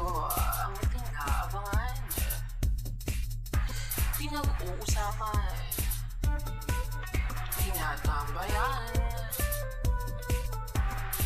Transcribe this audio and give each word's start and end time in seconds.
ito 0.00 0.16
ang 0.32 0.72
tinaabangan. 0.88 1.96
Pinag-uusapan. 4.16 5.52
Tinatambayan. 7.60 8.96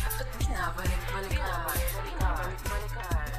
At 0.03 0.27
binabalik-balikan. 0.35 1.79
Binabalik-balikan. 2.03 3.31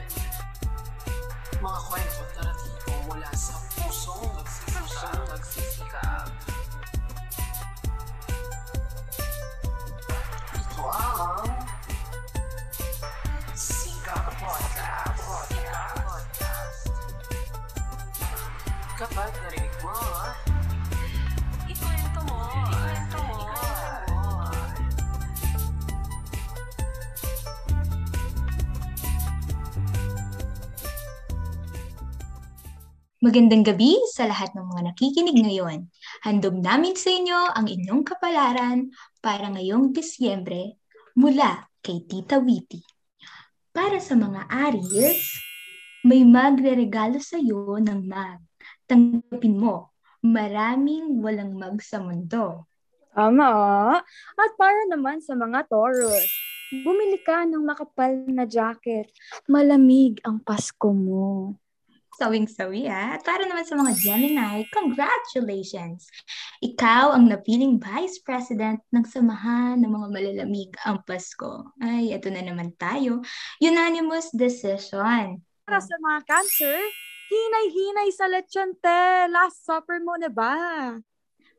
Mga 1.60 1.80
kwento 1.84 2.21
at 2.24 2.30
naratibo 2.40 2.92
mula 3.04 3.30
sa 3.37 3.60
pusong 3.76 4.35
Magandang 33.27 33.66
gabi 33.66 33.98
sa 34.15 34.30
lahat 34.30 34.55
ng 34.55 34.71
mga 34.71 34.83
nakikinig 34.87 35.34
ngayon. 35.34 35.91
Handog 36.23 36.62
namin 36.62 36.95
sa 36.95 37.11
inyo 37.11 37.59
ang 37.59 37.67
inyong 37.67 38.07
kapalaran 38.07 38.95
para 39.19 39.51
ngayong 39.51 39.91
Disyembre 39.91 40.79
mula 41.19 41.67
kay 41.83 42.07
Tita 42.07 42.39
Witty. 42.39 42.79
Para 43.75 43.98
sa 43.98 44.15
mga 44.15 44.47
Aries, 44.47 45.43
may 46.07 46.23
magre-regalo 46.23 47.19
sa 47.19 47.43
iyo 47.43 47.75
ng 47.83 48.07
mag. 48.07 48.47
Tanggapin 48.87 49.59
mo, 49.59 49.91
maraming 50.22 51.19
walang 51.19 51.59
mag 51.59 51.83
sa 51.83 51.98
mundo. 51.98 52.70
Tama. 53.11 53.50
At 54.39 54.53
para 54.55 54.87
naman 54.87 55.19
sa 55.19 55.34
mga 55.34 55.67
Taurus, 55.67 56.31
bumili 56.87 57.19
ka 57.27 57.43
ng 57.43 57.67
makapal 57.67 58.22
na 58.31 58.47
jacket. 58.47 59.11
Malamig 59.50 60.22
ang 60.22 60.39
Pasko 60.39 60.95
mo. 60.95 61.59
Sawing-sawi 62.17 62.89
ha. 62.89 63.20
At 63.20 63.22
para 63.28 63.45
naman 63.45 63.69
sa 63.69 63.77
mga 63.77 63.92
Gemini, 64.00 64.64
congratulations! 64.72 66.09
Ikaw 66.64 67.12
ang 67.12 67.28
napiling 67.28 67.77
Vice 67.77 68.25
President 68.25 68.81
ng 68.89 69.05
Samahan 69.05 69.77
ng 69.84 69.92
mga 69.92 70.09
Malalamig 70.09 70.72
ang 70.89 71.05
Pasko. 71.05 71.77
Ay, 71.77 72.17
eto 72.17 72.33
na 72.33 72.41
naman 72.41 72.72
tayo. 72.81 73.20
Unanimous 73.61 74.33
decision. 74.33 75.44
Para 75.69 75.81
sa 75.84 75.97
mga 76.00 76.19
Cancer, 76.25 76.81
hinay-hinay 77.28 78.09
sa 78.17 78.27
lechon 78.33 78.72
te. 78.81 79.28
Last 79.28 79.69
supper 79.69 80.00
mo 80.00 80.17
na 80.17 80.33
ba? 80.33 80.56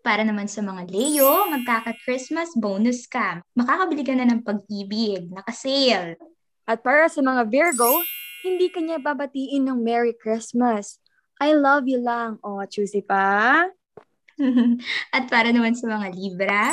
Para 0.01 0.25
naman 0.25 0.49
sa 0.49 0.65
mga 0.65 0.87
Leo, 0.89 1.51
magkaka-Christmas 1.53 2.57
bonus 2.57 3.05
ka. 3.05 3.45
Makakabili 3.53 4.01
ka 4.01 4.15
na 4.17 4.25
ng 4.25 4.41
pag-ibig, 4.41 5.29
naka-sale. 5.29 6.17
At 6.65 6.81
para 6.81 7.11
sa 7.11 7.21
mga 7.21 7.45
Virgo, 7.45 8.01
hindi 8.47 8.71
kanya 8.71 9.03
babatiin 9.03 9.67
ng 9.67 9.79
Merry 9.83 10.15
Christmas. 10.15 11.03
I 11.37 11.51
love 11.53 11.85
you 11.85 11.99
lang. 11.99 12.39
O, 12.41 12.63
choosy 12.63 13.03
pa? 13.03 13.67
At 15.15 15.27
para 15.27 15.51
naman 15.51 15.75
sa 15.75 15.91
mga 15.91 16.07
Libra, 16.15 16.71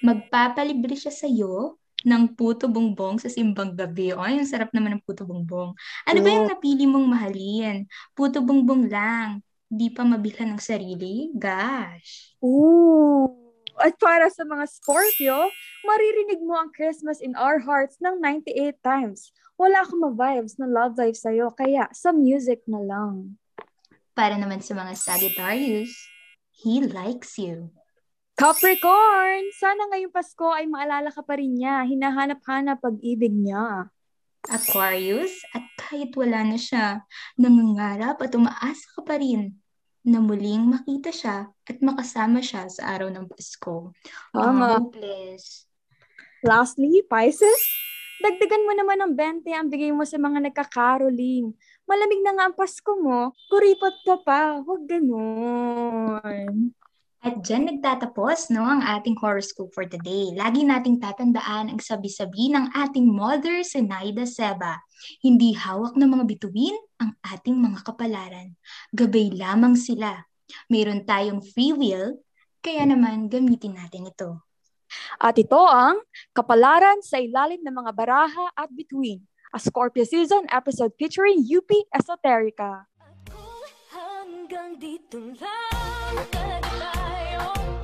magpapalibre 0.00 0.96
siya 0.96 1.12
sa 1.12 1.28
iyo 1.28 1.78
ng 2.02 2.34
puto 2.34 2.66
bongbong 2.66 3.22
sa 3.22 3.30
simbang 3.30 3.78
gabi. 3.78 4.10
Ay, 4.16 4.42
ang 4.42 4.48
sarap 4.48 4.74
naman 4.74 4.98
ng 4.98 5.02
puto 5.06 5.22
bongbong. 5.22 5.76
Ano 6.08 6.18
ba 6.18 6.28
yung 6.32 6.46
Oo. 6.48 6.52
napili 6.56 6.84
mong 6.88 7.06
mahalin? 7.06 7.86
Puto 8.16 8.42
bongbong 8.42 8.90
lang. 8.90 9.44
Di 9.70 9.88
pa 9.88 10.02
mabilhan 10.02 10.56
ng 10.56 10.62
sarili? 10.62 11.30
Gosh. 11.32 12.34
Ooh. 12.42 13.41
At 13.80 13.96
para 13.96 14.28
sa 14.28 14.44
mga 14.44 14.68
Scorpio, 14.68 15.48
maririnig 15.86 16.44
mo 16.44 16.60
ang 16.60 16.68
Christmas 16.76 17.24
in 17.24 17.32
Our 17.38 17.64
Hearts 17.64 17.96
ng 18.04 18.20
98 18.20 18.76
times. 18.84 19.32
Wala 19.56 19.80
akong 19.80 20.02
ma-vibes 20.04 20.60
na 20.60 20.68
love 20.68 20.98
life 21.00 21.16
sa'yo, 21.16 21.52
kaya 21.56 21.88
sa 21.94 22.12
music 22.12 22.60
na 22.68 22.84
lang. 22.84 23.40
Para 24.12 24.36
naman 24.36 24.60
sa 24.60 24.76
mga 24.76 24.92
Sagittarius, 24.92 25.92
he 26.52 26.84
likes 26.84 27.40
you. 27.40 27.72
Capricorn! 28.36 29.48
Sana 29.56 29.88
ngayong 29.92 30.12
Pasko 30.12 30.52
ay 30.52 30.68
maalala 30.68 31.08
ka 31.12 31.24
pa 31.24 31.40
rin 31.40 31.56
niya. 31.56 31.84
Hinahanap-hanap 31.88 32.80
pag-ibig 32.80 33.32
niya. 33.32 33.88
Aquarius, 34.50 35.30
at 35.54 35.62
kahit 35.78 36.12
wala 36.18 36.42
na 36.42 36.58
siya, 36.58 37.06
nangangarap 37.38 38.18
at 38.18 38.32
umaasa 38.34 38.84
ka 38.98 39.06
pa 39.06 39.16
rin 39.22 39.61
na 40.02 40.18
muling 40.18 40.66
makita 40.66 41.14
siya 41.14 41.46
at 41.48 41.78
makasama 41.78 42.42
siya 42.42 42.66
sa 42.66 42.90
araw 42.98 43.08
ng 43.10 43.26
Pasko. 43.30 43.94
Mga 44.34 44.42
Tama. 44.42 44.66
hopeless. 44.82 45.70
Lastly, 46.42 47.06
Pisces, 47.06 47.62
dagdagan 48.18 48.66
mo 48.66 48.72
naman 48.74 48.98
ng 48.98 49.12
20 49.46 49.46
ang 49.54 49.70
bigay 49.70 49.94
mo 49.94 50.02
sa 50.02 50.18
mga 50.18 50.50
nagkakaroling. 50.50 51.54
Malamig 51.86 52.18
na 52.26 52.34
nga 52.34 52.44
ang 52.50 52.56
Pasko 52.58 52.98
mo, 52.98 53.30
kuripot 53.46 53.94
ka 54.02 54.18
pa. 54.26 54.58
Huwag 54.58 54.90
ganon. 54.90 56.74
At 57.22 57.38
dyan 57.46 57.70
nagtatapos 57.70 58.50
no, 58.50 58.66
ang 58.66 58.82
ating 58.82 59.14
horoscope 59.22 59.70
for 59.70 59.86
today. 59.86 60.34
Lagi 60.34 60.66
nating 60.66 60.98
tatandaan 60.98 61.70
ang 61.70 61.78
sabi-sabi 61.78 62.50
ng 62.50 62.74
ating 62.74 63.06
mother, 63.06 63.62
Senaida 63.62 64.26
Seba. 64.26 64.82
Hindi 65.22 65.54
hawak 65.54 65.94
ng 65.94 66.10
mga 66.18 66.24
bituin 66.26 66.74
ang 66.98 67.14
ating 67.22 67.54
mga 67.62 67.86
kapalaran. 67.86 68.58
Gabay 68.90 69.38
lamang 69.38 69.78
sila. 69.78 70.26
Mayroon 70.66 71.06
tayong 71.06 71.46
free 71.46 71.70
will, 71.70 72.18
kaya 72.58 72.90
naman 72.90 73.30
gamitin 73.30 73.78
natin 73.78 74.10
ito. 74.10 74.42
At 75.22 75.38
ito 75.38 75.62
ang 75.62 76.02
Kapalaran 76.34 77.06
sa 77.06 77.22
ilalim 77.22 77.62
ng 77.62 77.86
mga 77.86 77.92
baraha 77.94 78.50
at 78.58 78.66
bituin. 78.74 79.22
A 79.54 79.62
Scorpio 79.62 80.02
Season 80.02 80.42
episode 80.50 80.90
featuring 80.98 81.46
UP 81.46 81.70
Esoterica. 81.94 82.90
Hanggang 83.94 84.74
dito 84.74 85.22
lang 85.38 87.01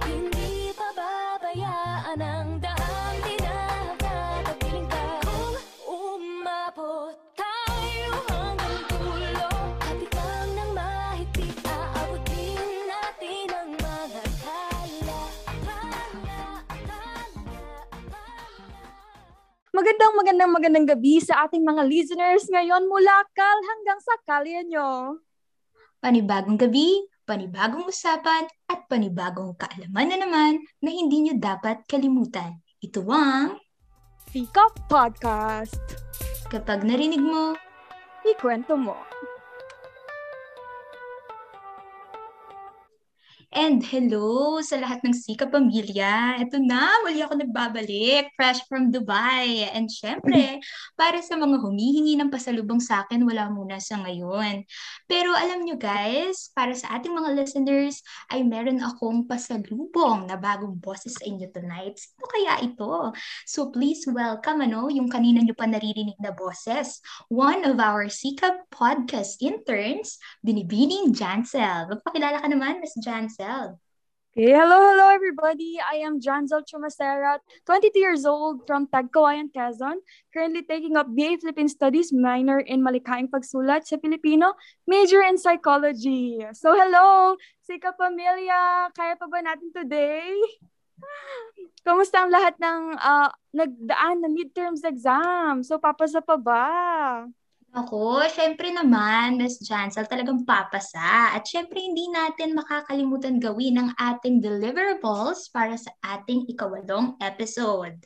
Hindi 0.05 0.73
pababayaan 0.77 2.19
ang 2.19 2.49
daang 2.59 3.19
tinakatabiling 3.25 4.89
ka. 4.89 5.07
Kung 5.25 5.55
umabot 5.87 7.15
tayo 7.35 8.13
hanggang 8.31 8.81
dulo 8.91 9.51
Kapit 9.83 10.11
lang 10.15 10.51
ng 10.55 10.71
mahigpit 10.75 11.57
Aabutin 11.65 12.69
natin 12.87 13.47
ang 13.53 13.71
mga 13.75 14.23
tala 14.43 15.21
Tala, 15.67 16.43
tala, 16.87 17.13
tala 18.09 18.69
Magandang 19.69 20.15
magandang 20.19 20.51
magandang 20.51 20.87
gabi 20.91 21.23
sa 21.23 21.47
ating 21.47 21.63
mga 21.63 21.87
listeners 21.87 22.51
ngayon 22.51 22.91
mula 22.91 23.23
Kal 23.31 23.59
hanggang 23.63 24.01
sa 24.03 24.15
Kalyenyo. 24.27 25.23
Panibagong 26.03 26.59
gabi, 26.59 26.99
panibagong 27.29 27.85
usapan, 27.85 28.49
at 28.73 28.89
panibagong 28.89 29.53
kaalaman 29.61 30.09
na 30.09 30.17
naman 30.17 30.65
na 30.81 30.89
hindi 30.89 31.29
nyo 31.29 31.37
dapat 31.37 31.85
kalimutan. 31.85 32.57
Ito 32.81 33.05
ang 33.05 33.61
Fika 34.33 34.73
Podcast. 34.89 35.77
kapag 36.49 36.89
narinig 36.89 37.21
mo, 37.21 37.53
Ikwento 38.25 38.75
mo. 38.81 38.97
And 43.49 43.81
hello 43.81 44.61
sa 44.61 44.77
lahat 44.77 45.01
ng 45.09 45.17
Sika 45.17 45.49
Pamilya. 45.49 46.37
Ito 46.37 46.61
na, 46.61 47.01
muli 47.01 47.25
ako 47.25 47.41
nagbabalik, 47.41 48.29
fresh 48.37 48.61
from 48.69 48.93
Dubai. 48.93 49.65
And 49.73 49.89
syempre, 49.89 50.61
para 51.01 51.25
sa 51.25 51.41
mga 51.41 51.57
humihingi 51.57 52.21
ng 52.21 52.29
pasalubong 52.29 52.77
sa 52.77 53.09
akin, 53.09 53.25
wala 53.25 53.49
muna 53.49 53.81
sa 53.81 54.05
ngayon. 54.05 54.69
Pero 55.09 55.33
alam 55.33 55.65
nyo 55.65 55.81
guys, 55.81 56.53
para 56.53 56.77
sa 56.77 57.01
ating 57.01 57.09
mga 57.09 57.41
listeners, 57.41 58.05
ay 58.29 58.45
meron 58.45 58.85
akong 58.85 59.25
pasalubong 59.25 60.29
na 60.29 60.37
bagong 60.37 60.77
boses 60.77 61.17
sa 61.17 61.25
inyo 61.25 61.49
tonight. 61.49 61.97
Sino 61.97 62.29
kaya 62.29 62.61
ito? 62.61 63.17
So 63.49 63.73
please 63.73 64.05
welcome 64.13 64.61
ano, 64.61 64.93
yung 64.93 65.09
kanina 65.09 65.41
nyo 65.41 65.57
pa 65.57 65.65
naririnig 65.65 66.21
na 66.21 66.37
boses. 66.37 67.01
One 67.33 67.65
of 67.65 67.81
our 67.81 68.13
Sika 68.13 68.69
podcast 68.69 69.41
interns, 69.41 70.21
Binibining 70.45 71.17
Jansel. 71.17 71.89
Magpakilala 71.89 72.45
ka 72.45 72.49
naman, 72.53 72.85
Miss 72.85 72.93
Jansel. 73.01 73.38
Okay, 73.39 74.51
hello, 74.51 74.83
hello 74.83 75.15
everybody. 75.15 75.79
I 75.79 76.03
am 76.03 76.19
Janzel 76.19 76.67
Chumacera, 76.67 77.39
22 77.71 77.95
years 77.95 78.27
old 78.27 78.67
from 78.67 78.91
Tagkawayan, 78.91 79.55
Quezon. 79.55 80.03
Currently 80.35 80.67
taking 80.67 80.99
up 80.99 81.07
BA 81.07 81.39
Philippine 81.39 81.71
Studies, 81.71 82.11
minor 82.11 82.59
in 82.59 82.83
Malikhaing 82.83 83.31
Pagsulat 83.31 83.87
sa 83.87 83.95
Filipino, 84.03 84.59
major 84.91 85.23
in 85.23 85.39
Psychology. 85.39 86.43
So 86.51 86.75
hello, 86.75 87.39
Sika 87.63 87.95
Pamilya! 87.95 88.91
Kaya 88.91 89.15
pa 89.15 89.31
ba 89.31 89.39
natin 89.39 89.71
today? 89.71 90.35
Kamusta 91.87 92.27
ang 92.27 92.35
lahat 92.35 92.59
ng 92.59 92.99
ah, 92.99 93.31
nagdaan 93.55 94.19
na 94.19 94.35
midterms 94.35 94.83
exam? 94.83 95.63
So 95.63 95.79
papasa 95.79 96.19
pa 96.19 96.35
ba? 96.35 96.67
Ako, 97.69 98.25
syempre 98.33 98.73
naman, 98.73 99.37
Miss 99.37 99.61
Jansel, 99.61 100.09
talagang 100.09 100.41
papasa. 100.49 101.37
At 101.37 101.45
syempre, 101.45 101.85
hindi 101.85 102.09
natin 102.09 102.57
makakalimutan 102.57 103.37
gawin 103.37 103.77
ang 103.77 103.91
ating 104.01 104.41
deliverables 104.41 105.53
para 105.53 105.77
sa 105.77 105.93
ating 106.01 106.49
ikawalong 106.49 107.21
episode. 107.21 108.01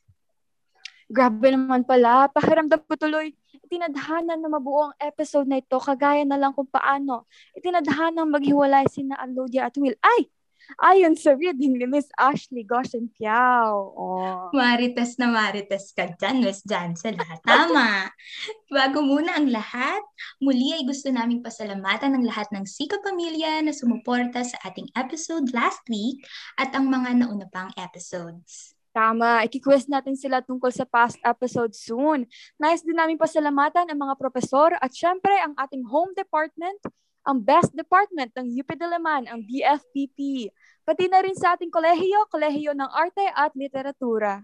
Grabe 1.06 1.54
naman 1.54 1.86
pala, 1.86 2.26
pakiramdam 2.32 2.82
ko 2.88 2.96
tuloy, 2.98 3.36
itinadhana 3.62 4.34
na 4.34 4.48
mabuo 4.50 4.90
ang 4.90 4.96
episode 4.98 5.46
na 5.46 5.60
ito, 5.62 5.78
kagaya 5.78 6.26
na 6.26 6.40
lang 6.40 6.56
kung 6.56 6.66
paano. 6.66 7.30
Itinadhana 7.54 8.26
maghiwalay 8.26 8.88
sina 8.90 9.14
Alodia 9.20 9.70
at 9.70 9.76
Will. 9.78 9.94
Ay! 10.02 10.26
Ayon 10.80 11.14
sa 11.14 11.36
reading 11.36 11.76
ni 11.76 11.86
Miss 11.86 12.08
Ashley 12.16 12.64
Goshen 12.64 13.12
Piao. 13.12 13.92
Oh. 13.92 14.48
Marites 14.56 15.20
na 15.20 15.28
marites 15.28 15.92
ka 15.92 16.08
dyan, 16.16 16.40
Miss 16.40 16.64
Jansel. 16.64 17.18
ha? 17.20 17.36
Tama. 17.44 18.08
Bago 18.76 19.04
muna 19.04 19.36
ang 19.36 19.52
lahat, 19.52 20.00
muli 20.40 20.72
ay 20.72 20.88
gusto 20.88 21.12
naming 21.12 21.44
pasalamatan 21.44 22.16
ng 22.16 22.24
lahat 22.24 22.48
ng 22.56 22.64
Sika 22.64 22.98
Pamilya 23.04 23.60
na 23.60 23.76
sumuporta 23.76 24.40
sa 24.42 24.56
ating 24.64 24.88
episode 24.96 25.50
last 25.52 25.84
week 25.92 26.24
at 26.56 26.72
ang 26.72 26.88
mga 26.88 27.20
nauna 27.20 27.46
pang 27.52 27.68
episodes. 27.76 28.72
Tama, 28.92 29.40
ikikwest 29.48 29.88
natin 29.88 30.12
sila 30.20 30.44
tungkol 30.44 30.68
sa 30.68 30.84
past 30.84 31.16
episode 31.24 31.72
soon. 31.72 32.28
Nice 32.60 32.84
din 32.84 32.92
namin 32.92 33.16
pasalamatan 33.16 33.88
ang 33.88 33.96
mga 33.96 34.20
profesor 34.20 34.76
at 34.76 34.92
syempre 34.92 35.32
ang 35.40 35.56
ating 35.56 35.80
home 35.88 36.12
department, 36.12 36.76
ang 37.22 37.38
best 37.38 37.70
department 37.74 38.34
ng 38.34 38.46
UP 38.58 38.70
Diliman, 38.74 39.30
ang 39.30 39.42
BFPP. 39.46 40.50
Pati 40.82 41.06
na 41.06 41.22
rin 41.22 41.34
sa 41.38 41.54
ating 41.54 41.70
kolehiyo, 41.70 42.26
kolehiyo 42.26 42.74
ng 42.74 42.90
arte 42.90 43.22
at 43.34 43.54
literatura. 43.54 44.42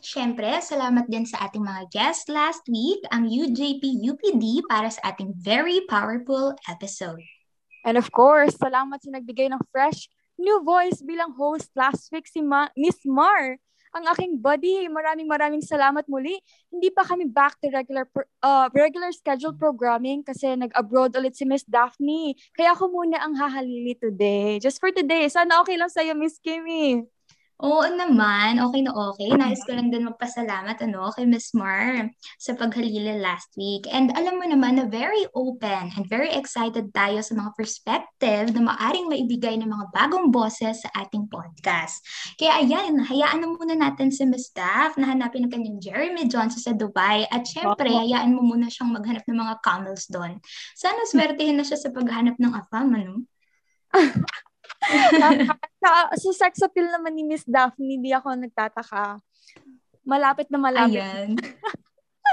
Siyempre, 0.00 0.60
salamat 0.60 1.08
din 1.08 1.24
sa 1.24 1.48
ating 1.48 1.64
mga 1.64 1.88
guests 1.88 2.28
last 2.28 2.64
week, 2.68 3.00
ang 3.08 3.28
UJP 3.28 4.04
UPD 4.04 4.64
para 4.68 4.92
sa 4.92 5.12
ating 5.12 5.32
very 5.36 5.84
powerful 5.88 6.52
episode. 6.68 7.20
And 7.82 7.96
of 7.96 8.12
course, 8.12 8.54
salamat 8.60 9.00
sa 9.02 9.10
nagbigay 9.10 9.50
ng 9.50 9.62
fresh 9.72 10.06
new 10.36 10.60
voice 10.62 11.00
bilang 11.02 11.34
host 11.34 11.72
last 11.74 12.08
week 12.12 12.28
si 12.28 12.40
Ma- 12.44 12.72
Miss 12.76 13.00
Mar. 13.04 13.58
Ang 13.92 14.08
aking 14.08 14.32
buddy, 14.40 14.88
maraming 14.88 15.28
maraming 15.28 15.60
salamat 15.60 16.08
muli. 16.08 16.40
Hindi 16.72 16.88
pa 16.88 17.04
kami 17.04 17.28
back 17.28 17.60
to 17.60 17.68
regular 17.68 18.08
uh, 18.40 18.72
regular 18.72 19.12
scheduled 19.12 19.60
programming 19.60 20.24
kasi 20.24 20.56
nag-abroad 20.56 21.12
ulit 21.12 21.36
si 21.36 21.44
Miss 21.44 21.68
Daphne. 21.68 22.32
Kaya 22.56 22.72
ako 22.72 22.88
muna 22.88 23.20
ang 23.20 23.36
hahalili 23.36 23.92
today. 24.00 24.56
Just 24.56 24.80
for 24.80 24.88
today. 24.88 25.28
Sana 25.28 25.60
okay 25.60 25.76
lang 25.76 25.92
sa'yo, 25.92 26.16
Miss 26.16 26.40
Kimmy. 26.40 27.04
Oo 27.62 27.86
naman, 27.86 28.58
okay 28.58 28.82
na 28.82 28.90
okay. 28.90 29.30
Nais 29.38 29.62
ko 29.62 29.78
lang 29.78 29.86
din 29.86 30.10
magpasalamat 30.10 30.82
ano, 30.82 31.14
kay 31.14 31.30
Miss 31.30 31.54
Mar 31.54 32.10
sa 32.34 32.58
paghalila 32.58 33.14
last 33.22 33.54
week. 33.54 33.86
And 33.86 34.10
alam 34.18 34.42
mo 34.42 34.50
naman 34.50 34.82
na 34.82 34.90
very 34.90 35.30
open 35.30 35.94
and 35.94 36.04
very 36.10 36.34
excited 36.34 36.90
tayo 36.90 37.22
sa 37.22 37.38
mga 37.38 37.54
perspective 37.54 38.50
na 38.50 38.66
maaring 38.66 39.06
maibigay 39.06 39.54
ng 39.62 39.70
mga 39.70 39.94
bagong 39.94 40.34
boses 40.34 40.82
sa 40.82 40.90
ating 41.06 41.30
podcast. 41.30 42.02
Kaya 42.34 42.66
ayan, 42.66 42.98
hayaan 42.98 43.46
na 43.46 43.54
muna 43.54 43.78
natin 43.78 44.10
si 44.10 44.26
Miss 44.26 44.50
Daff 44.50 44.98
na 44.98 45.14
hanapin 45.14 45.46
ang 45.46 45.54
kanyang 45.54 45.78
Jeremy 45.78 46.26
Johnson 46.26 46.58
sa 46.58 46.74
Dubai. 46.74 47.30
At 47.30 47.46
syempre, 47.46 47.94
hayaan 47.94 48.34
mo 48.34 48.42
muna 48.42 48.66
siyang 48.74 48.90
maghanap 48.90 49.22
ng 49.22 49.38
mga 49.38 49.54
camels 49.62 50.10
doon. 50.10 50.42
Sana 50.74 51.06
swertihin 51.06 51.54
na 51.54 51.62
siya 51.62 51.78
sa 51.78 51.94
paghanap 51.94 52.34
ng 52.42 52.52
afam, 52.58 52.90
ano? 52.90 53.22
sa, 55.82 55.92
sa 56.12 56.30
sex 56.34 56.62
appeal 56.62 56.90
naman 56.90 57.14
ni 57.14 57.22
Miss 57.22 57.46
Daphne, 57.46 57.96
hindi 57.98 58.10
ako 58.10 58.34
nagtataka. 58.34 59.18
Malapit 60.02 60.50
na 60.50 60.58
malapit. 60.58 60.98
Ayan. 60.98 61.38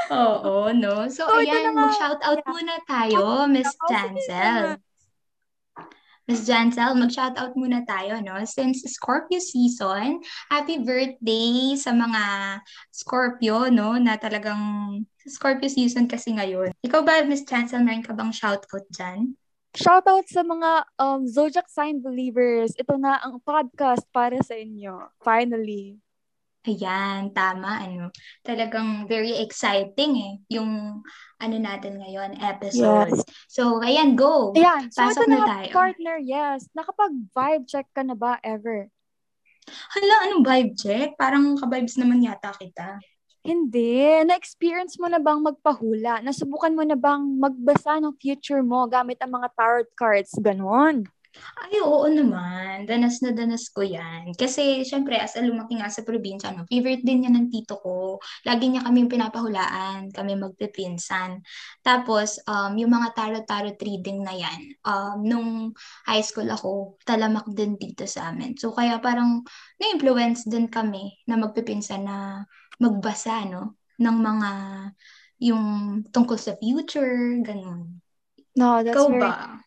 Oo, 0.10 0.74
no? 0.74 1.06
So, 1.10 1.30
So, 1.30 1.38
ayan, 1.38 1.69
na 1.69 1.72
nga. 1.74 1.81
mag-shoutout 1.86 2.42
muna 2.50 2.75
tayo, 2.86 3.46
Miss 3.46 3.69
Oo, 3.69 3.78
sige 3.86 3.94
Jansel. 3.94 4.66
Miss 6.30 6.46
Jansel, 6.46 6.94
mag-shoutout 6.94 7.54
muna 7.57 7.81
tayo, 7.86 8.22
no? 8.22 8.38
Since 8.46 8.86
Scorpio 8.86 9.42
season, 9.42 10.22
happy 10.50 10.78
birthday 10.81 11.74
sa 11.74 11.90
mga 11.90 12.22
Scorpio, 12.94 13.69
no? 13.74 13.98
Na 13.98 14.13
talagang 14.18 14.62
Scorpio 15.25 15.69
season 15.69 16.06
kasi 16.06 16.34
ngayon. 16.38 16.69
Ikaw 16.86 17.02
ba, 17.02 17.25
Miss 17.25 17.45
Jansel, 17.45 17.81
meron 17.81 18.06
ka 18.06 18.13
bang 18.13 18.30
shoutout 18.30 18.86
dyan? 18.94 19.34
Shoutout 19.77 20.25
sa 20.25 20.42
mga 20.42 20.86
um, 20.98 21.30
zodiac 21.30 21.69
sign 21.69 22.01
believers. 22.01 22.74
Ito 22.74 22.98
na 22.98 23.21
ang 23.21 23.38
podcast 23.45 24.01
para 24.10 24.38
sa 24.42 24.57
inyo. 24.57 25.13
Finally. 25.21 26.01
Ayan, 26.68 27.31
tama, 27.31 27.88
ano. 27.88 28.12
Talagang 28.44 29.07
very 29.07 29.31
exciting 29.39 30.12
eh, 30.19 30.33
yung 30.60 31.00
ano 31.39 31.56
natin 31.56 31.95
ngayon, 32.04 32.36
episode. 32.44 33.16
Yes. 33.16 33.24
So, 33.48 33.80
ayan, 33.80 34.19
go! 34.19 34.51
Ayan. 34.60 34.92
So, 34.92 35.07
Pasok 35.07 35.31
na, 35.31 35.38
na 35.39 35.48
tayo. 35.48 35.71
partner. 35.71 36.18
Yes. 36.19 36.68
Nakapag-vibe 36.75 37.63
check 37.63 37.88
ka 37.95 38.04
na 38.04 38.12
ba 38.12 38.44
ever? 38.44 38.92
Hala, 39.69 40.16
anong 40.27 40.44
vibe 40.44 40.74
check? 40.75 41.16
Parang 41.16 41.56
ka-vibes 41.56 41.95
naman 41.95 42.25
yata 42.25 42.51
kita. 42.51 43.00
Hindi. 43.40 44.04
Na-experience 44.28 45.00
mo 45.00 45.08
na 45.08 45.20
bang 45.20 45.40
magpahula? 45.40 46.20
Nasubukan 46.20 46.76
mo 46.76 46.84
na 46.84 47.00
bang 47.00 47.24
magbasa 47.40 47.98
ng 48.04 48.20
future 48.20 48.60
mo 48.60 48.84
gamit 48.92 49.20
ang 49.24 49.32
mga 49.40 49.48
tarot 49.56 49.90
cards? 49.96 50.36
Ganon. 50.44 51.08
Ay, 51.62 51.78
oo 51.86 52.10
naman. 52.10 52.90
Danas 52.90 53.22
na 53.22 53.30
danas 53.30 53.70
ko 53.70 53.86
yan. 53.86 54.34
Kasi, 54.34 54.82
syempre, 54.82 55.14
as 55.16 55.38
a 55.38 55.46
lumaki 55.46 55.78
nga 55.78 55.88
sa 55.88 56.02
probinsya, 56.02 56.52
no, 56.52 56.66
favorite 56.66 57.06
din 57.06 57.30
yan 57.30 57.38
ng 57.38 57.48
tito 57.54 57.78
ko. 57.80 58.18
Lagi 58.44 58.66
niya 58.68 58.82
kaming 58.82 59.08
pinapahulaan, 59.08 60.10
kami 60.10 60.34
magpipinsan. 60.36 61.40
Tapos, 61.86 62.42
um, 62.50 62.74
yung 62.76 62.92
mga 62.92 63.14
tarot-tarot 63.14 63.78
reading 63.78 64.26
na 64.26 64.34
yan, 64.34 64.74
um, 64.84 65.22
nung 65.22 65.50
high 66.10 66.26
school 66.26 66.50
ako, 66.50 66.98
talamak 67.06 67.46
din 67.54 67.78
dito 67.78 68.10
sa 68.10 68.34
amin. 68.34 68.58
So, 68.58 68.74
kaya 68.74 68.98
parang 68.98 69.46
na-influence 69.78 70.50
din 70.50 70.66
kami 70.66 71.14
na 71.30 71.38
magpipinsan 71.38 72.10
na 72.10 72.18
magbasa, 72.80 73.46
no, 73.48 73.76
ng 74.00 74.18
mga 74.20 74.50
yung 75.40 75.66
tungkol 76.12 76.36
sa 76.40 76.56
future, 76.60 77.40
ganun. 77.44 78.00
No, 78.56 78.84
that's 78.84 79.06
Ikaw 79.06 79.08
very 79.08 79.31
ba? 79.31 79.64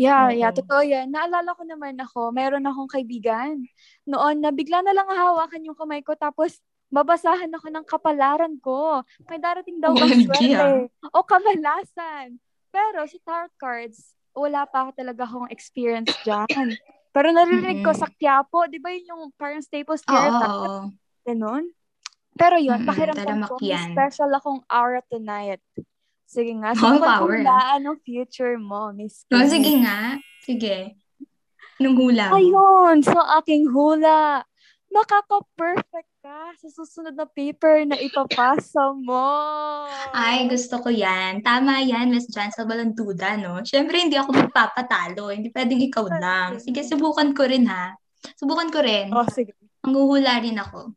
Yeah, 0.00 0.32
yeah, 0.32 0.50
Oo. 0.50 0.56
totoo 0.56 0.80
yan. 0.80 1.12
Naalala 1.12 1.52
ko 1.52 1.62
naman 1.62 2.00
ako, 2.00 2.32
meron 2.32 2.64
akong 2.64 2.88
kaibigan. 2.88 3.68
Noon 4.08 4.40
na 4.40 4.50
bigla 4.50 4.80
na 4.80 4.96
lang 4.96 5.06
hawakan 5.12 5.66
yung 5.66 5.76
kamay 5.76 6.00
ko 6.00 6.16
tapos 6.16 6.58
babasahan 6.88 7.52
ako 7.52 7.68
ng 7.68 7.84
kapalaran 7.84 8.54
ko. 8.62 9.04
May 9.28 9.36
darating 9.38 9.78
daw 9.82 9.92
bang 9.94 10.10
OMG, 10.10 10.16
swerte 10.16 10.88
o 11.12 11.20
kamalasan. 11.26 12.40
Pero 12.72 13.04
sa 13.04 13.18
tarot 13.24 13.52
cards, 13.60 14.16
wala 14.32 14.64
pa 14.64 14.88
talaga 14.96 15.28
akong 15.28 15.52
experience 15.52 16.16
dyan. 16.24 16.80
Pero 17.12 17.28
narinig 17.32 17.80
ko 17.84 17.92
Mm-mm. 17.92 17.96
sa 17.96 18.08
Quiapo, 18.08 18.68
di 18.68 18.80
ba 18.80 18.92
yun 18.92 19.08
yung 19.12 19.22
parang 19.36 19.60
staple 19.64 19.96
Oo, 20.08 20.30
stereotype? 20.32 20.52
oo. 20.64 20.92
Pero 22.36 22.56
yun, 22.60 22.84
Mm-mm, 22.84 22.88
pakiramdam 22.88 23.40
ko, 23.48 23.56
yan. 23.60 23.92
special 23.92 24.30
akong 24.36 24.60
aura 24.68 25.00
tonight. 25.08 25.60
Sige 26.26 26.52
nga, 26.58 26.74
Oh, 26.74 26.80
subukan 26.96 27.06
power, 27.22 27.38
ang 27.46 27.96
future 28.02 28.58
mo, 28.58 28.92
Miss 28.92 29.24
No, 29.30 29.40
Kimmy. 29.40 29.48
sige 29.48 29.72
nga. 29.80 29.98
Sige. 30.42 30.76
Nung 31.78 31.96
hula. 31.96 32.32
Ayun, 32.32 33.00
sa 33.00 33.38
aking 33.38 33.68
hula, 33.70 34.42
makaka-perfect 34.88 36.10
ka 36.20 36.50
sa 36.56 36.68
susunod 36.68 37.14
na 37.14 37.24
paper 37.24 37.84
na 37.84 37.96
ipapasa 37.96 38.90
mo. 38.96 39.28
Ay, 40.10 40.48
gusto 40.48 40.80
ko 40.80 40.88
yan. 40.88 41.40
Tama 41.40 41.84
yan, 41.84 42.08
Miss 42.08 42.26
Jansel 42.26 42.66
Balantuda, 42.66 43.36
no? 43.36 43.60
Siyempre, 43.62 44.00
hindi 44.00 44.16
ako 44.16 44.34
magpapatalo. 44.34 45.30
Hindi 45.30 45.52
pwedeng 45.52 45.82
ikaw 45.84 46.06
lang. 46.10 46.50
Sige, 46.58 46.82
subukan 46.82 47.32
ko 47.32 47.44
rin, 47.44 47.68
ha? 47.68 47.94
Subukan 48.34 48.72
ko 48.72 48.80
rin. 48.82 49.12
Oh, 49.12 49.28
sige. 49.30 49.54
Manghuhula 49.84 50.42
rin 50.42 50.58
ako. 50.58 50.90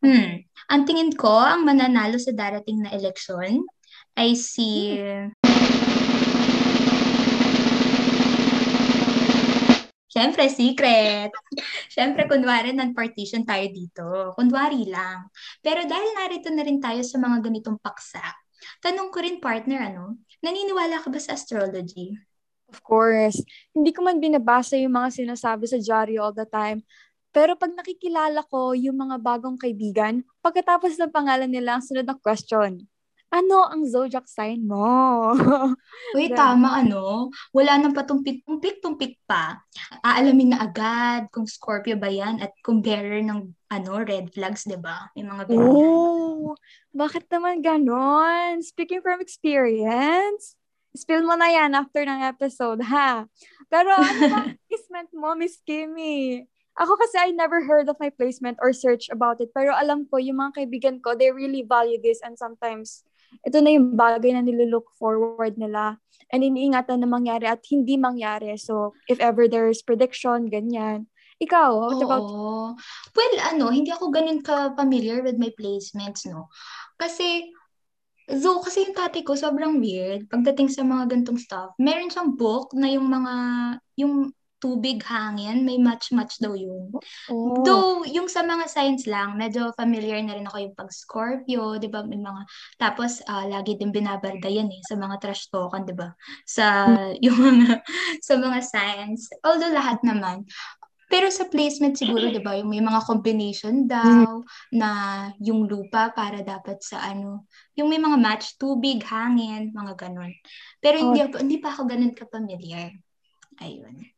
Hmm. 0.00 0.40
Ang 0.66 0.82
tingin 0.82 1.14
ko, 1.14 1.30
ang 1.30 1.62
mananalo 1.62 2.18
sa 2.18 2.34
darating 2.34 2.82
na 2.82 2.90
eleksyon 2.90 3.62
ay 4.18 4.34
si... 4.34 4.98
Siyempre, 10.10 10.48
secret. 10.50 11.30
Siyempre, 11.92 12.26
kunwari, 12.26 12.74
non-partition 12.74 13.46
tayo 13.46 13.66
dito. 13.70 14.04
Kunwari 14.34 14.90
lang. 14.90 15.30
Pero 15.62 15.86
dahil 15.86 16.08
narito 16.18 16.50
na 16.50 16.64
rin 16.66 16.82
tayo 16.82 17.04
sa 17.06 17.20
mga 17.20 17.46
ganitong 17.46 17.78
paksa, 17.78 18.24
tanong 18.82 19.14
ko 19.14 19.22
rin, 19.22 19.38
partner, 19.38 19.92
ano, 19.92 20.18
naniniwala 20.42 20.98
ka 20.98 21.12
ba 21.12 21.20
sa 21.22 21.38
astrology? 21.38 22.16
Of 22.66 22.82
course. 22.82 23.38
Hindi 23.70 23.94
ko 23.94 24.02
man 24.02 24.18
binabasa 24.18 24.74
yung 24.80 24.98
mga 24.98 25.14
sinasabi 25.14 25.70
sa 25.70 25.78
diary 25.78 26.18
all 26.18 26.34
the 26.34 26.48
time. 26.48 26.82
Pero 27.36 27.52
pag 27.60 27.68
nakikilala 27.76 28.40
ko 28.48 28.72
yung 28.72 28.96
mga 28.96 29.20
bagong 29.20 29.60
kaibigan, 29.60 30.24
pagkatapos 30.40 30.96
ng 30.96 31.12
pangalan 31.12 31.52
nila, 31.52 31.76
ang 31.76 31.84
sunod 31.84 32.08
na 32.08 32.16
question, 32.16 32.80
ano 33.28 33.68
ang 33.68 33.84
zodiac 33.84 34.24
sign 34.24 34.64
mo? 34.64 35.36
Uy, 36.16 36.32
tama 36.32 36.80
ano. 36.80 37.28
Wala 37.52 37.76
nang 37.76 37.92
patumpik-tumpik-tumpik 37.92 39.20
pa. 39.28 39.60
Aalamin 40.00 40.56
na 40.56 40.64
agad 40.64 41.28
kung 41.28 41.44
Scorpio 41.44 42.00
ba 42.00 42.08
yan 42.08 42.40
at 42.40 42.56
kung 42.64 42.80
bearer 42.80 43.20
ng 43.20 43.52
ano, 43.68 43.92
red 44.00 44.32
flags, 44.32 44.64
di 44.64 44.80
ba? 44.80 45.12
May 45.12 45.28
mga 45.28 45.52
ganyan. 45.52 45.68
oh, 45.68 46.56
bakit 46.96 47.28
naman 47.28 47.60
ganon? 47.60 48.64
Speaking 48.64 49.04
from 49.04 49.20
experience, 49.20 50.56
spill 50.96 51.20
mo 51.20 51.36
na 51.36 51.52
yan 51.52 51.76
after 51.76 52.00
ng 52.00 52.24
episode, 52.24 52.80
ha? 52.80 53.28
Pero 53.68 53.92
ano 53.92 54.20
ba 54.32 54.38
ang 54.48 54.56
placement 54.64 55.10
mo, 55.20 55.36
Miss 55.36 55.60
Kimmy? 55.60 56.48
Ako 56.76 56.92
kasi 57.00 57.16
I 57.16 57.32
never 57.32 57.64
heard 57.64 57.88
of 57.88 57.96
my 57.96 58.12
placement 58.12 58.60
or 58.60 58.76
search 58.76 59.08
about 59.08 59.40
it. 59.40 59.48
Pero 59.56 59.72
alam 59.72 60.04
ko, 60.12 60.20
yung 60.20 60.40
mga 60.40 60.60
kaibigan 60.60 60.96
ko, 61.00 61.16
they 61.16 61.32
really 61.32 61.64
value 61.64 61.96
this 61.96 62.20
and 62.20 62.36
sometimes 62.36 63.04
ito 63.42 63.58
na 63.58 63.74
yung 63.74 63.98
bagay 63.98 64.32
na 64.32 64.44
nilulook 64.44 64.86
forward 64.96 65.58
nila 65.58 65.98
and 66.30 66.46
iniingatan 66.46 67.02
na 67.02 67.08
mangyari 67.10 67.46
at 67.46 67.62
hindi 67.68 67.98
mangyari. 67.98 68.54
So, 68.58 68.94
if 69.10 69.18
ever 69.18 69.50
there's 69.50 69.82
prediction, 69.82 70.46
ganyan. 70.46 71.10
Ikaw, 71.36 71.68
what 71.76 72.00
about 72.00 72.24
Oo. 72.24 72.72
Well, 73.12 73.34
ano, 73.44 73.68
hindi 73.68 73.92
ako 73.92 74.08
ganun 74.08 74.40
ka-familiar 74.40 75.20
with 75.20 75.36
my 75.36 75.52
placements, 75.52 76.24
no? 76.24 76.48
Kasi, 76.96 77.52
though, 78.24 78.64
kasi 78.64 78.88
yung 78.88 78.96
tatay 78.96 79.20
ko 79.20 79.36
sobrang 79.36 79.76
weird 79.76 80.32
pagdating 80.32 80.72
sa 80.72 80.80
mga 80.80 81.12
gantong 81.12 81.36
stuff. 81.36 81.76
Meron 81.76 82.08
siyang 82.08 82.40
book 82.40 82.72
na 82.72 82.88
yung 82.88 83.04
mga, 83.12 83.34
yung 84.00 84.32
tubig 84.66 84.98
hangin, 85.06 85.62
may 85.62 85.78
match-match 85.78 86.42
daw 86.42 86.58
yun. 86.58 86.90
Oh. 87.30 87.62
Though, 87.62 88.02
yung 88.02 88.26
sa 88.26 88.42
mga 88.42 88.66
signs 88.66 89.06
lang, 89.06 89.38
medyo 89.38 89.70
familiar 89.78 90.18
na 90.26 90.34
rin 90.34 90.50
ako 90.50 90.58
yung 90.58 90.74
pag-Scorpio, 90.74 91.78
di 91.78 91.86
ba? 91.86 92.02
May 92.02 92.18
mga, 92.18 92.42
tapos, 92.82 93.22
ah, 93.30 93.46
lagi 93.46 93.78
din 93.78 93.94
binabarda 93.94 94.50
yan 94.50 94.66
eh, 94.66 94.82
sa 94.82 94.98
mga 94.98 95.22
trash 95.22 95.46
talkan, 95.54 95.86
di 95.86 95.94
ba? 95.94 96.10
Sa, 96.42 96.90
yung 97.24 97.38
mga, 97.38 97.78
sa 98.18 98.34
mga 98.34 98.58
signs. 98.66 99.30
Although, 99.46 99.70
lahat 99.70 100.02
naman. 100.02 100.42
Pero 101.06 101.30
sa 101.30 101.46
placement 101.46 101.94
siguro, 101.94 102.26
di 102.26 102.42
ba, 102.42 102.58
yung 102.58 102.66
may 102.66 102.82
mga 102.82 103.06
combination 103.06 103.86
daw, 103.86 104.42
na 104.74 104.90
yung 105.38 105.70
lupa 105.70 106.10
para 106.10 106.42
dapat 106.42 106.82
sa 106.82 106.98
ano, 106.98 107.46
yung 107.78 107.86
may 107.86 108.02
mga 108.02 108.18
match, 108.18 108.58
tubig, 108.58 109.06
hangin, 109.06 109.70
mga 109.70 109.94
ganun. 109.94 110.34
Pero 110.82 110.98
hindi, 110.98 111.22
ako, 111.22 111.38
hindi 111.38 111.62
pa 111.62 111.70
ako 111.70 111.86
ganun 111.86 112.10
ka-familiar. 112.10 112.90
Ayun. 113.62 114.15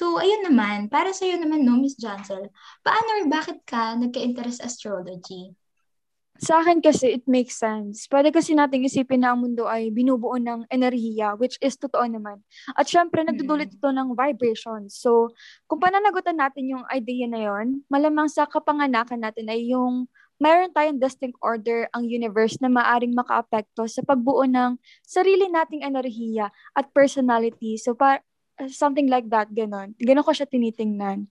So, 0.00 0.16
ayun 0.16 0.48
naman, 0.48 0.88
para 0.88 1.12
sa'yo 1.12 1.36
naman, 1.36 1.60
no, 1.60 1.76
Miss 1.76 1.92
Jansel, 2.00 2.48
paano 2.80 3.20
or 3.20 3.28
bakit 3.28 3.60
ka 3.68 3.92
nagka-interest 4.00 4.64
astrology? 4.64 5.52
Sa 6.40 6.64
akin 6.64 6.80
kasi, 6.80 7.20
it 7.20 7.28
makes 7.28 7.60
sense. 7.60 8.08
Pwede 8.08 8.32
kasi 8.32 8.56
nating 8.56 8.88
isipin 8.88 9.20
na 9.20 9.36
ang 9.36 9.44
mundo 9.44 9.68
ay 9.68 9.92
binubuo 9.92 10.40
ng 10.40 10.64
enerhiya, 10.72 11.36
which 11.36 11.60
is 11.60 11.76
totoo 11.76 12.08
naman. 12.08 12.40
At 12.80 12.88
syempre, 12.88 13.20
nagdudulot 13.28 13.68
ito 13.68 13.92
ng 13.92 14.16
vibrations. 14.16 14.96
So, 14.96 15.36
kung 15.68 15.84
pananagutan 15.84 16.40
natin 16.40 16.72
yung 16.72 16.88
idea 16.88 17.28
na 17.28 17.44
yon, 17.44 17.84
malamang 17.92 18.32
sa 18.32 18.48
kapanganakan 18.48 19.20
natin 19.20 19.52
ay 19.52 19.68
yung 19.68 20.08
mayroon 20.40 20.72
tayong 20.72 20.96
distinct 20.96 21.36
order 21.44 21.92
ang 21.92 22.08
universe 22.08 22.56
na 22.64 22.72
maaring 22.72 23.12
makaapekto 23.12 23.84
sa 23.84 24.00
pagbuo 24.00 24.48
ng 24.48 24.80
sarili 25.04 25.44
nating 25.52 25.84
enerhiya 25.84 26.48
at 26.72 26.88
personality. 26.96 27.76
So, 27.76 27.92
pa- 27.92 28.24
something 28.68 29.08
like 29.08 29.30
that, 29.32 29.48
ganon. 29.54 29.96
Ganon 29.96 30.26
ko 30.26 30.36
siya 30.36 30.44
tinitingnan. 30.44 31.30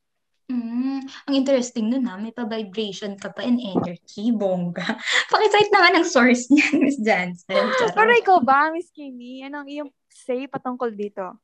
Mm, 0.50 1.06
ang 1.06 1.34
interesting 1.38 1.94
nun 1.94 2.10
ha, 2.10 2.18
may 2.18 2.34
pa-vibration 2.34 3.14
ka 3.22 3.30
pa 3.30 3.46
in 3.46 3.62
energy, 3.62 4.34
bongga. 4.34 4.98
Pakicite 5.34 5.70
naman 5.70 6.02
ang 6.02 6.08
source 6.10 6.50
niyan, 6.50 6.74
Miss. 6.82 6.98
Charot. 7.06 7.94
Pero 7.94 8.12
ikaw 8.18 8.38
ba, 8.42 8.74
Miss 8.74 8.90
Kimi? 8.90 9.46
Anong 9.46 9.70
iyong 9.70 9.92
say 10.10 10.50
patungkol 10.50 10.90
dito? 10.98 11.38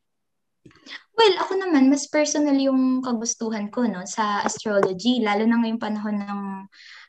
Well, 1.13 1.34
ako 1.38 1.54
naman, 1.62 1.94
mas 1.94 2.10
personal 2.10 2.58
yung 2.58 3.06
kagustuhan 3.06 3.70
ko 3.70 3.86
no, 3.86 4.01
sa 4.10 4.42
astrology, 4.42 5.22
lalo 5.22 5.46
na 5.46 5.62
ngayong 5.62 5.80
panahon 5.80 6.18
ng 6.18 6.42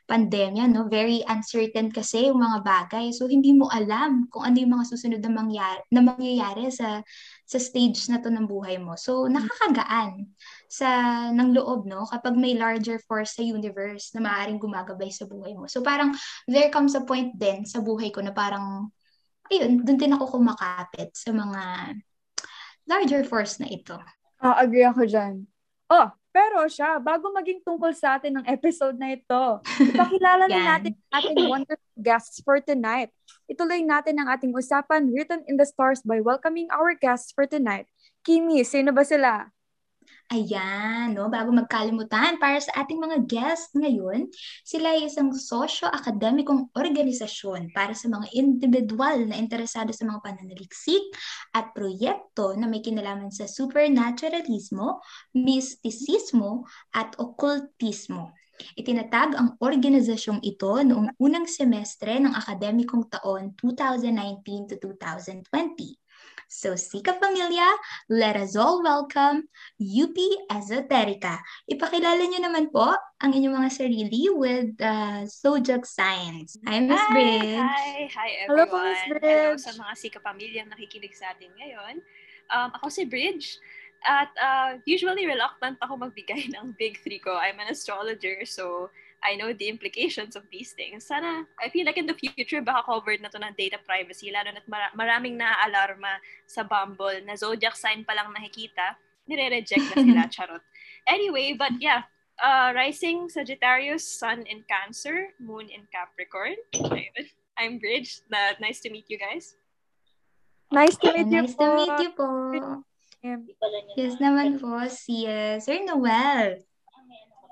pandemya, 0.07 0.71
no? 0.71 0.87
Very 0.87 1.25
uncertain 1.27 1.91
kasi 1.91 2.31
yung 2.31 2.39
mga 2.39 2.63
bagay. 2.63 3.11
So, 3.11 3.27
hindi 3.27 3.51
mo 3.51 3.67
alam 3.67 4.29
kung 4.31 4.47
ano 4.47 4.55
yung 4.55 4.73
mga 4.79 4.87
susunod 4.87 5.19
na, 5.19 5.33
mangyari, 5.33 5.81
na 5.91 6.01
mangyayari 6.05 6.71
sa 6.71 7.03
sa 7.47 7.63
stage 7.63 8.11
na 8.11 8.19
to 8.19 8.27
ng 8.27 8.43
buhay 8.43 8.75
mo. 8.75 8.99
So, 8.99 9.23
nakakagaan 9.31 10.27
sa 10.67 10.87
ng 11.31 11.55
loob, 11.55 11.87
no? 11.87 12.03
Kapag 12.03 12.35
may 12.35 12.59
larger 12.59 12.99
force 13.07 13.39
sa 13.39 13.43
universe 13.47 14.11
na 14.11 14.19
maaaring 14.19 14.59
gumagabay 14.59 15.07
sa 15.15 15.23
buhay 15.23 15.55
mo. 15.55 15.63
So, 15.71 15.79
parang 15.79 16.11
there 16.43 16.67
comes 16.67 16.91
a 16.99 17.07
point 17.07 17.39
din 17.39 17.63
sa 17.63 17.79
buhay 17.79 18.11
ko 18.11 18.19
na 18.19 18.35
parang, 18.35 18.91
ayun, 19.47 19.79
doon 19.79 19.95
din 19.95 20.11
ako 20.11 20.37
kumakapit 20.37 21.15
sa 21.15 21.31
mga 21.31 21.95
larger 22.83 23.23
force 23.23 23.63
na 23.63 23.71
ito. 23.71 23.95
Ah, 24.43 24.59
agree 24.59 24.83
ako 24.83 25.07
dyan. 25.07 25.47
Oh, 25.87 26.11
pero 26.29 26.69
siya, 26.69 27.01
bago 27.01 27.33
maging 27.33 27.65
tungkol 27.65 27.91
sa 27.97 28.21
atin 28.21 28.37
ng 28.39 28.45
episode 28.45 28.95
na 28.95 29.17
ito, 29.17 29.43
ipakilala 29.91 30.45
na 30.45 30.77
natin 30.77 30.93
ang 30.93 31.13
ating 31.17 31.39
wonderful 31.49 31.97
guests 31.97 32.37
for 32.45 32.61
tonight. 32.61 33.09
Ituloy 33.49 33.81
natin 33.81 34.21
ang 34.21 34.29
ating 34.29 34.53
usapan 34.53 35.09
written 35.09 35.41
in 35.49 35.57
the 35.57 35.65
stars 35.65 36.03
by 36.05 36.21
welcoming 36.21 36.69
our 36.69 36.93
guests 36.93 37.33
for 37.33 37.49
tonight. 37.49 37.89
Kimi, 38.21 38.61
sino 38.61 38.93
ba 38.93 39.01
sila? 39.07 39.49
Ayan, 40.27 41.15
no, 41.15 41.31
bago 41.31 41.55
magkalimutan, 41.55 42.35
para 42.35 42.59
sa 42.59 42.83
ating 42.83 42.99
mga 42.99 43.23
guests 43.31 43.71
ngayon, 43.71 44.27
sila 44.67 44.91
ay 44.91 45.07
isang 45.07 45.31
sosyo-akademikong 45.31 46.67
organisasyon 46.75 47.71
para 47.71 47.95
sa 47.95 48.11
mga 48.11 48.35
individual 48.35 49.23
na 49.23 49.39
interesado 49.39 49.95
sa 49.95 50.03
mga 50.03 50.19
pananaliksik 50.19 50.99
at 51.55 51.71
proyekto 51.71 52.59
na 52.59 52.67
may 52.67 52.83
kinalaman 52.83 53.31
sa 53.31 53.47
supernaturalismo, 53.47 54.99
mistisismo, 55.31 56.67
at 56.91 57.15
okultismo. 57.23 58.35
Itinatag 58.75 59.31
ang 59.31 59.55
organisasyong 59.63 60.43
ito 60.43 60.75
noong 60.83 61.15
unang 61.23 61.47
semestre 61.47 62.19
ng 62.19 62.35
akademikong 62.35 63.07
taon 63.07 63.55
2019 63.55 64.75
to 64.75 64.75
2020. 64.75 65.95
So, 66.45 66.77
Sika 66.77 67.17
Familia, 67.17 67.65
let 68.07 68.37
us 68.37 68.53
all 68.53 68.85
welcome 68.85 69.49
UP 69.81 70.13
Esoterica. 70.53 71.41
Ipakilala 71.65 72.21
niyo 72.21 72.45
naman 72.45 72.69
po 72.69 72.93
ang 73.17 73.31
inyong 73.33 73.57
mga 73.57 73.71
sarili 73.73 74.29
with 74.29 74.77
uh, 74.77 75.25
zodiac 75.25 75.89
signs. 75.89 76.61
Hi, 76.69 76.77
Miss! 76.77 77.01
Bridge. 77.09 77.57
Hi! 77.57 78.05
Hi, 78.13 78.29
Hello 78.45 78.63
everyone! 78.63 78.69
po, 78.69 78.77
Miss 78.85 79.01
Hello 79.01 79.17
Bridge. 79.17 79.61
sa 79.65 79.71
mga 79.73 79.93
sika 79.97 80.19
pamilyang 80.21 80.69
nakikinig 80.69 81.17
sa 81.17 81.33
atin 81.33 81.49
ngayon. 81.57 82.05
Um, 82.53 82.69
ako 82.77 82.93
si 82.93 83.03
Bridge. 83.09 83.57
At 84.05 84.29
uh, 84.37 84.77
usually 84.85 85.25
reluctant 85.25 85.81
ako 85.81 85.97
magbigay 85.97 86.47
ng 86.55 86.77
big 86.77 87.01
three 87.01 87.17
ko. 87.17 87.33
I'm 87.33 87.57
an 87.57 87.73
astrologer, 87.73 88.45
so 88.45 88.93
I 89.25 89.35
know 89.35 89.51
the 89.51 89.67
implications 89.67 90.35
of 90.37 90.45
these 90.51 90.71
things. 90.77 91.05
Sana, 91.09 91.43
I 91.57 91.69
feel 91.69 91.85
like 91.85 91.97
in 91.97 92.05
the 92.05 92.13
future, 92.13 92.61
baka 92.61 92.85
covered 92.85 93.21
na 93.21 93.29
to 93.33 93.41
ng 93.41 93.55
data 93.57 93.81
privacy, 93.81 94.29
lalo 94.29 94.53
na't 94.53 94.67
mara- 94.69 94.93
maraming 94.93 95.35
naaalarma 95.35 96.21
sa 96.45 96.61
Bumble 96.63 97.25
na 97.25 97.33
zodiac 97.33 97.75
sign 97.75 98.05
pa 98.05 98.13
lang 98.13 98.29
nakikita, 98.29 98.95
nire-reject 99.25 99.83
na 99.91 99.97
sila, 99.97 100.21
charot. 100.33 100.63
Anyway, 101.09 101.57
but 101.57 101.73
yeah, 101.81 102.05
uh, 102.39 102.71
rising 102.77 103.25
Sagittarius, 103.27 104.05
Sun 104.05 104.45
in 104.45 104.61
Cancer, 104.69 105.33
Moon 105.41 105.65
in 105.67 105.89
Capricorn. 105.89 106.55
Ayun. 106.77 107.25
I'm 107.57 107.81
Bridge. 107.81 108.21
Na, 108.29 108.53
nice 108.61 108.79
to 108.85 108.89
meet 108.93 109.09
you 109.09 109.17
guys. 109.17 109.57
Nice 110.69 110.93
to 111.01 111.09
meet 111.09 111.31
you 111.33 111.41
Nice 111.41 111.55
po. 111.57 111.65
to 111.65 111.69
meet 111.73 111.97
you 112.05 112.11
po. 112.13 112.27
Yes 113.97 114.21
naman 114.21 114.61
po, 114.61 114.77
si 114.87 115.25
uh, 115.25 115.57
Sir 115.57 115.81
Noel. 115.83 116.61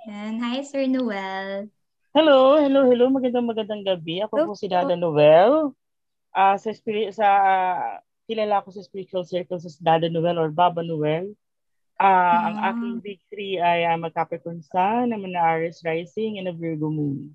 Yan. 0.05 0.37
Hi, 0.41 0.61
Sir 0.61 0.85
Noel. 0.85 1.69
Hello, 2.13 2.55
hello, 2.61 2.85
hello. 2.87 3.09
Magandang 3.11 3.49
magandang 3.49 3.83
gabi. 3.83 4.21
Ako 4.23 4.33
Hello 4.37 4.47
po 4.53 4.53
si 4.55 4.69
Dada 4.69 4.95
Noel. 4.95 5.73
Ah, 6.31 6.55
sa 6.55 6.69
spirit 6.71 7.15
sa 7.15 7.27
ah, 7.27 7.99
kilala 8.29 8.63
ko 8.63 8.69
sa 8.71 8.85
spiritual 8.85 9.25
circle 9.27 9.59
sa 9.59 9.67
Dada 9.81 10.07
Noel 10.07 10.37
or 10.39 10.49
Baba 10.53 10.85
Noel. 10.85 11.33
Ah, 11.97 12.51
ang 12.51 12.57
Ah. 12.59 12.65
aking 12.71 12.95
big 13.01 13.19
three 13.31 13.55
ay 13.57 13.87
I'm 13.87 14.03
a 14.03 14.11
Capricorn 14.11 14.61
Sun, 14.61 15.11
I'm 15.15 15.23
an 15.25 15.35
Aries 15.35 15.81
Rising, 15.83 16.37
and 16.39 16.47
a 16.47 16.55
Virgo 16.55 16.91
Moon. 16.91 17.33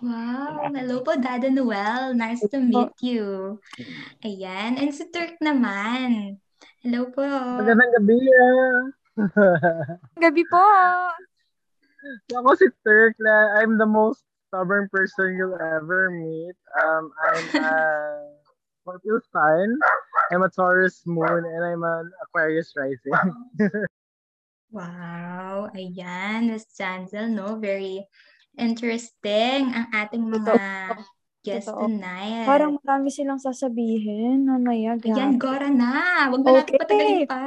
Wow, 0.00 0.70
hello 0.70 1.02
po, 1.04 1.12
Dada 1.18 1.50
Noel. 1.50 2.14
Nice 2.14 2.46
to 2.48 2.56
meet 2.62 2.94
you. 3.04 3.58
Ayan. 4.22 4.80
And 4.80 4.94
si 4.94 5.04
Turk 5.10 5.36
naman. 5.42 6.38
Hello 6.80 7.10
po. 7.10 7.24
Magandang 7.24 7.92
gabi. 8.00 8.16
ah. 8.22 8.80
Gabi 10.24 10.42
po. 10.46 10.62
Ako 12.34 12.54
si 12.54 12.68
Turk 12.84 13.16
na 13.18 13.58
I'm 13.60 13.78
the 13.80 13.88
most 13.88 14.22
stubborn 14.48 14.88
person 14.92 15.34
you'll 15.36 15.56
ever 15.56 16.10
meet. 16.12 16.56
Um, 16.80 17.10
I'm 17.24 17.44
a 17.58 17.70
Scorpio 18.84 19.16
sign. 19.32 19.70
I'm 20.32 20.44
a 20.44 20.50
Taurus 20.52 21.02
moon 21.08 21.42
and 21.48 21.62
I'm 21.64 21.82
an 21.82 22.12
Aquarius 22.22 22.72
rising. 22.76 23.16
Wow, 24.74 25.70
ayan, 25.70 26.50
Miss 26.50 26.66
Chancel, 26.74 27.30
no? 27.30 27.54
Very 27.62 28.02
interesting 28.58 29.70
ang 29.70 29.86
ating 29.94 30.26
mga 30.26 30.58
Yes, 31.44 31.68
Totoo. 31.68 31.86
tonight. 31.86 32.48
Parang 32.48 32.80
marami 32.80 33.12
silang 33.12 33.38
sasabihin. 33.38 34.48
Mamaya, 34.48 34.96
Ayan, 34.98 35.36
grabe. 35.36 35.44
Gora 35.44 35.68
na. 35.70 36.26
Huwag 36.32 36.40
na 36.42 36.50
natin 36.58 36.72
Okay. 36.74 36.80
patagalin 36.80 37.28
pa. 37.28 37.40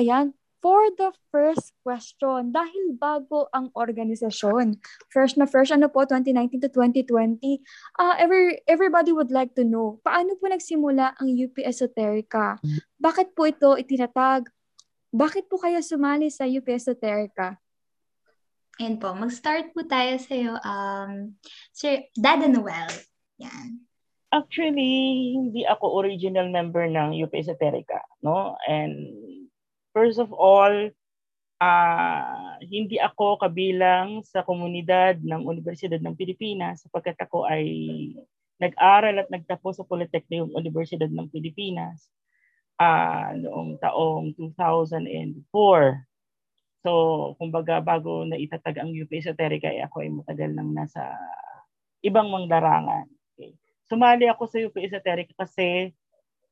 Ayan, 0.00 0.32
for 0.60 0.92
the 0.96 1.10
first 1.32 1.72
question, 1.80 2.52
dahil 2.52 2.96
bago 3.00 3.48
ang 3.50 3.72
organisasyon, 3.72 4.76
fresh 5.08 5.34
na 5.40 5.48
fresh, 5.48 5.72
ano 5.72 5.88
po, 5.88 6.04
2019 6.04 6.68
to 6.68 6.70
2020, 6.72 7.64
ah 7.96 8.16
every, 8.20 8.60
everybody 8.68 9.10
would 9.10 9.32
like 9.32 9.56
to 9.56 9.64
know, 9.64 9.98
paano 10.04 10.36
po 10.36 10.52
nagsimula 10.52 11.16
ang 11.16 11.28
UP 11.32 11.56
Esoterica? 11.64 12.60
Bakit 13.00 13.32
po 13.32 13.48
ito 13.48 13.74
itinatag? 13.74 14.52
Bakit 15.10 15.48
po 15.50 15.58
kayo 15.58 15.80
sumali 15.80 16.28
sa 16.28 16.44
UP 16.46 16.68
Esoterica? 16.68 17.56
Ayan 18.80 18.96
po, 19.00 19.12
mag-start 19.16 19.76
po 19.76 19.84
tayo 19.84 20.16
sa 20.20 20.32
iyo, 20.32 20.56
um, 20.60 21.36
Sir 21.72 22.08
Dada 22.16 22.48
Noel. 22.48 22.88
Yan. 23.40 23.84
Actually, 24.30 25.34
hindi 25.34 25.66
ako 25.66 26.00
original 26.00 26.46
member 26.48 26.86
ng 26.86 27.16
UP 27.18 27.34
Esoterica, 27.34 27.98
no? 28.22 28.54
And 28.70 28.94
first 29.94 30.18
of 30.18 30.30
all, 30.34 30.90
ah 31.60 32.56
hindi 32.64 32.96
ako 32.96 33.36
kabilang 33.36 34.24
sa 34.24 34.40
komunidad 34.44 35.20
ng 35.20 35.44
Universidad 35.44 36.00
ng 36.00 36.16
Pilipinas 36.16 36.84
sapagkat 36.88 37.20
ako 37.20 37.44
ay 37.44 37.64
nag-aral 38.56 39.20
at 39.20 39.28
nagtapos 39.28 39.80
sa 39.80 39.84
Polytechnic 39.84 40.48
Universidad 40.56 41.12
ng 41.12 41.28
Pilipinas 41.28 42.08
ah 42.80 43.36
noong 43.36 43.76
taong 43.80 44.32
2004. 44.38 45.52
So, 46.80 46.90
kumbaga 47.36 47.84
bago 47.84 48.24
na 48.24 48.40
itatag 48.40 48.80
ang 48.80 48.88
UP 48.96 49.12
Esoterica, 49.12 49.68
eh, 49.68 49.84
ako 49.84 50.00
ay 50.00 50.10
matagal 50.16 50.50
nang 50.56 50.72
nasa 50.72 51.12
ibang 52.00 52.32
manglarangan. 52.32 53.04
Okay. 53.36 53.52
Sumali 53.84 54.24
ako 54.32 54.42
sa 54.48 54.58
UP 54.64 54.76
Esoterica 54.80 55.36
kasi 55.36 55.92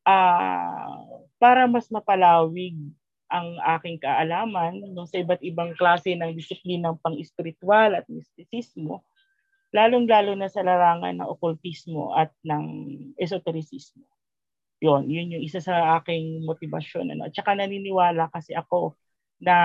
ah 0.04 1.00
para 1.40 1.64
mas 1.68 1.88
mapalawig 1.88 2.76
ang 3.28 3.60
aking 3.78 4.00
kaalaman 4.00 4.80
no, 4.92 5.04
sa 5.04 5.20
iba't 5.20 5.44
ibang 5.44 5.76
klase 5.76 6.16
ng 6.16 6.32
disiplinang 6.32 6.96
pang-espiritual 7.04 7.92
at 7.96 8.08
mistisismo, 8.08 9.04
lalong-lalo 9.72 10.32
na 10.32 10.48
sa 10.48 10.64
larangan 10.64 11.20
ng 11.20 11.28
okultismo 11.28 12.16
at 12.16 12.32
ng 12.44 12.64
esotericismo. 13.20 14.04
Yon, 14.80 15.10
yun 15.10 15.34
yung 15.36 15.44
isa 15.44 15.60
sa 15.60 16.00
aking 16.00 16.46
motibasyon. 16.46 17.12
Ano. 17.12 17.28
At 17.28 17.34
saka 17.34 17.52
naniniwala 17.58 18.30
kasi 18.32 18.54
ako 18.54 18.94
na 19.42 19.56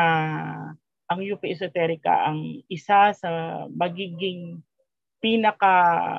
ang 1.08 1.20
UP 1.22 1.42
Esoterica 1.46 2.26
ang 2.26 2.64
isa 2.72 3.14
sa 3.14 3.30
magiging 3.70 4.64
pinaka 5.20 5.72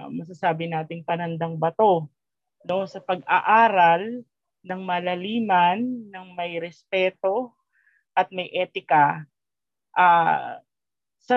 masasabi 0.09 0.71
nating 0.71 1.05
panandang 1.05 1.59
bato 1.61 2.09
no 2.65 2.89
sa 2.89 3.01
pag-aaral 3.05 4.25
ng 4.65 4.81
malaliman, 4.83 5.79
ng 6.09 6.27
may 6.35 6.57
respeto 6.59 7.53
at 8.17 8.33
may 8.33 8.49
etika 8.51 9.23
ah, 9.95 10.59
sa 11.21 11.37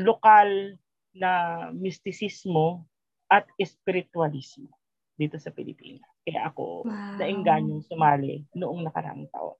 lokal 0.00 0.76
na 1.12 1.32
mistisismo 1.76 2.84
at 3.28 3.44
espiritualismo 3.60 4.68
dito 5.16 5.36
sa 5.36 5.52
Pilipinas. 5.52 6.08
Kaya 6.24 6.48
ako 6.48 6.88
Wow. 6.88 7.18
naingganyong 7.20 7.84
sumali 7.84 8.44
noong 8.56 8.88
nakaraang 8.88 9.28
taon. 9.28 9.56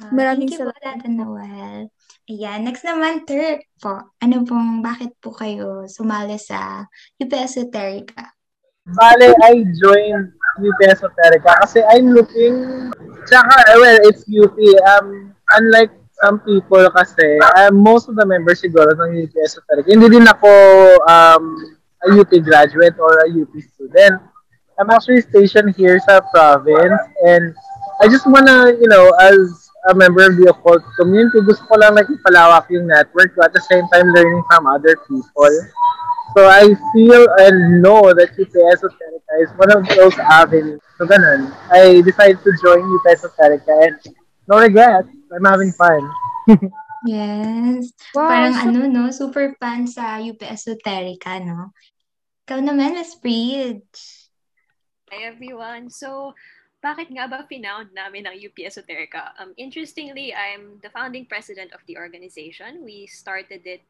Wow, 0.00 0.08
Maraming 0.16 0.48
thank 0.48 0.56
you 0.56 0.60
po, 0.64 0.72
salamat 0.72 1.04
Dada 1.04 1.08
Noel. 1.12 1.92
Ayan, 2.24 2.58
next 2.64 2.82
naman, 2.88 3.28
Turk 3.28 3.68
po. 3.76 4.00
Ano 4.24 4.36
pong, 4.48 4.80
bakit 4.80 5.12
po 5.20 5.28
kayo 5.36 5.84
sumali 5.84 6.40
sa 6.40 6.88
UP 7.20 7.30
Esoterica? 7.36 8.32
Bale, 8.86 9.34
I 9.44 9.64
joined 9.76 10.32
UP 10.56 10.80
Esoterica 10.88 11.52
kasi 11.60 11.84
I'm 11.84 12.10
looking, 12.16 12.88
tsaka, 13.28 13.76
well, 13.76 13.98
it's 14.08 14.24
UP. 14.26 14.56
Um, 14.88 15.36
unlike 15.52 15.92
some 16.20 16.40
people 16.40 16.88
kasi, 16.90 17.38
um, 17.60 17.76
most 17.76 18.08
of 18.08 18.16
the 18.16 18.26
members 18.26 18.60
siguro 18.64 18.90
ng 18.92 19.20
UP 19.24 19.34
Esoterica, 19.36 19.88
hindi 19.88 20.08
din 20.08 20.26
ako 20.26 20.50
um, 21.06 21.44
a 22.02 22.08
UP 22.16 22.32
graduate 22.40 22.96
or 22.96 23.20
a 23.20 23.28
UP 23.28 23.52
student. 23.60 24.20
I'm 24.80 24.88
actually 24.88 25.20
stationed 25.20 25.76
here 25.76 26.00
sa 26.00 26.24
province 26.32 27.00
and 27.28 27.52
I 28.00 28.08
just 28.08 28.24
wanna, 28.24 28.72
you 28.80 28.88
know, 28.88 29.12
as 29.20 29.68
a 29.88 29.94
member 29.94 30.24
of 30.24 30.40
the 30.40 30.48
occult 30.48 30.80
community, 30.96 31.44
gusto 31.44 31.68
ko 31.68 31.76
lang 31.76 32.00
like 32.00 32.08
ipalawak 32.08 32.64
yung 32.72 32.88
network 32.88 33.36
ko 33.36 33.44
at 33.44 33.52
the 33.52 33.60
same 33.60 33.84
time 33.92 34.08
learning 34.16 34.40
from 34.48 34.64
other 34.64 34.96
people. 35.04 35.52
So 36.36 36.46
I 36.46 36.74
feel 36.94 37.26
and 37.38 37.82
know 37.82 38.14
that 38.14 38.30
UP 38.38 38.54
Esoterica 38.54 39.34
is 39.42 39.50
one 39.58 39.70
of 39.74 39.82
those 39.96 40.16
avenues. 40.18 40.80
So 40.98 41.06
ganun. 41.06 41.50
I 41.70 42.00
decided 42.02 42.38
to 42.42 42.50
join 42.62 42.86
UP 42.86 43.04
Esoterica 43.06 43.74
and 43.86 43.98
no 44.46 44.58
regrets. 44.58 45.08
I'm 45.32 45.44
having 45.44 45.72
fun. 45.72 46.02
Yes. 47.00 47.96
Wow, 48.12 48.28
Parang 48.28 48.54
ano, 48.60 48.80
no? 48.84 49.08
Super 49.08 49.56
fan 49.56 49.88
sa 49.88 50.20
UP 50.20 50.36
Esoterica, 50.44 51.40
no? 51.40 51.72
Ikaw 52.44 52.60
naman, 52.60 52.92
Miss 52.92 53.16
Bridge. 53.16 54.28
Hi 55.08 55.24
everyone. 55.24 55.88
So, 55.88 56.36
bakit 56.84 57.08
nga 57.08 57.24
ba 57.24 57.48
pinound 57.48 57.96
namin 57.96 58.28
ang 58.28 58.36
UP 58.36 58.52
Esoterica? 58.60 59.32
Um, 59.40 59.56
interestingly, 59.56 60.36
I'm 60.36 60.76
the 60.84 60.92
founding 60.92 61.24
president 61.24 61.72
of 61.72 61.80
the 61.88 61.96
organization. 61.96 62.84
We 62.84 63.08
started 63.08 63.64
it, 63.64 63.80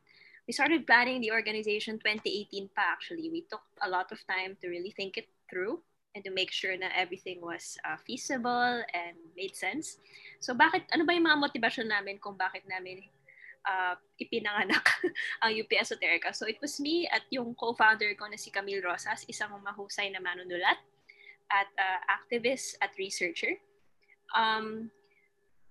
we 0.50 0.58
started 0.58 0.82
planning 0.82 1.22
the 1.22 1.30
organization 1.30 1.94
2018 2.02 2.74
pa 2.74 2.82
actually. 2.90 3.30
We 3.30 3.46
took 3.46 3.62
a 3.86 3.88
lot 3.88 4.10
of 4.10 4.18
time 4.26 4.58
to 4.58 4.66
really 4.66 4.90
think 4.90 5.14
it 5.14 5.30
through 5.46 5.78
and 6.18 6.26
to 6.26 6.34
make 6.34 6.50
sure 6.50 6.74
na 6.74 6.90
everything 6.90 7.38
was 7.38 7.78
uh, 7.86 7.94
feasible 8.02 8.82
and 8.90 9.14
made 9.38 9.54
sense. 9.54 10.02
So 10.42 10.58
bakit, 10.58 10.90
ano 10.90 11.06
ba 11.06 11.14
yung 11.14 11.30
mga 11.30 11.38
motivasyon 11.38 11.86
namin 11.86 12.18
kung 12.18 12.34
bakit 12.34 12.66
namin 12.66 12.98
uh, 13.62 13.94
ipinanganak 14.18 14.82
ang 15.46 15.54
UP 15.54 15.70
Esoterica? 15.70 16.34
So 16.34 16.50
it 16.50 16.58
was 16.58 16.82
me 16.82 17.06
at 17.06 17.22
yung 17.30 17.54
co-founder 17.54 18.18
ko 18.18 18.26
na 18.26 18.34
si 18.34 18.50
Camille 18.50 18.82
Rosas, 18.82 19.22
isang 19.30 19.54
mahusay 19.62 20.10
na 20.10 20.18
manunulat 20.18 20.82
at 21.46 21.70
uh, 21.78 22.00
activist 22.10 22.74
at 22.82 22.90
researcher. 22.98 23.54
Um, 24.34 24.90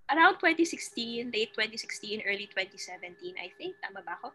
around 0.07 0.39
2016, 0.39 1.35
late 1.35 1.51
2016, 1.51 2.23
early 2.23 2.47
2017, 2.47 3.35
I 3.35 3.51
think, 3.59 3.75
tama 3.83 4.07
ba 4.07 4.15
ako? 4.23 4.31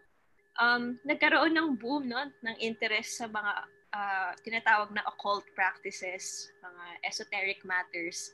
Um, 0.62 1.02
nagkaroon 1.02 1.54
ng 1.54 1.74
boom 1.74 2.06
no, 2.06 2.30
ng 2.30 2.56
interest 2.62 3.18
sa 3.18 3.26
mga 3.26 3.52
uh, 3.94 4.30
tinatawag 4.42 4.90
na 4.94 5.02
occult 5.06 5.46
practices, 5.54 6.50
mga 6.62 6.84
esoteric 7.06 7.62
matters. 7.66 8.30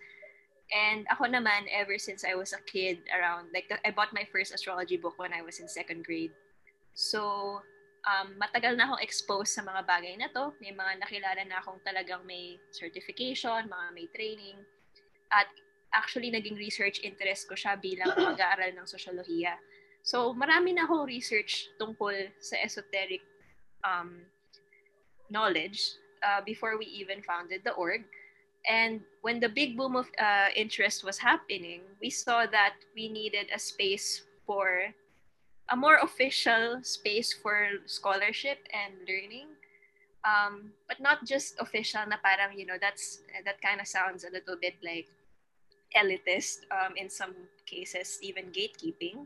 And 0.71 1.05
ako 1.11 1.27
naman, 1.27 1.67
ever 1.73 1.99
since 1.99 2.23
I 2.23 2.39
was 2.39 2.55
a 2.55 2.63
kid, 2.63 3.03
around, 3.11 3.51
like, 3.51 3.67
I 3.85 3.91
bought 3.91 4.15
my 4.15 4.23
first 4.31 4.55
astrology 4.55 4.97
book 4.97 5.19
when 5.19 5.35
I 5.35 5.43
was 5.43 5.59
in 5.59 5.67
second 5.67 6.07
grade. 6.07 6.31
So, 6.95 7.61
um, 8.07 8.39
matagal 8.39 8.79
na 8.79 8.87
akong 8.87 9.03
exposed 9.03 9.53
sa 9.53 9.67
mga 9.67 9.83
bagay 9.85 10.15
na 10.17 10.31
to. 10.31 10.55
May 10.63 10.71
mga 10.71 11.03
nakilala 11.03 11.43
na 11.45 11.59
akong 11.59 11.83
talagang 11.83 12.23
may 12.23 12.57
certification, 12.71 13.67
mga 13.67 13.87
may 13.93 14.07
training. 14.15 14.63
At 15.35 15.51
actually, 15.91 16.31
naging 16.31 16.55
research 16.55 17.03
interest 17.03 17.51
ko 17.51 17.59
siya 17.59 17.75
bilang 17.75 18.15
mag-aaral 18.15 18.71
ng 18.71 18.87
sosyolohiya. 18.87 19.59
So, 20.03 20.35
marami 20.35 20.75
na 20.75 20.85
akong 20.89 21.07
research 21.07 21.69
tungkol 21.77 22.33
sa 22.41 22.57
esoteric 22.61 23.23
um, 23.85 24.25
knowledge 25.29 26.01
uh, 26.25 26.41
before 26.45 26.79
we 26.79 26.87
even 26.87 27.23
founded 27.23 27.63
the 27.65 27.73
org. 27.73 28.05
And 28.69 29.01
when 29.23 29.41
the 29.41 29.49
big 29.49 29.77
boom 29.77 29.97
of 29.97 30.09
uh, 30.21 30.53
interest 30.55 31.05
was 31.05 31.17
happening, 31.17 31.81
we 32.01 32.11
saw 32.11 32.45
that 32.47 32.75
we 32.95 33.09
needed 33.09 33.49
a 33.55 33.59
space 33.59 34.23
for 34.45 34.93
a 35.71 35.77
more 35.77 35.97
official 36.03 36.81
space 36.83 37.33
for 37.33 37.81
scholarship 37.87 38.59
and 38.75 38.93
learning. 39.09 39.49
Um, 40.21 40.77
but 40.87 41.01
not 41.01 41.25
just 41.25 41.57
official 41.59 42.05
na 42.05 42.21
parang, 42.21 42.59
you 42.59 42.67
know, 42.67 42.77
that's 42.77 43.25
that 43.45 43.63
kind 43.63 43.81
of 43.81 43.89
sounds 43.89 44.25
a 44.25 44.31
little 44.31 44.57
bit 44.61 44.77
like 44.85 45.09
elitist 45.97 46.69
um, 46.69 46.93
in 46.97 47.09
some 47.09 47.33
cases, 47.65 48.19
even 48.21 48.53
gatekeeping. 48.53 49.25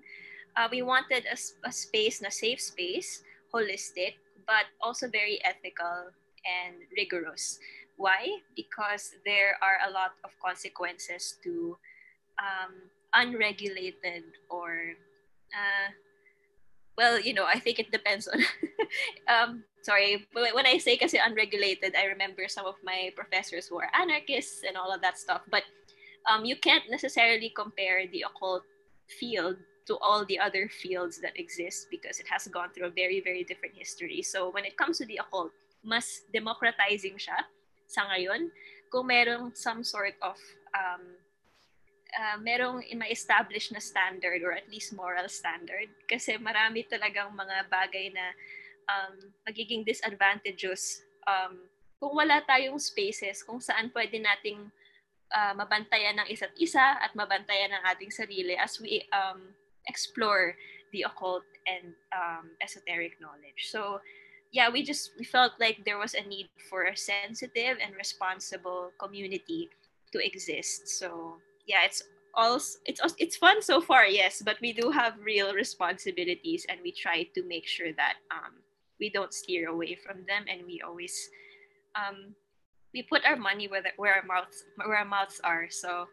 Uh, 0.57 0.69
we 0.71 0.83
wanted 0.83 1.25
a, 1.27 1.37
a 1.67 1.73
space, 1.73 2.23
na 2.23 2.29
safe 2.29 2.61
space, 2.61 3.23
holistic, 3.53 4.15
but 4.47 4.67
also 4.81 5.09
very 5.09 5.43
ethical 5.45 6.11
and 6.47 6.77
rigorous. 6.97 7.59
Why? 7.97 8.39
Because 8.57 9.15
there 9.25 9.59
are 9.63 9.89
a 9.89 9.91
lot 9.91 10.13
of 10.25 10.31
consequences 10.45 11.39
to 11.43 11.77
um, 12.39 12.75
unregulated 13.15 14.25
or 14.51 14.95
uh, 15.55 15.91
well, 16.97 17.19
you 17.19 17.35
know, 17.35 17.45
I 17.47 17.59
think 17.59 17.79
it 17.79 17.91
depends 17.91 18.29
on. 18.29 18.39
um, 19.29 19.65
sorry, 19.83 20.27
when 20.33 20.67
I 20.67 20.79
say 20.79 20.97
kasi 20.97 21.19
unregulated, 21.19 21.95
I 21.99 22.07
remember 22.07 22.47
some 22.49 22.67
of 22.67 22.77
my 22.85 23.11
professors 23.17 23.67
who 23.67 23.79
are 23.81 23.91
anarchists 23.95 24.63
and 24.67 24.77
all 24.77 24.93
of 24.95 25.03
that 25.03 25.19
stuff. 25.19 25.43
But 25.51 25.65
um, 26.31 26.45
you 26.45 26.57
can't 26.57 26.85
necessarily 26.91 27.53
compare 27.55 28.07
the 28.07 28.25
occult 28.27 28.63
field 29.09 29.57
to 29.87 29.99
all 30.01 30.25
the 30.25 30.39
other 30.39 30.69
fields 30.69 31.21
that 31.21 31.37
exist 31.37 31.89
because 31.91 32.19
it 32.19 32.29
has 32.29 32.49
gone 32.49 32.73
through 32.73 32.89
a 32.89 32.95
very, 32.95 33.21
very 33.21 33.45
different 33.45 33.77
history. 33.77 34.23
So 34.23 34.51
when 34.51 34.65
it 34.65 34.77
comes 34.77 34.99
to 34.99 35.07
the 35.07 35.21
occult, 35.21 35.53
mas 35.85 36.25
democratizing 36.33 37.21
siya 37.21 37.45
sa 37.85 38.09
ngayon. 38.09 38.49
Kung 38.89 39.13
merong 39.13 39.53
some 39.53 39.85
sort 39.85 40.17
of 40.25 40.41
um, 40.73 41.05
uh, 42.15 42.39
merong 42.41 42.81
ma-establish 42.95 43.75
na 43.75 43.83
standard 43.83 44.41
or 44.41 44.55
at 44.55 44.67
least 44.71 44.95
moral 44.95 45.29
standard. 45.29 45.91
Kasi 46.07 46.39
marami 46.39 46.87
talagang 46.87 47.35
mga 47.35 47.69
bagay 47.69 48.15
na 48.15 48.27
um, 48.87 49.15
magiging 49.45 49.83
disadvantageous 49.83 51.03
um, 51.27 51.59
kung 51.99 52.15
wala 52.15 52.41
tayong 52.45 52.79
spaces 52.79 53.41
kung 53.43 53.59
saan 53.59 53.89
pwede 53.91 54.21
nating 54.21 54.69
uh, 55.33 55.53
mabantayan 55.57 56.21
ng 56.21 56.29
isa't 56.29 56.53
isa 56.61 57.01
at 57.01 57.17
mabantayan 57.17 57.73
ng 57.73 57.83
ating 57.95 58.13
sarili 58.13 58.55
as 58.55 58.77
we 58.79 59.03
um, 59.11 59.41
explore 59.89 60.55
the 60.93 61.03
occult 61.03 61.43
and 61.67 61.93
um, 62.15 62.51
esoteric 62.63 63.21
knowledge. 63.21 63.69
So, 63.71 64.01
yeah, 64.53 64.71
we 64.71 64.83
just 64.83 65.11
we 65.19 65.25
felt 65.25 65.53
like 65.59 65.83
there 65.85 65.99
was 65.99 66.15
a 66.15 66.23
need 66.23 66.49
for 66.71 66.85
a 66.85 66.97
sensitive 66.97 67.79
and 67.83 67.95
responsible 67.97 68.93
community 68.99 69.69
to 70.13 70.25
exist. 70.25 70.89
So, 70.89 71.39
yeah, 71.67 71.83
it's 71.85 72.03
all 72.35 72.57
it's 72.87 73.01
it's 73.19 73.37
fun 73.37 73.63
so 73.63 73.81
far, 73.81 74.07
yes, 74.07 74.43
but 74.45 74.57
we 74.63 74.73
do 74.73 74.91
have 74.91 75.15
real 75.23 75.55
responsibilities, 75.55 76.67
and 76.69 76.79
we 76.83 76.93
try 76.93 77.27
to 77.35 77.43
make 77.47 77.67
sure 77.67 77.93
that 77.95 78.23
um, 78.31 78.63
we 79.01 79.11
don't 79.11 79.35
steer 79.35 79.69
away 79.69 79.99
from 79.99 80.23
them, 80.27 80.45
and 80.47 80.67
we 80.67 80.81
always 80.87 81.15
um, 81.99 82.35
we 82.95 83.03
put 83.03 83.27
our 83.27 83.37
money 83.37 83.67
where, 83.67 83.83
the, 83.83 83.91
where 83.97 84.15
our 84.15 84.27
mouths 84.27 84.65
where 84.79 84.99
our 84.99 85.05
mouths 85.05 85.41
are. 85.43 85.67
So, 85.71 86.07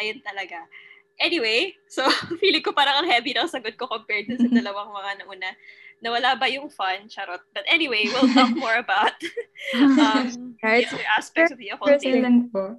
ayun 0.00 0.20
talaga. 0.20 0.68
Anyway, 1.16 1.72
so 1.88 2.04
feeling 2.40 2.60
ko 2.60 2.76
parang 2.76 3.04
ang 3.04 3.08
heavy 3.08 3.32
ng 3.32 3.48
sagot 3.48 3.76
ko 3.80 3.88
compared 3.88 4.28
sa 4.28 4.48
dalawang 4.60 4.92
mga 4.92 5.10
nauna. 5.24 5.50
Nawala 6.04 6.36
ba 6.36 6.44
yung 6.52 6.68
fun? 6.68 7.08
Charot. 7.08 7.40
But 7.56 7.64
anyway, 7.64 8.04
we'll 8.12 8.28
talk 8.36 8.52
more 8.60 8.76
about 8.76 9.16
um, 9.96 10.56
Right. 10.60 10.84
the 10.84 10.92
other 10.92 11.08
aspects 11.16 11.52
of 11.52 11.58
the 11.58 11.72
occultism. 11.72 12.52
Po? 12.52 12.76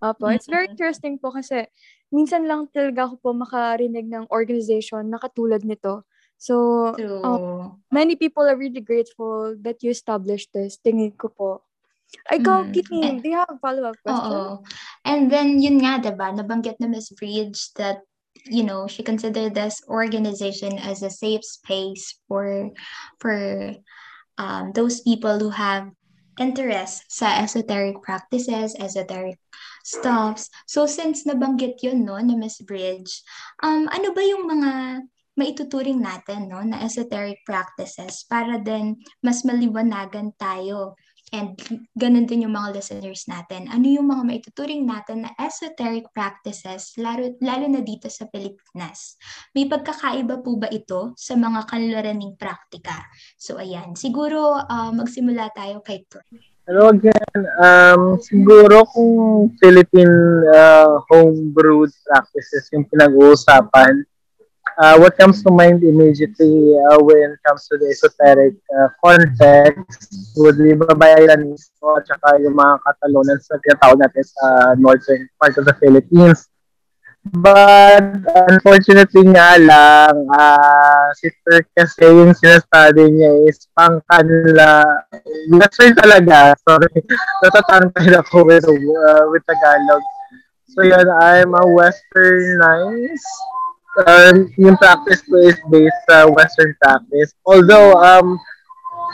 Opo, 0.00 0.32
it's 0.32 0.46
very 0.46 0.64
Mm-mm. 0.64 0.78
interesting 0.78 1.18
po 1.18 1.34
kasi 1.34 1.66
minsan 2.14 2.46
lang 2.46 2.70
talaga 2.72 3.10
ako 3.10 3.14
po 3.20 3.28
makarinig 3.34 4.06
ng 4.08 4.30
organization 4.30 5.10
na 5.10 5.18
katulad 5.18 5.66
nito. 5.66 6.06
So, 6.40 6.96
um, 7.20 7.76
many 7.92 8.16
people 8.16 8.48
are 8.48 8.56
really 8.56 8.80
grateful 8.80 9.52
that 9.60 9.84
you 9.84 9.92
established 9.92 10.54
this. 10.56 10.80
Tingin 10.80 11.12
ko 11.20 11.28
po. 11.28 11.50
Ay, 12.30 12.38
go, 12.42 12.62
Mm. 12.62 12.72
Kitty. 12.74 12.98
Eh, 13.02 13.14
Do 13.22 13.26
you 13.28 13.38
have 13.38 13.50
a 13.50 13.58
follow-up 13.58 13.96
question? 14.02 14.34
Oo. 14.34 14.62
And 15.06 15.30
then, 15.30 15.62
yun 15.62 15.78
nga, 15.82 16.02
diba, 16.02 16.34
nabanggit 16.34 16.78
na 16.82 16.90
Miss 16.90 17.10
Bridge 17.14 17.70
that, 17.78 18.02
you 18.46 18.62
know, 18.62 18.86
she 18.86 19.02
considered 19.02 19.54
this 19.54 19.82
organization 19.86 20.78
as 20.78 21.02
a 21.02 21.10
safe 21.10 21.44
space 21.44 22.18
for, 22.26 22.70
for 23.18 23.36
um, 24.38 24.72
those 24.74 25.02
people 25.02 25.38
who 25.38 25.50
have 25.50 25.90
interest 26.40 27.04
sa 27.12 27.44
esoteric 27.44 28.00
practices, 28.00 28.72
esoteric 28.80 29.36
stuffs. 29.84 30.48
So, 30.66 30.86
since 30.86 31.28
nabanggit 31.28 31.82
yun, 31.84 32.06
no, 32.08 32.16
ni 32.18 32.34
Miss 32.34 32.58
Bridge, 32.64 33.22
um, 33.62 33.86
ano 33.92 34.14
ba 34.16 34.22
yung 34.24 34.48
mga 34.48 34.70
maituturing 35.36 36.00
natin, 36.00 36.48
no, 36.48 36.60
na 36.64 36.84
esoteric 36.84 37.44
practices 37.48 38.24
para 38.28 38.60
din 38.60 39.00
mas 39.24 39.40
maliwanagan 39.44 40.36
tayo 40.36 40.96
And 41.30 41.54
ganun 41.94 42.26
din 42.26 42.42
yung 42.42 42.58
mga 42.58 42.74
listeners 42.74 43.30
natin. 43.30 43.70
Ano 43.70 43.86
yung 43.86 44.10
mga 44.10 44.26
maituturing 44.26 44.82
natin 44.82 45.22
na 45.22 45.30
esoteric 45.38 46.10
practices, 46.10 46.98
lalo, 46.98 47.38
lalo 47.38 47.70
na 47.70 47.86
dito 47.86 48.10
sa 48.10 48.26
Pilipinas? 48.26 49.14
May 49.54 49.70
pagkakaiba 49.70 50.42
po 50.42 50.58
ba 50.58 50.66
ito 50.74 51.14
sa 51.14 51.38
mga 51.38 51.70
kanluraning 51.70 52.34
praktika? 52.34 53.06
So 53.38 53.62
ayan, 53.62 53.94
siguro 53.94 54.58
uh, 54.58 54.90
magsimula 54.90 55.54
tayo 55.54 55.86
kay 55.86 56.02
Tur. 56.10 56.26
Hello 56.66 56.90
again. 56.90 57.42
Um, 57.62 58.18
siguro 58.18 58.86
kung 58.90 59.14
Philippine 59.62 60.46
uh, 60.50 60.98
homebrewed 61.10 61.90
practices 62.06 62.70
yung 62.74 62.86
pinag-uusapan, 62.90 64.02
uh, 64.78 64.96
what 64.98 65.16
comes 65.18 65.42
to 65.42 65.50
mind 65.50 65.82
immediately 65.82 66.76
uh, 66.76 66.98
when 67.02 67.34
it 67.34 67.40
comes 67.46 67.66
to 67.68 67.78
the 67.78 67.88
esoteric 67.90 68.54
uh, 68.70 68.88
context 69.02 70.34
would 70.36 70.58
be 70.58 70.72
babaylanismo 70.76 71.98
at 71.98 72.06
saka 72.06 72.38
yung 72.42 72.54
mga 72.54 72.78
katalunan 72.84 73.38
sa 73.42 73.58
tinatawag 73.64 73.98
natin 73.98 74.24
sa 74.24 74.46
northern 74.78 75.28
part 75.40 75.56
of 75.58 75.64
the 75.64 75.74
Philippines. 75.80 76.46
But 77.20 78.24
unfortunately 78.48 79.28
nga 79.28 79.60
lang, 79.60 80.14
uh, 80.32 81.12
si 81.20 81.28
Turk 81.44 81.68
kasi 81.76 82.08
yung 82.08 82.32
sinastudy 82.32 83.12
niya 83.12 83.44
is 83.44 83.68
pang 83.76 84.00
kanila, 84.08 84.88
western 85.52 85.92
talaga, 85.92 86.56
sorry, 86.64 86.88
natatangkad 87.44 88.24
ako 88.24 88.48
with, 88.48 88.64
uh, 88.64 89.28
with 89.28 89.44
Tagalog. 89.44 90.00
So 90.72 90.80
yun, 90.80 91.12
I'm 91.12 91.52
a 91.52 91.64
westernized 91.68 93.28
um, 94.06 94.50
yung 94.56 94.76
practice 94.76 95.22
ko 95.26 95.36
is 95.42 95.58
based 95.70 96.00
sa 96.08 96.28
Western 96.30 96.74
practice. 96.78 97.34
Although, 97.46 97.98
um, 97.98 98.38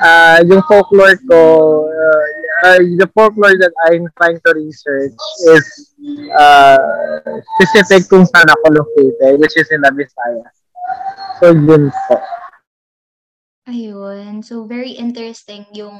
uh, 0.03 0.41
yung 0.45 0.63
folklore 0.69 1.17
ko, 1.29 1.41
uh, 1.89 2.25
uh, 2.69 2.81
the 3.01 3.09
folklore 3.15 3.57
that 3.57 3.73
I'm 3.89 4.09
trying 4.17 4.41
to 4.45 4.51
research 4.55 5.17
is 5.53 5.95
uh, 6.37 7.21
specific 7.57 8.09
kung 8.09 8.29
saan 8.29 8.49
ako 8.49 8.85
located, 8.85 9.41
which 9.41 9.57
is 9.57 9.69
in 9.73 9.81
the 9.81 9.93
Visayas. 9.93 10.57
So, 11.41 11.53
yun 11.53 11.93
po. 12.09 12.17
Ayun. 13.67 14.47
So, 14.47 14.65
very 14.65 14.95
interesting 14.95 15.67
yung 15.75 15.99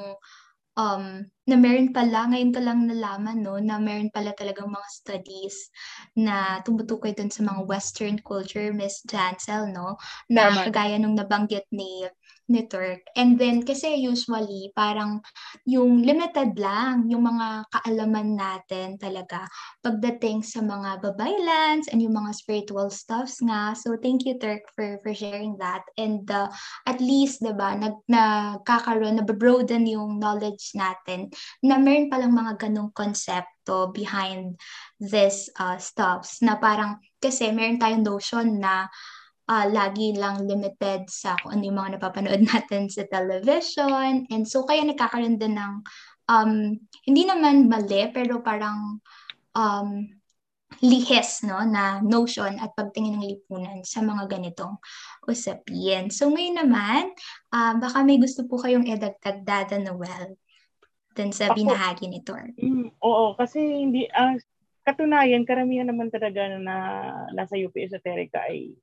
um, 0.77 1.25
na 1.49 1.57
meron 1.57 1.91
pala, 1.91 2.29
ngayon 2.31 2.53
ko 2.53 2.61
lang 2.61 2.85
nalaman, 2.85 3.41
no, 3.41 3.57
na 3.57 3.81
meron 3.81 4.13
pala 4.13 4.37
talagang 4.37 4.69
mga 4.69 4.89
studies 4.93 5.73
na 6.13 6.61
tumutukoy 6.63 7.17
dun 7.17 7.33
sa 7.33 7.43
mga 7.43 7.65
Western 7.65 8.21
culture, 8.21 8.71
Miss 8.77 9.01
Jansel, 9.09 9.73
no, 9.73 9.97
na 10.29 10.53
Tama. 10.53 10.69
kagaya 10.69 11.01
nung 11.01 11.17
nabanggit 11.17 11.65
ni 11.73 12.05
ni 12.47 12.63
Turk. 12.71 13.03
And 13.19 13.35
then, 13.35 13.67
kasi 13.67 13.99
usually, 13.99 14.71
parang 14.75 15.23
yung 15.67 16.07
limited 16.07 16.55
lang, 16.55 17.11
yung 17.11 17.27
mga 17.27 17.67
kaalaman 17.75 18.39
natin 18.39 18.97
talaga 19.03 19.51
pagdating 19.83 20.47
sa 20.47 20.63
mga 20.63 21.03
babaylands 21.03 21.91
and 21.91 21.99
yung 21.99 22.15
mga 22.15 22.31
spiritual 22.35 22.87
stuffs 22.91 23.43
nga. 23.43 23.75
So, 23.75 23.99
thank 23.99 24.23
you, 24.23 24.39
Turk, 24.39 24.67
for, 24.75 25.03
for 25.03 25.11
sharing 25.11 25.59
that. 25.59 25.83
And 25.99 26.23
uh, 26.31 26.49
at 26.87 27.03
least, 27.03 27.43
diba, 27.43 27.75
nag, 27.75 27.99
nagkakaroon, 28.07 29.19
nababroaden 29.19 29.91
yung 29.91 30.23
knowledge 30.23 30.75
natin 30.79 31.35
na 31.67 31.83
meron 31.83 32.11
palang 32.11 32.35
mga 32.35 32.69
ganong 32.69 32.95
konsepto 32.95 33.91
behind 33.91 34.55
this 35.03 35.51
uh, 35.59 35.75
stuffs 35.83 36.39
na 36.41 36.55
parang, 36.55 37.03
kasi 37.19 37.51
meron 37.51 37.83
tayong 37.83 38.07
notion 38.07 38.63
na 38.63 38.87
uh, 39.47 39.67
lagi 39.71 40.15
lang 40.15 40.45
limited 40.45 41.07
sa 41.07 41.39
kung 41.39 41.57
ano 41.59 41.63
yung 41.63 41.79
mga 41.79 41.93
napapanood 41.99 42.43
natin 42.53 42.91
sa 42.91 43.07
television. 43.07 44.27
And 44.31 44.45
so, 44.47 44.67
kaya 44.67 44.83
nagkakaroon 44.87 45.39
din 45.39 45.57
ng, 45.57 45.75
um, 46.31 46.53
hindi 47.07 47.23
naman 47.25 47.71
mali, 47.71 48.11
pero 48.11 48.43
parang 48.43 48.99
um, 49.55 49.89
lihis 50.83 51.47
no, 51.47 51.63
na 51.63 52.03
notion 52.03 52.59
at 52.59 52.75
pagtingin 52.75 53.17
ng 53.17 53.27
lipunan 53.27 53.81
sa 53.87 54.03
mga 54.03 54.29
ganitong 54.29 54.77
usapin. 55.25 56.11
So, 56.11 56.29
ngayon 56.29 56.67
naman, 56.67 57.15
uh, 57.55 57.79
baka 57.79 58.03
may 58.03 58.19
gusto 58.19 58.45
po 58.45 58.61
kayong 58.61 58.91
edagdag, 58.91 59.47
Dada 59.47 59.79
Noel, 59.79 60.37
dun 61.17 61.33
sa 61.33 61.49
Ako- 61.49 61.57
binahagi 61.57 62.11
ni 62.11 62.21
Tor. 62.21 62.53
Mm, 62.61 62.93
oo, 63.01 63.33
kasi 63.39 63.63
hindi, 63.63 64.05
ang 64.13 64.37
katunayan, 64.85 65.49
karamihan 65.49 65.89
naman 65.89 66.13
talaga 66.13 66.45
na 66.61 66.77
nasa 67.33 67.57
UP 67.57 67.73
Esoterica 67.79 68.45
ay 68.45 68.77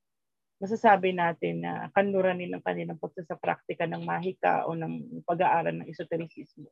masasabi 0.62 1.16
natin 1.16 1.66
na 1.66 1.90
kanluranin 1.92 2.54
ng 2.54 2.64
kanilang 2.64 3.00
pagsasapraktika 3.00 3.86
ng 3.90 4.04
mahika 4.06 4.66
o 4.68 4.78
ng 4.78 5.24
pag-aaral 5.26 5.74
ng 5.78 5.90
esotericismo. 5.90 6.70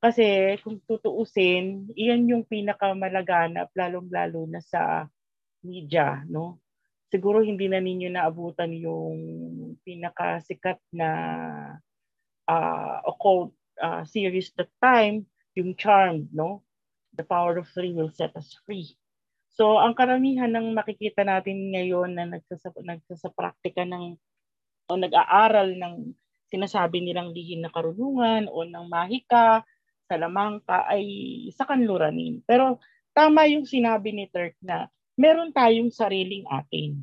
Kasi 0.00 0.56
kung 0.64 0.80
tutuusin, 0.88 1.92
iyan 1.92 2.24
yung 2.32 2.44
pinakamalaganap, 2.48 3.68
lalong-lalo 3.76 4.48
na 4.48 4.64
sa 4.64 5.04
media, 5.60 6.24
no? 6.24 6.56
Siguro 7.12 7.44
hindi 7.44 7.68
na 7.68 7.82
ninyo 7.84 8.08
naabutan 8.08 8.72
yung 8.72 9.18
pinakasikat 9.84 10.80
na 10.94 11.10
uh, 12.48 12.96
occult 13.04 13.52
uh, 13.82 14.06
series 14.08 14.54
that 14.56 14.72
time, 14.80 15.28
yung 15.52 15.76
Charmed, 15.76 16.32
no? 16.32 16.64
The 17.12 17.26
power 17.26 17.60
of 17.60 17.68
three 17.68 17.92
will 17.92 18.14
set 18.14 18.32
us 18.40 18.56
free. 18.64 18.96
So, 19.50 19.82
ang 19.82 19.98
karamihan 19.98 20.50
ng 20.50 20.72
makikita 20.72 21.26
natin 21.26 21.74
ngayon 21.74 22.14
na 22.14 22.24
nagsasa, 22.26 22.70
nagsasapraktika 22.74 23.84
ng 23.84 24.16
o 24.90 24.92
nag-aaral 24.98 25.74
ng 25.78 25.94
sinasabi 26.50 27.02
nilang 27.02 27.30
lihin 27.30 27.62
na 27.62 27.70
karunungan 27.70 28.50
o 28.50 28.66
ng 28.66 28.86
mahika, 28.90 29.62
salamangka 30.10 30.86
ay 30.90 31.06
sa 31.54 31.66
kanluranin. 31.66 32.42
Pero 32.42 32.82
tama 33.14 33.46
yung 33.46 33.66
sinabi 33.66 34.10
ni 34.10 34.26
Turk 34.26 34.58
na 34.58 34.90
meron 35.14 35.54
tayong 35.54 35.94
sariling 35.94 36.42
atin. 36.50 36.98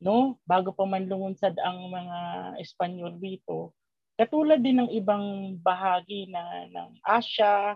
No? 0.00 0.40
Bago 0.48 0.72
pa 0.72 0.88
man 0.88 1.04
lumunsad 1.04 1.52
ang 1.60 1.84
mga 1.92 2.18
Espanyol 2.64 3.20
dito, 3.20 3.76
Katulad 4.12 4.60
din 4.60 4.76
ng 4.78 4.90
ibang 4.92 5.56
bahagi 5.64 6.28
na 6.28 6.68
ng 6.68 7.00
Asia, 7.00 7.72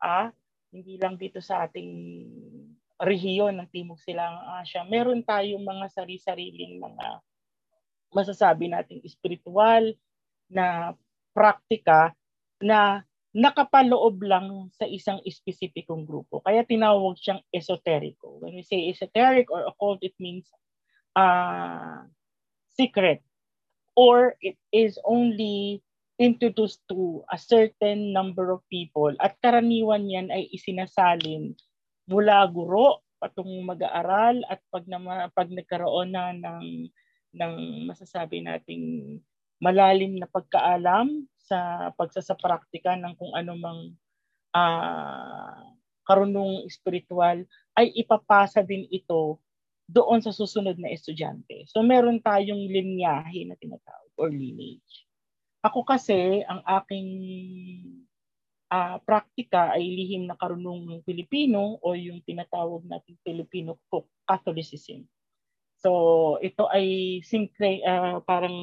ah, 0.00 0.28
hindi 0.72 0.96
lang 0.96 1.20
dito 1.20 1.38
sa 1.44 1.68
ating 1.68 1.92
rehiyon 3.00 3.60
ng 3.60 3.68
Timog 3.68 4.00
Silangang 4.00 4.62
Asya, 4.62 4.88
meron 4.88 5.20
tayong 5.20 5.62
mga 5.62 5.86
sari-sariling 5.92 6.80
mga 6.80 7.20
masasabi 8.14 8.72
nating 8.72 9.04
espiritual 9.04 9.92
na 10.48 10.96
praktika 11.36 12.16
na 12.62 13.04
nakapaloob 13.36 14.16
lang 14.24 14.72
sa 14.72 14.88
isang 14.88 15.20
espesipikong 15.28 16.08
grupo. 16.08 16.40
Kaya 16.40 16.64
tinawag 16.64 17.20
siyang 17.20 17.44
esoterico. 17.52 18.40
When 18.40 18.56
we 18.56 18.64
say 18.64 18.88
esoteric 18.88 19.52
or 19.52 19.68
occult, 19.68 20.00
it 20.00 20.16
means 20.16 20.48
uh, 21.12 22.08
secret 22.72 23.20
or 23.92 24.40
it 24.40 24.56
is 24.72 24.96
only 25.04 25.84
introduced 26.16 26.80
to 26.88 27.24
a 27.28 27.36
certain 27.36 28.12
number 28.12 28.48
of 28.48 28.64
people 28.72 29.12
at 29.20 29.36
karaniwan 29.44 30.08
yan 30.08 30.32
ay 30.32 30.48
isinasalin 30.48 31.52
mula 32.06 32.46
guro 32.50 33.02
patong 33.18 33.64
mag-aaral 33.66 34.44
at 34.46 34.60
pag 34.70 34.84
na, 34.86 35.28
pag 35.32 35.48
nagkaroon 35.50 36.12
na 36.12 36.32
ng 36.32 36.90
ng 37.36 37.54
masasabi 37.90 38.40
nating 38.40 39.18
malalim 39.60 40.16
na 40.16 40.28
pagkaalam 40.28 41.26
sa 41.36 41.90
pagsasapraktika 41.96 42.96
ng 42.96 43.14
kung 43.16 43.32
ano 43.32 43.52
mang 43.56 43.80
uh, 44.52 45.60
karunong 46.06 46.64
espiritual 46.68 47.42
ay 47.76 47.92
ipapasa 47.92 48.62
din 48.62 48.86
ito 48.88 49.40
doon 49.86 50.18
sa 50.18 50.34
susunod 50.34 50.74
na 50.78 50.90
estudyante. 50.90 51.66
So 51.70 51.82
meron 51.82 52.22
tayong 52.22 52.68
linyahe 52.68 53.46
na 53.46 53.54
tinatawag 53.58 54.12
or 54.18 54.30
lineage. 54.30 55.06
Ako 55.62 55.82
kasi, 55.82 56.42
ang 56.46 56.62
aking 56.62 57.08
uh, 58.70 58.96
praktika 59.02 59.74
ay 59.74 59.84
lihim 59.84 60.26
na 60.26 60.38
karunong 60.38 61.02
Pilipino 61.06 61.78
o 61.82 61.94
yung 61.94 62.22
tinatawag 62.22 62.86
nating 62.86 63.18
Filipino 63.22 63.78
Catholicism. 64.26 65.06
So 65.76 65.90
ito 66.40 66.66
ay 66.72 67.20
syncre 67.22 67.84
uh, 67.84 68.18
parang 68.24 68.56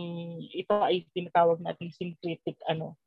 ito 0.49 0.75
ay 0.81 1.05
tinatawag 1.13 1.61
nating 1.61 1.93
syncretic 1.93 2.57
ano 2.65 2.97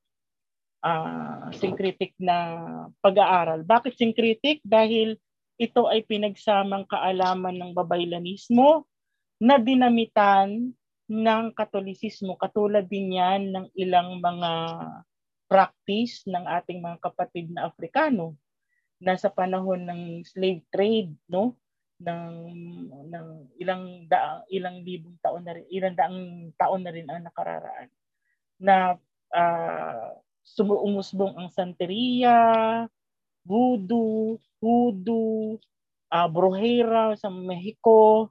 uh, 0.86 1.50
syncretic 1.50 2.14
na 2.16 2.62
pag-aaral. 3.02 3.66
Bakit 3.66 3.98
syncretic? 3.98 4.62
Dahil 4.62 5.18
ito 5.56 5.88
ay 5.88 6.04
pinagsamang 6.04 6.86
kaalaman 6.86 7.56
ng 7.56 7.72
babaylanismo 7.72 8.86
na 9.42 9.56
dinamitan 9.58 10.72
ng 11.06 11.44
katolisismo. 11.54 12.38
Katulad 12.38 12.86
din 12.86 13.16
yan 13.16 13.52
ng 13.52 13.66
ilang 13.78 14.20
mga 14.20 14.50
practice 15.46 16.26
ng 16.26 16.44
ating 16.44 16.82
mga 16.82 16.98
kapatid 17.02 17.50
na 17.50 17.70
Afrikano 17.70 18.34
na 18.98 19.14
sa 19.14 19.30
panahon 19.30 19.86
ng 19.86 20.02
slave 20.26 20.62
trade 20.70 21.14
no? 21.30 21.54
Ng 21.96 22.36
ng 23.08 23.28
ilang 23.56 24.04
daang 24.04 24.44
ilang 24.52 24.76
libong 24.84 25.16
taon 25.24 25.42
na 25.48 25.56
rin 25.56 25.64
ilang 25.72 25.96
daang 25.96 26.20
taon 26.60 26.82
na 26.84 26.92
rin 26.92 27.08
ang 27.08 27.24
nakararaan 27.24 27.88
na 28.60 29.00
uh, 29.32 30.12
sumuusbong 30.44 31.34
ang 31.36 31.48
santeria, 31.50 32.36
voodoo, 33.42 34.36
hoodoo, 34.60 35.56
uh, 36.12 36.28
brujeria 36.28 37.16
sa 37.18 37.32
Mexico 37.32 38.30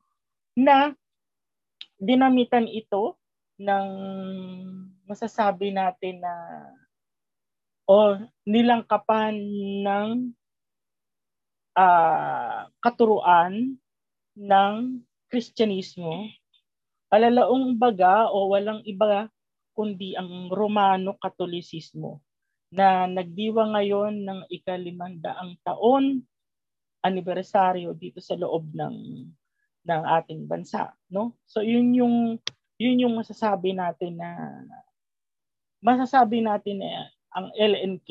na 0.56 0.96
dinamitan 2.00 2.68
ito 2.70 3.20
ng 3.60 3.88
masasabi 5.08 5.72
natin 5.72 6.20
na 6.24 6.34
o 7.86 8.18
nilangkapan 8.46 9.36
ng 9.86 10.10
uh, 11.78 12.70
katuruan 12.82 13.78
ng 14.36 14.74
Kristyanismo, 15.30 16.30
alalaong 17.14 17.78
baga 17.78 18.30
o 18.30 18.52
walang 18.54 18.82
iba 18.86 19.30
kundi 19.76 20.16
ang 20.16 20.50
Romano 20.50 21.20
Katolisismo 21.20 22.24
na 22.72 23.06
nagdiwa 23.06 23.76
ngayon 23.76 24.24
ng 24.24 24.40
ikalimandaang 24.50 25.60
taon 25.62 26.24
anibersaryo 27.06 27.94
dito 27.94 28.18
sa 28.24 28.34
loob 28.34 28.72
ng 28.74 28.98
ng 29.86 30.04
ating 30.18 30.50
bansa 30.50 30.90
no? 31.14 31.38
So 31.46 31.62
yun 31.62 31.94
yung 31.94 32.42
yun 32.82 33.04
yung 33.06 33.14
masasabi 33.16 33.78
natin 33.78 34.18
na 34.18 34.32
masasabi 35.84 36.42
natin 36.42 36.82
na 36.82 37.14
ang 37.36 37.52
LNK 37.54 38.10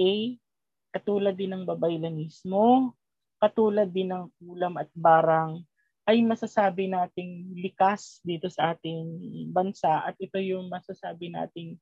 katulad 0.93 1.35
din 1.35 1.57
ng 1.57 1.65
babaylanismo 1.65 2.93
katulad 3.41 3.89
din 3.91 4.13
ng 4.13 4.31
kulam 4.41 4.77
at 4.81 4.89
barang 4.95 5.61
ay 6.05 6.21
masasabi 6.21 6.89
nating 6.93 7.57
likas 7.57 8.21
dito 8.21 8.49
sa 8.53 8.77
ating 8.77 9.09
bansa 9.53 10.05
at 10.05 10.17
ito 10.21 10.37
yung 10.37 10.69
masasabi 10.69 11.33
nating 11.33 11.81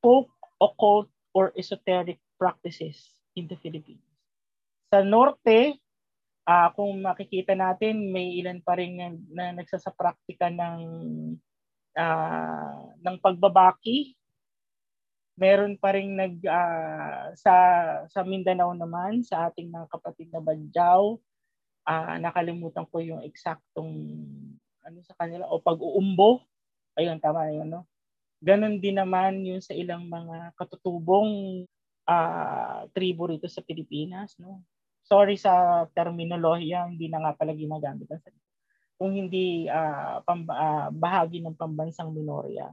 folk, 0.00 0.32
occult, 0.56 1.12
or 1.36 1.52
esoteric 1.52 2.16
practices 2.40 3.12
in 3.36 3.44
the 3.44 3.56
Philippines. 3.60 4.02
Sa 4.88 5.04
norte, 5.04 5.76
uh, 6.48 6.68
kung 6.72 6.96
makikita 7.04 7.52
natin, 7.52 8.08
may 8.08 8.40
ilan 8.40 8.64
pa 8.64 8.80
rin 8.80 8.96
na, 8.96 9.08
na 9.30 9.44
nagsasapraktika 9.60 10.48
ng 10.48 10.80
uh, 11.94 12.80
ng 13.04 13.16
pagbabaki 13.20 14.16
meron 15.40 15.74
pa 15.80 15.96
ring 15.96 16.12
nag 16.12 16.36
uh, 16.44 17.32
sa 17.32 17.54
sa 18.12 18.20
Mindanao 18.20 18.76
naman 18.76 19.24
sa 19.24 19.48
ating 19.48 19.72
mga 19.72 19.88
kapatid 19.88 20.28
na 20.28 20.44
Badjaw 20.44 21.16
uh, 21.88 22.16
nakalimutan 22.20 22.84
ko 22.88 23.00
yung 23.00 23.24
eksaktong 23.24 23.92
ano 24.84 24.98
sa 25.04 25.14
kanila 25.16 25.48
o 25.48 25.60
pag-uumbo. 25.60 26.44
Ayun 26.98 27.16
tama 27.22 27.48
yun 27.48 27.72
no? 27.72 27.88
Ganon 28.40 28.80
din 28.80 28.96
naman 28.96 29.44
yung 29.44 29.60
sa 29.60 29.76
ilang 29.76 30.08
mga 30.08 30.56
katutubong 30.56 31.64
uh, 32.08 32.80
tribo 32.92 33.28
rito 33.28 33.48
sa 33.48 33.64
Pilipinas 33.64 34.36
no? 34.36 34.60
Sorry 35.04 35.40
sa 35.40 35.84
terminolohiya 35.96 36.84
hindi 36.84 37.08
na 37.08 37.24
nga 37.24 37.32
pala 37.32 37.56
ginagamit 37.56 38.06
kung 39.00 39.16
hindi 39.16 39.64
uh, 39.64 40.20
pam, 40.28 40.44
uh, 40.44 40.92
bahagi 40.92 41.40
ng 41.40 41.56
pambansang 41.56 42.12
minorya 42.12 42.68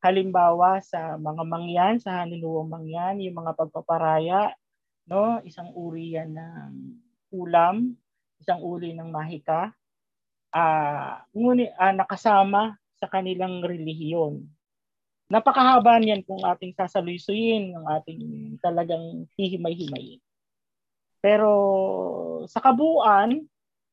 Halimbawa 0.00 0.80
sa 0.80 1.20
mga 1.20 1.42
mangyan, 1.44 1.96
sa 2.00 2.24
hanunuwang 2.24 2.72
mangyan, 2.72 3.20
yung 3.20 3.44
mga 3.44 3.52
pagpaparaya, 3.52 4.56
no, 5.04 5.44
isang 5.44 5.68
uri 5.76 6.16
yan 6.16 6.32
ng 6.32 6.72
ulam, 7.36 7.92
isang 8.40 8.64
uri 8.64 8.96
ng 8.96 9.12
mahika, 9.12 9.76
uh, 10.56 11.20
ngunit 11.36 11.76
uh, 11.76 11.92
nakasama 11.92 12.80
sa 12.96 13.06
kanilang 13.12 13.60
relihiyon. 13.60 14.44
Napakahaba 15.30 16.00
niyan 16.00 16.24
kung 16.26 16.42
ating 16.42 16.74
sasaluysuyin, 16.74 17.76
ng 17.76 17.86
ating 18.00 18.22
talagang 18.64 19.28
hihimay-himayin. 19.36 20.18
Pero 21.20 21.52
sa 22.48 22.64
kabuuan, 22.64 23.44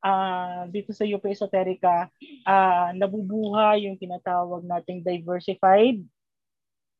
uh, 0.02 0.66
dito 0.70 0.94
sa 0.94 1.06
UP 1.06 1.22
Esoterica, 1.26 2.10
uh, 2.46 2.88
nabubuhay 2.94 3.88
yung 3.88 3.98
tinatawag 3.98 4.64
nating 4.66 5.02
diversified 5.02 6.02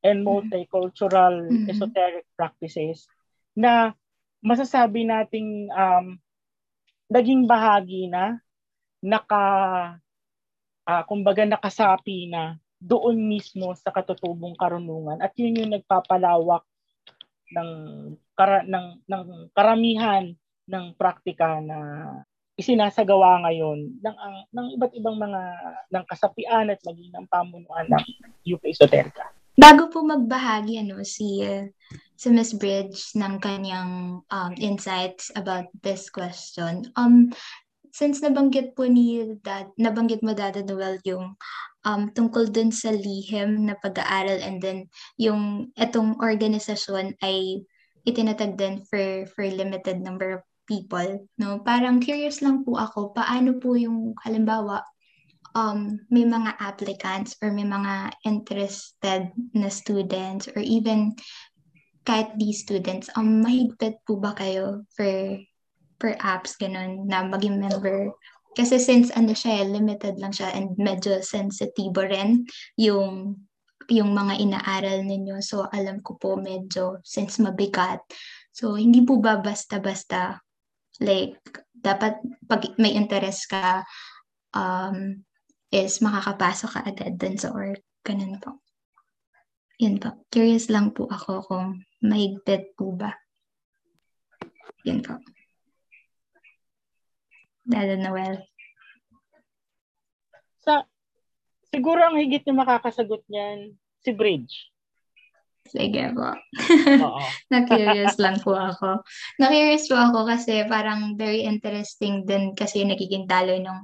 and 0.02 0.22
mm-hmm. 0.22 0.30
multicultural 0.30 1.46
mm-hmm. 1.46 1.70
esoteric 1.70 2.26
practices 2.38 3.10
na 3.58 3.94
masasabi 4.38 5.02
nating 5.02 5.66
um, 5.74 6.14
naging 7.10 7.48
bahagi 7.48 8.06
na 8.06 8.38
naka 9.02 9.44
uh, 10.86 11.02
kumbaga 11.06 11.42
nakasapi 11.42 12.30
na 12.30 12.58
doon 12.78 13.18
mismo 13.18 13.74
sa 13.74 13.90
katutubong 13.90 14.54
karunungan 14.54 15.18
at 15.18 15.34
yun 15.34 15.58
yung 15.58 15.74
nagpapalawak 15.74 16.62
ng 17.50 17.70
kara, 18.38 18.62
ng 18.62 19.02
ng 19.02 19.50
karamihan 19.50 20.30
ng 20.68 20.86
praktika 20.94 21.58
na 21.58 21.78
isinasagawa 22.58 23.46
ngayon 23.46 24.02
ng 24.02 24.16
ang 24.18 24.36
ng 24.50 24.66
iba't 24.74 24.92
ibang 24.98 25.14
mga 25.14 25.40
ng 25.94 26.04
kasapian 26.10 26.66
at 26.74 26.82
maging 26.82 27.14
ng 27.14 27.26
pamunuan 27.30 27.86
ng 27.86 28.04
UP 28.50 28.62
Esoterica. 28.66 29.30
Bago 29.54 29.86
po 29.90 30.02
magbahagi 30.02 30.82
ano 30.82 31.06
si 31.06 31.46
si 32.18 32.26
Miss 32.34 32.50
Bridge 32.58 33.14
ng 33.14 33.38
kanyang 33.38 34.22
um, 34.26 34.52
insights 34.58 35.30
about 35.38 35.70
this 35.86 36.10
question. 36.10 36.90
Um 36.98 37.30
since 37.94 38.22
nabanggit 38.22 38.74
po 38.74 38.86
ni 38.86 39.22
Dad, 39.42 39.70
nabanggit 39.78 40.22
mo 40.22 40.34
Dad 40.34 40.58
Noel 40.66 40.98
yung 41.06 41.34
um, 41.86 42.02
tungkol 42.10 42.50
dun 42.50 42.74
sa 42.74 42.90
lihim 42.94 43.66
na 43.66 43.74
pag-aaral 43.78 44.38
and 44.42 44.62
then 44.62 44.86
yung 45.18 45.72
etong 45.78 46.18
organisasyon 46.18 47.18
ay 47.22 47.62
itinatag 48.06 48.56
din 48.56 48.80
for 48.88 49.28
for 49.34 49.44
limited 49.44 50.00
number 50.00 50.40
of 50.40 50.42
people, 50.68 51.24
no? 51.40 51.64
Parang 51.64 51.98
curious 51.98 52.44
lang 52.44 52.62
po 52.62 52.76
ako, 52.76 53.16
paano 53.16 53.56
po 53.56 53.74
yung 53.74 54.12
halimbawa 54.22 54.84
um, 55.56 55.96
may 56.12 56.28
mga 56.28 56.54
applicants 56.60 57.34
or 57.40 57.50
may 57.50 57.64
mga 57.64 58.12
interested 58.28 59.32
na 59.56 59.68
students 59.72 60.46
or 60.52 60.60
even 60.60 61.16
kahit 62.04 62.32
di 62.40 62.56
students, 62.56 63.12
um, 63.16 63.44
mahigpit 63.44 64.00
po 64.08 64.16
ba 64.16 64.32
kayo 64.32 64.84
for 64.96 65.36
per 65.98 66.16
apps, 66.22 66.56
ganun, 66.56 67.04
na 67.04 67.26
maging 67.26 67.60
member? 67.60 68.08
Kasi 68.56 68.80
since 68.80 69.12
ano 69.12 69.36
siya, 69.36 69.60
eh, 69.60 69.68
limited 69.68 70.16
lang 70.16 70.32
siya 70.32 70.50
and 70.56 70.72
medyo 70.80 71.20
sensitibo 71.20 72.00
rin 72.06 72.48
yung 72.80 73.36
yung 73.88 74.12
mga 74.12 74.40
inaaral 74.40 75.04
ninyo. 75.04 75.40
So, 75.40 75.64
alam 75.68 76.04
ko 76.04 76.20
po 76.20 76.36
medyo 76.36 77.00
since 77.04 77.40
mabigat. 77.40 78.00
So, 78.52 78.76
hindi 78.76 79.04
po 79.04 79.20
ba 79.20 79.40
basta-basta 79.40 80.40
like, 80.98 81.38
dapat 81.78 82.18
pag 82.46 82.62
may 82.76 82.94
interest 82.94 83.50
ka, 83.50 83.86
um, 84.54 85.22
is 85.68 86.00
makakapasok 86.00 86.70
ka 86.74 86.80
agad 86.86 87.12
dun 87.20 87.36
sa 87.36 87.52
org. 87.52 87.80
Ganun 88.02 88.40
po. 88.40 88.58
Yun 89.78 90.02
po. 90.02 90.26
Curious 90.32 90.72
lang 90.72 90.90
po 90.90 91.06
ako 91.06 91.44
kung 91.46 91.86
mahigpit 92.02 92.74
po 92.74 92.96
ba. 92.96 93.14
Yun 94.82 95.04
po. 95.04 95.20
Dada 97.68 97.94
Noel. 97.94 98.42
Sa, 100.64 100.82
siguro 101.68 102.00
ang 102.00 102.16
higit 102.16 102.42
na 102.48 102.64
makakasagot 102.64 103.22
niyan, 103.28 103.76
si 104.00 104.10
Bridge. 104.16 104.72
Sige 105.68 106.10
po. 106.16 106.32
Na-curious 107.52 108.16
lang 108.16 108.40
po 108.40 108.56
ako. 108.56 109.04
Na-curious 109.36 109.86
po 109.86 109.96
ako 109.96 110.24
kasi 110.24 110.64
parang 110.64 111.14
very 111.14 111.44
interesting 111.44 112.24
din 112.24 112.56
kasi 112.56 112.82
yung 112.82 112.92
nagiging 112.92 113.28
daloy 113.28 113.60
ng 113.60 113.78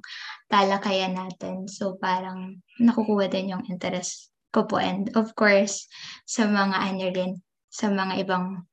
talakayan 0.49 1.15
natin. 1.15 1.69
So 1.69 2.01
parang 2.01 2.65
nakukuha 2.81 3.29
din 3.29 3.53
yung 3.55 3.65
interest 3.69 4.33
ko 4.51 4.65
po. 4.65 4.81
And 4.81 5.13
of 5.15 5.37
course, 5.37 5.87
sa 6.25 6.49
mga 6.49 6.77
ano 6.77 7.07
rin, 7.13 7.33
sa 7.69 7.93
mga 7.93 8.25
ibang 8.25 8.65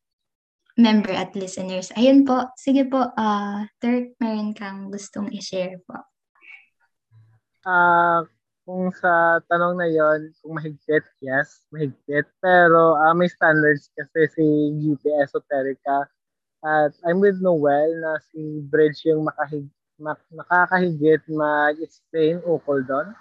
member 0.79 1.11
at 1.11 1.35
listeners. 1.35 1.91
Ayun 1.99 2.23
po. 2.23 2.47
Sige 2.55 2.87
po, 2.87 3.11
uh, 3.11 3.67
Dirk, 3.83 4.15
meron 4.23 4.55
kang 4.55 4.87
gustong 4.87 5.27
i-share 5.35 5.83
po. 5.83 5.99
Ah, 7.61 8.25
kung 8.65 8.93
sa 8.93 9.41
tanong 9.49 9.77
na 9.77 9.87
yon, 9.89 10.29
kung 10.41 10.57
mahigpit, 10.57 11.05
yes, 11.19 11.65
mahigpit. 11.73 12.29
Pero 12.39 12.95
ah, 12.97 13.13
may 13.13 13.27
standards 13.27 13.89
kasi 13.97 14.29
si 14.37 14.45
UP 14.85 15.01
Esoterica. 15.21 16.05
At 16.61 16.93
I'm 17.09 17.17
with 17.17 17.41
Noel 17.41 17.97
na 17.97 18.21
si 18.29 18.61
Bridge 18.69 19.09
yung 19.09 19.25
makahig, 19.25 19.65
mak, 19.97 20.21
nakakahigit 20.29 21.25
mag-explain 21.25 22.37
ukol 22.45 22.85
doon. 22.85 23.17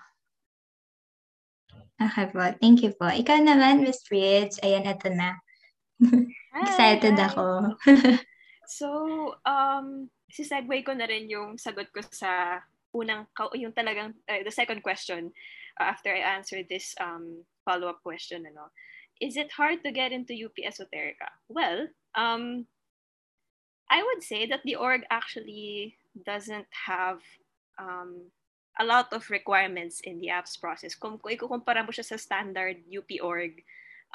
Okay 2.00 2.28
po. 2.32 2.40
Thank 2.60 2.84
you 2.84 2.92
po. 2.96 3.08
Ikaw 3.08 3.44
naman, 3.44 3.84
Miss 3.84 4.04
Bridge. 4.08 4.56
Ayan, 4.64 4.88
eto 4.88 5.08
na. 5.12 5.40
Excited 6.64 7.16
Hi, 7.16 7.20
hi. 7.20 7.28
ako. 7.28 7.44
So, 8.70 8.86
um, 9.42 10.06
si-segue 10.30 10.86
ko 10.86 10.94
na 10.94 11.10
rin 11.10 11.26
yung 11.26 11.58
sagot 11.58 11.90
ko 11.90 12.06
sa 12.06 12.62
unang, 12.94 13.26
yung 13.54 13.72
talagang, 13.72 14.14
uh, 14.28 14.42
the 14.44 14.50
second 14.50 14.82
question 14.82 15.32
uh, 15.80 15.84
after 15.84 16.10
I 16.10 16.36
answer 16.36 16.62
this 16.68 16.94
um, 17.00 17.44
follow-up 17.64 18.02
question. 18.02 18.44
Ano, 18.46 18.70
is 19.20 19.36
it 19.36 19.52
hard 19.52 19.84
to 19.84 19.92
get 19.92 20.12
into 20.12 20.34
UP 20.34 20.56
Esoterica? 20.58 21.28
Well, 21.48 21.88
um, 22.16 22.66
I 23.90 24.02
would 24.02 24.22
say 24.22 24.46
that 24.46 24.62
the 24.64 24.76
org 24.76 25.02
actually 25.10 25.96
doesn't 26.24 26.66
have 26.86 27.18
um, 27.78 28.30
a 28.78 28.84
lot 28.84 29.12
of 29.12 29.28
requirements 29.30 30.00
in 30.04 30.20
the 30.20 30.28
apps 30.28 30.58
process. 30.58 30.94
Kung, 30.94 31.18
kung 31.18 31.32
ikukumpara 31.32 31.84
mo 31.84 31.92
siya 31.92 32.04
sa 32.04 32.16
standard 32.16 32.80
UP 32.86 33.10
org, 33.20 33.62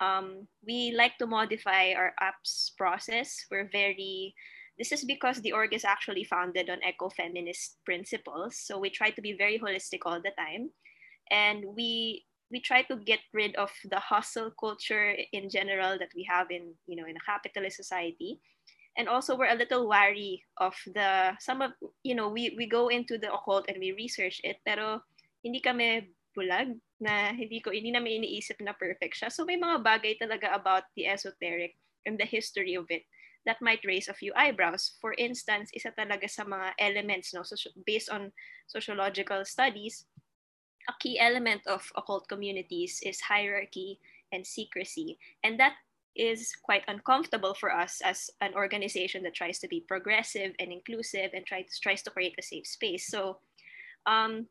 um, 0.02 0.48
we 0.66 0.96
like 0.96 1.18
to 1.20 1.28
modify 1.28 1.94
our 1.94 2.16
apps 2.24 2.72
process. 2.78 3.46
We're 3.52 3.70
very, 3.72 4.34
this 4.78 4.92
is 4.92 5.06
because 5.06 5.40
the 5.40 5.54
org 5.54 5.74
is 5.74 5.86
actually 5.86 6.24
founded 6.24 6.70
on 6.70 6.84
eco-feminist 6.84 7.78
principles. 7.86 8.60
So 8.60 8.80
we 8.80 8.90
try 8.90 9.10
to 9.12 9.22
be 9.22 9.34
very 9.34 9.60
holistic 9.60 10.04
all 10.06 10.22
the 10.22 10.36
time. 10.38 10.70
And 11.32 11.64
we, 11.76 12.26
we 12.52 12.60
try 12.60 12.84
to 12.84 12.98
get 12.98 13.20
rid 13.34 13.56
of 13.56 13.72
the 13.90 14.00
hustle 14.00 14.52
culture 14.60 15.16
in 15.32 15.50
general 15.50 15.98
that 15.98 16.12
we 16.16 16.28
have 16.30 16.52
in, 16.52 16.74
you 16.88 16.96
know, 16.96 17.08
in 17.08 17.16
a 17.16 17.26
capitalist 17.26 17.78
society. 17.78 18.40
And 18.98 19.08
also 19.08 19.38
we're 19.38 19.52
a 19.52 19.60
little 19.60 19.88
wary 19.88 20.44
of 20.58 20.76
the, 20.94 21.34
some 21.40 21.62
of, 21.62 21.72
you 22.04 22.16
know, 22.16 22.30
we, 22.30 22.56
we 22.58 22.68
go 22.68 22.90
into 22.90 23.18
the 23.18 23.34
occult 23.34 23.66
and 23.68 23.78
we 23.80 23.92
research 23.92 24.40
it, 24.44 24.58
pero 24.66 25.02
hindi 25.44 25.60
kami 25.60 26.12
bulag 26.36 26.76
na 27.00 27.32
hindi 27.32 27.60
ko 27.60 27.72
hindi 27.72 27.92
namin 27.92 28.24
iniisip 28.24 28.60
na 28.60 28.76
perfect 28.76 29.16
siya. 29.20 29.32
So 29.32 29.44
may 29.44 29.60
mga 29.60 29.84
bagay 29.84 30.20
talaga 30.20 30.52
about 30.56 30.84
the 30.96 31.08
esoteric 31.08 31.76
and 32.06 32.20
the 32.20 32.28
history 32.28 32.76
of 32.76 32.88
it 32.92 33.04
that 33.46 33.62
might 33.62 33.86
raise 33.86 34.08
a 34.08 34.14
few 34.14 34.34
eyebrows. 34.36 34.98
For 35.02 35.14
instance, 35.18 35.70
isa 35.74 35.94
talaga 35.94 36.30
sa 36.30 36.44
mga 36.44 36.74
elements 36.80 37.34
no 37.34 37.44
so 37.44 37.56
based 37.86 38.10
on 38.10 38.34
sociological 38.68 39.46
studies, 39.46 40.06
a 40.90 40.94
key 41.00 41.20
element 41.20 41.62
of 41.68 41.92
occult 41.96 42.28
communities 42.28 43.02
is 43.06 43.22
hierarchy 43.22 44.00
and 44.32 44.46
secrecy. 44.46 45.18
And 45.44 45.60
that 45.60 45.74
is 46.16 46.56
quite 46.64 46.84
uncomfortable 46.88 47.54
for 47.54 47.72
us 47.72 48.02
as 48.04 48.32
an 48.42 48.54
organization 48.56 49.22
that 49.24 49.36
tries 49.36 49.60
to 49.60 49.68
be 49.68 49.84
progressive 49.88 50.56
and 50.60 50.72
inclusive 50.72 51.32
and 51.34 51.46
tries 51.46 51.78
tries 51.80 52.02
to 52.04 52.10
create 52.10 52.36
a 52.40 52.44
safe 52.44 52.66
space. 52.66 53.08
So 53.08 53.40
um, 54.06 54.48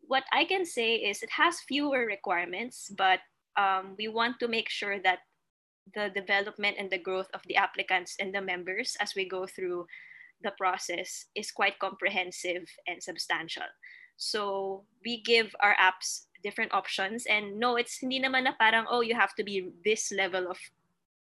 what 0.00 0.24
I 0.32 0.44
can 0.44 0.64
say 0.64 0.96
is 0.96 1.22
it 1.22 1.30
has 1.36 1.60
fewer 1.60 2.06
requirements, 2.06 2.90
but 2.96 3.20
um, 3.56 3.94
we 3.98 4.08
want 4.08 4.40
to 4.40 4.48
make 4.48 4.68
sure 4.68 4.98
that 5.00 5.20
the 5.94 6.10
development 6.14 6.76
and 6.78 6.90
the 6.90 6.98
growth 6.98 7.28
of 7.34 7.42
the 7.48 7.56
applicants 7.56 8.16
and 8.18 8.34
the 8.34 8.40
members 8.40 8.96
as 9.00 9.14
we 9.14 9.28
go 9.28 9.46
through 9.46 9.86
the 10.42 10.52
process 10.58 11.26
is 11.34 11.50
quite 11.50 11.78
comprehensive 11.78 12.66
and 12.86 13.02
substantial. 13.02 13.66
So 14.16 14.84
we 15.04 15.22
give 15.22 15.54
our 15.60 15.74
apps 15.76 16.26
different 16.42 16.74
options 16.74 17.26
and 17.26 17.58
no, 17.58 17.76
it's 17.76 17.98
hindi 17.98 18.20
naman 18.20 18.44
na 18.44 18.52
parang, 18.58 18.86
oh, 18.90 19.00
you 19.00 19.14
have 19.14 19.34
to 19.36 19.44
be 19.44 19.70
this 19.84 20.12
level 20.12 20.50
of, 20.50 20.58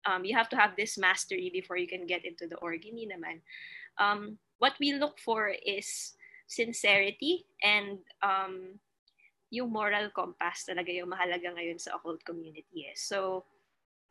um, 0.05 0.25
you 0.25 0.35
have 0.35 0.49
to 0.49 0.57
have 0.57 0.75
this 0.75 0.97
mastery 0.97 1.49
before 1.53 1.77
you 1.77 1.87
can 1.87 2.05
get 2.05 2.25
into 2.25 2.47
the 2.47 2.57
org. 2.57 2.83
Hindi 2.83 3.09
naman. 3.09 3.41
Um, 3.97 4.37
what 4.57 4.73
we 4.79 4.93
look 4.93 5.19
for 5.19 5.53
is 5.65 6.13
sincerity 6.47 7.45
and 7.63 7.99
um, 8.21 8.77
yung 9.51 9.71
moral 9.71 10.09
compass 10.15 10.65
talaga 10.65 10.89
yung 10.93 11.11
mahalaga 11.11 11.53
ngayon 11.53 11.79
sa 11.79 11.95
occult 11.95 12.23
community. 12.23 12.87
Eh. 12.87 12.95
So, 12.95 13.45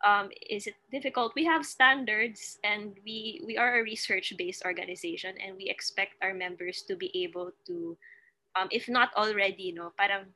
um, 0.04 0.30
is 0.48 0.66
it 0.66 0.74
difficult? 0.90 1.32
We 1.34 1.44
have 1.44 1.64
standards 1.64 2.58
and 2.64 2.96
we, 3.04 3.42
we 3.46 3.56
are 3.56 3.80
a 3.80 3.82
research-based 3.82 4.64
organization 4.64 5.34
and 5.44 5.56
we 5.56 5.68
expect 5.68 6.14
our 6.22 6.34
members 6.34 6.82
to 6.88 6.96
be 6.96 7.10
able 7.22 7.52
to, 7.66 7.96
um, 8.56 8.68
if 8.70 8.88
not 8.88 9.10
already, 9.16 9.72
no, 9.72 9.92
parang 9.98 10.26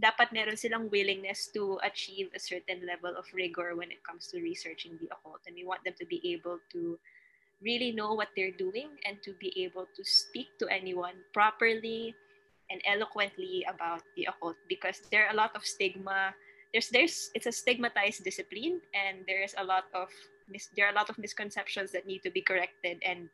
dapat 0.00 0.32
meron 0.32 0.56
silang 0.56 0.90
willingness 0.90 1.50
to 1.54 1.78
achieve 1.82 2.30
a 2.34 2.40
certain 2.40 2.82
level 2.86 3.14
of 3.14 3.26
rigor 3.34 3.76
when 3.76 3.90
it 3.90 4.02
comes 4.02 4.26
to 4.28 4.42
researching 4.42 4.98
the 5.00 5.06
occult. 5.14 5.42
And 5.46 5.54
we 5.54 5.64
want 5.64 5.84
them 5.84 5.94
to 5.98 6.06
be 6.06 6.22
able 6.34 6.58
to 6.72 6.98
really 7.62 7.92
know 7.92 8.14
what 8.14 8.28
they're 8.36 8.54
doing 8.54 8.90
and 9.06 9.22
to 9.22 9.34
be 9.38 9.54
able 9.62 9.86
to 9.96 10.02
speak 10.04 10.48
to 10.58 10.66
anyone 10.68 11.14
properly 11.32 12.14
and 12.70 12.80
eloquently 12.86 13.64
about 13.68 14.02
the 14.16 14.26
occult 14.26 14.56
because 14.68 15.02
there 15.10 15.26
are 15.26 15.32
a 15.32 15.36
lot 15.36 15.54
of 15.54 15.64
stigma 15.64 16.34
there's 16.74 16.90
there's 16.90 17.30
it's 17.38 17.46
a 17.46 17.54
stigmatized 17.54 18.26
discipline 18.26 18.82
and 18.92 19.22
there's 19.30 19.54
a 19.56 19.64
lot 19.64 19.86
of 19.94 20.10
mis- 20.50 20.74
there 20.74 20.90
are 20.90 20.92
a 20.92 20.98
lot 20.98 21.08
of 21.08 21.16
misconceptions 21.22 21.94
that 21.94 22.04
need 22.04 22.26
to 22.26 22.34
be 22.34 22.42
corrected. 22.42 22.98
And 23.06 23.30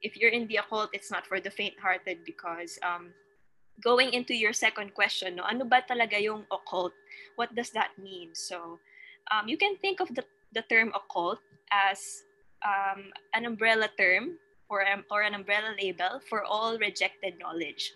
if 0.00 0.16
you're 0.16 0.30
in 0.30 0.46
the 0.46 0.62
occult 0.62 0.94
it's 0.94 1.10
not 1.10 1.26
for 1.26 1.42
the 1.42 1.50
faint-hearted 1.50 2.22
because 2.22 2.78
um 2.86 3.10
going 3.82 4.14
into 4.14 4.34
your 4.34 4.54
second 4.54 4.94
question 4.94 5.34
no 5.34 5.42
ano 5.42 5.66
ba 5.66 5.82
talaga 5.82 6.22
yung 6.22 6.46
occult? 6.54 6.94
What 7.34 7.50
does 7.58 7.74
that 7.74 7.98
mean? 7.98 8.30
So 8.38 8.78
um, 9.34 9.50
you 9.50 9.58
can 9.58 9.76
think 9.82 9.98
of 10.00 10.14
the, 10.14 10.24
the 10.54 10.62
term 10.70 10.94
occult 10.94 11.42
as 11.72 12.22
um, 12.64 13.10
an 13.34 13.44
umbrella 13.46 13.88
term 13.98 14.38
or, 14.70 14.84
or 15.10 15.22
an 15.22 15.34
umbrella 15.34 15.74
label 15.80 16.20
for 16.28 16.44
all 16.44 16.78
rejected 16.78 17.34
knowledge. 17.38 17.92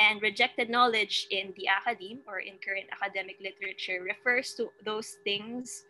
And 0.00 0.22
rejected 0.22 0.70
knowledge 0.70 1.26
in 1.30 1.52
the 1.56 1.68
academe 1.68 2.20
or 2.26 2.40
in 2.40 2.56
current 2.64 2.88
academic 2.92 3.36
literature 3.40 4.00
refers 4.00 4.54
to 4.54 4.70
those 4.84 5.18
things, 5.24 5.84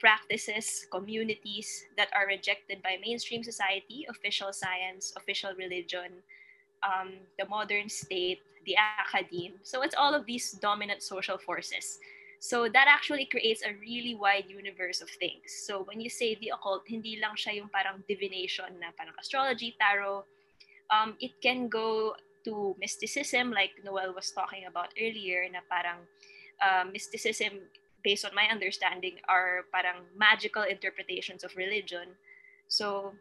practices, 0.00 0.86
communities 0.90 1.84
that 1.96 2.08
are 2.16 2.26
rejected 2.26 2.82
by 2.82 2.96
mainstream 3.04 3.44
society, 3.44 4.06
official 4.08 4.52
science, 4.52 5.12
official 5.16 5.52
religion, 5.58 6.24
um, 6.82 7.12
the 7.38 7.46
modern 7.46 7.88
state, 7.88 8.40
the 8.64 8.74
academe. 8.76 9.54
So 9.62 9.82
it's 9.82 9.94
all 9.94 10.14
of 10.14 10.26
these 10.26 10.52
dominant 10.52 11.02
social 11.02 11.38
forces. 11.38 11.98
So 12.40 12.66
that 12.66 12.88
actually 12.88 13.26
creates 13.26 13.62
a 13.62 13.78
really 13.78 14.16
wide 14.16 14.46
universe 14.48 15.00
of 15.00 15.08
things. 15.08 15.54
So 15.62 15.84
when 15.84 16.00
you 16.00 16.10
say 16.10 16.34
the 16.34 16.50
occult, 16.56 16.82
hindi 16.88 17.20
lang 17.22 17.38
siya 17.38 17.62
yung 17.62 17.68
parang 17.68 18.02
divination 18.08 18.66
na 18.80 18.90
parang 18.98 19.14
astrology, 19.20 19.76
tarot. 19.78 20.24
Um, 20.90 21.14
it 21.20 21.38
can 21.40 21.68
go 21.68 22.18
to 22.44 22.76
mysticism, 22.78 23.50
like 23.50 23.72
Noel 23.84 24.14
was 24.14 24.30
talking 24.30 24.66
about 24.66 24.94
earlier, 25.00 25.46
na 25.50 25.60
parang 25.68 26.04
uh, 26.62 26.84
mysticism, 26.90 27.60
based 28.02 28.24
on 28.24 28.34
my 28.34 28.46
understanding, 28.50 29.18
are 29.28 29.66
parang 29.72 30.06
magical 30.16 30.62
interpretations 30.62 31.44
of 31.44 31.54
religion. 31.56 32.14
So, 32.68 33.14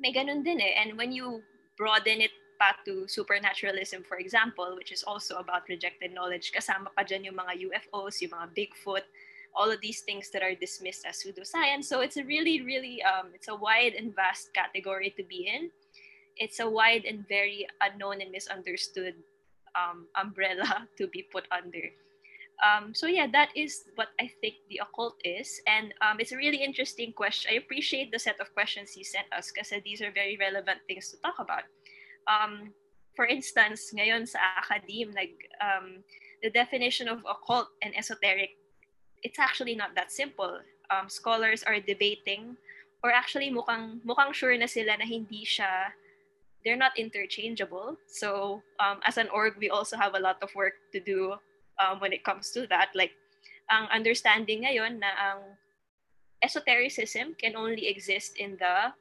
may 0.00 0.12
ganun 0.12 0.44
din 0.44 0.60
eh. 0.60 0.80
And 0.80 0.96
when 0.96 1.12
you 1.12 1.42
broaden 1.76 2.20
it 2.20 2.32
pa 2.60 2.76
to 2.84 3.08
supernaturalism, 3.08 4.04
for 4.04 4.20
example, 4.20 4.76
which 4.76 4.92
is 4.92 5.02
also 5.04 5.40
about 5.40 5.68
rejected 5.68 6.12
knowledge, 6.12 6.52
kasama 6.52 6.92
pa 6.92 7.04
dyan 7.04 7.32
yung 7.32 7.38
mga 7.40 7.56
UFOs, 7.68 8.20
yung 8.20 8.36
mga 8.36 8.52
Bigfoot, 8.52 9.04
all 9.54 9.70
of 9.70 9.80
these 9.80 10.00
things 10.00 10.30
that 10.30 10.42
are 10.42 10.54
dismissed 10.54 11.04
as 11.06 11.18
pseudoscience. 11.20 11.84
So 11.84 12.00
it's 12.00 12.16
a 12.16 12.24
really, 12.24 12.62
really, 12.62 13.02
um, 13.02 13.32
it's 13.34 13.48
a 13.48 13.56
wide 13.56 13.94
and 13.94 14.14
vast 14.14 14.52
category 14.54 15.10
to 15.16 15.24
be 15.24 15.48
in. 15.48 15.70
It's 16.40 16.58
a 16.58 16.68
wide 16.68 17.04
and 17.04 17.28
very 17.28 17.68
unknown 17.84 18.24
and 18.24 18.32
misunderstood 18.32 19.14
um, 19.76 20.08
umbrella 20.16 20.88
to 20.98 21.06
be 21.06 21.22
put 21.22 21.44
under. 21.52 21.92
Um, 22.60 22.92
so 22.92 23.06
yeah, 23.06 23.26
that 23.32 23.48
is 23.56 23.84
what 23.94 24.08
I 24.20 24.28
think 24.40 24.56
the 24.68 24.80
occult 24.84 25.16
is, 25.24 25.60
and 25.66 25.94
um, 26.04 26.20
it's 26.20 26.32
a 26.32 26.36
really 26.36 26.60
interesting 26.60 27.12
question. 27.12 27.52
I 27.52 27.56
appreciate 27.56 28.12
the 28.12 28.18
set 28.18 28.38
of 28.40 28.52
questions 28.52 28.96
you 28.96 29.04
sent 29.04 29.32
us 29.32 29.50
because 29.52 29.72
these 29.84 30.02
are 30.02 30.12
very 30.12 30.36
relevant 30.36 30.80
things 30.86 31.08
to 31.10 31.16
talk 31.24 31.40
about. 31.40 31.64
Um, 32.28 32.72
for 33.16 33.24
instance, 33.24 33.92
ngayon 33.96 34.28
sa 34.28 34.38
academe, 34.60 35.12
like 35.16 35.48
um, 35.64 36.04
the 36.42 36.50
definition 36.50 37.08
of 37.08 37.24
occult 37.24 37.68
and 37.80 37.96
esoteric, 37.96 38.56
it's 39.22 39.38
actually 39.38 39.74
not 39.74 39.94
that 39.96 40.12
simple. 40.12 40.60
Um, 40.92 41.08
scholars 41.08 41.62
are 41.62 41.80
debating, 41.80 42.56
or 43.02 43.10
actually 43.10 43.48
mukhang 43.48 44.04
mukhang 44.04 44.36
sure 44.36 44.56
na 44.56 44.68
sila 44.68 45.00
na 45.00 45.06
hindi 45.08 45.48
siya. 45.48 45.96
They're 46.64 46.76
not 46.76 46.98
interchangeable. 46.98 47.96
So 48.06 48.62
um, 48.78 49.00
as 49.04 49.16
an 49.16 49.28
org, 49.32 49.54
we 49.58 49.70
also 49.70 49.96
have 49.96 50.14
a 50.14 50.20
lot 50.20 50.42
of 50.42 50.54
work 50.54 50.74
to 50.92 51.00
do 51.00 51.34
um, 51.80 52.00
when 52.00 52.12
it 52.12 52.24
comes 52.24 52.50
to 52.52 52.66
that. 52.68 52.90
Like, 52.94 53.12
ang 53.70 53.86
understanding 53.88 54.66
ngayon 54.66 54.98
na 54.98 55.10
ang 55.16 55.40
esotericism 56.42 57.34
can 57.38 57.56
only 57.56 57.86
exist 57.88 58.36
in 58.36 58.56
the 58.58 58.92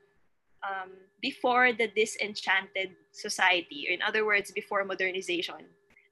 um, 0.64 0.92
before 1.22 1.74
the 1.74 1.88
disenchanted 1.88 2.96
society, 3.12 3.88
or 3.90 3.94
in 3.94 4.02
other 4.02 4.26
words, 4.26 4.52
before 4.52 4.84
modernization. 4.84 5.68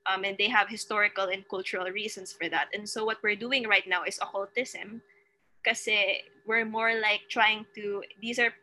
Um, 0.07 0.23
and 0.23 0.37
they 0.37 0.47
have 0.47 0.69
historical 0.69 1.25
and 1.27 1.43
cultural 1.47 1.91
reasons 1.91 2.31
for 2.31 2.47
that. 2.49 2.67
And 2.73 2.87
so 2.87 3.03
what 3.03 3.19
we're 3.23 3.35
doing 3.35 3.67
right 3.67 3.83
now 3.87 4.03
is 4.03 4.19
occultism 4.21 5.01
because 5.63 5.83
we're 6.47 6.63
more 6.63 6.95
like 6.99 7.27
trying 7.29 7.65
to, 7.75 8.03
these 8.21 8.39
are, 8.39 8.53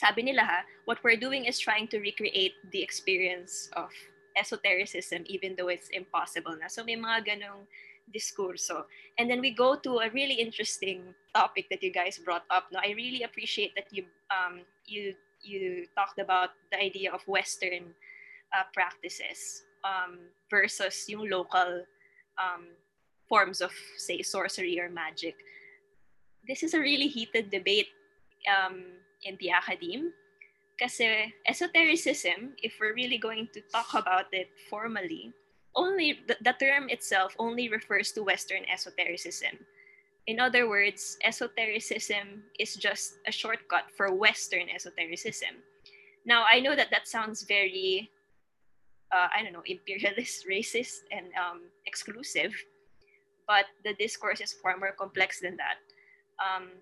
sabi 0.00 0.24
nila 0.24 0.48
ha, 0.48 0.60
what 0.88 0.96
we're 1.04 1.20
doing 1.20 1.44
is 1.44 1.60
trying 1.60 1.84
to 1.92 2.00
recreate 2.00 2.56
the 2.72 2.80
experience 2.80 3.68
of 3.76 3.92
esotericism 4.32 5.28
even 5.28 5.52
though 5.60 5.68
it's 5.68 5.92
impossible 5.92 6.56
na. 6.56 6.72
So 6.72 6.80
may 6.80 6.96
mga 6.96 7.36
ganong 7.36 7.68
diskurso. 8.08 8.88
And 9.20 9.28
then 9.28 9.44
we 9.44 9.52
go 9.52 9.76
to 9.76 10.00
a 10.00 10.08
really 10.08 10.40
interesting 10.40 11.12
topic 11.36 11.68
that 11.68 11.84
you 11.84 11.92
guys 11.92 12.16
brought 12.16 12.48
up. 12.48 12.72
No, 12.72 12.80
I 12.80 12.96
really 12.96 13.28
appreciate 13.28 13.76
that 13.76 13.92
you 13.92 14.08
um 14.32 14.64
you 14.88 15.12
you 15.44 15.84
talked 15.92 16.16
about 16.16 16.56
the 16.72 16.80
idea 16.80 17.12
of 17.12 17.20
Western 17.28 17.92
uh, 18.56 18.66
practices 18.72 19.68
um, 19.84 20.18
versus 20.50 21.08
yung 21.08 21.28
local 21.28 21.84
um, 22.40 22.72
forms 23.28 23.60
of 23.60 23.72
say 23.96 24.20
sorcery 24.24 24.80
or 24.80 24.88
magic. 24.88 25.36
This 26.48 26.64
is 26.64 26.74
a 26.74 26.80
really 26.80 27.08
heated 27.08 27.48
debate 27.52 27.88
um, 28.48 29.00
in 29.24 29.36
the 29.40 29.50
academe 29.50 30.12
Kasi 30.80 31.28
esotericism, 31.44 32.56
if 32.64 32.80
we're 32.80 32.96
really 32.96 33.20
going 33.20 33.52
to 33.52 33.60
talk 33.68 33.92
about 33.92 34.32
it 34.32 34.48
formally, 34.72 35.28
only 35.76 36.24
the, 36.24 36.40
the 36.40 36.56
term 36.56 36.88
itself 36.88 37.36
only 37.38 37.68
refers 37.68 38.16
to 38.16 38.24
Western 38.24 38.64
esotericism. 38.64 39.60
In 40.26 40.40
other 40.40 40.72
words, 40.72 41.20
esotericism 41.20 42.48
is 42.58 42.80
just 42.80 43.20
a 43.28 43.32
shortcut 43.32 43.92
for 43.92 44.08
Western 44.16 44.72
esotericism. 44.72 45.60
Now, 46.24 46.48
I 46.48 46.60
know 46.60 46.74
that 46.74 46.88
that 46.90 47.06
sounds 47.06 47.44
very, 47.44 48.08
uh, 49.12 49.28
I 49.36 49.44
don't 49.44 49.52
know, 49.52 49.64
imperialist, 49.68 50.46
racist, 50.50 51.04
and 51.12 51.28
um, 51.36 51.68
exclusive, 51.84 52.56
but 53.46 53.68
the 53.84 53.92
discourse 54.00 54.40
is 54.40 54.56
far 54.56 54.80
more 54.80 54.96
complex 54.96 55.44
than 55.44 55.60
that. 55.60 55.76
Um, 56.40 56.72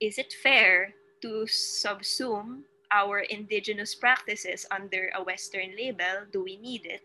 is 0.00 0.16
it 0.16 0.32
fair 0.32 0.96
to 1.22 1.46
subsume 1.48 2.62
our 2.92 3.20
indigenous 3.20 3.94
practices 3.94 4.66
under 4.70 5.10
a 5.16 5.22
Western 5.22 5.76
label? 5.76 6.26
Do 6.32 6.42
we 6.42 6.56
need 6.56 6.86
it? 6.86 7.02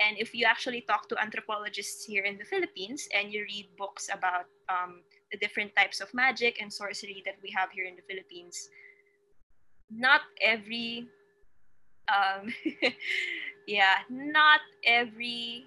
And 0.00 0.18
if 0.18 0.34
you 0.34 0.44
actually 0.44 0.82
talk 0.82 1.08
to 1.08 1.16
anthropologists 1.18 2.04
here 2.04 2.24
in 2.24 2.36
the 2.36 2.44
Philippines 2.44 3.08
and 3.14 3.32
you 3.32 3.44
read 3.48 3.68
books 3.78 4.10
about 4.12 4.44
um, 4.68 5.00
the 5.32 5.38
different 5.38 5.74
types 5.74 6.00
of 6.00 6.12
magic 6.12 6.60
and 6.60 6.72
sorcery 6.72 7.22
that 7.24 7.36
we 7.42 7.50
have 7.56 7.70
here 7.70 7.86
in 7.86 7.96
the 7.96 8.02
Philippines, 8.02 8.68
not 9.90 10.20
every, 10.42 11.08
um, 12.12 12.52
yeah, 13.66 14.04
not 14.10 14.60
every 14.84 15.66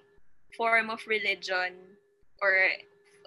form 0.56 0.90
of 0.90 1.00
religion 1.06 1.74
or 2.40 2.68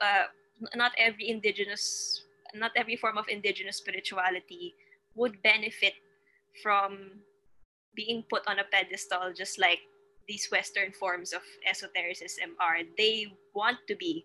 uh, 0.02 0.32
not 0.76 0.92
every 0.98 1.30
indigenous, 1.30 2.23
not 2.56 2.72
every 2.76 2.96
form 2.96 3.18
of 3.18 3.26
indigenous 3.30 3.78
spirituality 3.78 4.74
would 5.16 5.42
benefit 5.44 5.94
from 6.62 7.22
being 7.96 8.24
put 8.30 8.42
on 8.48 8.60
a 8.60 8.66
pedestal 8.72 9.34
just 9.34 9.60
like 9.60 9.80
these 10.28 10.48
western 10.52 10.92
forms 10.92 11.34
of 11.34 11.42
esotericism 11.70 12.56
are. 12.60 12.80
They 12.98 13.28
want 13.54 13.78
to 13.88 13.96
be 13.96 14.24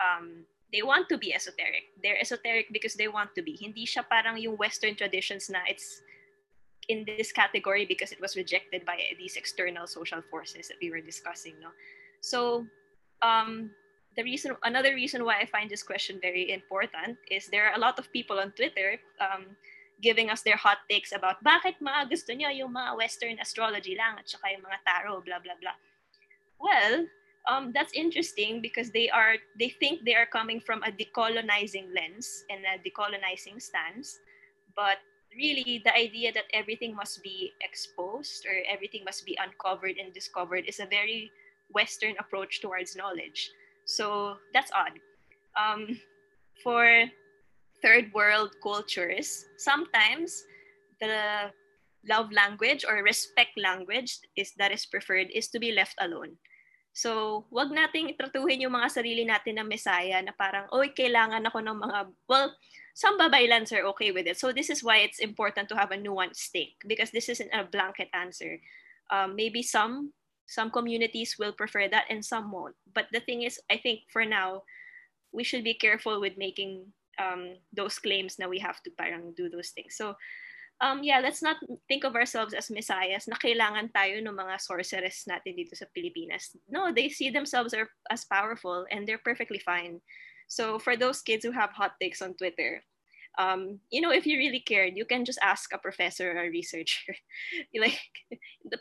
um, 0.00 0.44
they 0.72 0.82
want 0.82 1.08
to 1.08 1.18
be 1.18 1.32
esoteric. 1.32 1.94
They're 2.02 2.20
esoteric 2.20 2.66
because 2.72 2.94
they 2.94 3.08
want 3.08 3.34
to 3.36 3.42
be. 3.42 3.56
Hindi 3.56 3.86
siya 3.86 4.04
parang 4.08 4.36
yung 4.36 4.56
western 4.56 4.96
traditions 4.96 5.48
na 5.48 5.60
it's 5.68 6.02
in 6.88 7.04
this 7.06 7.32
category 7.32 7.86
because 7.86 8.12
it 8.12 8.20
was 8.20 8.36
rejected 8.36 8.84
by 8.84 8.98
these 9.18 9.36
external 9.36 9.86
social 9.86 10.22
forces 10.30 10.68
that 10.68 10.78
we 10.82 10.90
were 10.90 11.00
discussing 11.00 11.54
no? 11.60 11.70
So 12.20 12.66
um, 13.22 13.70
the 14.16 14.24
reason 14.24 14.56
another 14.64 14.94
reason 14.94 15.24
why 15.24 15.38
i 15.38 15.46
find 15.46 15.70
this 15.70 15.82
question 15.82 16.18
very 16.20 16.50
important 16.52 17.16
is 17.30 17.46
there 17.48 17.68
are 17.68 17.76
a 17.76 17.78
lot 17.78 17.98
of 17.98 18.10
people 18.12 18.38
on 18.40 18.52
twitter 18.52 18.98
um, 19.20 19.56
giving 20.02 20.30
us 20.30 20.42
their 20.42 20.56
hot 20.56 20.78
takes 20.90 21.12
about 21.12 21.42
bakit 21.42 21.76
mga 21.80 22.10
gusto 22.10 22.32
nyo 22.32 22.52
yung 22.52 22.72
mga 22.72 22.96
Western 22.96 23.36
astrology 23.40 23.96
lang 23.96 24.20
at 24.20 24.28
saka 24.28 24.52
yung 24.52 24.64
mga 24.64 24.80
tarot, 24.84 25.24
blah, 25.24 25.40
blah, 25.40 25.56
blah. 25.60 25.76
Well, 26.60 27.08
um, 27.48 27.72
that's 27.72 27.92
interesting 27.96 28.60
because 28.60 28.90
they 28.90 29.08
are 29.08 29.40
they 29.56 29.72
think 29.72 30.04
they 30.04 30.14
are 30.14 30.28
coming 30.28 30.60
from 30.60 30.82
a 30.84 30.92
decolonizing 30.92 31.92
lens 31.96 32.44
and 32.52 32.60
a 32.64 32.76
decolonizing 32.80 33.60
stance, 33.60 34.20
but 34.76 35.00
really 35.32 35.80
the 35.84 35.92
idea 35.96 36.32
that 36.32 36.48
everything 36.52 36.96
must 36.96 37.22
be 37.22 37.52
exposed 37.60 38.44
or 38.44 38.56
everything 38.68 39.04
must 39.04 39.24
be 39.24 39.36
uncovered 39.40 39.96
and 39.96 40.12
discovered 40.12 40.64
is 40.68 40.80
a 40.80 40.88
very 40.88 41.32
Western 41.72 42.14
approach 42.20 42.60
towards 42.60 42.96
knowledge. 42.96 43.50
So 43.86 44.36
that's 44.52 44.74
odd. 44.74 44.98
Um, 45.56 45.96
for 46.62 47.06
third 47.80 48.12
world 48.12 48.52
cultures, 48.62 49.46
sometimes 49.56 50.44
the 51.00 51.54
love 52.08 52.30
language 52.32 52.84
or 52.86 53.02
respect 53.02 53.54
language 53.56 54.18
is 54.36 54.52
that 54.58 54.72
is 54.72 54.86
preferred 54.86 55.30
is 55.30 55.48
to 55.48 55.58
be 55.58 55.72
left 55.72 55.94
alone. 56.00 56.36
So, 56.96 57.44
wag 57.52 57.68
nating 57.68 58.16
itratuhin 58.16 58.64
yung 58.64 58.72
mga 58.72 58.88
sarili 58.88 59.28
natin 59.28 59.60
na 59.60 59.66
mesaya 59.68 60.16
na 60.24 60.32
parang, 60.32 60.64
oy, 60.72 60.96
kailangan 60.96 61.44
ako 61.44 61.60
ng 61.60 61.76
mga, 61.76 61.98
well, 62.24 62.56
some 62.96 63.20
babaylans 63.20 63.68
are 63.76 63.84
okay 63.92 64.16
with 64.16 64.24
it. 64.24 64.40
So, 64.40 64.48
this 64.48 64.72
is 64.72 64.80
why 64.80 65.04
it's 65.04 65.20
important 65.20 65.68
to 65.68 65.76
have 65.76 65.92
a 65.92 66.00
nuanced 66.00 66.48
take 66.56 66.80
because 66.88 67.12
this 67.12 67.28
isn't 67.28 67.52
a 67.52 67.68
blanket 67.68 68.08
answer. 68.16 68.56
Um, 69.12 69.36
maybe 69.36 69.60
some 69.60 70.16
some 70.46 70.70
communities 70.70 71.36
will 71.38 71.52
prefer 71.52 71.88
that 71.88 72.06
and 72.08 72.24
some 72.24 72.50
won't. 72.50 72.74
But 72.94 73.06
the 73.12 73.20
thing 73.20 73.42
is, 73.42 73.60
I 73.70 73.78
think 73.78 74.00
for 74.12 74.24
now, 74.24 74.62
we 75.32 75.44
should 75.44 75.64
be 75.64 75.74
careful 75.74 76.20
with 76.20 76.38
making 76.38 76.86
um, 77.18 77.56
those 77.72 77.98
claims 77.98 78.38
Now 78.38 78.48
we 78.48 78.58
have 78.60 78.82
to 78.82 78.90
parang 78.90 79.34
do 79.36 79.48
those 79.48 79.70
things. 79.70 79.96
So, 79.96 80.14
um, 80.80 81.02
yeah, 81.02 81.20
let's 81.20 81.42
not 81.42 81.56
think 81.88 82.04
of 82.04 82.14
ourselves 82.14 82.54
as 82.54 82.70
messiahs 82.70 83.26
na 83.26 83.36
kailangan 83.36 83.92
tayo 83.92 84.20
ng 84.20 84.36
mga 84.36 84.60
sorceress 84.60 85.24
natin 85.24 85.56
dito 85.56 85.74
sa 85.74 85.88
Pilipinas. 85.96 86.54
No, 86.68 86.92
they 86.92 87.08
see 87.08 87.30
themselves 87.30 87.72
are, 87.72 87.88
as 88.10 88.24
powerful 88.28 88.86
and 88.90 89.08
they're 89.08 89.22
perfectly 89.22 89.58
fine. 89.58 90.00
So 90.48 90.78
for 90.78 90.96
those 90.96 91.22
kids 91.22 91.44
who 91.44 91.52
have 91.52 91.72
hot 91.72 91.96
takes 92.00 92.22
on 92.22 92.36
Twitter, 92.36 92.84
um, 93.38 93.80
you 93.90 94.00
know, 94.00 94.12
if 94.12 94.26
you 94.26 94.38
really 94.38 94.60
cared, 94.60 94.96
you 94.96 95.04
can 95.04 95.24
just 95.24 95.40
ask 95.42 95.72
a 95.72 95.78
professor 95.78 96.32
or 96.32 96.44
a 96.44 96.50
researcher. 96.50 97.16
like, 97.74 98.00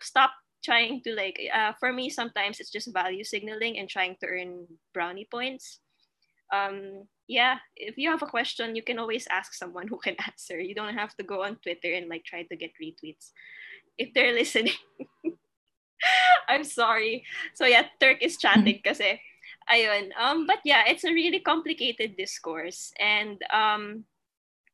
stop 0.01 0.32
trying 0.64 1.01
to 1.03 1.14
like. 1.16 1.39
Uh, 1.53 1.74
for 1.80 1.91
me, 1.91 2.10
sometimes 2.10 2.60
it's 2.60 2.72
just 2.72 2.93
value 2.93 3.24
signaling 3.24 3.78
and 3.80 3.89
trying 3.89 4.16
to 4.22 4.28
earn 4.28 4.68
brownie 4.93 5.28
points. 5.30 5.80
Um, 6.53 7.08
yeah, 7.28 7.58
if 7.76 7.97
you 7.97 8.10
have 8.12 8.22
a 8.22 8.30
question, 8.30 8.76
you 8.76 8.84
can 8.84 8.99
always 8.99 9.28
ask 9.30 9.53
someone 9.53 9.88
who 9.88 9.97
can 9.97 10.16
answer. 10.28 10.60
You 10.60 10.76
don't 10.76 10.95
have 10.95 11.16
to 11.18 11.24
go 11.24 11.43
on 11.43 11.58
Twitter 11.58 11.93
and 11.93 12.10
like 12.10 12.24
try 12.24 12.43
to 12.43 12.56
get 12.56 12.72
retweets. 12.82 13.32
If 13.97 14.14
they're 14.14 14.34
listening, 14.34 14.76
I'm 16.47 16.64
sorry. 16.64 17.24
So 17.53 17.66
yeah, 17.66 17.88
Turk 17.99 18.22
is 18.22 18.38
chatting 18.38 18.82
kasi 18.84 19.20
ayun. 19.72 20.12
Um 20.20 20.45
but 20.45 20.60
yeah, 20.66 20.84
it's 20.88 21.03
a 21.03 21.14
really 21.14 21.39
complicated 21.39 22.18
discourse 22.18 22.91
and 22.99 23.39
um 23.49 24.06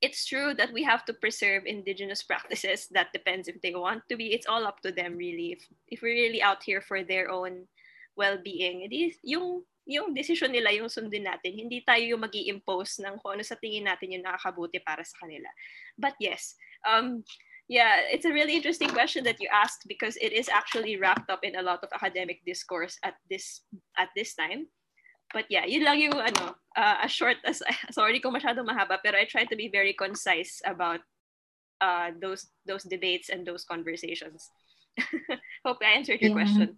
it's 0.02 0.26
true 0.26 0.54
that 0.58 0.74
we 0.74 0.84
have 0.84 1.06
to 1.06 1.14
preserve 1.14 1.66
indigenous 1.66 2.24
practices. 2.24 2.89
That 2.91 3.14
depends 3.14 3.47
if 3.47 3.62
they 3.62 3.74
want 3.74 4.04
to 4.10 4.18
be. 4.18 4.34
It's 4.34 4.49
all 4.49 4.66
up 4.66 4.82
to 4.82 4.91
them 4.91 5.16
really. 5.16 5.54
If 5.54 5.62
if 5.88 6.02
we're 6.02 6.18
really 6.18 6.41
out 6.41 6.66
here 6.66 6.82
for 6.82 7.06
their 7.06 7.30
own 7.30 7.70
well-being, 8.18 8.89
edi 8.89 9.16
yung 9.24 9.64
yung 9.86 10.14
decision 10.14 10.52
nila 10.54 10.74
yung 10.74 10.89
sundin 10.89 11.26
natin. 11.26 11.58
Hindi 11.58 11.82
tayo 11.86 12.02
yung 12.02 12.22
magi 12.22 12.49
impose 12.49 13.02
ng 13.02 13.18
kung 13.22 13.38
ano 13.38 13.45
sa 13.45 13.58
tingin 13.58 13.86
natin 13.86 14.14
yung 14.14 14.26
nakakabuti 14.26 14.82
para 14.82 15.02
sa 15.06 15.26
kanila. 15.26 15.49
But 15.97 16.14
yes, 16.22 16.54
um, 16.86 17.26
yeah, 17.70 18.06
it's 18.10 18.26
a 18.26 18.34
really 18.34 18.58
interesting 18.58 18.89
question 18.89 19.24
that 19.26 19.41
you 19.41 19.49
asked 19.49 19.86
because 19.88 20.18
it 20.22 20.34
is 20.34 20.49
actually 20.49 20.97
wrapped 20.97 21.30
up 21.30 21.41
in 21.41 21.58
a 21.58 21.66
lot 21.66 21.82
of 21.82 21.93
academic 21.93 22.41
discourse 22.45 22.97
at 23.02 23.18
this 23.30 23.66
at 23.97 24.10
this 24.14 24.34
time. 24.34 24.70
But 25.34 25.48
yeah, 25.50 25.66
yun 25.66 25.84
lang 25.84 26.00
yung 26.00 26.20
ano, 26.20 26.56
uh, 26.76 26.98
as 27.04 27.12
short 27.12 27.38
as 27.48 27.64
sorry 27.96 28.20
kung 28.20 28.36
masyadong 28.36 28.68
mahaba, 28.68 29.00
pero 29.00 29.18
I 29.18 29.26
try 29.26 29.46
to 29.48 29.56
be 29.56 29.72
very 29.72 29.96
concise 29.96 30.62
about 30.68 31.02
uh, 31.80 32.12
those 32.20 32.52
those 32.68 32.84
debates 32.84 33.32
and 33.32 33.48
those 33.48 33.64
conversations. 33.64 34.52
Hope 35.66 35.80
I 35.82 35.98
answered 35.98 36.22
your 36.22 36.36
Yeah. 36.36 36.40
question. 36.44 36.78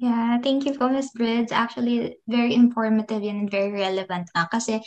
Yeah, 0.00 0.40
thank 0.40 0.64
you 0.64 0.72
po, 0.72 0.88
Ms. 0.88 1.12
Bridge. 1.12 1.52
Actually, 1.52 2.16
very 2.24 2.56
informative 2.56 3.20
yan 3.20 3.44
and 3.44 3.52
very 3.52 3.68
relevant 3.68 4.32
nga. 4.32 4.48
Kasi 4.48 4.80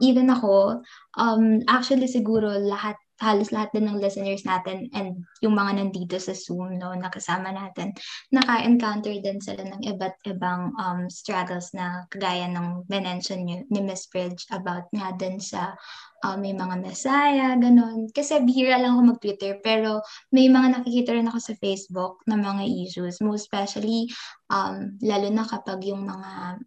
even 0.00 0.32
ako, 0.32 0.80
um, 1.20 1.60
actually 1.68 2.08
siguro 2.08 2.48
lahat, 2.48 2.96
halos 3.22 3.54
lahat 3.54 3.70
din 3.70 3.86
ng 3.86 4.02
listeners 4.02 4.42
natin 4.42 4.90
and 4.90 5.22
yung 5.38 5.54
mga 5.54 5.78
nandito 5.78 6.18
sa 6.18 6.34
Zoom, 6.34 6.78
no, 6.82 6.94
nakasama 6.98 7.54
natin, 7.54 7.94
naka-encounter 8.34 9.14
din 9.22 9.38
sila 9.38 9.62
ng 9.62 9.86
iba't 9.86 10.18
ibang 10.26 10.74
um, 10.82 11.06
struggles 11.06 11.70
na 11.76 12.06
kagaya 12.10 12.50
ng 12.50 12.82
mention 12.90 13.46
ni, 13.46 13.62
ni 13.70 13.80
Ms. 13.84 14.10
Bridge 14.10 14.42
about 14.50 14.90
nga 14.90 15.14
din 15.14 15.38
sa 15.38 15.78
um, 16.26 16.42
may 16.42 16.56
mga 16.56 16.80
mesaya, 16.82 17.54
ganun. 17.54 18.10
Kasi 18.10 18.42
bihira 18.42 18.82
lang 18.82 18.98
ako 18.98 19.14
mag-Twitter, 19.14 19.62
pero 19.62 20.02
may 20.34 20.50
mga 20.50 20.80
nakikita 20.80 21.14
rin 21.14 21.30
ako 21.30 21.38
sa 21.38 21.54
Facebook 21.62 22.24
na 22.26 22.34
mga 22.34 22.66
issues, 22.66 23.22
most 23.22 23.46
especially 23.46 24.08
um, 24.48 24.96
lalo 25.04 25.28
na 25.28 25.44
kapag 25.44 25.84
yung 25.86 26.08
mga 26.08 26.58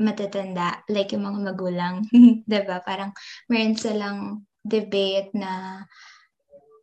matatanda, 0.00 0.82
like 0.88 1.12
yung 1.12 1.28
mga 1.28 1.40
magulang, 1.52 1.94
'di 2.48 2.60
ba? 2.64 2.80
Parang 2.82 3.12
meron 3.46 3.76
silang 3.76 4.42
debate 4.64 5.30
na 5.36 5.84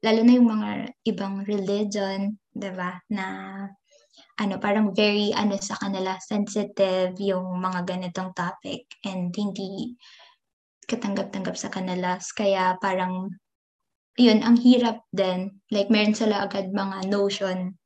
lalo 0.01 0.19
na 0.25 0.33
yung 0.37 0.49
mga 0.49 0.69
ibang 1.09 1.45
religion, 1.45 2.37
'di 2.53 2.71
ba? 2.73 3.01
Na 3.13 3.25
ano, 4.41 4.57
parang 4.57 4.93
very 4.93 5.33
ano 5.33 5.57
sa 5.61 5.77
kanila, 5.77 6.17
sensitive 6.21 7.13
yung 7.21 7.61
mga 7.61 7.85
ganitong 7.85 8.33
topic 8.33 8.89
and 9.05 9.29
hindi 9.33 9.93
katanggap-tanggap 10.89 11.55
sa 11.57 11.69
kanila. 11.69 12.17
Kaya 12.33 12.75
parang 12.81 13.29
yun, 14.19 14.43
ang 14.43 14.59
hirap 14.59 15.07
din. 15.15 15.61
Like, 15.71 15.87
meron 15.87 16.17
sila 16.17 16.43
agad 16.43 16.73
mga 16.73 17.07
notion 17.07 17.79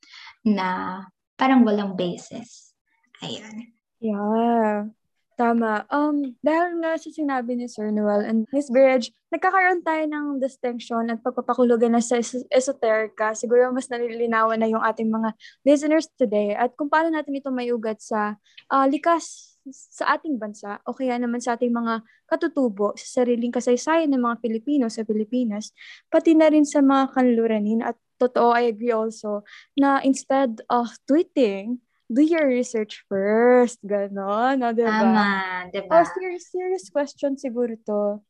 na 0.47 0.99
parang 1.37 1.61
walang 1.67 1.93
basis. 1.93 2.73
Ayun. 3.21 3.71
Yeah. 4.01 4.89
Tama. 5.35 5.83
Um, 5.91 6.31
dahil 6.39 6.79
nga 6.79 6.95
sa 6.95 7.11
sinabi 7.11 7.59
ni 7.59 7.67
Sir 7.67 7.91
Noel 7.91 8.23
and 8.23 8.47
Miss 8.55 8.71
Bridge, 8.71 9.11
nagkakaroon 9.35 9.83
tayo 9.83 10.07
ng 10.07 10.39
distinction 10.39 11.11
at 11.11 11.19
pagpapakulugan 11.19 11.91
na 11.91 11.99
sa 11.99 12.23
es- 12.23 12.47
esoterica. 12.47 13.35
Siguro 13.35 13.67
mas 13.75 13.91
nalilinawan 13.91 14.55
na 14.55 14.71
yung 14.71 14.79
ating 14.79 15.11
mga 15.11 15.35
listeners 15.67 16.07
today 16.15 16.55
at 16.55 16.71
kung 16.79 16.87
paano 16.87 17.11
natin 17.11 17.35
ito 17.35 17.51
mayugat 17.51 17.99
sa 17.99 18.39
ah, 18.71 18.87
likas 18.87 19.59
sa 19.67 20.15
ating 20.15 20.39
bansa 20.39 20.79
o 20.87 20.95
kaya 20.95 21.19
naman 21.19 21.43
sa 21.43 21.59
ating 21.59 21.73
mga 21.73 22.05
katutubo 22.31 22.95
sa 22.95 23.21
sariling 23.21 23.51
kasaysayan 23.51 24.07
ng 24.15 24.23
mga 24.23 24.39
Pilipino 24.39 24.87
sa 24.87 25.03
Pilipinas, 25.03 25.75
pati 26.07 26.31
na 26.31 26.47
rin 26.47 26.63
sa 26.63 26.79
mga 26.79 27.11
kanluranin 27.11 27.83
at 27.83 27.99
totoo, 28.15 28.55
I 28.55 28.71
agree 28.71 28.95
also, 28.95 29.43
na 29.75 29.99
instead 29.99 30.63
of 30.71 30.95
tweeting, 31.03 31.83
do 32.11 32.21
your 32.21 32.47
research 32.47 33.03
first. 33.09 33.81
Ganon, 33.85 34.59
no, 34.59 34.73
diba? 34.73 34.93
Tama, 34.99 35.69
di 35.73 35.81
Oh, 35.89 36.03
serious, 36.03 36.51
serious 36.51 36.89
question 36.89 37.35
siguro 37.35 37.75
to. 37.85 38.21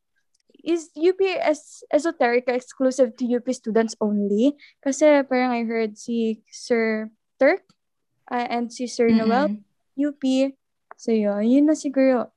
Is 0.65 0.89
UP 0.97 1.21
es- 1.21 1.85
Esoterica 1.93 2.49
exclusive 2.49 3.13
to 3.17 3.23
UP 3.29 3.45
students 3.53 3.93
only? 4.01 4.57
Kasi 4.81 5.21
parang 5.29 5.53
I 5.53 5.61
heard 5.61 5.93
si 5.93 6.41
Sir 6.49 7.11
Turk 7.37 7.61
uh, 8.31 8.47
and 8.49 8.73
si 8.73 8.87
Sir 8.87 9.13
Noel, 9.13 9.53
Mm-mm. 9.53 9.61
UP. 9.93 10.23
So 10.97 11.11
yun, 11.11 11.45
yun 11.45 11.69
na 11.69 11.77
siguro. 11.77 12.33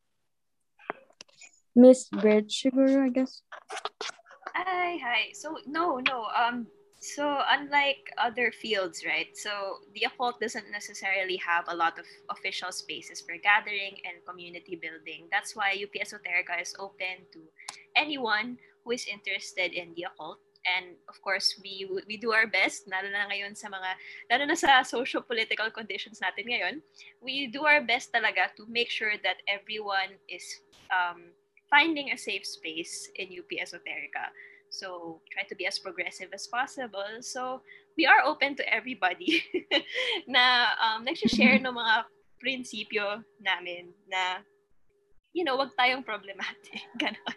Miss 1.78 2.10
Bridge 2.10 2.50
siguro, 2.52 3.06
I 3.06 3.10
guess. 3.14 3.40
Hi, 4.52 4.98
hi. 4.98 5.30
So 5.32 5.56
no, 5.70 6.02
no. 6.02 6.26
Um, 6.34 6.66
so 7.00 7.42
unlike 7.48 8.10
other 8.18 8.50
fields, 8.50 9.04
right? 9.06 9.30
So 9.36 9.78
the 9.94 10.06
occult 10.06 10.40
doesn't 10.40 10.70
necessarily 10.70 11.36
have 11.36 11.64
a 11.68 11.76
lot 11.76 11.98
of 11.98 12.06
official 12.30 12.72
spaces 12.72 13.20
for 13.20 13.36
gathering 13.38 14.02
and 14.02 14.24
community 14.26 14.74
building. 14.74 15.28
That's 15.30 15.54
why 15.54 15.78
UP 15.78 15.94
Esoterica 15.94 16.60
is 16.60 16.74
open 16.78 17.26
to 17.32 17.40
anyone 17.94 18.58
who 18.84 18.90
is 18.90 19.06
interested 19.06 19.72
in 19.72 19.94
the 19.94 20.06
occult. 20.10 20.38
And 20.66 20.96
of 21.08 21.22
course, 21.22 21.54
we 21.62 21.86
we 22.06 22.18
do 22.18 22.34
our 22.34 22.50
best, 22.50 22.90
lalo 22.90 23.08
na 23.08 23.30
ngayon 23.30 23.54
sa 23.56 23.70
mga, 23.70 23.90
lalo 24.28 24.44
na 24.44 24.58
sa 24.58 24.82
socio-political 24.82 25.70
conditions 25.70 26.18
natin 26.18 26.50
ngayon, 26.50 26.74
we 27.22 27.46
do 27.46 27.64
our 27.64 27.80
best 27.80 28.10
talaga 28.12 28.50
to 28.58 28.66
make 28.66 28.90
sure 28.90 29.14
that 29.22 29.40
everyone 29.46 30.18
is 30.26 30.44
um, 30.90 31.30
finding 31.70 32.10
a 32.10 32.18
safe 32.18 32.44
space 32.44 33.08
in 33.16 33.32
UP 33.32 33.48
Esoterica. 33.54 34.34
So 34.70 35.20
try 35.32 35.42
to 35.48 35.56
be 35.56 35.66
as 35.66 35.78
progressive 35.78 36.28
as 36.32 36.46
possible. 36.46 37.20
So 37.20 37.62
we 37.96 38.06
are 38.06 38.22
open 38.24 38.56
to 38.56 38.64
everybody 38.68 39.42
na 40.28 40.74
um, 40.78 41.04
nagsishare 41.04 41.58
ng 41.58 41.74
mga 41.74 41.94
prinsipyo 42.38 43.24
namin 43.42 43.90
na 44.06 44.44
you 45.34 45.44
know, 45.44 45.56
wag 45.56 45.70
tayong 45.78 46.04
problematic. 46.04 46.82
Ganon. 47.00 47.36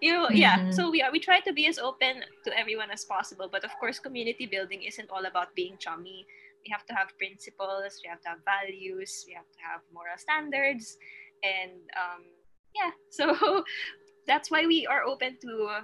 You, 0.00 0.28
yeah. 0.30 0.58
Mhm. 0.58 0.74
So 0.74 0.90
we 0.90 1.02
are 1.02 1.10
we 1.10 1.20
try 1.20 1.40
to 1.44 1.52
be 1.52 1.66
as 1.66 1.78
open 1.78 2.24
to 2.44 2.50
everyone 2.56 2.90
as 2.90 3.04
possible. 3.04 3.48
But 3.50 3.64
of 3.64 3.74
course, 3.76 3.98
community 3.98 4.46
building 4.46 4.82
isn't 4.86 5.10
all 5.10 5.26
about 5.26 5.54
being 5.54 5.76
chummy. 5.76 6.24
We 6.64 6.70
have 6.70 6.86
to 6.86 6.94
have 6.94 7.10
principles. 7.18 8.00
We 8.00 8.08
have 8.08 8.22
to 8.22 8.38
have 8.38 8.42
values. 8.46 9.26
We 9.26 9.34
have 9.34 9.50
to 9.50 9.60
have 9.60 9.82
moral 9.92 10.16
standards, 10.16 10.96
and 11.42 11.76
um, 11.98 12.22
yeah. 12.72 12.94
So 13.10 13.34
that's 14.24 14.48
why 14.48 14.64
we 14.64 14.86
are 14.86 15.02
open 15.02 15.36
to 15.42 15.82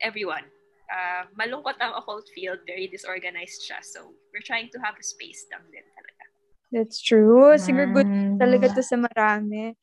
everyone. 0.00 0.44
Uh, 0.86 1.26
malungkot 1.34 1.74
ang 1.82 1.98
occult 1.98 2.30
field, 2.30 2.62
very 2.62 2.86
disorganized 2.86 3.62
siya. 3.66 3.82
So 3.82 4.14
we're 4.30 4.46
trying 4.46 4.70
to 4.70 4.78
have 4.82 4.94
a 4.94 5.02
space 5.02 5.46
lang 5.50 5.66
din 5.68 5.82
talaga. 5.82 6.24
That's 6.70 6.98
true. 7.02 7.54
Siguro 7.58 7.90
good 7.94 8.10
Mm. 8.10 8.38
talaga 8.38 8.74
to 8.74 8.82
sa 8.82 8.98
marami. 8.98 9.74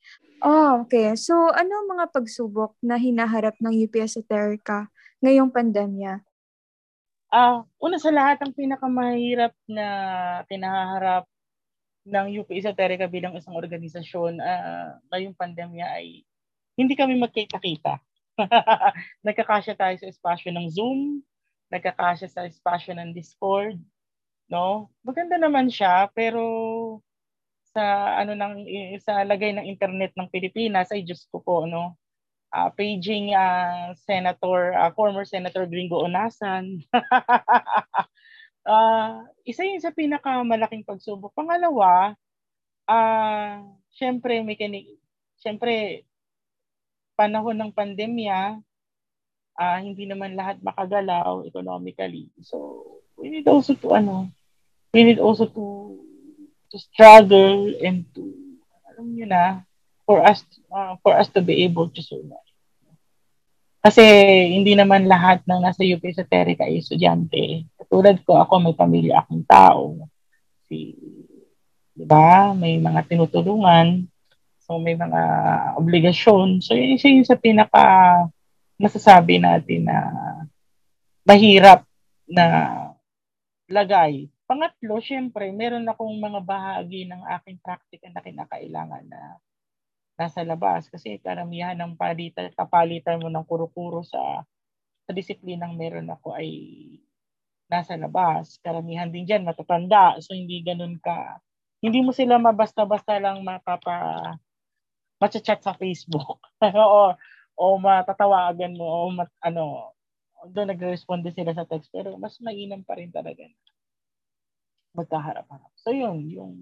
Oh, 0.43 0.83
okay. 0.83 1.15
So, 1.15 1.31
ano 1.55 1.71
ang 1.71 1.87
mga 1.87 2.05
pagsubok 2.11 2.75
na 2.83 2.99
hinaharap 2.99 3.55
ng 3.63 3.71
UP 3.87 3.95
Esoterica 3.95 4.91
ngayong 5.23 5.47
pandemya? 5.47 6.19
Ah, 7.31 7.63
una 7.79 7.95
sa 7.95 8.11
lahat, 8.11 8.43
ang 8.43 8.51
pinakamahirap 8.51 9.55
na 9.65 9.87
kinaharap 10.51 11.23
ng 12.03 12.43
UP 12.43 12.51
Esoterica 12.51 13.07
bilang 13.07 13.33
isang 13.39 13.55
organisasyon 13.55 14.43
ah, 14.43 14.99
ngayong 15.15 15.33
pandemya 15.33 15.87
ay 15.95 16.27
hindi 16.75 16.93
kami 16.93 17.15
magkita-kita. 17.15 17.97
Nagkakasya 19.25 19.77
tayo 19.77 19.95
sa 20.01 20.09
espasyo 20.09 20.49
ng 20.53 20.67
Zoom, 20.73 21.21
nagkakasya 21.69 22.29
sa 22.29 22.41
espasyo 22.49 22.97
ng 22.97 23.13
Discord, 23.13 23.77
no? 24.49 24.89
Maganda 25.05 25.37
naman 25.39 25.69
siya, 25.69 26.09
pero 26.13 26.43
sa 27.73 28.17
ano 28.21 28.37
ng 28.37 28.65
sa 29.01 29.25
lagay 29.25 29.53
ng 29.57 29.65
internet 29.65 30.13
ng 30.17 30.29
Pilipinas 30.29 30.93
ay 30.93 31.05
Diyos 31.05 31.25
ko 31.33 31.41
po 31.41 31.65
no? 31.69 31.97
Ah, 32.53 32.69
paging 32.73 33.33
ah, 33.37 33.93
senator 33.97 34.73
ah, 34.77 34.93
former 34.95 35.25
senator 35.27 35.65
Gringo 35.69 36.03
Onasan. 36.05 36.81
Ah, 38.69 39.25
isa 39.43 39.65
yun 39.67 39.81
sa 39.83 39.91
pinakamalaking 39.91 40.87
pagsubok. 40.87 41.33
Pangalawa 41.35 42.15
ah 42.89 43.63
syempre 43.95 44.41
may 44.43 44.55
kani 44.59 44.99
syempre 45.39 46.03
panahon 47.23 47.55
ng 47.55 47.71
pandemya 47.71 48.59
ah 49.55 49.79
hindi 49.79 50.03
naman 50.03 50.35
lahat 50.35 50.59
makagalaw 50.59 51.47
economically 51.47 52.27
so 52.43 52.83
we 53.15 53.31
need 53.31 53.47
also 53.47 53.71
to 53.79 53.95
ano 53.95 54.27
we 54.91 55.07
need 55.07 55.23
also 55.23 55.47
to 55.47 55.95
to 56.67 56.75
struggle 56.75 57.71
and 57.79 58.03
to 58.11 58.27
alam 58.91 59.07
niyo 59.15 59.25
na 59.29 59.63
for 60.05 60.19
us 60.23 60.43
uh, 60.71 60.99
for 60.99 61.15
us 61.15 61.31
to 61.31 61.39
be 61.39 61.63
able 61.63 61.89
to 61.89 62.01
survive. 62.03 62.43
Kasi 63.83 64.03
hindi 64.55 64.79
naman 64.79 65.11
lahat 65.11 65.43
ng 65.43 65.59
nasa 65.59 65.83
UP 65.83 65.99
Esoterica 66.07 66.63
ay 66.63 66.79
estudyante. 66.79 67.67
Katulad 67.75 68.15
ko, 68.23 68.39
ako 68.39 68.53
may 68.63 68.75
pamilya 68.75 69.19
akong 69.19 69.43
tao. 69.43 70.07
Si 70.71 70.95
di 71.91 72.05
ba? 72.07 72.55
May 72.55 72.79
mga 72.79 73.11
tinutulungan. 73.11 74.07
So, 74.63 74.79
may 74.79 74.95
mga 74.95 75.21
obligasyon. 75.75 76.63
So, 76.63 76.71
yun 76.71 76.95
yun 76.95 77.27
sa 77.27 77.35
pinaka 77.35 77.83
masasabi 78.79 79.43
natin 79.43 79.91
na 79.91 79.97
mahirap 81.27 81.83
na 82.23 82.45
lagay. 83.67 84.31
Pangatlo, 84.47 85.03
syempre, 85.03 85.51
meron 85.51 85.87
akong 85.87 86.15
mga 86.15 86.39
bahagi 86.43 87.07
ng 87.07 87.27
aking 87.39 87.59
practice 87.59 88.03
na 88.07 88.23
kinakailangan 88.23 89.03
na 89.07 89.39
nasa 90.15 90.45
labas 90.47 90.87
kasi 90.87 91.19
karamihan 91.19 91.75
ng 91.75 91.99
palitan, 91.99 92.53
kapalitan 92.53 93.19
mo 93.19 93.27
ng 93.27 93.43
kuro-kuro 93.43 94.05
sa 94.05 94.45
sa 95.03 95.11
disiplinang 95.11 95.75
meron 95.75 96.07
ako 96.07 96.39
ay 96.39 96.47
nasa 97.67 97.99
labas. 97.99 98.55
Karamihan 98.63 99.11
din 99.11 99.27
dyan, 99.27 99.43
matatanda. 99.43 100.15
So, 100.23 100.31
hindi 100.31 100.63
ganun 100.63 100.95
ka. 101.03 101.43
Hindi 101.83 101.99
mo 101.99 102.15
sila 102.15 102.39
mabasta-basta 102.39 103.19
lang 103.19 103.43
mapapa 103.43 104.31
matcha-chat 105.23 105.63
sa 105.63 105.71
Facebook. 105.79 106.43
o, 106.75 107.15
o 107.55 107.63
matatawagan 107.79 108.75
mo 108.75 108.83
o 108.83 109.15
mat, 109.15 109.31
ano, 109.39 109.95
doon 110.51 110.75
nagre-respond 110.75 111.23
sila 111.31 111.55
sa 111.55 111.63
text. 111.63 111.87
Pero 111.95 112.19
mas 112.19 112.35
mainam 112.43 112.83
pa 112.83 112.99
rin 112.99 113.07
talaga 113.07 113.47
na 113.47 113.59
magkaharap-harap. 114.93 115.71
So, 115.79 115.95
yun, 115.95 116.27
yung 116.27 116.53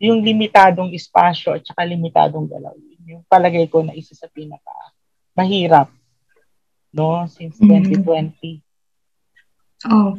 yung 0.00 0.24
limitadong 0.24 0.96
espasyo 0.96 1.60
at 1.60 1.62
saka 1.68 1.84
limitadong 1.84 2.48
galaw. 2.48 2.72
Yung 3.04 3.20
palagay 3.28 3.68
ko 3.68 3.84
na 3.84 3.92
isa 3.92 4.16
sa 4.16 4.32
pinaka 4.32 4.72
mahirap 5.36 5.92
no 6.90 7.28
since 7.28 7.60
Mhm. 7.60 8.02
2020. 8.02 8.64
Oh. 9.88 10.16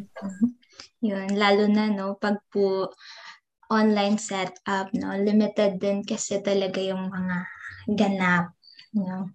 Yun, 1.02 1.30
lalo 1.34 1.66
na 1.66 1.90
no 1.90 2.14
pag 2.18 2.38
po 2.54 2.94
online 3.72 4.20
setup 4.20 4.92
no, 4.92 5.16
limited 5.16 5.80
din 5.80 6.04
kasi 6.04 6.44
talaga 6.44 6.84
yung 6.84 7.08
mga 7.08 7.48
ganap, 7.96 8.52
no. 8.92 9.32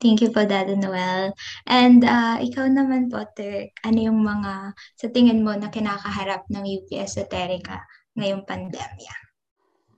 Thank 0.00 0.24
you 0.24 0.32
po, 0.32 0.48
Dada 0.48 0.72
Noel. 0.72 1.36
And 1.68 2.00
ah, 2.08 2.40
ikaw 2.40 2.64
naman 2.64 3.12
po, 3.12 3.20
Turk, 3.36 3.76
ano 3.84 3.98
yung 4.00 4.24
mga 4.24 4.72
sa 4.96 5.06
tingin 5.12 5.44
mo 5.44 5.52
na 5.52 5.68
kinakaharap 5.68 6.48
ng 6.48 6.64
UP 6.64 6.88
Esoterica 6.96 7.84
ngayong 8.16 8.48
pandemya? 8.48 9.14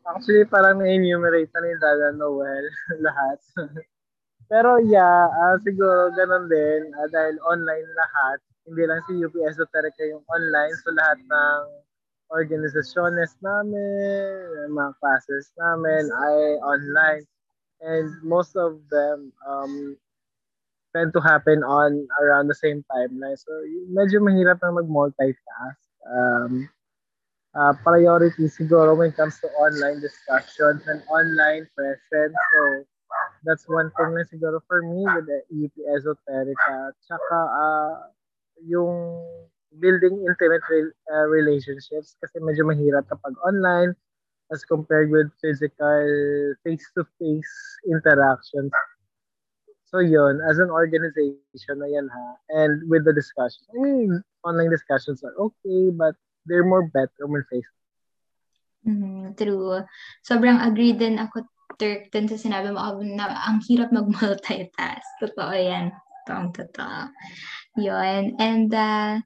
Actually, 0.03 0.51
parang 0.51 0.83
na-enumerate 0.83 1.53
na 1.55 1.61
ni 1.63 1.73
Dada 1.79 2.11
Noel 2.11 2.67
lahat. 3.07 3.39
Pero 4.51 4.83
yeah, 4.83 5.29
ah, 5.31 5.57
siguro 5.63 6.11
ganun 6.17 6.51
din 6.51 6.91
ah, 6.99 7.09
dahil 7.13 7.39
online 7.47 7.87
lahat. 7.95 8.39
Hindi 8.67 8.83
lang 8.83 9.01
si 9.07 9.21
UP 9.21 9.37
Esoterica 9.47 10.03
yung 10.11 10.25
online. 10.27 10.75
So 10.83 10.91
lahat 10.91 11.23
ng 11.23 11.61
organisasyones 12.33 13.37
namin, 13.41 14.73
mga 14.73 14.93
classes 15.01 15.53
namin 15.57 16.09
ay 16.13 16.39
online. 16.61 17.25
And 17.79 18.11
most 18.27 18.59
of 18.59 18.83
them 18.91 19.31
um, 19.47 19.97
tend 20.95 21.15
to 21.15 21.21
happen 21.21 21.63
on 21.63 22.09
around 22.21 22.49
the 22.49 22.59
same 22.59 22.85
timeline. 22.91 23.39
So 23.39 23.53
medyo 23.95 24.19
mahirap 24.21 24.59
na 24.61 24.83
mag-multitask. 24.83 25.83
Um, 26.09 26.69
uh, 27.55 27.73
priority 27.83 28.47
siguro 28.51 28.97
when 28.97 29.11
it 29.11 29.17
comes 29.17 29.41
to 29.41 29.49
online 29.57 30.01
discussions 30.01 30.83
and 30.87 31.03
online 31.11 31.67
presence. 31.75 32.37
So, 32.53 32.61
that's 33.45 33.65
one 33.69 33.91
thing 33.97 34.15
na 34.15 34.25
siguro 34.27 34.61
for 34.67 34.83
me 34.83 35.07
with 35.07 35.27
the 35.27 35.41
UP 35.55 35.75
Esoterica. 35.95 36.93
Tsaka, 37.03 37.39
uh, 37.39 37.95
yung 38.67 39.25
building 39.77 40.25
intimate 40.25 40.65
re- 40.71 40.97
uh, 41.13 41.27
relationships 41.29 42.17
kasi 42.21 42.37
medyo 42.41 42.65
mahirap 42.65 43.05
kapag 43.09 43.37
online 43.45 43.93
as 44.53 44.65
compared 44.65 45.13
with 45.13 45.29
physical 45.45 46.05
face-to-face 46.65 47.55
interactions. 47.89 48.73
So 49.93 50.01
yun, 50.01 50.41
as 50.45 50.59
an 50.59 50.69
organization 50.73 51.81
na 51.81 51.89
yan 51.89 52.09
ha, 52.09 52.25
and 52.53 52.65
with 52.89 53.05
the 53.05 53.13
discussions, 53.13 53.45
I 53.73 53.77
mean, 53.81 54.25
online 54.45 54.69
discussions 54.73 55.25
are 55.25 55.37
okay, 55.37 55.93
but 55.93 56.17
they're 56.45 56.65
more 56.65 56.89
better 56.89 57.25
when 57.25 57.45
face 57.49 57.69
Mm, 58.87 59.35
true. 59.37 59.85
Sobrang 60.25 60.63
agree 60.63 60.95
din 60.97 61.19
ako, 61.21 61.45
Turk, 61.77 62.09
dun 62.11 62.27
sa 62.27 62.41
sinabi 62.41 62.73
mo 62.73 62.81
Ab, 62.81 62.99
na 63.05 63.31
ang 63.47 63.61
hirap 63.67 63.93
mag-multitask. 63.93 65.09
Totoo 65.21 65.53
yan. 65.55 65.93
Totoong 66.25 66.51
totoo. 66.57 67.01
Yun. 67.77 68.35
And, 68.41 68.71
uh, 68.73 69.21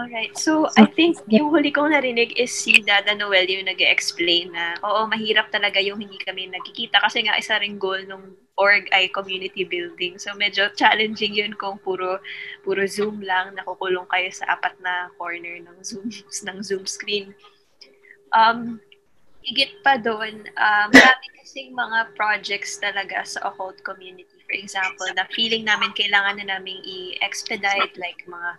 Alright, 0.00 0.32
so 0.32 0.64
I 0.80 0.88
think 0.88 1.20
yung 1.28 1.52
huli 1.52 1.68
kong 1.68 1.92
narinig 1.92 2.32
is 2.40 2.48
si 2.48 2.80
Dada 2.80 3.12
Noel 3.12 3.44
yung 3.52 3.68
nag 3.68 3.84
explain 3.84 4.48
na 4.48 4.72
oo, 4.80 5.04
mahirap 5.04 5.52
talaga 5.52 5.76
yung 5.76 6.00
hindi 6.00 6.16
kami 6.16 6.48
nagkikita 6.48 7.04
kasi 7.04 7.20
nga 7.28 7.36
isa 7.36 7.60
ring 7.60 7.76
goal 7.76 8.00
nung 8.08 8.32
org 8.56 8.88
ay 8.96 9.12
community 9.12 9.60
building. 9.60 10.16
So 10.16 10.32
medyo 10.40 10.72
challenging 10.72 11.36
yun 11.36 11.52
kung 11.52 11.76
puro 11.84 12.16
puro 12.64 12.88
Zoom 12.88 13.20
lang, 13.20 13.52
nakukulong 13.60 14.08
kayo 14.08 14.32
sa 14.32 14.56
apat 14.56 14.72
na 14.80 15.12
corner 15.20 15.60
ng 15.68 15.76
Zoom 15.84 16.08
ng 16.48 16.58
Zoom 16.64 16.88
screen. 16.88 17.36
Um, 18.32 18.80
higit 19.44 19.84
pa 19.84 20.00
doon, 20.00 20.48
um, 20.56 20.88
marami 20.96 21.26
kasing 21.44 21.76
mga 21.76 22.16
projects 22.16 22.80
talaga 22.80 23.20
sa 23.28 23.52
occult 23.52 23.76
community. 23.84 24.32
For 24.48 24.56
example, 24.56 25.12
na 25.12 25.28
feeling 25.36 25.68
namin 25.68 25.92
kailangan 25.92 26.40
na 26.40 26.56
namin 26.56 26.80
i-expedite 26.88 28.00
like 28.00 28.24
mga 28.24 28.56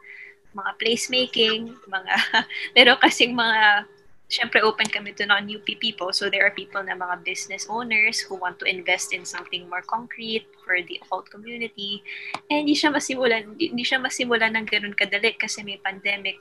mga 0.52 0.72
placemaking, 0.80 1.76
mga, 1.88 2.14
meron 2.76 3.00
kasing 3.00 3.34
mga, 3.36 3.88
syempre 4.32 4.64
open 4.64 4.88
kami 4.88 5.12
to 5.12 5.28
non-UP 5.28 5.68
people. 5.84 6.16
So 6.16 6.32
there 6.32 6.48
are 6.48 6.56
people 6.56 6.80
na 6.80 6.96
mga 6.96 7.28
business 7.28 7.68
owners 7.68 8.24
who 8.24 8.40
want 8.40 8.64
to 8.64 8.66
invest 8.66 9.12
in 9.12 9.28
something 9.28 9.68
more 9.68 9.84
concrete 9.84 10.48
for 10.64 10.80
the 10.80 11.04
occult 11.04 11.28
community. 11.28 12.00
And 12.48 12.64
hindi 12.64 12.80
siya 12.80 12.96
masimulan, 12.96 13.60
hindi 13.60 13.84
siya 13.84 14.00
masimulan 14.00 14.56
ng 14.56 14.72
ganun 14.72 14.96
kadali 14.96 15.36
kasi 15.36 15.68
may 15.68 15.84
pandemic. 15.84 16.40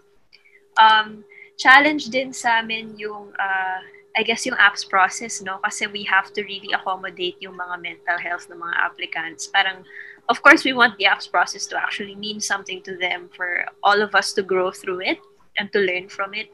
Um, 0.78 1.26
challenge 1.58 2.14
din 2.14 2.30
sa 2.30 2.62
amin 2.62 2.94
yung, 2.94 3.34
uh, 3.34 3.80
I 4.14 4.22
guess 4.22 4.46
yung 4.46 4.58
apps 4.58 4.86
process, 4.86 5.42
no? 5.42 5.58
Kasi 5.62 5.90
we 5.90 6.06
have 6.06 6.30
to 6.34 6.46
really 6.46 6.70
accommodate 6.70 7.38
yung 7.42 7.58
mga 7.58 7.74
mental 7.82 8.18
health 8.22 8.46
ng 8.50 8.58
mga 8.58 8.76
applicants. 8.86 9.50
Parang, 9.50 9.82
of 10.30 10.42
course, 10.42 10.62
we 10.64 10.72
want 10.72 10.96
the 10.96 11.10
apps 11.10 11.26
process 11.26 11.66
to 11.66 11.76
actually 11.76 12.14
mean 12.14 12.38
something 12.38 12.80
to 12.86 12.96
them 12.96 13.28
for 13.34 13.66
all 13.82 14.00
of 14.00 14.14
us 14.14 14.32
to 14.38 14.42
grow 14.46 14.70
through 14.70 15.02
it 15.02 15.18
and 15.58 15.72
to 15.74 15.82
learn 15.82 16.08
from 16.08 16.32
it. 16.34 16.46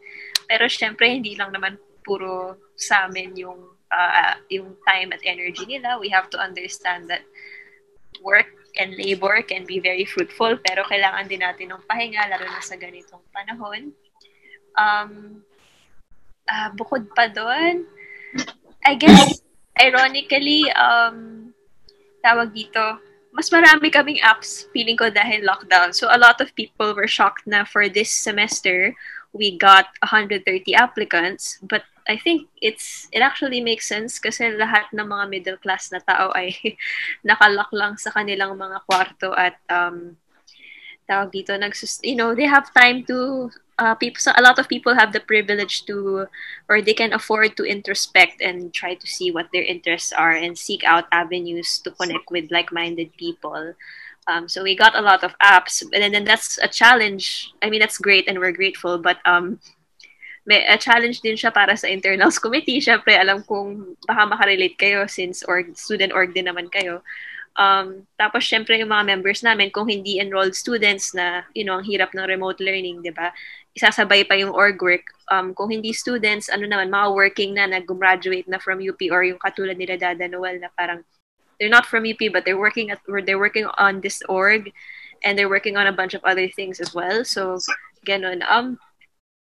Pero 0.49 0.65
syempre, 0.65 1.13
hindi 1.13 1.37
lang 1.37 1.53
naman 1.53 1.77
puro 2.01 2.57
sa 2.75 3.05
amin 3.05 3.37
yung, 3.37 3.61
uh, 3.93 4.35
yung 4.49 4.73
time 4.89 5.13
at 5.13 5.21
energy 5.29 5.69
nila. 5.69 6.01
We 6.01 6.09
have 6.09 6.33
to 6.33 6.41
understand 6.41 7.13
that 7.13 7.21
work 8.25 8.49
and 8.81 8.97
labor 8.97 9.45
can 9.45 9.69
be 9.69 9.77
very 9.77 10.09
fruitful, 10.09 10.57
pero 10.65 10.89
kailangan 10.89 11.29
din 11.29 11.45
natin 11.45 11.77
ng 11.77 11.85
pahinga, 11.85 12.33
lalo 12.33 12.49
na 12.49 12.65
sa 12.65 12.81
ganitong 12.81 13.25
panahon. 13.29 13.93
Um, 14.77 15.45
uh, 16.49 16.73
bukod 16.73 17.13
pa 17.13 17.29
doon, 17.29 17.85
I 18.89 18.97
guess, 18.97 19.45
ironically, 19.77 20.65
um, 20.73 21.53
tawag 22.25 22.57
dito, 22.57 23.01
mas 23.37 23.53
marami 23.53 23.93
kaming 23.93 24.25
apps, 24.25 24.65
feeling 24.73 24.97
ko 24.97 25.13
dahil 25.13 25.45
lockdown. 25.45 25.93
So 25.93 26.09
a 26.09 26.17
lot 26.17 26.41
of 26.41 26.57
people 26.57 26.97
were 26.97 27.07
shocked 27.07 27.45
na 27.45 27.69
for 27.69 27.85
this 27.85 28.09
semester, 28.09 28.97
we 29.37 29.61
got 29.61 29.93
130 30.01 30.41
applicants. 30.73 31.61
But 31.61 31.85
I 32.09 32.17
think 32.17 32.49
it's 32.65 33.13
it 33.13 33.21
actually 33.21 33.61
makes 33.61 33.85
sense 33.85 34.17
kasi 34.17 34.57
lahat 34.57 34.89
ng 34.97 35.05
mga 35.05 35.25
middle 35.29 35.59
class 35.61 35.93
na 35.93 36.01
tao 36.01 36.33
ay 36.33 36.57
nakalock 37.29 37.69
lang 37.77 38.01
sa 38.01 38.09
kanilang 38.09 38.57
mga 38.57 38.81
kwarto 38.89 39.37
at 39.37 39.61
um, 39.69 40.17
tawag 41.09 41.33
dito, 41.33 41.55
nagsus- 41.55 42.03
you 42.03 42.15
know, 42.15 42.35
they 42.35 42.47
have 42.47 42.75
time 42.75 43.07
to 43.07 43.51
uh, 43.79 43.95
people 43.95 44.21
so 44.21 44.33
a 44.37 44.43
lot 44.43 44.59
of 44.59 44.69
people 44.69 44.95
have 44.95 45.13
the 45.13 45.21
privilege 45.21 45.85
to 45.87 46.27
or 46.69 46.81
they 46.81 46.95
can 46.95 47.13
afford 47.13 47.57
to 47.57 47.65
introspect 47.65 48.41
and 48.41 48.73
try 48.73 48.95
to 48.95 49.07
see 49.07 49.31
what 49.31 49.49
their 49.53 49.63
interests 49.63 50.13
are 50.13 50.33
and 50.33 50.59
seek 50.59 50.85
out 50.85 51.05
avenues 51.13 51.79
to 51.79 51.91
connect 51.93 52.31
with 52.31 52.51
like-minded 52.51 53.13
people. 53.17 53.75
Um, 54.27 54.49
so 54.49 54.63
we 54.63 54.75
got 54.75 54.97
a 54.97 55.03
lot 55.03 55.23
of 55.23 55.39
apps 55.39 55.83
and 55.83 56.15
then 56.15 56.25
that's 56.25 56.59
a 56.59 56.69
challenge. 56.69 57.53
I 57.63 57.71
mean 57.71 57.81
that's 57.81 57.99
great 57.99 58.29
and 58.29 58.39
we're 58.39 58.53
grateful 58.57 58.99
but 58.99 59.19
um 59.25 59.61
may 60.47 60.65
a 60.67 60.79
challenge 60.79 61.21
din 61.21 61.35
siya 61.35 61.53
para 61.53 61.77
sa 61.77 61.91
internals 61.91 62.39
committee. 62.39 62.79
Syempre 62.81 63.19
alam 63.19 63.43
kong 63.43 63.99
baka 64.07 64.27
makarelate 64.27 64.79
kayo 64.79 65.11
since 65.11 65.43
org 65.45 65.75
student 65.77 66.15
org 66.15 66.35
din 66.35 66.47
naman 66.47 66.71
kayo 66.71 67.03
Um, 67.57 68.05
tapos, 68.21 68.45
syempre, 68.45 68.77
yung 68.77 68.93
mga 68.93 69.17
members 69.17 69.41
namin, 69.41 69.73
kung 69.73 69.89
hindi 69.89 70.21
enrolled 70.21 70.55
students 70.55 71.17
na, 71.17 71.49
you 71.57 71.65
know, 71.65 71.81
ang 71.81 71.89
hirap 71.89 72.13
ng 72.13 72.29
remote 72.29 72.61
learning, 72.61 73.01
di 73.01 73.11
ba? 73.11 73.33
Isasabay 73.73 74.29
pa 74.29 74.37
yung 74.37 74.53
org 74.53 74.77
work. 74.81 75.09
Um, 75.33 75.57
kung 75.57 75.73
hindi 75.73 75.93
students, 75.97 76.53
ano 76.53 76.69
naman, 76.69 76.93
mga 76.93 77.09
working 77.17 77.57
na, 77.57 77.65
nag-graduate 77.65 78.49
na 78.49 78.61
from 78.61 78.85
UP 78.85 79.01
or 79.09 79.25
yung 79.25 79.41
katulad 79.41 79.81
nila 79.81 79.97
Dada 79.97 80.29
Noel 80.29 80.61
na 80.61 80.69
parang, 80.77 81.01
they're 81.57 81.73
not 81.73 81.89
from 81.89 82.05
UP, 82.05 82.21
but 82.29 82.45
they're 82.45 82.61
working 82.61 82.93
at, 82.93 83.01
or 83.09 83.25
they're 83.25 83.41
working 83.41 83.67
on 83.81 84.05
this 84.05 84.21
org 84.29 84.69
and 85.25 85.39
they're 85.39 85.49
working 85.49 85.81
on 85.81 85.89
a 85.89 85.97
bunch 85.97 86.13
of 86.13 86.21
other 86.29 86.49
things 86.53 86.79
as 86.79 86.93
well. 86.93 87.25
So, 87.25 87.57
ganun. 88.05 88.45
Um, 88.45 88.77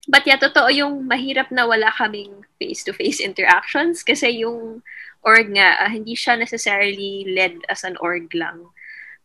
But 0.06 0.22
yeah, 0.30 0.38
totoo 0.38 0.70
yung 0.70 1.10
mahirap 1.10 1.50
na 1.50 1.66
wala 1.66 1.90
kaming 1.90 2.46
face-to-face 2.62 3.22
interactions 3.28 4.06
kasi 4.06 4.46
yung 4.46 4.86
org 5.26 5.50
nga, 5.52 5.82
uh, 5.82 5.90
hindi 5.90 6.14
siya 6.14 6.38
necessarily 6.38 7.26
led 7.34 7.66
as 7.68 7.84
an 7.84 7.98
org 7.98 8.30
lang. 8.38 8.70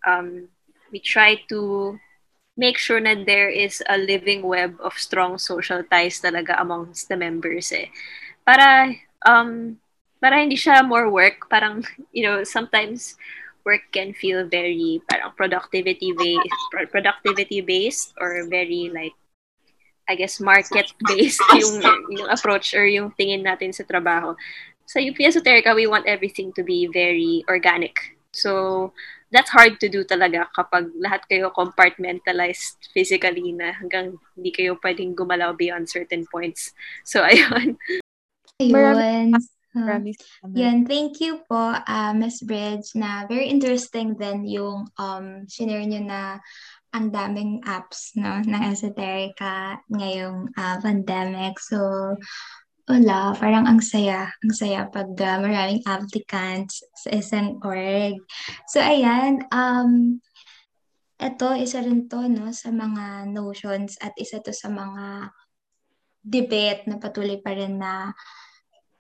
Um, 0.08 0.48
we 0.90 0.98
try 0.98 1.38
to 1.52 2.00
make 2.56 2.80
sure 2.80 2.98
na 2.98 3.14
there 3.14 3.52
is 3.52 3.84
a 3.86 4.00
living 4.00 4.42
web 4.42 4.80
of 4.80 4.96
strong 4.96 5.36
social 5.36 5.84
ties 5.86 6.18
talaga 6.20 6.56
amongst 6.58 7.12
the 7.12 7.16
members 7.16 7.70
eh. 7.70 7.92
Para, 8.48 8.96
um, 9.28 9.76
para 10.18 10.40
hindi 10.40 10.56
siya 10.56 10.82
more 10.82 11.12
work, 11.12 11.46
parang, 11.52 11.84
you 12.16 12.24
know, 12.24 12.42
sometimes 12.42 13.20
work 13.64 13.84
can 13.92 14.12
feel 14.16 14.48
very 14.48 15.04
parang 15.04 15.32
productivity 15.36 16.16
based 16.16 16.64
productivity 16.88 17.60
based 17.60 18.16
or 18.16 18.48
very 18.48 18.88
like 18.88 19.12
I 20.08 20.16
guess 20.18 20.40
market 20.40 20.90
based 21.06 21.38
yung 21.60 21.78
yung 22.10 22.28
approach 22.32 22.74
or 22.74 22.82
yung 22.88 23.14
tingin 23.14 23.46
natin 23.46 23.70
sa 23.70 23.86
trabaho. 23.86 24.34
Sa 24.90 24.98
UP 24.98 25.14
Esoterica, 25.22 25.70
we 25.70 25.86
want 25.86 26.10
everything 26.10 26.50
to 26.58 26.66
be 26.66 26.90
very 26.90 27.46
organic. 27.46 27.94
So 28.34 28.90
that's 29.30 29.54
hard 29.54 29.78
to 29.78 29.86
do 29.86 30.02
talaga 30.02 30.50
kapag 30.50 30.90
lahat 30.98 31.22
kayo 31.30 31.54
compartmentalized 31.54 32.90
physically 32.90 33.54
na 33.54 33.70
hanggang 33.70 34.18
hindi 34.34 34.50
kayo 34.50 34.74
pwedeng 34.82 35.14
gumalaw 35.14 35.54
beyond 35.54 35.86
certain 35.86 36.26
points. 36.26 36.74
So 37.06 37.22
ayun. 37.30 37.78
Ayun. 38.58 39.30
Maraming. 39.70 40.18
Yan, 40.58 40.82
thank 40.82 41.22
you 41.22 41.46
po, 41.46 41.78
uh, 41.78 42.10
Ms. 42.10 42.42
Bridge, 42.42 42.90
na 42.98 43.22
very 43.30 43.46
interesting 43.46 44.18
din 44.18 44.42
yung 44.42 44.90
um, 44.98 45.46
share 45.46 45.86
nyo 45.86 46.02
na 46.02 46.42
ang 46.90 47.14
daming 47.14 47.62
apps 47.62 48.18
no, 48.18 48.42
ng 48.42 48.62
esoterica 48.66 49.78
ngayong 49.86 50.50
uh, 50.58 50.76
pandemic. 50.82 51.62
So, 51.62 51.78
wala, 52.88 53.34
parang 53.36 53.66
ang 53.66 53.80
saya. 53.82 54.30
Ang 54.44 54.52
saya 54.54 54.86
pag 54.88 55.10
uh, 55.12 55.38
maraming 55.42 55.84
applicants 55.84 56.84
sa 56.96 57.10
isang 57.12 57.60
org. 57.60 58.16
So, 58.70 58.80
ayan, 58.80 59.44
um, 59.52 60.20
ito, 61.20 61.48
isa 61.56 61.84
rin 61.84 62.08
to 62.08 62.24
no, 62.32 62.48
sa 62.54 62.72
mga 62.72 63.28
notions 63.28 64.00
at 64.00 64.16
isa 64.16 64.40
to 64.40 64.56
sa 64.56 64.72
mga 64.72 65.28
debate 66.20 66.88
na 66.88 66.96
patuloy 66.96 67.40
pa 67.40 67.52
rin 67.52 67.76
na 67.76 68.12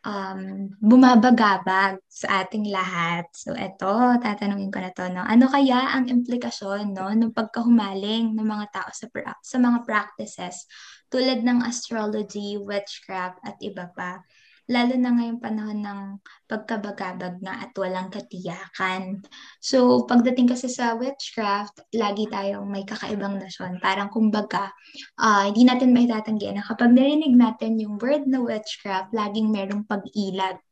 um, 0.04 0.68
bumabagabag 0.80 2.00
sa 2.08 2.44
ating 2.44 2.68
lahat. 2.68 3.28
So, 3.32 3.56
eto, 3.56 4.20
tatanungin 4.20 4.72
ko 4.72 4.78
na 4.80 4.92
to, 4.92 5.08
no? 5.08 5.24
Ano 5.24 5.48
kaya 5.48 5.96
ang 5.96 6.08
implikasyon, 6.08 6.92
no, 6.92 7.08
ng 7.08 7.32
pagkahumaling 7.32 8.36
ng 8.36 8.46
mga 8.46 8.66
tao 8.72 8.88
sa, 8.92 9.08
pra- 9.08 9.40
sa 9.40 9.56
mga 9.56 9.84
practices 9.84 10.68
tulad 11.10 11.42
ng 11.42 11.66
astrology, 11.66 12.56
witchcraft, 12.56 13.42
at 13.42 13.58
iba 13.60 13.90
pa? 13.92 14.22
Lalo 14.70 14.94
na 14.94 15.10
ngayong 15.10 15.42
panahon 15.42 15.82
ng 15.82 16.00
pagkabagabag 16.46 17.42
na 17.42 17.66
at 17.66 17.74
walang 17.74 18.06
katiyakan. 18.06 19.18
So, 19.58 20.06
pagdating 20.06 20.46
kasi 20.46 20.70
sa 20.70 20.94
witchcraft, 20.94 21.82
lagi 21.90 22.30
tayong 22.30 22.70
may 22.70 22.86
kakaibang 22.86 23.42
nasyon. 23.42 23.82
Parang 23.82 24.14
kumbaga, 24.14 24.70
ah 25.18 25.50
hindi 25.50 25.66
natin 25.66 25.90
may 25.90 26.06
tatanggihan 26.06 26.62
na 26.62 26.62
kapag 26.62 26.94
narinig 26.94 27.34
natin 27.34 27.82
yung 27.82 27.98
word 27.98 28.30
na 28.30 28.38
witchcraft, 28.38 29.10
laging 29.10 29.50
merong 29.50 29.82
pag-ilag. 29.90 30.62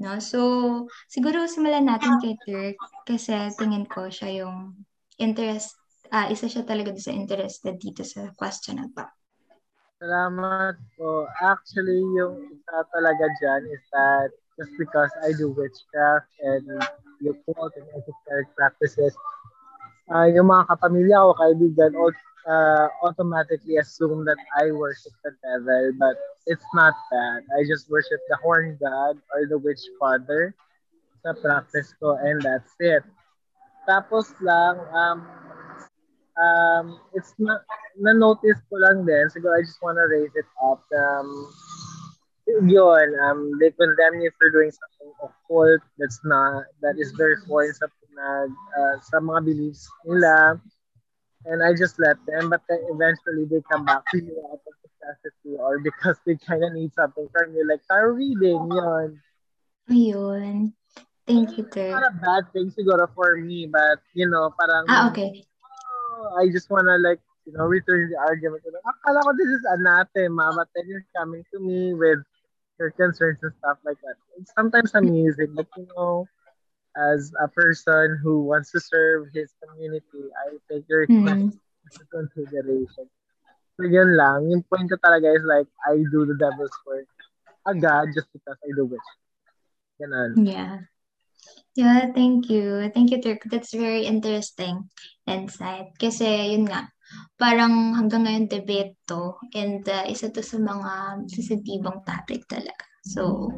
No? 0.00 0.16
So, 0.16 0.40
siguro 1.12 1.44
simulan 1.44 1.92
natin 1.92 2.24
kay 2.24 2.40
Turk 2.48 2.80
kasi 3.04 3.36
tingin 3.60 3.84
ko 3.84 4.08
siya 4.08 4.48
yung 4.48 4.80
interest, 5.20 5.76
ah 6.08 6.32
isa 6.32 6.48
siya 6.48 6.64
talaga 6.64 6.96
sa 6.96 7.12
interested 7.12 7.76
dito 7.76 8.00
sa 8.00 8.32
question 8.32 8.80
na 8.80 8.88
to. 8.88 9.04
Salamat 10.02 10.74
po. 10.98 11.30
Actually, 11.38 12.02
yung 12.18 12.50
isa 12.50 12.82
talaga 12.90 13.22
dyan 13.38 13.70
is 13.70 13.78
that 13.94 14.34
just 14.58 14.74
because 14.74 15.14
I 15.22 15.30
do 15.30 15.54
witchcraft 15.54 16.26
and 16.42 16.66
yung 17.22 17.38
occult 17.46 17.70
and 17.78 17.86
esoteric 17.94 18.50
practices, 18.58 19.14
uh, 20.10 20.26
yung 20.26 20.50
mga 20.50 20.74
kapamilya 20.74 21.22
ko, 21.22 21.30
kaibigan, 21.38 21.94
uh, 21.94 22.90
automatically 23.06 23.78
assume 23.78 24.26
that 24.26 24.42
I 24.58 24.74
worship 24.74 25.14
the 25.22 25.38
devil, 25.38 25.94
but 26.02 26.18
it's 26.50 26.66
not 26.74 26.98
that. 27.14 27.46
I 27.54 27.62
just 27.62 27.86
worship 27.86 28.18
the 28.26 28.42
horn 28.42 28.74
god 28.82 29.22
or 29.30 29.46
the 29.46 29.62
witch 29.62 29.86
father 30.02 30.50
sa 31.22 31.30
practice 31.38 31.94
ko 32.02 32.18
and 32.18 32.42
that's 32.42 32.74
it. 32.82 33.06
Tapos 33.86 34.34
lang, 34.42 34.82
um, 34.90 35.22
um, 36.42 36.98
it's 37.14 37.34
not, 37.38 37.62
na-notice 37.98 38.58
ko 38.66 38.82
lang 38.82 39.06
din, 39.06 39.30
siguro 39.30 39.54
I 39.54 39.62
just 39.62 39.78
wanna 39.82 40.02
raise 40.10 40.34
it 40.34 40.48
up. 40.58 40.82
Um, 40.90 41.28
yun, 42.66 43.08
um, 43.22 43.54
they 43.60 43.70
condemn 43.70 44.20
you 44.20 44.30
for 44.38 44.50
doing 44.50 44.74
something 44.74 45.10
occult 45.22 45.80
that's 45.98 46.20
not, 46.24 46.64
that 46.82 46.98
is 46.98 47.14
very 47.14 47.36
foreign 47.46 47.72
sa, 47.72 47.86
na, 48.14 48.50
uh, 48.50 48.96
sa 49.00 49.22
mga 49.22 49.44
beliefs 49.46 49.86
nila. 50.04 50.60
And 51.46 51.62
I 51.62 51.74
just 51.74 51.98
let 51.98 52.18
them, 52.26 52.50
but 52.50 52.62
then 52.68 52.78
eventually 52.90 53.46
they 53.50 53.62
come 53.70 53.84
back 53.84 54.06
to 54.14 54.18
you 54.18 54.38
out 54.46 54.62
of 54.62 54.74
necessity 54.86 55.58
or 55.58 55.82
because 55.82 56.14
they 56.26 56.38
kind 56.38 56.62
of 56.62 56.72
need 56.72 56.94
something 56.94 57.26
from 57.34 57.54
you, 57.54 57.66
like 57.66 57.82
tarot 57.86 58.14
reading, 58.14 58.62
yun. 58.70 59.18
Ayun. 59.90 60.72
Thank 61.26 61.58
you, 61.58 61.66
It's 61.66 61.76
not 61.76 62.06
a 62.06 62.14
bad 62.18 62.52
thing 62.52 62.70
siguro 62.70 63.06
for 63.14 63.36
me, 63.38 63.66
but, 63.66 63.98
you 64.14 64.28
know, 64.30 64.54
parang, 64.58 64.86
Ah, 64.90 65.10
okay. 65.10 65.46
I 66.38 66.48
just 66.50 66.70
wanna 66.70 66.98
like, 66.98 67.20
you 67.46 67.52
know, 67.52 67.64
return 67.66 68.10
the 68.10 68.18
argument. 68.18 68.62
Akala 68.64 69.22
ko 69.22 69.32
this 69.36 69.48
is 69.48 69.64
anathema, 69.68 70.52
but 70.56 70.68
then 70.74 70.86
you're 70.88 71.06
coming 71.16 71.44
to 71.52 71.58
me 71.60 71.94
with 71.94 72.20
your 72.78 72.90
concerns 72.92 73.38
and 73.42 73.52
stuff 73.58 73.78
like 73.84 73.98
that. 74.02 74.16
It's 74.38 74.52
sometimes 74.54 74.94
amusing, 74.94 75.54
but 75.54 75.66
you 75.76 75.86
know, 75.96 76.26
as 76.96 77.32
a 77.40 77.48
person 77.48 78.18
who 78.22 78.42
wants 78.44 78.70
to 78.72 78.80
serve 78.80 79.28
his 79.32 79.52
community, 79.64 80.28
I 80.46 80.58
take 80.70 80.84
your 80.88 81.00
request 81.08 81.40
Mm. 81.40 81.58
into 81.88 82.04
consideration. 82.12 83.06
So 83.76 83.88
yun 83.88 84.16
lang. 84.16 84.50
Yung 84.50 84.62
point 84.68 84.90
ko 84.90 84.96
talaga 85.00 85.32
is 85.34 85.44
like, 85.44 85.68
I 85.88 85.96
do 86.12 86.26
the 86.28 86.36
devil's 86.36 86.74
work 86.86 87.08
agad 87.66 88.12
just 88.14 88.28
because 88.32 88.58
I 88.60 88.70
do 88.76 88.86
it. 88.92 89.06
Ganun. 90.00 90.46
Yeah. 90.46 90.84
Yeah, 91.72 92.12
thank 92.12 92.52
you. 92.52 92.92
Thank 92.92 93.16
you, 93.16 93.20
Turk. 93.24 93.48
That's 93.48 93.72
very 93.72 94.04
interesting 94.04 94.92
insight. 95.24 95.96
Kasi 95.96 96.52
yun 96.52 96.68
nga, 96.68 96.92
parang 97.40 97.96
hanggang 97.96 98.28
ngayon 98.28 98.46
debate 98.52 98.92
to 99.08 99.40
and 99.56 99.80
uh, 99.88 100.04
isa 100.04 100.28
to 100.28 100.44
sa 100.44 100.60
mga 100.60 101.24
sensitibong 101.32 102.04
topic 102.04 102.44
talaga. 102.44 102.84
So, 103.08 103.48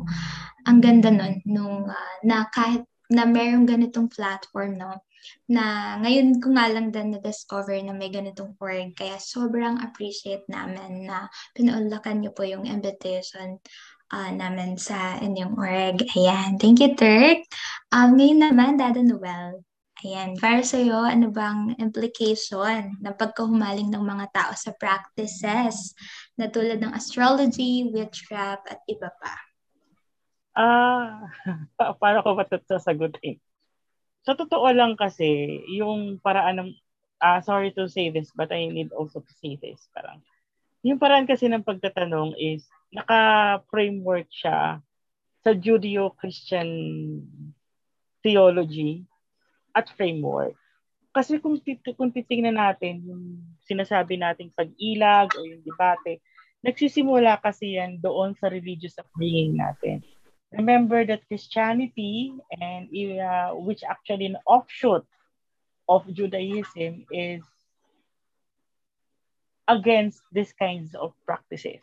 ang 0.64 0.78
ganda 0.78 1.10
nun, 1.10 1.42
nung 1.44 1.90
uh, 1.90 2.14
na 2.22 2.46
kahit 2.54 2.86
na 3.10 3.26
merong 3.28 3.68
ganitong 3.68 4.08
platform, 4.08 4.80
no, 4.80 4.94
na 5.48 5.96
ngayon 6.00 6.40
ko 6.40 6.52
nga 6.52 6.68
lang 6.68 6.92
din 6.92 7.16
na-discover 7.16 7.76
na 7.84 7.92
may 7.96 8.08
ganitong 8.12 8.56
org. 8.60 8.92
Kaya 8.96 9.16
sobrang 9.20 9.80
appreciate 9.80 10.44
namin 10.48 11.08
na 11.08 11.28
pinaunlakan 11.56 12.24
niyo 12.24 12.30
po 12.32 12.44
yung 12.44 12.64
invitation 12.68 13.60
uh, 14.12 14.30
namin 14.34 14.76
sa 14.76 15.16
inyong 15.22 15.54
org. 15.56 15.96
Ayan. 16.16 16.60
Thank 16.60 16.82
you, 16.82 16.92
Turk. 16.98 17.46
Um, 17.94 18.18
ngayon 18.18 18.40
naman, 18.42 18.76
Dada 18.76 19.00
Noel. 19.00 19.64
Ayan. 20.04 20.36
Para 20.36 20.60
sa 20.60 20.76
iyo, 20.76 21.00
ano 21.00 21.32
bang 21.32 21.80
implication 21.80 23.00
ng 23.00 23.14
pagkahumaling 23.16 23.88
ng 23.88 24.04
mga 24.04 24.26
tao 24.36 24.52
sa 24.52 24.76
practices 24.76 25.96
na 26.36 26.52
tulad 26.52 26.76
ng 26.82 26.92
astrology, 26.92 27.88
witchcraft, 27.88 28.68
at 28.68 28.84
iba 28.84 29.08
pa? 29.22 29.34
Ah, 30.52 31.24
pa- 31.74 31.96
paano 32.00 32.20
ko 32.20 32.36
ba 32.36 32.44
ito 32.44 32.60
sasagutin? 32.68 33.40
Sa 34.28 34.36
totoo 34.36 34.68
lang 34.76 34.92
kasi, 34.96 35.60
yung 35.72 36.20
paraan 36.20 36.60
ng, 36.60 36.70
ah, 37.24 37.40
sorry 37.40 37.72
to 37.72 37.88
say 37.88 38.12
this, 38.12 38.28
but 38.36 38.52
I 38.52 38.68
need 38.68 38.92
also 38.92 39.24
to 39.24 39.32
say 39.40 39.56
this. 39.56 39.88
Parang, 39.96 40.20
yung 40.84 41.00
paraan 41.00 41.24
kasi 41.24 41.48
ng 41.48 41.64
pagtatanong 41.64 42.36
is, 42.36 42.68
naka-framework 42.94 44.30
siya 44.30 44.78
sa 45.42 45.50
Judeo-Christian 45.52 46.70
theology 48.24 49.04
at 49.76 49.90
framework. 49.92 50.56
Kasi 51.14 51.38
kung, 51.38 51.58
tit- 51.60 51.94
kung 51.94 52.10
titingnan 52.10 52.58
natin 52.58 53.02
yung 53.04 53.24
sinasabi 53.66 54.18
nating 54.18 54.54
pag-ilag 54.54 55.30
o 55.36 55.46
yung 55.46 55.62
debate, 55.62 56.22
nagsisimula 56.64 57.38
kasi 57.44 57.76
yan 57.76 58.00
doon 58.00 58.32
sa 58.38 58.48
religious 58.48 58.96
upbringing 58.96 59.58
natin. 59.58 60.00
Remember 60.54 61.02
that 61.04 61.26
Christianity 61.26 62.30
and 62.62 62.86
uh, 63.18 63.58
which 63.58 63.82
actually 63.82 64.30
an 64.30 64.38
offshoot 64.46 65.02
of 65.90 66.06
Judaism 66.14 67.04
is 67.10 67.42
against 69.68 70.22
these 70.32 70.54
kinds 70.54 70.94
of 70.94 71.12
practices. 71.26 71.82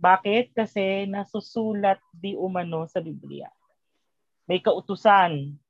Bakit? 0.00 0.56
Kasi 0.56 1.04
nasusulat 1.04 2.00
di 2.16 2.32
umano 2.32 2.88
sa 2.88 3.04
Biblia. 3.04 3.52
May 4.48 4.64
kautusan 4.64 5.60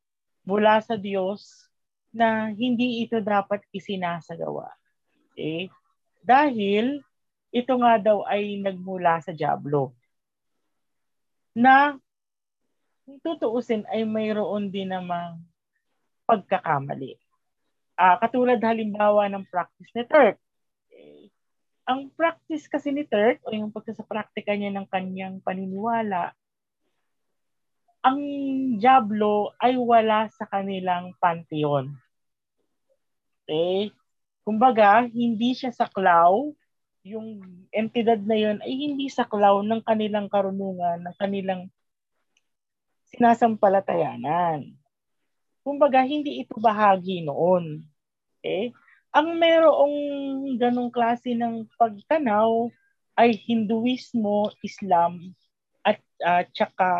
mula 0.46 0.78
sa 0.80 0.94
Diyos 0.94 1.66
na 2.14 2.54
hindi 2.54 3.02
ito 3.02 3.18
dapat 3.18 3.66
isinasagawa. 3.74 4.70
Okay? 5.34 5.66
Dahil 6.22 7.02
ito 7.50 7.74
nga 7.82 7.98
daw 7.98 8.22
ay 8.30 8.62
nagmula 8.62 9.18
sa 9.18 9.34
Diablo. 9.34 9.90
Na 11.50 11.98
kung 13.02 13.18
tutuusin 13.18 13.82
ay 13.90 14.06
mayroon 14.06 14.70
din 14.70 14.94
namang 14.94 15.42
pagkakamali. 16.30 17.18
Ah, 17.98 18.16
katulad 18.22 18.62
halimbawa 18.62 19.26
ng 19.26 19.42
practice 19.50 19.90
ni 19.98 20.06
Turk. 20.06 20.38
Ang 21.90 22.14
practice 22.14 22.70
kasi 22.70 22.94
ni 22.94 23.02
Turk 23.02 23.42
o 23.42 23.50
yung 23.50 23.74
pagkasapraktika 23.74 24.54
niya 24.54 24.70
ng 24.70 24.86
kanyang 24.86 25.42
paniniwala, 25.42 26.30
ang 27.98 28.20
Diablo 28.78 29.50
ay 29.58 29.74
wala 29.74 30.30
sa 30.30 30.46
kanilang 30.46 31.10
pantheon. 31.18 31.90
Okay? 33.42 33.90
Kumbaga, 34.46 35.02
hindi 35.10 35.50
siya 35.50 35.74
saklaw, 35.74 36.54
yung 37.02 37.42
entidad 37.74 38.22
na 38.22 38.38
yun 38.38 38.62
ay 38.62 38.70
hindi 38.70 39.10
saklaw 39.10 39.58
ng 39.66 39.82
kanilang 39.82 40.30
karunungan, 40.30 41.02
ng 41.02 41.16
kanilang 41.18 41.66
sinasampalatayanan. 43.10 44.78
Kumbaga, 45.66 46.06
hindi 46.06 46.38
ito 46.38 46.54
bahagi 46.54 47.26
noon. 47.26 47.82
Okay? 48.38 48.70
Ang 49.10 49.42
merong 49.42 49.96
ganong 50.54 50.94
klase 50.94 51.34
ng 51.34 51.66
pagtanaw 51.74 52.70
ay 53.18 53.34
Hinduismo, 53.34 54.54
Islam, 54.62 55.34
at 55.82 55.98
uh, 56.22 56.46
tsaka 56.54 56.90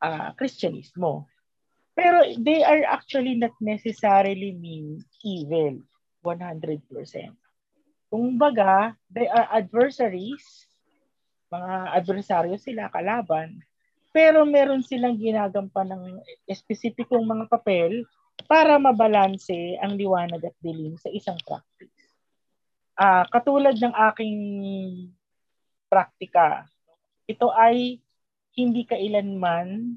uh, 0.00 0.30
Kristyanismo. 0.38 1.26
Pero 1.96 2.22
they 2.38 2.62
are 2.62 2.84
actually 2.86 3.34
not 3.34 3.56
necessarily 3.58 4.54
mean 4.54 5.02
evil 5.24 5.82
100%. 6.22 6.84
Kung 8.06 8.38
baga, 8.38 8.94
they 9.10 9.26
are 9.26 9.50
adversaries, 9.50 10.44
mga 11.50 11.74
adversaryo 11.96 12.56
sila, 12.60 12.92
kalaban, 12.92 13.64
pero 14.14 14.46
meron 14.46 14.80
silang 14.80 15.18
ginagampan 15.18 15.92
ng 15.92 16.04
espesipikong 16.48 17.26
mga 17.26 17.50
papel 17.50 18.06
para 18.44 18.76
mabalanse 18.76 19.80
ang 19.80 19.96
liwanag 19.96 20.44
at 20.44 20.56
dilim 20.60 21.00
sa 21.00 21.08
isang 21.08 21.40
practice. 21.40 21.96
Uh, 22.96 23.24
katulad 23.32 23.76
ng 23.76 23.94
aking 24.12 24.38
praktika, 25.88 26.68
ito 27.24 27.48
ay 27.56 28.00
hindi 28.56 28.84
kailanman 28.84 29.96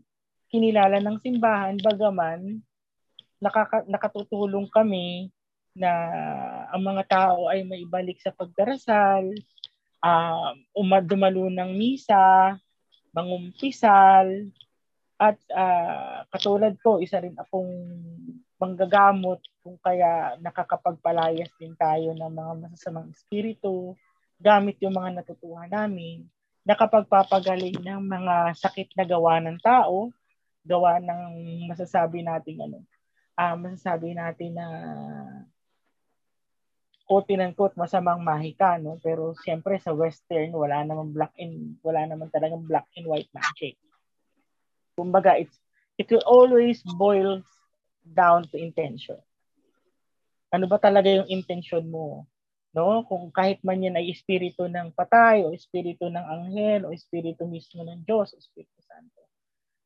kinilala 0.49 0.97
ng 1.03 1.17
simbahan 1.21 1.77
bagaman 1.79 2.63
nakaka, 3.39 3.87
nakatutulong 3.87 4.67
kami 4.67 5.31
na 5.73 5.91
ang 6.75 6.83
mga 6.83 7.03
tao 7.07 7.47
ay 7.47 7.63
maibalik 7.63 8.19
sa 8.19 8.35
pagdarasal, 8.35 9.31
uh, 10.03 10.51
umadumalo 10.75 11.47
ng 11.47 11.71
misa, 11.71 12.59
mangumpisal, 13.15 14.27
at 15.19 15.35
uh, 15.51 16.23
katulad 16.31 16.79
ko, 16.79 17.03
isa 17.03 17.19
rin 17.19 17.35
akong 17.35 17.67
manggagamot 18.55 19.43
kung 19.59 19.75
kaya 19.83 20.39
nakakapagpalayas 20.39 21.51
din 21.59 21.75
tayo 21.75 22.15
ng 22.15 22.31
mga 22.31 22.53
masasamang 22.63 23.11
espiritu 23.11 23.95
gamit 24.39 24.79
yung 24.79 24.95
mga 24.95 25.19
natutuhan 25.19 25.67
namin 25.67 26.23
nakapagpapagaling 26.69 27.81
ng 27.81 28.01
mga 28.05 28.35
sakit 28.53 28.93
na 28.93 29.01
gawa 29.07 29.41
ng 29.41 29.57
tao, 29.57 30.13
gawa 30.61 31.01
ng 31.01 31.65
masasabi 31.65 32.21
natin 32.21 32.61
ano, 32.61 32.79
uh, 33.39 33.55
masasabi 33.57 34.13
natin 34.13 34.53
na 34.53 34.67
quote 37.09 37.33
and 37.33 37.57
quote 37.57 37.73
masamang 37.73 38.21
mahika 38.21 38.77
no? 38.77 39.01
Pero 39.01 39.33
siyempre 39.41 39.81
sa 39.81 39.97
western 39.97 40.53
wala 40.53 40.85
namang 40.85 41.09
black 41.09 41.33
and 41.41 41.79
wala 41.81 42.05
naman 42.05 42.29
talagang 42.29 42.61
black 42.61 42.85
and 42.93 43.09
white 43.09 43.31
magic 43.33 43.73
kumbaga 44.99 45.39
it's 45.39 45.55
it 45.95 46.11
will 46.11 46.23
always 46.27 46.83
boil 46.99 47.39
down 48.03 48.43
to 48.51 48.59
intention 48.59 49.17
ano 50.51 50.67
ba 50.67 50.75
talaga 50.75 51.07
yung 51.07 51.29
intention 51.31 51.87
mo 51.87 52.27
no? 52.73 53.05
Kung 53.05 53.33
kahit 53.33 53.61
man 53.65 53.81
yan 53.81 53.97
ay 53.97 54.13
espiritu 54.13 54.69
ng 54.69 54.93
patay 54.93 55.45
o 55.45 55.53
espiritu 55.53 56.09
ng 56.09 56.25
anghel 56.25 56.89
o 56.89 56.93
espiritu 56.93 57.45
mismo 57.49 57.81
ng 57.81 58.05
Diyos 58.05 58.33
o 58.33 58.37
Espiritu 58.37 58.79
Santo. 58.85 59.21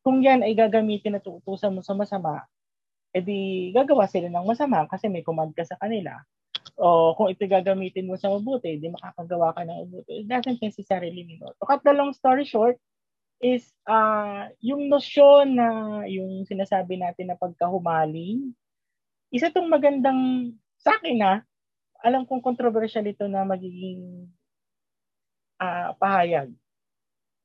Kung 0.04 0.20
yan 0.20 0.44
ay 0.44 0.52
gagamitin 0.52 1.16
at 1.16 1.24
uutusan 1.24 1.72
mo 1.72 1.80
sa 1.80 1.96
masama, 1.96 2.44
edi 3.16 3.72
gagawa 3.72 4.10
sila 4.10 4.28
ng 4.28 4.48
masama 4.48 4.84
kasi 4.92 5.08
may 5.08 5.24
command 5.24 5.56
ka 5.56 5.64
sa 5.64 5.80
kanila. 5.80 6.20
O 6.76 7.14
kung 7.16 7.32
ito 7.32 7.46
gagamitin 7.48 8.10
mo 8.10 8.20
sa 8.20 8.34
mabuti, 8.34 8.76
di 8.82 8.92
makakagawa 8.92 9.56
ka 9.56 9.64
ng 9.64 9.88
mabuti. 9.88 10.26
It 10.26 10.28
doesn't 10.28 10.60
necessarily 10.60 11.24
mean 11.24 11.40
no. 11.40 11.56
To 11.62 11.64
cut 11.64 11.86
the 11.86 11.96
long 11.96 12.12
story 12.12 12.44
short, 12.44 12.76
is 13.44 13.68
uh, 13.84 14.48
yung 14.64 14.88
nosyon 14.88 15.60
na 15.60 15.68
yung 16.08 16.48
sinasabi 16.48 16.96
natin 16.96 17.28
na 17.28 17.36
pagkahumaling, 17.36 18.56
isa 19.36 19.52
tong 19.52 19.68
magandang 19.68 20.56
sa 20.80 20.96
akin 20.96 21.18
na 21.20 21.32
alam 22.00 22.24
kong 22.24 22.40
controversial 22.40 23.04
ito 23.04 23.28
na 23.28 23.44
magiging 23.44 24.32
uh, 25.60 25.92
pahayag 26.00 26.56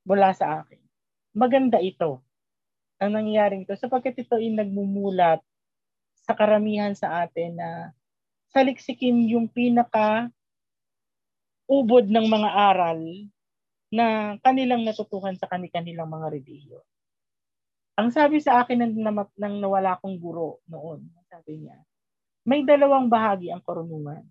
mula 0.07 0.31
sa 0.35 0.63
akin. 0.63 0.79
Maganda 1.35 1.83
ito 1.83 2.23
ang 2.99 3.15
nangyayaring 3.15 3.67
ito 3.67 3.75
sapagkat 3.79 4.19
ito 4.19 4.39
ay 4.39 4.51
nagmumulat 4.55 5.43
sa 6.27 6.35
karamihan 6.35 6.95
sa 6.95 7.27
atin 7.27 7.59
na 7.59 7.95
saliksikin 8.51 9.31
yung 9.31 9.47
pinaka 9.47 10.31
ubod 11.71 12.11
ng 12.11 12.27
mga 12.27 12.51
aral 12.51 12.99
na 13.89 14.37
kanilang 14.45 14.85
natutuhan 14.85 15.37
sa 15.37 15.49
kanilang 15.49 16.09
mga 16.09 16.27
relihiyon. 16.33 16.87
Ang 17.99 18.15
sabi 18.15 18.39
sa 18.39 18.63
akin 18.63 18.79
ng, 18.85 18.95
ng 19.35 19.55
nawala 19.59 19.99
kong 19.99 20.17
guro 20.23 20.63
noon, 20.71 21.03
sabi 21.27 21.67
niya, 21.67 21.77
may 22.47 22.63
dalawang 22.63 23.11
bahagi 23.11 23.51
ang 23.51 23.61
karunungan 23.65 24.23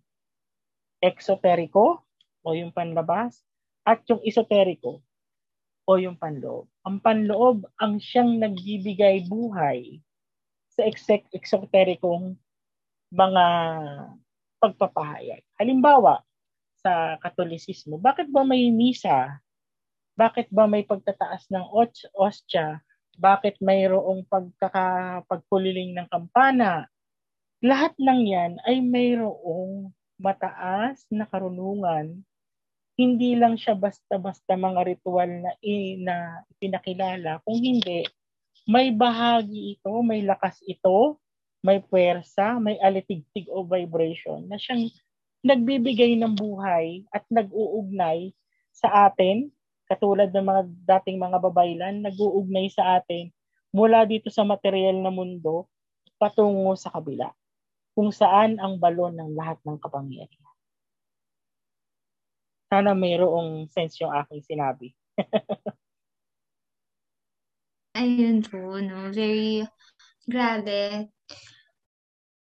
exoterico 1.02 2.02
o 2.42 2.48
yung 2.58 2.74
panlabas 2.74 3.46
at 3.86 4.02
yung 4.10 4.22
esoterico 4.26 5.06
o 5.88 5.92
yung 5.96 6.20
panloob. 6.20 6.68
Ang 6.84 7.00
panloob 7.00 7.64
ang 7.80 8.02
siyang 8.02 8.42
nagbibigay 8.42 9.30
buhay 9.30 10.02
sa 10.74 10.84
exec- 10.84 11.30
exoterikong 11.32 12.36
mga 13.14 13.46
pagpapahayag. 14.60 15.42
Halimbawa, 15.56 16.22
sa 16.82 17.16
Katolisismo, 17.24 17.98
bakit 17.98 18.28
ba 18.30 18.44
may 18.44 18.70
misa? 18.70 19.40
Bakit 20.18 20.50
ba 20.50 20.66
may 20.66 20.82
pagtataas 20.82 21.46
ng 21.54 21.66
ostya? 22.18 22.82
Bakit 23.22 23.62
mayroong 23.62 24.26
pagkakapagpuliling 24.26 25.94
ng 25.94 26.08
kampana? 26.10 26.90
Lahat 27.62 27.94
ng 28.02 28.22
yan 28.26 28.52
ay 28.66 28.82
mayroong 28.82 29.94
mataas 30.18 31.06
na 31.14 31.30
karunungan, 31.30 32.22
hindi 32.98 33.38
lang 33.38 33.62
siya 33.62 33.78
basta-basta 33.78 34.58
mga 34.58 34.82
ritual 34.90 35.30
na, 35.30 35.54
na 36.02 36.16
pinakilala. 36.58 37.38
Kung 37.46 37.62
hindi, 37.62 38.02
may 38.66 38.90
bahagi 38.90 39.78
ito, 39.78 39.94
may 40.02 40.26
lakas 40.26 40.58
ito, 40.66 41.22
may 41.62 41.78
puwersa, 41.82 42.58
may 42.58 42.82
alitigtig 42.82 43.46
o 43.54 43.62
vibration 43.62 44.50
na 44.50 44.58
siyang 44.58 44.90
nagbibigay 45.46 46.18
ng 46.18 46.34
buhay 46.34 47.06
at 47.14 47.22
nag-uugnay 47.30 48.34
sa 48.74 49.10
atin, 49.10 49.54
katulad 49.88 50.30
ng 50.30 50.46
mga 50.46 50.62
dating 50.96 51.18
mga 51.18 51.38
babaylan, 51.40 52.04
nag-uugnay 52.04 52.68
sa 52.70 53.00
atin 53.00 53.32
mula 53.72 54.04
dito 54.04 54.28
sa 54.32 54.44
material 54.44 55.00
na 55.00 55.12
mundo 55.12 55.68
patungo 56.20 56.76
sa 56.76 56.92
kabila 56.92 57.32
kung 57.98 58.14
saan 58.14 58.62
ang 58.62 58.78
balon 58.78 59.16
ng 59.18 59.34
lahat 59.34 59.58
ng 59.66 59.78
kapangyarihan. 59.82 60.56
Sana 62.68 62.92
mayroong 62.92 63.72
sense 63.72 64.04
yung 64.04 64.12
aking 64.12 64.44
sinabi. 64.44 64.92
Ayun 67.98 68.46
po, 68.46 68.78
no? 68.78 69.10
Very, 69.10 69.66
grabe. 70.30 71.10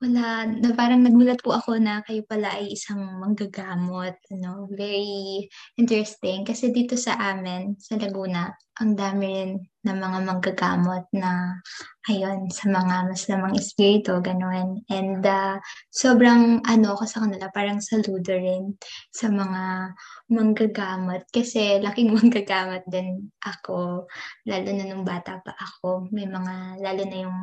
Wala, 0.02 0.50
na 0.50 0.74
parang 0.74 1.06
nagulat 1.06 1.38
po 1.46 1.54
ako 1.54 1.78
na 1.78 2.02
kayo 2.02 2.26
pala 2.26 2.58
ay 2.58 2.74
isang 2.74 3.22
manggagamot. 3.22 4.18
No? 4.34 4.66
Very 4.74 5.46
interesting. 5.78 6.42
Kasi 6.42 6.74
dito 6.74 6.98
sa 6.98 7.14
amin, 7.30 7.78
sa 7.78 7.94
Laguna, 7.94 8.50
ang 8.80 8.96
dami 8.96 9.26
rin 9.28 9.52
ng 9.82 9.98
mga 9.98 10.18
manggagamot 10.22 11.04
na 11.12 11.58
ayun, 12.06 12.50
sa 12.50 12.66
mga 12.70 13.10
masamang 13.10 13.54
espiritu, 13.54 14.18
ganun. 14.22 14.82
And 14.90 15.22
uh, 15.22 15.58
sobrang 15.90 16.62
ano 16.66 16.86
ako 16.94 17.04
sa 17.06 17.22
kanila, 17.26 17.50
parang 17.50 17.78
saludo 17.78 18.34
rin 18.34 18.78
sa 19.10 19.30
mga 19.30 19.94
manggagamot. 20.30 21.26
Kasi 21.30 21.82
laking 21.82 22.14
manggagamot 22.16 22.86
din 22.86 23.30
ako, 23.42 24.06
lalo 24.46 24.68
na 24.70 24.84
nung 24.86 25.06
bata 25.06 25.42
pa 25.42 25.54
ako. 25.54 26.10
May 26.14 26.26
mga, 26.26 26.82
lalo 26.82 27.02
na 27.06 27.18
yung, 27.26 27.40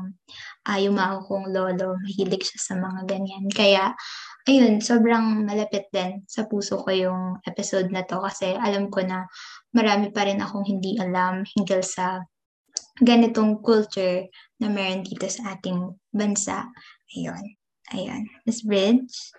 uh, 0.67 0.79
yung 0.79 0.99
kong 1.27 1.51
lolo, 1.51 1.99
mahilig 2.03 2.47
siya 2.47 2.59
sa 2.59 2.75
mga 2.79 3.03
ganyan. 3.07 3.47
Kaya, 3.51 3.95
ayun, 4.47 4.79
sobrang 4.79 5.43
malapit 5.43 5.87
din 5.91 6.23
sa 6.27 6.47
puso 6.47 6.79
ko 6.83 6.89
yung 6.91 7.21
episode 7.47 7.91
na 7.91 8.03
to 8.03 8.19
kasi 8.23 8.55
alam 8.55 8.87
ko 8.91 9.03
na 9.03 9.27
marami 9.73 10.09
pa 10.09 10.25
rin 10.25 10.41
akong 10.41 10.65
hindi 10.65 10.97
alam 10.97 11.45
hinggil 11.55 11.85
sa 11.85 12.23
ganitong 12.99 13.63
culture 13.63 14.27
na 14.59 14.67
meron 14.67 15.05
dito 15.05 15.25
sa 15.29 15.55
ating 15.55 15.95
bansa. 16.11 16.67
Ayun. 17.15 17.43
Ayun. 17.95 18.27
Miss 18.45 18.61
Bridge? 18.61 19.33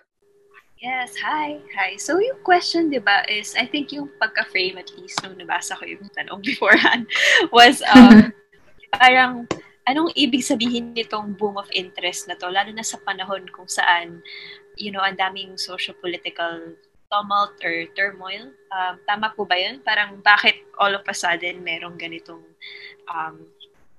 Yes, 0.81 1.13
hi. 1.21 1.61
Hi. 1.77 1.93
So 2.01 2.17
yung 2.17 2.41
question, 2.41 2.89
di 2.89 2.97
ba, 2.97 3.21
is 3.29 3.53
I 3.53 3.69
think 3.69 3.93
yung 3.93 4.09
pagka-frame 4.17 4.81
at 4.81 4.89
least 4.97 5.21
nung 5.21 5.37
nabasa 5.37 5.77
ko 5.77 5.85
yung 5.85 6.09
tanong 6.17 6.41
beforehand 6.47 7.05
was 7.53 7.85
um, 7.93 8.33
parang 8.97 9.45
anong 9.85 10.09
ibig 10.17 10.41
sabihin 10.41 10.97
nitong 10.97 11.37
boom 11.37 11.61
of 11.61 11.69
interest 11.69 12.25
na 12.25 12.33
to, 12.33 12.49
lalo 12.49 12.73
na 12.73 12.81
sa 12.81 12.97
panahon 13.05 13.45
kung 13.53 13.69
saan, 13.69 14.25
you 14.73 14.89
know, 14.89 15.05
ang 15.05 15.21
daming 15.21 15.53
socio-political 15.53 16.73
tumult 17.11 17.53
or 17.59 17.85
turmoil. 17.93 18.55
Um, 18.71 18.95
tama 19.03 19.35
po 19.35 19.43
ba 19.43 19.59
yun? 19.59 19.83
Parang 19.83 20.23
bakit 20.23 20.63
all 20.79 20.95
of 20.95 21.03
a 21.03 21.13
sudden 21.13 21.59
merong 21.59 21.99
ganitong 21.99 22.41
um, 23.11 23.35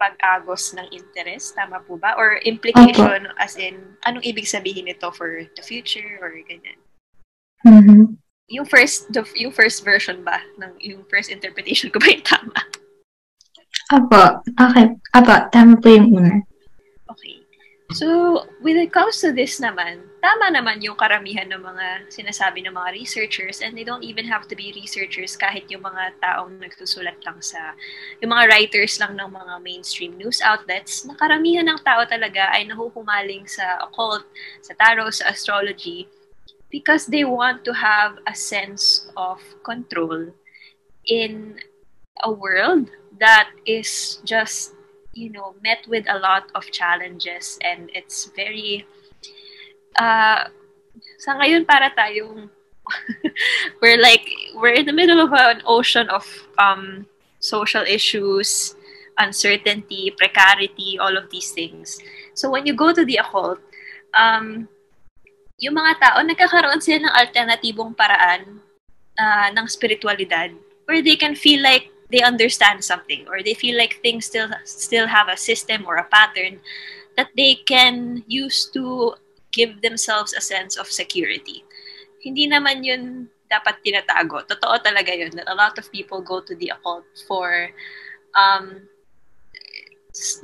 pag-agos 0.00 0.72
ng 0.74 0.88
interest? 0.90 1.52
Tama 1.54 1.84
po 1.84 2.00
ba? 2.00 2.16
Or 2.16 2.40
implication 2.42 3.28
Opo. 3.28 3.36
as 3.38 3.60
in, 3.60 3.76
anong 4.08 4.24
ibig 4.24 4.48
sabihin 4.48 4.88
nito 4.88 5.12
for 5.12 5.44
the 5.54 5.62
future 5.62 6.18
or 6.24 6.32
ganyan? 6.48 6.80
Mhm. 7.62 8.16
Yung 8.50 8.66
first, 8.66 9.12
the, 9.12 9.22
yung 9.38 9.52
first 9.52 9.84
version 9.84 10.24
ba? 10.24 10.40
Ng, 10.58 10.74
yung 10.82 11.04
first 11.06 11.30
interpretation 11.30 11.92
ko 11.92 12.00
ba 12.00 12.10
yung 12.10 12.24
tama? 12.26 12.60
Apo. 13.92 14.40
Okay. 14.56 14.86
Apo. 15.12 15.34
Tama 15.52 15.76
po 15.76 15.88
yung 15.92 16.08
una. 16.16 16.40
So, 17.93 18.47
when 18.61 18.76
it 18.76 18.93
comes 18.93 19.20
to 19.20 19.32
this 19.32 19.61
naman, 19.61 20.09
tama 20.22 20.55
naman 20.55 20.80
yung 20.80 20.95
karamihan 20.95 21.51
ng 21.51 21.61
mga 21.61 22.09
sinasabi 22.09 22.62
ng 22.62 22.72
mga 22.72 22.95
researchers 22.95 23.59
and 23.61 23.74
they 23.74 23.82
don't 23.82 24.07
even 24.07 24.24
have 24.24 24.47
to 24.49 24.55
be 24.55 24.70
researchers 24.78 25.34
kahit 25.34 25.66
yung 25.68 25.82
mga 25.82 26.14
taong 26.22 26.62
nagsusulat 26.62 27.18
lang 27.26 27.43
sa, 27.43 27.74
yung 28.22 28.30
mga 28.30 28.49
writers 28.49 29.03
lang 29.03 29.18
ng 29.18 29.28
mga 29.28 29.55
mainstream 29.61 30.14
news 30.14 30.38
outlets, 30.40 31.03
na 31.05 31.18
karamihan 31.18 31.66
ng 31.66 31.80
tao 31.82 32.07
talaga 32.07 32.55
ay 32.55 32.64
nahuhumaling 32.70 33.45
sa 33.51 33.82
occult, 33.82 34.24
sa 34.62 34.72
tarot, 34.78 35.11
sa 35.11 35.28
astrology, 35.28 36.07
because 36.70 37.11
they 37.11 37.26
want 37.26 37.66
to 37.66 37.74
have 37.74 38.16
a 38.24 38.34
sense 38.34 39.11
of 39.18 39.43
control 39.66 40.30
in 41.11 41.59
a 42.22 42.30
world 42.30 42.88
that 43.18 43.51
is 43.66 44.22
just 44.24 44.78
you 45.12 45.30
know 45.30 45.54
met 45.62 45.84
with 45.88 46.04
a 46.08 46.18
lot 46.18 46.50
of 46.54 46.64
challenges 46.72 47.58
and 47.62 47.90
it's 47.94 48.30
very 48.36 48.86
uh 50.00 50.48
sa 51.20 51.36
ngayon 51.36 51.64
para 51.68 51.92
tayong 51.92 52.48
we're 53.80 54.00
like 54.00 54.26
we're 54.58 54.74
in 54.74 54.88
the 54.88 54.96
middle 54.96 55.20
of 55.20 55.30
an 55.32 55.62
ocean 55.64 56.08
of 56.10 56.26
um 56.58 57.06
social 57.38 57.84
issues 57.84 58.74
uncertainty 59.20 60.10
precarity 60.16 60.96
all 60.98 61.16
of 61.16 61.28
these 61.28 61.52
things. 61.52 62.00
So 62.32 62.48
when 62.48 62.64
you 62.64 62.72
go 62.72 62.92
to 62.96 63.04
the 63.04 63.20
occult 63.20 63.60
um 64.16 64.68
yung 65.60 65.76
mga 65.76 65.92
tao 66.00 66.18
nagkakaroon 66.24 66.80
sila 66.80 67.06
ng 67.06 67.14
alternatibong 67.14 67.92
paraan 67.94 68.58
uh, 69.20 69.48
ng 69.52 69.66
spiritualidad 69.68 70.50
where 70.88 71.04
they 71.04 71.14
can 71.14 71.38
feel 71.38 71.62
like 71.62 71.91
they 72.12 72.20
understand 72.20 72.84
something 72.84 73.26
or 73.26 73.42
they 73.42 73.56
feel 73.56 73.76
like 73.76 73.98
things 74.04 74.28
still 74.28 74.52
still 74.64 75.08
have 75.08 75.28
a 75.32 75.36
system 75.36 75.88
or 75.88 75.96
a 75.96 76.06
pattern 76.12 76.60
that 77.16 77.32
they 77.36 77.56
can 77.64 78.22
use 78.28 78.68
to 78.72 79.16
give 79.52 79.80
themselves 79.80 80.32
a 80.32 80.40
sense 80.40 80.76
of 80.76 80.86
security. 80.86 81.64
Hindi 82.20 82.48
naman 82.48 82.84
yun 82.84 83.28
dapat 83.48 83.80
tinatago. 83.84 84.44
Totoo 84.48 84.76
talaga 84.80 85.12
yun 85.12 85.32
that 85.36 85.48
a 85.48 85.56
lot 85.56 85.76
of 85.80 85.88
people 85.92 86.20
go 86.20 86.40
to 86.40 86.54
the 86.56 86.72
occult 86.72 87.08
for 87.26 87.72
um 88.36 88.88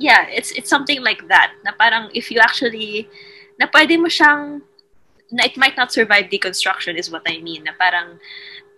yeah, 0.01 0.25
it's 0.29 0.51
it's 0.57 0.69
something 0.69 1.01
like 1.05 1.21
that 1.29 1.53
na 1.61 1.71
parang 1.77 2.09
if 2.17 2.33
you 2.33 2.41
actually 2.41 3.05
na 3.61 3.69
pwede 3.69 4.01
mo 4.01 4.09
siyang 4.09 4.65
na 5.29 5.45
it 5.45 5.57
might 5.57 5.77
not 5.77 5.93
survive 5.93 6.33
deconstruction 6.33 6.97
is 6.97 7.13
what 7.13 7.21
I 7.29 7.37
mean. 7.41 7.65
Na 7.65 7.77
parang 7.77 8.17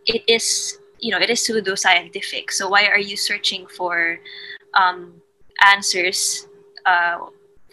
it 0.04 0.24
is 0.28 0.80
you 1.02 1.12
know, 1.12 1.20
it 1.20 1.30
is 1.30 1.44
pseudo-scientific. 1.44 2.52
So 2.52 2.70
why 2.70 2.86
are 2.86 3.00
you 3.00 3.18
searching 3.18 3.68
for 3.68 4.20
um, 4.74 5.14
answers 5.66 6.48
uh, 6.86 7.18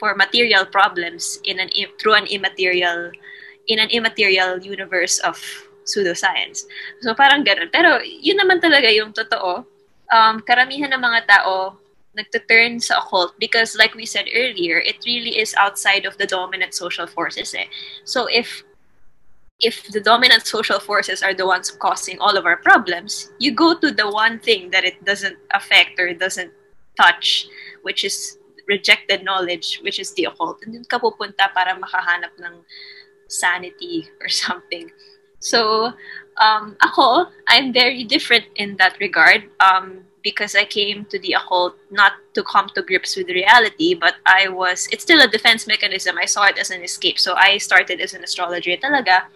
for 0.01 0.14
material 0.16 0.64
problems 0.66 1.39
in 1.45 1.61
an 1.61 1.68
through 2.01 2.14
an 2.14 2.26
immaterial 2.26 3.12
in 3.68 3.79
an 3.79 3.91
immaterial 3.91 4.59
universe 4.59 5.20
of 5.20 5.37
pseudoscience? 5.85 6.64
So 7.05 7.14
parang 7.14 7.45
ganun. 7.45 7.68
Pero 7.70 8.01
yun 8.03 8.41
naman 8.41 8.64
talaga 8.64 8.89
yung 8.89 9.12
totoo. 9.12 9.64
Um, 10.09 10.41
karamihan 10.41 10.89
ng 10.97 11.05
mga 11.05 11.29
tao 11.29 11.76
nagtuturn 12.16 12.83
sa 12.83 12.99
occult 12.99 13.37
because 13.39 13.76
like 13.76 13.95
we 13.95 14.09
said 14.09 14.26
earlier, 14.35 14.81
it 14.81 14.97
really 15.05 15.39
is 15.39 15.55
outside 15.55 16.09
of 16.09 16.16
the 16.16 16.26
dominant 16.26 16.72
social 16.72 17.07
forces. 17.07 17.55
Eh. 17.55 17.68
So 18.09 18.26
if 18.26 18.64
if 19.61 19.89
the 19.89 20.01
dominant 20.01 20.47
social 20.47 20.79
forces 20.79 21.23
are 21.23 21.35
the 21.35 21.47
ones 21.47 21.71
causing 21.71 22.19
all 22.21 22.37
of 22.37 22.47
our 22.47 22.57
problems, 22.59 23.31
you 23.39 23.53
go 23.53 23.77
to 23.79 23.91
the 23.91 24.09
one 24.09 24.39
thing 24.39 24.71
that 24.71 24.85
it 24.85 25.05
doesn't 25.05 25.37
affect 25.53 25.99
or 25.99 26.07
it 26.07 26.21
doesn't 26.21 26.53
touch, 26.97 27.47
which 27.83 28.05
is 28.05 28.39
rejected 28.69 29.25
knowledge, 29.25 29.81
which 29.83 29.99
is 29.99 30.15
the 30.15 30.25
occult. 30.25 30.63
And 30.63 30.75
dun 30.75 30.85
ka 30.85 30.99
pupunta 30.99 31.51
para 31.55 31.75
makahanap 31.75 32.39
ng 32.39 32.63
sanity 33.27 34.07
or 34.21 34.29
something. 34.29 34.91
So, 35.41 35.93
um, 36.39 36.77
ako, 36.81 37.27
I'm 37.49 37.73
very 37.73 38.05
different 38.05 38.45
in 38.57 38.77
that 38.77 38.99
regard 39.01 39.51
um, 39.59 40.05
because 40.23 40.55
I 40.55 40.65
came 40.65 41.05
to 41.07 41.19
the 41.19 41.35
occult 41.35 41.75
not 41.91 42.13
to 42.35 42.43
come 42.43 42.69
to 42.75 42.83
grips 42.83 43.17
with 43.17 43.29
reality, 43.29 43.95
but 43.95 44.15
I 44.27 44.49
was, 44.49 44.89
it's 44.93 45.03
still 45.03 45.21
a 45.21 45.29
defense 45.29 45.67
mechanism. 45.67 46.19
I 46.19 46.27
saw 46.27 46.47
it 46.47 46.59
as 46.59 46.71
an 46.71 46.83
escape. 46.83 47.19
So 47.19 47.35
I 47.35 47.59
started 47.59 48.01
as 48.01 48.15
an 48.15 48.23
astrologer 48.23 48.77
talaga 48.77 49.27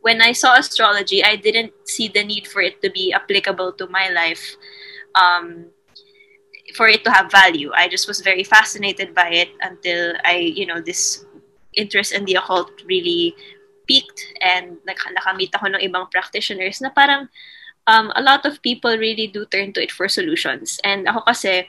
when 0.00 0.20
I 0.22 0.32
saw 0.32 0.56
astrology, 0.56 1.22
I 1.24 1.36
didn't 1.36 1.72
see 1.84 2.08
the 2.08 2.24
need 2.24 2.46
for 2.46 2.62
it 2.62 2.80
to 2.82 2.90
be 2.90 3.12
applicable 3.12 3.72
to 3.74 3.86
my 3.88 4.08
life, 4.08 4.56
um, 5.14 5.66
for 6.74 6.88
it 6.88 7.04
to 7.04 7.10
have 7.10 7.30
value. 7.30 7.70
I 7.74 7.88
just 7.88 8.08
was 8.08 8.20
very 8.20 8.44
fascinated 8.44 9.14
by 9.14 9.30
it 9.30 9.50
until 9.60 10.14
I, 10.24 10.36
you 10.36 10.66
know, 10.66 10.80
this 10.80 11.24
interest 11.76 12.12
in 12.12 12.24
the 12.24 12.34
occult 12.34 12.70
really 12.86 13.34
peaked 13.86 14.22
and 14.40 14.78
nak- 14.86 15.10
nakamit 15.10 15.50
ako 15.54 15.66
ng 15.66 15.82
ibang 15.82 16.10
practitioners 16.10 16.80
na 16.80 16.90
parang 16.90 17.28
um, 17.86 18.12
a 18.14 18.22
lot 18.22 18.46
of 18.46 18.62
people 18.62 18.96
really 18.96 19.26
do 19.26 19.44
turn 19.46 19.72
to 19.74 19.82
it 19.82 19.90
for 19.90 20.08
solutions. 20.08 20.78
And 20.84 21.08
ako 21.08 21.26
kasi, 21.26 21.68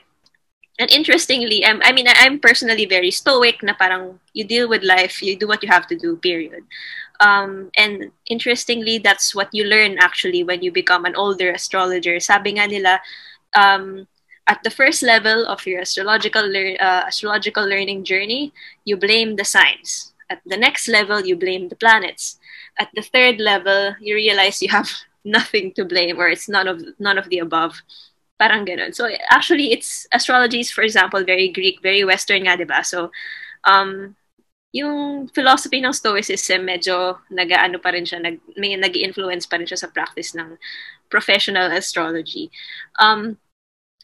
and 0.78 0.90
interestingly, 0.90 1.64
I'm, 1.64 1.82
I 1.82 1.92
mean, 1.92 2.06
I'm 2.08 2.38
personally 2.38 2.86
very 2.86 3.10
stoic 3.10 3.62
na 3.62 3.74
parang 3.74 4.20
you 4.32 4.44
deal 4.44 4.68
with 4.68 4.82
life, 4.82 5.22
you 5.22 5.36
do 5.36 5.46
what 5.46 5.62
you 5.62 5.68
have 5.68 5.86
to 5.88 5.96
do, 5.96 6.16
period. 6.16 6.62
Um, 7.22 7.70
and 7.78 8.10
interestingly, 8.26 8.98
that's 8.98 9.34
what 9.34 9.48
you 9.52 9.64
learn 9.64 9.96
actually 9.98 10.42
when 10.42 10.62
you 10.62 10.72
become 10.72 11.04
an 11.04 11.14
older 11.14 11.52
astrologer. 11.52 12.18
Sabi 12.18 12.58
nga 12.58 12.66
nila, 12.66 12.98
um, 13.54 14.08
at 14.48 14.58
the 14.64 14.74
first 14.74 15.02
level 15.02 15.46
of 15.46 15.64
your 15.64 15.80
astrological 15.80 16.42
uh, 16.42 17.06
astrological 17.06 17.62
learning 17.62 18.02
journey, 18.02 18.52
you 18.84 18.96
blame 18.96 19.36
the 19.36 19.44
signs. 19.44 20.12
At 20.30 20.42
the 20.44 20.56
next 20.56 20.88
level, 20.88 21.22
you 21.22 21.36
blame 21.36 21.68
the 21.68 21.76
planets. 21.78 22.42
At 22.78 22.90
the 22.94 23.02
third 23.02 23.38
level, 23.38 23.94
you 24.00 24.14
realize 24.16 24.60
you 24.60 24.70
have 24.70 24.90
nothing 25.24 25.72
to 25.78 25.84
blame, 25.84 26.18
or 26.18 26.26
it's 26.26 26.48
none 26.48 26.66
of 26.66 26.82
none 26.98 27.18
of 27.18 27.30
the 27.30 27.38
above. 27.38 27.78
Parang 28.34 28.66
ganun. 28.66 28.90
So 28.90 29.06
actually, 29.30 29.70
it's 29.70 30.10
astrology 30.10 30.58
is, 30.58 30.74
for 30.74 30.82
example, 30.82 31.22
very 31.22 31.54
Greek, 31.54 31.78
very 31.86 32.02
Western 32.02 32.50
nga, 32.50 32.58
diba? 32.58 32.82
So 32.82 33.14
um, 33.62 34.16
yung 34.72 35.28
philosophy 35.28 35.84
ng 35.84 35.92
Stoicism, 35.92 36.64
medyo 36.64 37.20
nag-ano 37.28 37.76
pa 37.76 37.92
rin 37.92 38.08
siya, 38.08 38.24
nag, 38.24 38.40
may 38.56 38.72
nag 38.72 38.96
influence 38.96 39.44
pa 39.44 39.60
rin 39.60 39.68
siya 39.68 39.84
sa 39.84 39.92
practice 39.92 40.32
ng 40.32 40.56
professional 41.12 41.68
astrology. 41.68 42.48
Um, 42.96 43.36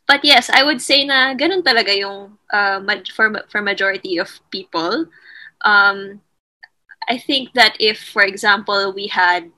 but 0.04 0.20
yes, 0.20 0.52
I 0.52 0.62
would 0.62 0.84
say 0.84 1.08
na 1.08 1.32
ganun 1.32 1.64
talaga 1.64 1.96
yung 1.96 2.36
uh, 2.52 2.84
for, 3.16 3.32
for 3.48 3.64
majority 3.64 4.20
of 4.20 4.28
people. 4.52 5.08
Um, 5.64 6.20
I 7.08 7.16
think 7.16 7.56
that 7.56 7.72
if, 7.80 7.96
for 8.12 8.22
example, 8.22 8.92
we 8.92 9.08
had 9.08 9.48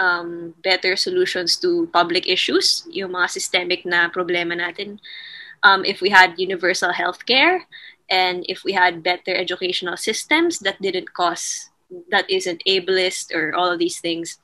um, 0.00 0.54
better 0.64 0.96
solutions 0.96 1.60
to 1.60 1.92
public 1.92 2.26
issues, 2.26 2.88
yung 2.88 3.12
mga 3.12 3.28
systemic 3.36 3.84
na 3.84 4.08
problema 4.08 4.56
natin, 4.56 4.96
um, 5.62 5.84
if 5.84 6.00
we 6.00 6.08
had 6.08 6.40
universal 6.40 6.92
health 6.92 7.26
care 7.28 7.68
and 8.10 8.44
if 8.48 8.64
we 8.64 8.72
had 8.72 9.02
better 9.02 9.34
educational 9.34 9.96
systems 9.96 10.58
that 10.60 10.80
didn't 10.80 11.12
cause 11.14 11.70
that 12.10 12.28
isn't 12.28 12.62
ableist 12.66 13.34
or 13.34 13.54
all 13.54 13.70
of 13.70 13.78
these 13.78 14.00
things 14.00 14.38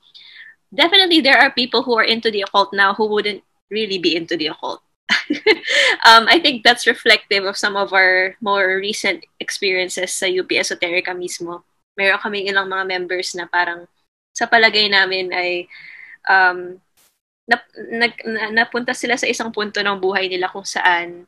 definitely 0.73 1.21
there 1.21 1.37
are 1.37 1.51
people 1.51 1.83
who 1.83 1.97
are 1.97 2.05
into 2.05 2.31
the 2.31 2.41
occult 2.41 2.73
now 2.73 2.93
who 2.93 3.05
wouldn't 3.05 3.43
really 3.69 3.97
be 3.97 4.15
into 4.15 4.37
the 4.37 4.47
occult 4.47 4.81
um, 6.07 6.27
I 6.27 6.39
think 6.39 6.63
that's 6.63 6.87
reflective 6.87 7.43
of 7.43 7.57
some 7.57 7.75
of 7.75 7.93
our 7.93 8.35
more 8.41 8.79
recent 8.79 9.23
experiences 9.39 10.13
sa 10.13 10.27
UP 10.27 10.47
Esoterica 10.51 11.11
mismo. 11.11 11.63
Meron 11.99 12.19
kaming 12.19 12.47
ilang 12.47 12.71
mga 12.71 12.87
members 12.87 13.35
na 13.35 13.47
parang 13.47 13.87
sa 14.31 14.47
palagay 14.47 14.87
namin 14.87 15.31
ay 15.35 15.67
um, 16.27 16.79
nap, 17.47 17.63
nag, 17.75 18.13
na, 18.23 18.63
napunta 18.63 18.95
sila 18.95 19.19
sa 19.19 19.27
isang 19.27 19.51
punto 19.51 19.83
ng 19.83 19.99
buhay 19.99 20.31
nila 20.31 20.47
kung 20.47 20.65
saan 20.65 21.27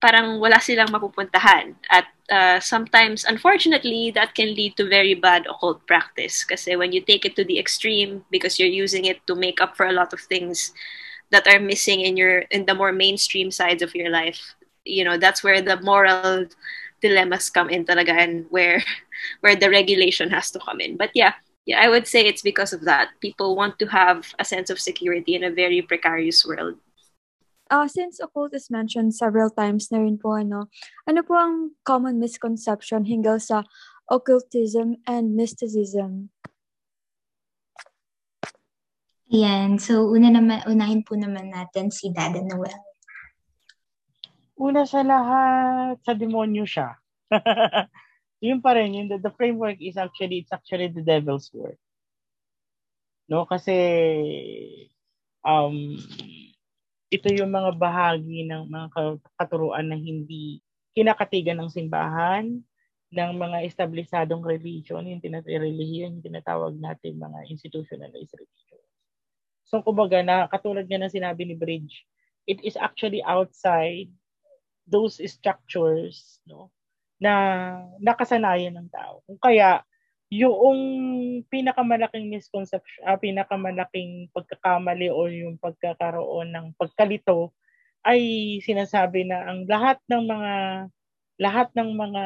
parang 0.00 0.40
wala 0.40 0.60
silang 0.60 0.88
mapupuntahan. 0.88 1.74
At 1.90 2.06
uh, 2.30 2.60
sometimes, 2.60 3.24
unfortunately, 3.24 4.10
that 4.12 4.34
can 4.34 4.54
lead 4.54 4.76
to 4.76 4.88
very 4.88 5.14
bad 5.14 5.46
occult 5.46 5.86
practice. 5.86 6.44
Kasi 6.44 6.76
when 6.76 6.92
you 6.92 7.00
take 7.00 7.24
it 7.24 7.36
to 7.36 7.44
the 7.44 7.58
extreme 7.58 8.24
because 8.30 8.58
you're 8.58 8.70
using 8.70 9.04
it 9.04 9.24
to 9.26 9.34
make 9.34 9.60
up 9.60 9.76
for 9.76 9.86
a 9.86 9.96
lot 9.96 10.12
of 10.12 10.20
things 10.20 10.72
that 11.30 11.46
are 11.46 11.60
missing 11.60 12.00
in 12.00 12.16
your 12.16 12.48
in 12.54 12.64
the 12.64 12.74
more 12.74 12.92
mainstream 12.92 13.50
sides 13.50 13.82
of 13.82 13.94
your 13.94 14.10
life, 14.10 14.54
you 14.84 15.04
know, 15.04 15.18
that's 15.18 15.44
where 15.44 15.60
the 15.60 15.80
moral 15.82 16.46
dilemmas 17.00 17.50
come 17.50 17.70
in 17.70 17.84
talaga 17.84 18.14
and 18.16 18.46
where 18.50 18.82
where 19.42 19.56
the 19.56 19.70
regulation 19.70 20.30
has 20.30 20.50
to 20.52 20.58
come 20.58 20.80
in. 20.80 20.96
But 20.96 21.10
yeah, 21.14 21.34
yeah, 21.66 21.82
I 21.82 21.88
would 21.88 22.06
say 22.06 22.24
it's 22.24 22.42
because 22.42 22.72
of 22.72 22.84
that. 22.86 23.10
People 23.20 23.56
want 23.56 23.78
to 23.78 23.86
have 23.86 24.32
a 24.38 24.44
sense 24.44 24.70
of 24.70 24.80
security 24.80 25.34
in 25.34 25.44
a 25.44 25.50
very 25.52 25.82
precarious 25.82 26.46
world. 26.46 26.78
Uh, 27.68 27.84
since 27.84 28.16
occult 28.20 28.56
is 28.56 28.72
mentioned 28.72 29.12
several 29.12 29.52
times 29.52 29.92
na 29.92 30.00
rin 30.00 30.16
po, 30.16 30.40
ano, 30.40 30.72
ano 31.04 31.20
po 31.20 31.36
ang 31.36 31.76
common 31.84 32.16
misconception 32.16 33.04
hinggil 33.04 33.36
sa 33.36 33.68
occultism 34.08 34.96
and 35.04 35.36
mysticism? 35.36 36.32
Ayan. 39.28 39.76
So, 39.76 40.08
una 40.08 40.32
naman, 40.32 40.64
unahin 40.64 41.04
po 41.04 41.12
naman 41.12 41.52
natin 41.52 41.92
si 41.92 42.08
Dada 42.08 42.40
Noel. 42.40 42.80
Una 44.56 44.88
sa 44.88 45.04
lahat, 45.04 46.00
sa 46.00 46.16
demonyo 46.16 46.64
siya. 46.64 46.96
yun 48.48 48.64
pa 48.64 48.72
rin, 48.72 48.96
yun, 48.96 49.12
the, 49.12 49.20
the 49.20 49.34
framework 49.36 49.76
is 49.84 50.00
actually, 50.00 50.40
it's 50.40 50.52
actually 50.56 50.88
the 50.88 51.04
devil's 51.04 51.52
work. 51.52 51.76
No, 53.28 53.44
kasi, 53.44 53.76
um, 55.44 56.00
ito 57.08 57.28
yung 57.32 57.48
mga 57.48 57.72
bahagi 57.80 58.44
ng 58.44 58.68
mga 58.68 58.88
katuruan 59.40 59.88
na 59.88 59.96
hindi 59.96 60.60
kinakatigan 60.92 61.56
ng 61.56 61.72
simbahan, 61.72 62.60
ng 63.08 63.32
mga 63.40 63.64
establisadong 63.64 64.44
religion, 64.44 65.00
yung 65.08 65.22
religion, 65.48 66.20
yung 66.20 66.24
tinatawag 66.24 66.76
natin 66.76 67.16
mga 67.16 67.48
institutionalized 67.48 68.36
religion. 68.36 68.82
So, 69.64 69.80
kumbaga, 69.80 70.20
na, 70.20 70.48
katulad 70.48 70.84
nga 70.84 71.00
ng 71.00 71.12
sinabi 71.12 71.48
ni 71.48 71.56
Bridge, 71.56 72.04
it 72.48 72.60
is 72.64 72.76
actually 72.76 73.24
outside 73.24 74.08
those 74.88 75.20
structures 75.28 76.40
no, 76.48 76.72
na 77.20 77.32
nakasanayan 78.00 78.76
ng 78.76 78.88
tao. 78.88 79.20
Kung 79.28 79.40
kaya, 79.40 79.84
yung 80.28 80.80
pinakamalaking 81.48 82.28
misconception, 82.28 83.00
uh, 83.08 83.16
pinakamalaking 83.16 84.28
pagkakamali 84.36 85.08
o 85.08 85.24
yung 85.28 85.56
pagkakaroon 85.56 86.52
ng 86.52 86.66
pagkalito 86.76 87.56
ay 88.04 88.20
sinasabi 88.60 89.24
na 89.24 89.48
ang 89.48 89.64
lahat 89.64 89.96
ng 90.08 90.24
mga 90.28 90.52
lahat 91.38 91.68
ng 91.72 91.90
mga 91.96 92.24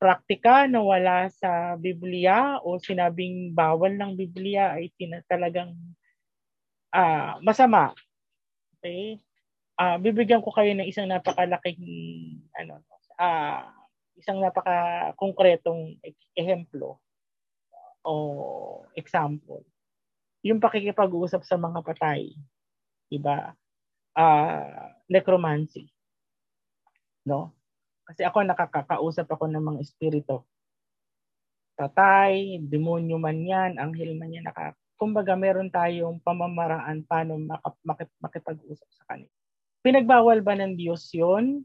praktika 0.00 0.64
na 0.64 0.80
wala 0.80 1.28
sa 1.28 1.76
Biblia 1.76 2.56
o 2.64 2.80
sinabing 2.80 3.52
bawal 3.52 3.94
ng 3.94 4.16
Biblia 4.16 4.72
ay 4.72 4.88
tina, 4.96 5.20
talagang 5.28 5.76
uh, 6.90 7.36
masama. 7.44 7.92
Okay? 8.80 9.20
Uh, 9.76 10.00
bibigyan 10.00 10.40
ko 10.40 10.50
kayo 10.56 10.72
ng 10.72 10.88
isang 10.88 11.08
napakalaking 11.08 11.80
ano 12.56 12.80
uh, 13.20 13.64
isang 14.20 14.38
napaka 14.38 15.10
konkretong 15.16 15.96
ehemplo 16.36 17.00
o 18.04 18.14
example. 18.94 19.64
Yung 20.44 20.60
pakikipag-usap 20.60 21.44
sa 21.44 21.56
mga 21.56 21.80
patay. 21.80 22.32
Diba? 23.08 23.56
Uh, 24.16 24.92
necromancy. 25.08 25.88
No? 27.24 27.56
Kasi 28.08 28.24
ako 28.24 28.44
nakakakausap 28.44 29.28
ako 29.28 29.48
ng 29.48 29.64
mga 29.64 29.78
espiritu. 29.84 30.44
Tatay, 31.76 32.60
demonyo 32.60 33.16
man 33.16 33.40
yan, 33.40 33.80
anghel 33.80 34.12
man 34.16 34.32
yan. 34.32 34.44
Naka, 34.44 34.76
kumbaga 35.00 35.32
meron 35.36 35.72
tayong 35.72 36.20
pamamaraan 36.20 37.04
paano 37.08 37.40
makip, 37.84 38.10
makipag-usap 38.20 38.88
sa 38.92 39.04
kanila. 39.08 39.32
Pinagbawal 39.80 40.44
ba 40.44 40.56
ng 40.60 40.76
Diyos 40.76 41.08
yon? 41.16 41.64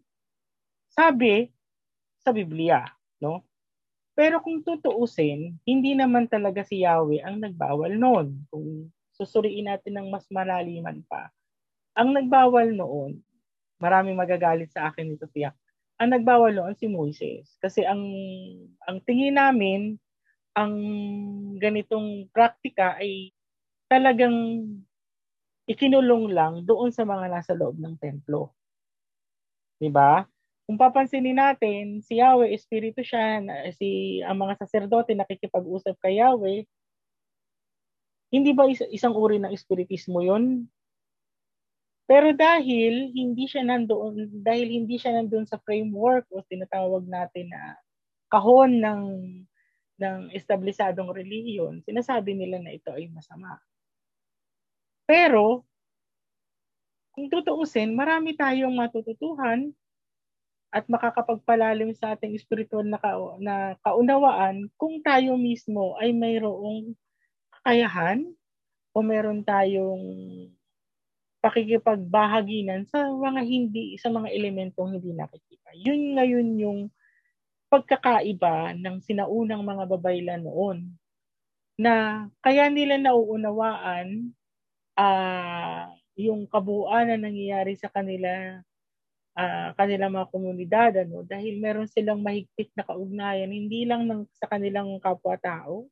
Sabi 0.87 1.51
sa 2.25 2.33
Biblia, 2.33 2.81
no? 3.21 3.45
Pero 4.17 4.39
kung 4.43 4.63
tutuusin, 4.63 5.59
hindi 5.67 5.91
naman 5.95 6.27
talaga 6.31 6.63
si 6.63 6.83
Yahweh 6.83 7.23
ang 7.23 7.43
nagbawal 7.43 7.95
noon. 7.99 8.47
Kung 8.51 8.91
susuriin 9.15 9.67
natin 9.71 9.99
ng 9.99 10.07
mas 10.11 10.27
malaliman 10.31 11.03
pa, 11.07 11.31
ang 11.97 12.11
nagbawal 12.15 12.71
noon, 12.75 13.19
maraming 13.81 14.17
magagalit 14.19 14.71
sa 14.73 14.91
akin 14.91 15.13
nito 15.15 15.27
tiyak, 15.31 15.55
ang 16.01 16.11
nagbawal 16.15 16.51
noon 16.55 16.75
si 16.79 16.87
Moises. 16.91 17.55
Kasi 17.63 17.83
ang 17.87 18.03
ang 18.87 18.99
tingin 19.07 19.37
namin, 19.39 19.97
ang 20.57 20.73
ganitong 21.59 22.27
praktika 22.33 22.97
ay 22.99 23.31
talagang 23.91 24.35
ikinulong 25.69 26.25
lang 26.37 26.53
doon 26.69 26.89
sa 26.93 27.03
mga 27.05 27.25
nasa 27.33 27.53
loob 27.59 27.77
ng 27.81 27.95
templo. 28.01 28.53
'Di 29.79 29.89
ba? 29.91 30.25
Kung 30.69 30.81
papansinin 30.81 31.37
natin, 31.37 32.01
si 32.01 32.17
Yahweh, 32.17 32.49
espiritu 32.57 33.05
siya, 33.05 33.37
si 33.77 34.17
ang 34.25 34.41
mga 34.41 34.57
saserdote 34.65 35.13
nakikipag-usap 35.13 35.93
kay 36.01 36.17
Yahweh, 36.17 36.65
hindi 38.33 38.51
ba 38.57 38.65
is, 38.69 38.81
isang 38.89 39.13
uri 39.13 39.37
ng 39.41 39.53
espiritismo 39.53 40.21
'yon? 40.25 40.69
Pero 42.09 42.37
dahil 42.37 43.09
hindi 43.17 43.49
siya 43.49 43.65
nandoon, 43.65 44.45
dahil 44.45 44.67
hindi 44.69 45.01
siya 45.01 45.17
nandoon 45.17 45.49
sa 45.49 45.57
framework 45.57 46.29
o 46.29 46.45
tinatawag 46.45 47.09
natin 47.09 47.49
na 47.49 47.73
kahon 48.29 48.77
ng 48.81 49.01
ng 50.01 50.19
establisadong 50.35 51.09
relihiyon, 51.09 51.81
sinasabi 51.81 52.37
nila 52.37 52.61
na 52.61 52.75
ito 52.77 52.93
ay 52.93 53.09
masama. 53.09 53.57
Pero 55.09 55.65
kung 57.15 57.31
tutuusin, 57.31 57.95
marami 57.95 58.35
tayong 58.35 58.75
matututuhan 58.75 59.71
at 60.75 60.83
makakapagpalalim 60.91 61.95
sa 61.95 62.19
ating 62.19 62.35
spiritual 62.35 62.83
na, 62.83 62.99
ka, 62.99 63.15
na 63.39 63.79
kaunawaan 63.79 64.67
kung 64.75 64.99
tayo 64.99 65.39
mismo 65.39 65.95
ay 66.03 66.11
mayroong 66.11 66.91
kakayahan 67.47 68.27
o 68.91 68.99
meron 68.99 69.39
tayong 69.39 70.03
pakikipagbahaginan 71.39 72.83
sa 72.91 73.07
mga 73.07 73.41
hindi 73.47 73.95
sa 73.95 74.11
mga 74.11 74.27
elementong 74.35 74.99
hindi 74.99 75.15
nakikita. 75.15 75.71
Yun 75.79 76.19
ngayon 76.19 76.47
yung 76.59 76.79
pagkakaiba 77.71 78.75
ng 78.75 78.99
sinaunang 78.99 79.63
mga 79.63 79.83
babaylan 79.87 80.43
noon 80.43 80.91
na 81.79 82.27
kaya 82.43 82.67
nila 82.67 82.99
nauunawaan 82.99 84.35
uh, 84.99 85.87
yung 86.19 86.47
kabuuan 86.51 87.11
na 87.11 87.17
nangyayari 87.19 87.75
sa 87.79 87.91
kanila 87.91 88.59
uh, 89.35 89.69
kanilang 89.75 90.15
mga 90.15 90.31
komunidad 90.31 90.91
ano 91.03 91.21
dahil 91.27 91.59
meron 91.59 91.91
silang 91.91 92.23
mahigpit 92.23 92.71
na 92.73 92.87
kaugnayan 92.87 93.51
hindi 93.51 93.83
lang 93.83 94.07
ng 94.07 94.25
sa 94.35 94.47
kanilang 94.49 94.97
kapwa-tao 95.03 95.87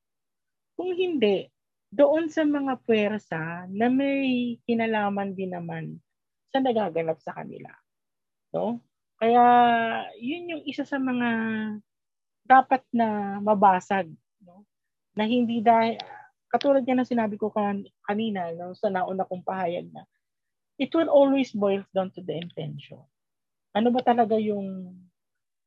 kung 0.74 0.92
hindi 0.96 1.48
doon 1.94 2.26
sa 2.32 2.42
mga 2.42 2.82
pwersa 2.82 3.70
na 3.70 3.86
may 3.86 4.58
kinalaman 4.66 5.38
din 5.38 5.54
naman 5.54 6.02
sa 6.50 6.58
nagaganap 6.58 7.22
sa 7.22 7.38
kanila. 7.38 7.70
No? 8.50 8.82
Kaya 9.22 9.46
yun 10.18 10.58
yung 10.58 10.64
isa 10.66 10.82
sa 10.82 10.98
mga 10.98 11.30
dapat 12.50 12.82
na 12.90 13.38
mabasag 13.46 14.10
no? 14.42 14.66
na 15.14 15.30
hindi 15.30 15.62
dahil 15.62 16.02
katulad 16.50 16.82
nga 16.82 16.98
ng 16.98 17.12
sinabi 17.14 17.38
ko 17.38 17.54
kan, 17.54 17.86
kanina 18.06 18.50
no, 18.58 18.74
sa 18.74 18.90
nauna 18.90 19.26
kong 19.30 19.46
pahayag 19.46 19.90
na 19.94 20.06
it 20.82 20.90
will 20.98 21.10
always 21.10 21.54
boil 21.54 21.82
down 21.94 22.10
to 22.10 22.26
the 22.26 22.34
intention. 22.34 23.02
Ano 23.74 23.90
ba 23.90 24.06
talaga 24.06 24.38
yung 24.38 24.94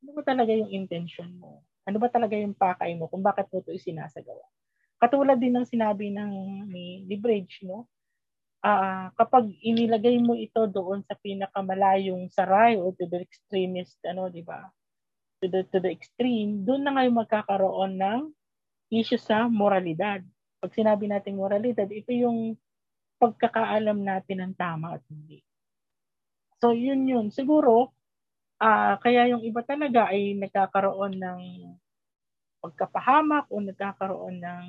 ano 0.03 0.11
ba 0.15 0.23
talaga 0.23 0.55
yung 0.55 0.71
intention 0.71 1.35
mo? 1.43 1.67
Ano 1.83 1.99
ba 1.99 2.07
talaga 2.07 2.39
yung 2.39 2.55
pakay 2.55 2.95
mo 2.95 3.11
kung 3.11 3.23
bakit 3.23 3.51
mo 3.51 3.59
ito 3.59 3.75
isinasagawa? 3.75 4.47
Katulad 5.03 5.39
din 5.43 5.59
ng 5.59 5.67
sinabi 5.67 6.15
ng 6.15 6.33
ni, 6.71 7.03
ni 7.03 7.17
no? 7.67 7.91
ah 8.65 9.11
kapag 9.15 9.51
inilagay 9.63 10.19
mo 10.19 10.35
ito 10.35 10.67
doon 10.67 11.03
sa 11.07 11.15
pinakamalayong 11.19 12.31
saray 12.31 12.79
o 12.79 12.91
to 12.95 13.07
the 13.11 13.23
extremist, 13.23 13.99
ano, 14.07 14.31
di 14.31 14.43
ba? 14.43 14.67
To 15.43 15.47
the, 15.51 15.63
to 15.71 15.79
the 15.83 15.91
extreme, 15.93 16.65
doon 16.65 16.83
na 16.87 16.95
ngayon 16.97 17.21
magkakaroon 17.27 17.95
ng 18.01 18.21
issue 18.91 19.21
sa 19.21 19.51
moralidad. 19.51 20.23
Pag 20.63 20.73
sinabi 20.73 21.11
natin 21.11 21.39
moralidad, 21.39 21.87
ito 21.91 22.11
yung 22.11 22.57
pagkakaalam 23.19 23.99
natin 24.01 24.39
ng 24.43 24.55
tama 24.57 24.97
at 24.97 25.03
hindi. 25.11 25.43
So, 26.59 26.73
yun 26.73 27.05
yun. 27.05 27.29
Siguro, 27.29 27.96
ah 28.57 28.97
kaya 29.01 29.31
yung 29.33 29.45
iba 29.45 29.61
talaga 29.65 30.09
ay 30.13 30.37
nagkakaroon 30.37 31.17
ng 31.17 31.43
pagkapahamak 32.65 33.47
o 33.53 33.61
nagkakaroon 33.61 34.41
ng 34.41 34.67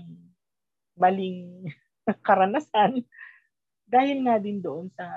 maling 1.00 1.68
karanasan 2.28 3.04
dahil 3.88 4.24
nga 4.28 4.36
din 4.38 4.60
doon 4.60 4.92
sa 4.92 5.08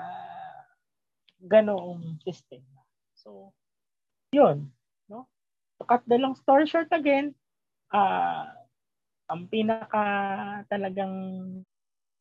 ganoong 1.41 2.21
sistema. 2.23 2.85
So, 3.17 3.51
yun. 4.31 4.71
No? 5.09 5.27
To 5.81 5.83
cut 5.83 6.05
the 6.07 6.15
long 6.15 6.37
story 6.37 6.69
short 6.69 6.87
again, 6.93 7.35
ah 7.91 8.47
ang 9.31 9.47
pinaka 9.47 10.03
talagang 10.67 11.15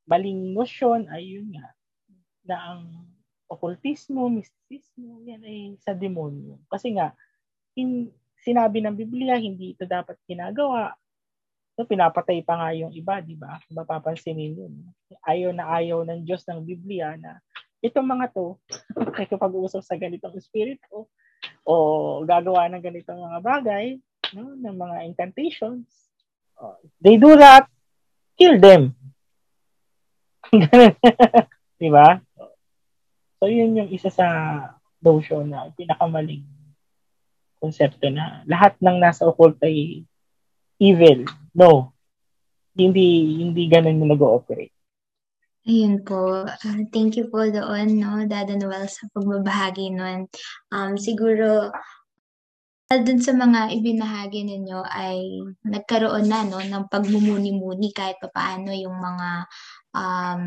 maling 0.06 0.54
nosyon 0.54 1.10
ay 1.10 1.38
yun 1.38 1.50
nga, 1.50 1.74
na 2.46 2.56
ang 2.70 3.09
okultismo, 3.50 4.30
mistismo, 4.30 5.18
yan 5.26 5.42
ay 5.42 5.74
sa 5.82 5.90
demonyo. 5.90 6.62
Kasi 6.70 6.94
nga, 6.94 7.10
in, 7.74 8.06
sinabi 8.46 8.78
ng 8.78 8.94
Biblia, 8.94 9.34
hindi 9.34 9.74
ito 9.74 9.82
dapat 9.84 10.14
ginagawa. 10.30 10.94
So, 11.74 11.82
pinapatay 11.82 12.46
pa 12.46 12.54
nga 12.62 12.70
yung 12.78 12.94
iba, 12.94 13.18
di 13.18 13.34
ba? 13.34 13.58
Mapapansin 13.74 14.38
ninyo. 14.38 14.70
Ayaw 15.26 15.50
na 15.50 15.66
ayaw 15.74 16.06
ng 16.06 16.22
Diyos 16.22 16.46
ng 16.46 16.62
Biblia 16.62 17.18
na 17.18 17.42
itong 17.82 18.06
mga 18.06 18.30
to, 18.30 18.54
nakikipag-usap 19.10 19.82
sa 19.82 19.98
ganitong 19.98 20.38
espiritu, 20.38 21.10
o 21.66 21.74
gagawa 22.22 22.70
ng 22.70 22.82
ganitong 22.84 23.18
mga 23.18 23.40
bagay, 23.42 23.86
no, 24.36 24.54
ng 24.54 24.76
mga 24.76 24.96
incantations, 25.10 25.88
oh, 26.60 26.76
they 27.00 27.16
do 27.16 27.34
that, 27.34 27.66
kill 28.36 28.60
them. 28.60 28.94
di 31.80 31.88
ba? 31.88 32.20
So, 33.40 33.48
yun 33.48 33.80
yung 33.80 33.88
isa 33.88 34.12
sa 34.12 34.26
notion 35.00 35.48
na 35.48 35.72
pinakamaling 35.72 36.44
konsepto 37.56 38.12
na 38.12 38.44
lahat 38.44 38.76
ng 38.84 39.00
nasa 39.00 39.24
occult 39.24 39.56
ay 39.64 40.04
evil. 40.76 41.24
No. 41.56 41.96
Hindi 42.76 43.40
hindi 43.40 43.64
ganun 43.64 44.00
yung 44.00 44.12
nag-ooperate. 44.12 44.76
Ayun 45.68 46.00
po. 46.04 46.48
Ah, 46.48 46.80
thank 46.88 47.20
you 47.20 47.28
po 47.28 47.44
doon, 47.44 48.00
no, 48.00 48.24
Dada 48.24 48.56
Noel, 48.56 48.88
sa 48.88 49.04
pagbabahagi 49.12 49.92
nun. 49.92 50.24
Um, 50.72 50.96
siguro, 50.96 51.68
dun 52.88 53.20
sa 53.20 53.36
mga 53.36 53.76
ibinahagi 53.76 54.40
ninyo 54.40 54.80
ay 54.88 55.20
nagkaroon 55.68 56.26
na 56.32 56.48
no, 56.48 56.64
ng 56.64 56.88
pagmumuni-muni 56.88 57.92
kahit 57.92 58.16
papaano 58.24 58.72
yung 58.72 58.96
mga 58.96 59.28
um, 59.94 60.42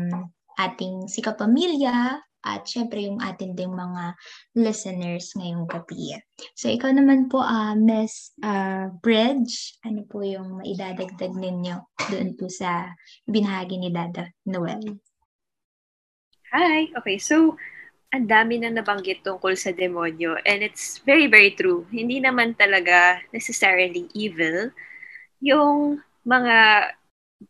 ating 0.58 1.06
sikapamilya 1.06 2.18
at 2.44 2.68
syempre 2.68 3.00
yung 3.08 3.18
atin 3.24 3.56
ding 3.56 3.72
mga 3.72 4.12
listeners 4.54 5.32
ngayong 5.34 5.64
gabi. 5.64 6.20
So 6.52 6.68
ikaw 6.68 6.92
naman 6.92 7.32
po, 7.32 7.40
uh, 7.40 7.72
Miss 7.72 8.36
uh, 8.44 8.92
Bridge, 9.00 9.80
ano 9.82 10.04
po 10.04 10.20
yung 10.20 10.60
maidadagdag 10.60 11.32
ninyo 11.32 11.76
doon 12.12 12.36
po 12.36 12.52
sa 12.52 12.92
binahagi 13.24 13.80
ni 13.80 13.88
Dada 13.88 14.28
Noel? 14.44 15.00
Hi! 16.52 16.92
Okay, 16.94 17.18
so 17.18 17.56
ang 18.14 18.30
dami 18.30 18.62
na 18.62 18.70
nabanggit 18.70 19.26
tungkol 19.26 19.58
sa 19.58 19.74
demonyo 19.74 20.38
and 20.46 20.62
it's 20.62 21.02
very, 21.02 21.26
very 21.26 21.50
true. 21.58 21.82
Hindi 21.90 22.22
naman 22.22 22.54
talaga 22.54 23.18
necessarily 23.34 24.06
evil 24.14 24.70
yung 25.42 25.98
mga 26.22 26.88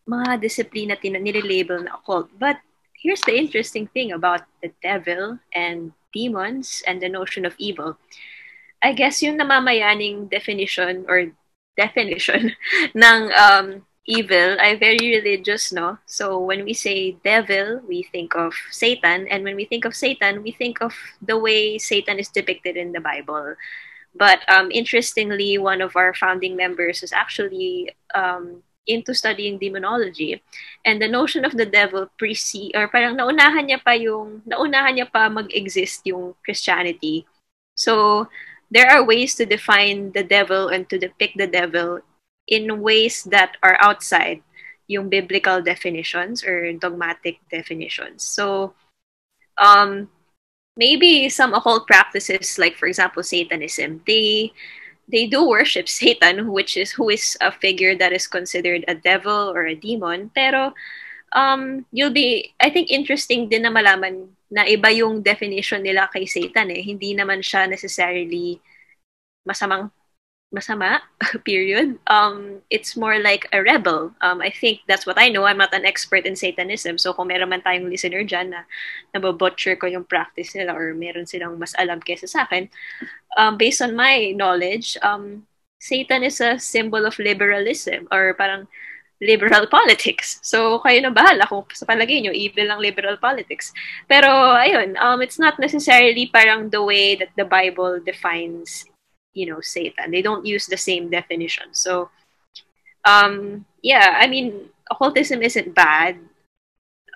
mga 0.09 0.41
disiplina 0.41 0.97
tin 0.97 1.21
nililabel 1.21 1.85
na 1.85 2.01
occult. 2.01 2.33
But 2.41 2.59
here's 3.05 3.21
the 3.29 3.37
interesting 3.37 3.87
thing 3.93 4.11
about 4.11 4.49
the 4.65 4.73
devil 4.83 5.39
and 5.53 5.93
demons 6.13 6.83
and 6.89 7.03
the 7.05 7.09
notion 7.09 7.45
of 7.45 7.55
evil. 7.59 8.01
I 8.83 8.97
guess 8.97 9.21
yung 9.21 9.37
namamayaning 9.37 10.33
definition 10.33 11.05
or 11.07 11.37
definition 11.77 12.57
ng 12.97 13.31
um, 13.37 13.85
evil 14.09 14.57
ay 14.57 14.77
very 14.81 15.21
religious, 15.21 15.73
no? 15.73 16.01
So 16.09 16.41
when 16.41 16.65
we 16.65 16.73
say 16.73 17.21
devil, 17.25 17.85
we 17.85 18.09
think 18.09 18.35
of 18.35 18.57
Satan, 18.73 19.29
and 19.29 19.45
when 19.45 19.57
we 19.57 19.65
think 19.69 19.85
of 19.85 19.95
Satan, 19.95 20.43
we 20.43 20.53
think 20.53 20.81
of 20.81 20.97
the 21.21 21.37
way 21.37 21.77
Satan 21.77 22.19
is 22.19 22.33
depicted 22.33 22.77
in 22.77 22.93
the 22.93 23.01
Bible. 23.01 23.55
But 24.15 24.41
um, 24.49 24.71
interestingly, 24.71 25.59
one 25.59 25.81
of 25.81 25.97
our 25.97 26.15
founding 26.15 26.57
members 26.57 27.03
is 27.03 27.13
actually 27.13 27.93
um, 28.15 28.63
into 28.87 29.15
studying 29.15 29.59
demonology. 29.59 30.43
And 30.85 31.01
the 31.01 31.09
notion 31.09 31.45
of 31.45 31.57
the 31.57 31.67
devil 31.67 32.11
precede, 32.19 32.73
or 32.75 32.89
parang 32.89 33.17
naunahan 33.17 33.69
niya 33.69 33.83
pa 33.85 33.93
yung, 33.93 34.43
naunahan 34.47 34.99
niya 34.99 35.09
pa 35.11 35.29
mag-exist 35.29 36.05
yung 36.05 36.35
Christianity. 36.45 37.27
So, 37.75 38.29
there 38.71 38.91
are 38.91 39.05
ways 39.05 39.35
to 39.37 39.47
define 39.47 40.13
the 40.13 40.25
devil 40.25 40.69
and 40.69 40.89
to 40.91 40.99
depict 40.99 41.39
the 41.39 41.47
devil 41.47 42.01
in 42.49 42.81
ways 42.81 43.25
that 43.25 43.57
are 43.63 43.79
outside 43.81 44.43
yung 44.87 45.09
biblical 45.09 45.63
definitions 45.63 46.45
or 46.45 46.73
dogmatic 46.75 47.41
definitions. 47.51 48.23
So, 48.23 48.75
um, 49.57 50.11
maybe 50.77 51.29
some 51.29 51.55
occult 51.55 51.87
practices, 51.87 52.59
like 52.59 52.77
for 52.77 52.87
example, 52.87 53.23
Satanism, 53.23 54.03
they 54.07 54.53
they 55.09 55.27
do 55.27 55.47
worship 55.47 55.89
Satan, 56.01 56.53
which 56.53 56.77
is 56.77 56.93
who 56.93 57.11
is 57.11 57.37
a 57.41 57.53
figure 57.53 57.95
that 57.97 58.13
is 58.13 58.27
considered 58.27 58.85
a 58.89 58.95
devil 58.95 59.53
or 59.55 59.67
a 59.67 59.75
demon. 59.75 60.31
Pero 60.35 60.75
um, 61.33 61.87
you'll 61.93 62.15
be, 62.15 62.55
I 62.61 62.71
think 62.71 62.91
interesting 62.91 63.49
din 63.49 63.63
na 63.63 63.71
malaman 63.71 64.29
na 64.51 64.65
iba 64.65 64.95
yung 64.95 65.23
definition 65.23 65.83
nila 65.83 66.09
kay 66.13 66.27
Satan 66.27 66.71
eh. 66.71 66.83
Hindi 66.83 67.15
naman 67.15 67.43
siya 67.43 67.67
necessarily 67.67 68.63
masamang 69.43 69.91
masama, 70.55 71.03
period. 71.45 71.99
Um, 72.07 72.63
it's 72.71 72.97
more 72.97 73.19
like 73.19 73.51
a 73.53 73.61
rebel. 73.61 74.15
Um, 74.23 74.41
I 74.41 74.55
think 74.55 74.81
that's 74.87 75.05
what 75.05 75.19
I 75.19 75.29
know. 75.29 75.45
I'm 75.45 75.59
not 75.59 75.75
an 75.75 75.85
expert 75.85 76.25
in 76.25 76.39
Satanism. 76.39 76.97
So 76.97 77.13
kung 77.13 77.29
meron 77.29 77.51
man 77.51 77.67
tayong 77.67 77.91
listener 77.91 78.23
dyan 78.23 78.55
na 78.55 78.63
nababutcher 79.11 79.75
ko 79.75 79.91
yung 79.91 80.07
practice 80.07 80.55
nila 80.55 80.73
or 80.79 80.95
meron 80.95 81.27
silang 81.27 81.59
mas 81.59 81.75
alam 81.75 81.99
kesa 81.99 82.31
sa 82.31 82.47
akin, 82.47 82.71
um, 83.37 83.59
based 83.59 83.83
on 83.83 83.99
my 83.99 84.31
knowledge, 84.33 84.97
um, 85.03 85.43
Satan 85.83 86.23
is 86.23 86.41
a 86.41 86.57
symbol 86.57 87.05
of 87.05 87.19
liberalism 87.19 88.09
or 88.09 88.33
parang 88.39 88.71
liberal 89.21 89.67
politics. 89.77 90.41
So, 90.41 90.81
kayo 90.81 91.03
na 91.03 91.13
bahala 91.13 91.45
kung 91.49 91.69
sa 91.75 91.85
palagay 91.85 92.23
nyo, 92.23 92.33
evil 92.33 92.71
ang 92.71 92.81
liberal 92.81 93.19
politics. 93.21 93.73
Pero, 94.09 94.29
ayun, 94.57 94.97
um, 94.97 95.21
it's 95.21 95.39
not 95.39 95.59
necessarily 95.59 96.31
parang 96.33 96.71
the 96.71 96.81
way 96.83 97.17
that 97.17 97.33
the 97.37 97.45
Bible 97.45 98.01
defines 98.01 98.89
you 99.35 99.47
know 99.47 99.61
Satan. 99.61 100.11
They 100.11 100.23
don't 100.23 100.47
use 100.47 100.67
the 100.67 100.79
same 100.79 101.11
definition. 101.11 101.75
So 101.75 102.11
um 103.05 103.67
yeah, 103.83 104.19
I 104.19 104.27
mean 104.27 104.71
occultism 104.91 105.43
isn't 105.43 105.75
bad 105.75 106.19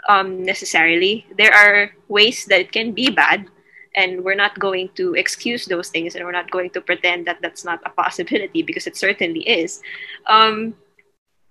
um 0.09 0.43
necessarily. 0.43 1.27
There 1.39 1.55
are 1.55 1.91
ways 2.09 2.45
that 2.47 2.61
it 2.61 2.73
can 2.73 2.93
be 2.93 3.11
bad 3.11 3.47
and 3.97 4.23
we're 4.23 4.39
not 4.39 4.59
going 4.59 4.91
to 4.95 5.15
excuse 5.15 5.67
those 5.67 5.89
things 5.89 6.15
and 6.15 6.25
we're 6.25 6.37
not 6.37 6.51
going 6.51 6.71
to 6.71 6.81
pretend 6.81 7.27
that 7.27 7.41
that's 7.41 7.65
not 7.65 7.81
a 7.87 7.91
possibility 7.91 8.63
because 8.63 8.87
it 8.87 8.97
certainly 8.97 9.43
is. 9.49 9.81
Um 10.27 10.75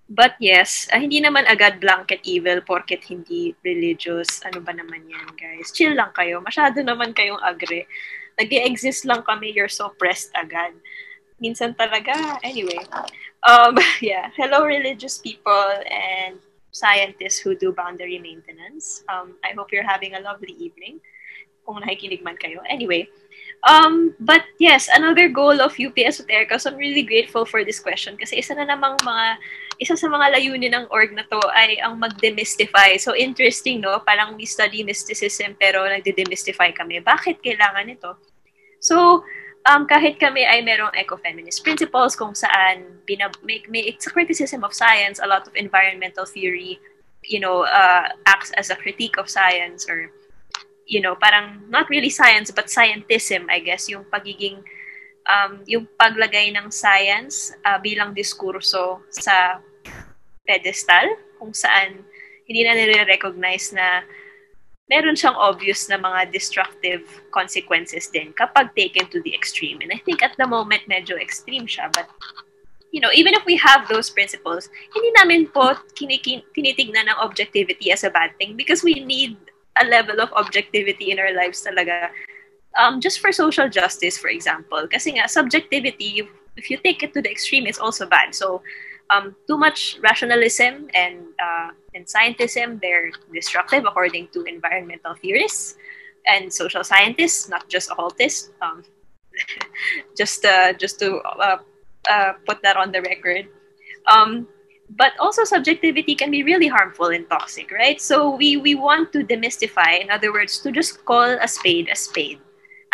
but 0.08 0.40
yes, 0.40 0.88
uh, 0.88 0.98
hindi 0.98 1.20
naman 1.20 1.44
agad 1.44 1.80
blanket 1.84 2.24
evil 2.24 2.64
porket 2.64 3.04
hindi 3.04 3.52
religious. 3.60 4.40
Ano 4.48 4.64
ba 4.64 4.72
naman 4.72 5.04
yan, 5.04 5.28
guys? 5.36 5.68
Chill 5.76 5.92
lang 5.92 6.16
kayo. 6.16 6.40
Masyado 6.40 6.80
naman 6.80 7.12
kayong 7.12 7.44
agre 7.44 7.84
nag 8.38 8.50
exist 8.54 9.04
lang 9.04 9.26
kami, 9.26 9.50
you're 9.50 9.70
so 9.70 9.90
pressed 9.98 10.30
agad. 10.38 10.72
Minsan 11.42 11.74
talaga, 11.74 12.38
anyway. 12.46 12.78
Um, 13.42 13.78
yeah, 14.02 14.30
hello 14.38 14.64
religious 14.64 15.18
people 15.18 15.70
and 15.86 16.38
scientists 16.70 17.38
who 17.38 17.58
do 17.58 17.74
boundary 17.74 18.18
maintenance. 18.18 19.02
Um, 19.10 19.34
I 19.42 19.54
hope 19.58 19.74
you're 19.74 19.86
having 19.86 20.14
a 20.14 20.22
lovely 20.22 20.54
evening. 20.58 21.02
Kung 21.66 21.82
nakikinig 21.84 22.24
man 22.24 22.40
kayo. 22.40 22.64
Anyway, 22.64 23.12
um, 23.68 24.16
but 24.20 24.40
yes, 24.56 24.88
another 24.88 25.28
goal 25.28 25.60
of 25.60 25.76
UP 25.76 25.92
Esoterica, 26.00 26.56
so 26.56 26.70
I'm 26.70 26.80
really 26.80 27.02
grateful 27.02 27.44
for 27.44 27.60
this 27.60 27.76
question 27.76 28.16
kasi 28.16 28.40
isa 28.40 28.56
na 28.56 28.64
namang 28.64 28.96
mga, 29.04 29.36
isa 29.76 29.92
sa 29.92 30.08
mga 30.08 30.32
layunin 30.38 30.72
ng 30.72 30.86
org 30.88 31.12
na 31.12 31.28
to 31.28 31.36
ay 31.52 31.76
ang 31.84 32.00
mag-demystify. 32.00 32.96
So 32.96 33.12
interesting, 33.12 33.84
no? 33.84 34.00
Parang 34.00 34.40
we 34.40 34.48
study 34.48 34.80
mysticism 34.80 35.60
pero 35.60 35.84
nagde-demystify 35.84 36.72
kami. 36.72 37.04
Bakit 37.04 37.44
kailangan 37.44 37.92
ito? 37.92 38.16
So, 38.80 39.24
um, 39.68 39.84
kahit 39.86 40.16
kami 40.16 40.46
ay 40.46 40.64
merong 40.64 40.94
ecofeminist 40.96 41.60
principles 41.62 42.16
kung 42.16 42.32
saan 42.32 43.02
binab- 43.04 43.40
may, 43.44 43.62
may, 43.68 43.84
it's 43.84 44.06
a 44.06 44.12
criticism 44.12 44.64
of 44.64 44.72
science, 44.72 45.20
a 45.20 45.28
lot 45.28 45.46
of 45.46 45.54
environmental 45.56 46.24
theory, 46.24 46.80
you 47.24 47.40
know, 47.40 47.66
uh, 47.66 48.08
acts 48.26 48.50
as 48.56 48.70
a 48.70 48.76
critique 48.76 49.18
of 49.18 49.28
science 49.28 49.88
or, 49.88 50.10
you 50.86 51.00
know, 51.00 51.14
parang 51.20 51.60
not 51.68 51.90
really 51.90 52.10
science, 52.10 52.50
but 52.50 52.66
scientism, 52.66 53.46
I 53.50 53.60
guess, 53.60 53.88
yung 53.88 54.04
pagiging, 54.08 54.64
um, 55.28 55.60
yung 55.66 55.86
paglagay 56.00 56.54
ng 56.56 56.70
science 56.70 57.52
uh, 57.66 57.76
bilang 57.78 58.14
diskurso 58.14 59.04
sa 59.12 59.60
pedestal, 60.48 61.04
kung 61.36 61.52
saan 61.52 62.02
hindi 62.48 62.64
na 62.64 62.72
nire-recognize 62.72 63.76
na 63.76 64.02
meron 64.88 65.14
siyang 65.14 65.36
obvious 65.36 65.88
na 65.88 66.00
mga 66.00 66.32
destructive 66.32 67.04
consequences 67.30 68.08
din 68.08 68.32
kapag 68.32 68.72
taken 68.72 69.04
to 69.12 69.20
the 69.22 69.36
extreme. 69.36 69.78
And 69.84 69.92
I 69.92 70.00
think 70.00 70.24
at 70.24 70.34
the 70.40 70.48
moment, 70.48 70.88
medyo 70.88 71.20
extreme 71.20 71.68
siya. 71.68 71.92
But, 71.92 72.08
you 72.90 73.00
know, 73.00 73.12
even 73.12 73.36
if 73.36 73.44
we 73.44 73.60
have 73.60 73.86
those 73.86 74.08
principles, 74.08 74.72
hindi 74.96 75.12
namin 75.20 75.52
po 75.52 75.76
kinikin- 75.92 76.44
tinitignan 76.56 77.12
ng 77.12 77.18
objectivity 77.20 77.92
as 77.92 78.02
a 78.02 78.10
bad 78.10 78.32
thing 78.40 78.56
because 78.56 78.80
we 78.80 79.04
need 79.04 79.36
a 79.76 79.84
level 79.84 80.24
of 80.24 80.32
objectivity 80.32 81.12
in 81.12 81.20
our 81.20 81.36
lives 81.36 81.62
talaga. 81.62 82.08
Um, 82.80 83.00
just 83.00 83.20
for 83.20 83.32
social 83.32 83.68
justice, 83.68 84.16
for 84.16 84.32
example. 84.32 84.88
Kasi 84.88 85.20
nga, 85.20 85.28
subjectivity, 85.28 86.24
if 86.56 86.70
you 86.72 86.80
take 86.80 87.04
it 87.04 87.12
to 87.12 87.20
the 87.20 87.30
extreme, 87.30 87.68
it's 87.68 87.78
also 87.78 88.08
bad. 88.08 88.34
So, 88.34 88.64
um, 89.10 89.36
too 89.46 89.56
much 89.56 89.98
rationalism 90.02 90.88
and 90.94 91.24
uh, 91.40 91.70
and 91.94 92.06
scientism 92.06 92.80
they're 92.80 93.10
destructive 93.32 93.84
according 93.84 94.28
to 94.32 94.44
environmental 94.44 95.14
theorists 95.14 95.76
and 96.28 96.52
social 96.52 96.84
scientists, 96.84 97.48
not 97.48 97.68
just 97.68 97.90
occultists. 97.90 98.50
Um, 98.60 98.84
just 100.18 100.44
uh, 100.44 100.72
just 100.74 100.98
to 101.00 101.18
uh, 101.18 101.58
uh, 102.10 102.32
put 102.46 102.62
that 102.62 102.76
on 102.76 102.92
the 102.92 103.02
record. 103.02 103.48
Um, 104.06 104.46
but 104.96 105.12
also 105.20 105.44
subjectivity 105.44 106.14
can 106.14 106.30
be 106.30 106.42
really 106.42 106.68
harmful 106.68 107.08
and 107.08 107.28
toxic, 107.28 107.70
right? 107.70 108.00
So 108.00 108.36
we 108.36 108.56
we 108.56 108.74
want 108.74 109.12
to 109.12 109.24
demystify, 109.24 110.00
in 110.00 110.10
other 110.10 110.32
words, 110.32 110.60
to 110.60 110.72
just 110.72 111.04
call 111.04 111.38
a 111.40 111.48
spade 111.48 111.88
a 111.92 111.96
spade. 111.96 112.40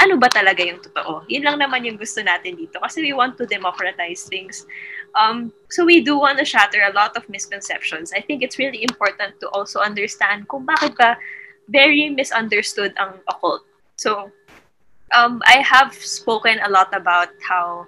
Ano 0.02 0.18
ba 0.18 0.26
talaga 0.26 0.66
yung 0.66 0.82
totoo? 0.82 1.22
Yun 1.30 1.46
lang 1.46 1.62
naman 1.62 1.86
yung 1.86 1.94
gusto 1.94 2.18
natin 2.18 2.58
dito 2.58 2.82
kasi 2.82 2.98
we 2.98 3.14
want 3.14 3.38
to 3.38 3.46
democratize 3.46 4.26
things. 4.26 4.66
Um, 5.14 5.52
so 5.70 5.84
we 5.84 6.02
do 6.02 6.18
want 6.18 6.38
to 6.38 6.44
shatter 6.44 6.82
a 6.82 6.92
lot 6.92 7.16
of 7.16 7.28
misconceptions. 7.28 8.12
I 8.12 8.20
think 8.20 8.42
it's 8.42 8.58
really 8.58 8.82
important 8.82 9.38
to 9.40 9.48
also 9.50 9.80
understand 9.80 10.48
kung 10.48 10.66
bakit 10.66 10.98
ba 10.98 11.16
very 11.70 12.10
misunderstood 12.10 12.92
ang 12.98 13.22
occult. 13.30 13.62
So 13.96 14.30
um, 15.14 15.40
I 15.46 15.62
have 15.62 15.94
spoken 15.94 16.58
a 16.64 16.68
lot 16.68 16.90
about 16.92 17.30
how 17.46 17.86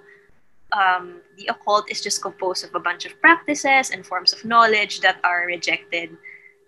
um, 0.73 1.21
the 1.37 1.47
occult 1.47 1.91
is 1.91 2.01
just 2.01 2.21
composed 2.21 2.63
of 2.63 2.73
a 2.75 2.79
bunch 2.79 3.05
of 3.05 3.19
practices 3.21 3.91
and 3.91 4.05
forms 4.05 4.33
of 4.33 4.43
knowledge 4.45 5.01
that 5.01 5.19
are 5.23 5.45
rejected. 5.45 6.15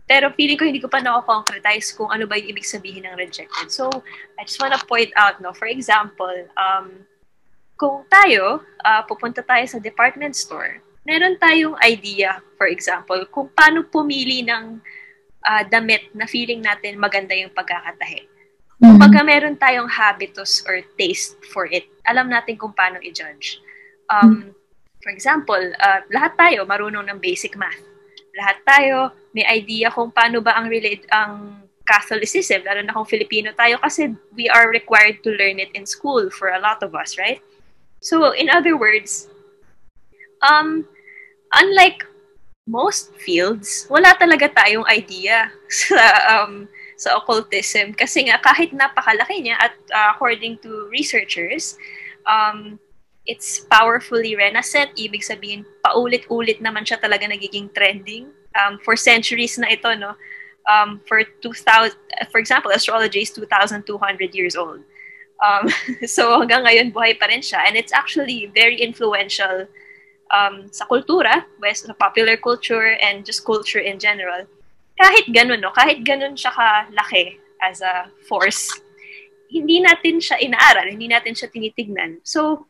Pero 0.10 0.34
feeling 0.34 0.58
ko 0.58 0.66
hindi 0.66 0.82
ko 0.82 0.90
pa 0.90 1.00
na-concretize 1.00 1.94
kung 1.94 2.10
ano 2.10 2.26
ba 2.26 2.34
yung 2.34 2.50
ibig 2.58 2.66
sabihin 2.66 3.06
ng 3.06 3.16
rejected. 3.16 3.70
So, 3.70 3.90
I 4.40 4.44
just 4.44 4.58
wanna 4.58 4.82
point 4.90 5.14
out, 5.16 5.38
no, 5.38 5.54
for 5.54 5.70
example, 5.70 6.34
um, 6.58 7.06
kung 7.80 8.04
tayo, 8.12 8.60
uh, 8.84 9.02
pupunta 9.08 9.40
tayo 9.40 9.64
sa 9.64 9.80
department 9.80 10.36
store, 10.36 10.84
meron 11.08 11.40
tayong 11.40 11.80
idea, 11.80 12.44
for 12.60 12.68
example, 12.68 13.24
kung 13.32 13.48
paano 13.56 13.88
pumili 13.88 14.44
ng 14.44 14.84
uh, 15.48 15.64
damit 15.72 16.12
na 16.12 16.28
feeling 16.28 16.60
natin 16.60 17.00
maganda 17.00 17.32
yung 17.32 17.56
pagkakatahi. 17.56 18.28
Kapag 18.80 19.12
meron 19.28 19.60
tayong 19.60 19.92
habitus 19.92 20.64
or 20.68 20.80
taste 20.96 21.40
for 21.52 21.68
it, 21.68 21.88
alam 22.08 22.32
natin 22.32 22.56
kung 22.56 22.72
paano 22.72 23.00
i-judge. 23.04 23.60
Um, 24.08 24.56
for 25.04 25.12
example, 25.12 25.60
uh, 25.60 26.00
lahat 26.12 26.36
tayo 26.36 26.64
marunong 26.64 27.08
ng 27.08 27.20
basic 27.20 27.60
math. 27.60 27.80
Lahat 28.36 28.60
tayo 28.64 29.12
may 29.36 29.44
idea 29.48 29.92
kung 29.92 30.12
paano 30.12 30.40
ba 30.40 30.56
ang 30.56 30.72
relate 30.72 31.04
ang 31.12 31.64
Catholicism, 31.84 32.64
lalo 32.64 32.86
na 32.86 32.94
kung 32.94 33.08
Filipino 33.08 33.50
tayo 33.58 33.82
kasi 33.82 34.14
we 34.38 34.46
are 34.46 34.70
required 34.70 35.20
to 35.26 35.34
learn 35.34 35.58
it 35.58 35.74
in 35.74 35.90
school 35.90 36.30
for 36.30 36.54
a 36.54 36.62
lot 36.62 36.80
of 36.86 36.94
us, 36.94 37.18
right? 37.18 37.42
So, 38.00 38.32
in 38.32 38.50
other 38.50 38.78
words, 38.78 39.28
um, 40.42 40.88
unlike 41.54 42.06
most 42.68 43.12
fields, 43.18 43.88
wala 43.90 44.16
talaga 44.16 44.54
tayong 44.54 44.88
idea 44.88 45.52
sa 45.70 46.00
um, 46.30 46.70
sa 47.00 47.16
occultism 47.16 47.96
kasi 47.96 48.28
nga 48.28 48.38
kahit 48.44 48.76
napakalaki 48.76 49.40
niya 49.40 49.56
at 49.56 49.74
uh, 49.96 50.12
according 50.12 50.60
to 50.60 50.92
researchers, 50.92 51.80
um, 52.28 52.76
it's 53.24 53.64
powerfully 53.72 54.36
renaissant. 54.36 54.92
Ibig 55.00 55.24
sabihin, 55.24 55.64
paulit-ulit 55.80 56.60
naman 56.60 56.84
siya 56.84 57.00
talaga 57.00 57.24
nagiging 57.30 57.72
trending. 57.72 58.28
Um, 58.58 58.82
for 58.82 58.98
centuries 58.98 59.56
na 59.62 59.70
ito, 59.70 59.94
no? 59.94 60.18
Um, 60.66 61.00
for 61.06 61.22
2000, 61.22 61.96
for 62.34 62.42
example, 62.42 62.74
astrology 62.74 63.22
is 63.22 63.32
2,200 63.32 63.86
years 64.34 64.58
old. 64.58 64.82
Um, 65.40 65.72
so 66.06 66.40
hanggang 66.40 66.68
ngayon, 66.68 66.92
buhay 66.92 67.20
pa 67.20 67.28
rin 67.32 67.42
siya. 67.42 67.64
And 67.68 67.76
it's 67.76 67.96
actually 67.96 68.52
very 68.52 68.80
influential 68.80 69.68
um, 70.32 70.70
sa 70.72 70.86
kultura, 70.86 71.46
west, 71.60 71.86
sa 71.88 71.94
popular 71.94 72.38
culture, 72.38 72.98
and 73.02 73.26
just 73.26 73.46
culture 73.46 73.82
in 73.82 74.00
general. 74.00 74.46
Kahit 75.00 75.32
ganun, 75.32 75.64
no? 75.64 75.72
Kahit 75.72 76.04
ganun 76.04 76.36
siya 76.36 76.52
kalaki 76.54 77.40
as 77.64 77.82
a 77.82 78.12
force, 78.28 78.68
hindi 79.50 79.82
natin 79.82 80.22
siya 80.22 80.38
inaaral, 80.40 80.92
hindi 80.92 81.10
natin 81.10 81.34
siya 81.34 81.50
tinitignan. 81.50 82.22
So, 82.22 82.68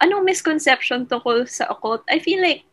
anong 0.00 0.24
misconception 0.24 1.06
tungkol 1.06 1.44
sa 1.50 1.68
occult? 1.68 2.06
I 2.08 2.18
feel 2.18 2.40
like 2.40 2.64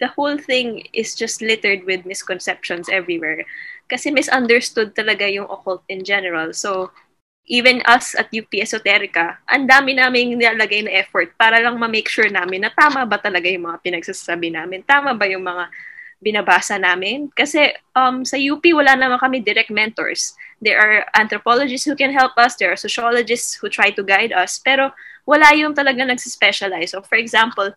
the 0.00 0.08
whole 0.08 0.38
thing 0.38 0.86
is 0.94 1.18
just 1.18 1.42
littered 1.42 1.84
with 1.84 2.06
misconceptions 2.06 2.88
everywhere. 2.88 3.44
Kasi 3.90 4.14
misunderstood 4.14 4.94
talaga 4.94 5.26
yung 5.26 5.50
occult 5.50 5.82
in 5.90 6.04
general. 6.04 6.54
So, 6.54 6.94
even 7.48 7.80
us 7.88 8.12
at 8.12 8.28
UP 8.28 8.52
Esoterica, 8.52 9.40
ang 9.48 9.64
dami 9.64 9.96
naming 9.96 10.36
nilalagay 10.36 10.84
na 10.84 11.00
effort 11.00 11.32
para 11.40 11.56
lang 11.58 11.80
ma-make 11.80 12.08
sure 12.08 12.28
namin 12.28 12.68
na 12.68 12.70
tama 12.70 13.08
ba 13.08 13.16
talaga 13.16 13.48
yung 13.48 13.64
mga 13.64 13.80
pinagsasabi 13.80 14.52
namin? 14.52 14.84
Tama 14.84 15.16
ba 15.16 15.24
yung 15.24 15.42
mga 15.48 15.72
binabasa 16.20 16.76
namin? 16.76 17.32
Kasi 17.32 17.72
um, 17.96 18.20
sa 18.22 18.36
UP, 18.36 18.60
wala 18.76 18.92
naman 18.94 19.16
kami 19.16 19.40
direct 19.40 19.72
mentors. 19.72 20.36
There 20.60 20.76
are 20.76 21.08
anthropologists 21.16 21.88
who 21.88 21.96
can 21.96 22.12
help 22.12 22.36
us. 22.36 22.60
There 22.60 22.68
are 22.68 22.78
sociologists 22.78 23.56
who 23.56 23.72
try 23.72 23.96
to 23.96 24.04
guide 24.04 24.36
us. 24.36 24.60
Pero 24.60 24.92
wala 25.24 25.48
yung 25.56 25.72
talaga 25.72 26.04
nagsispecialize. 26.04 26.92
So, 26.92 27.00
for 27.00 27.16
example, 27.16 27.72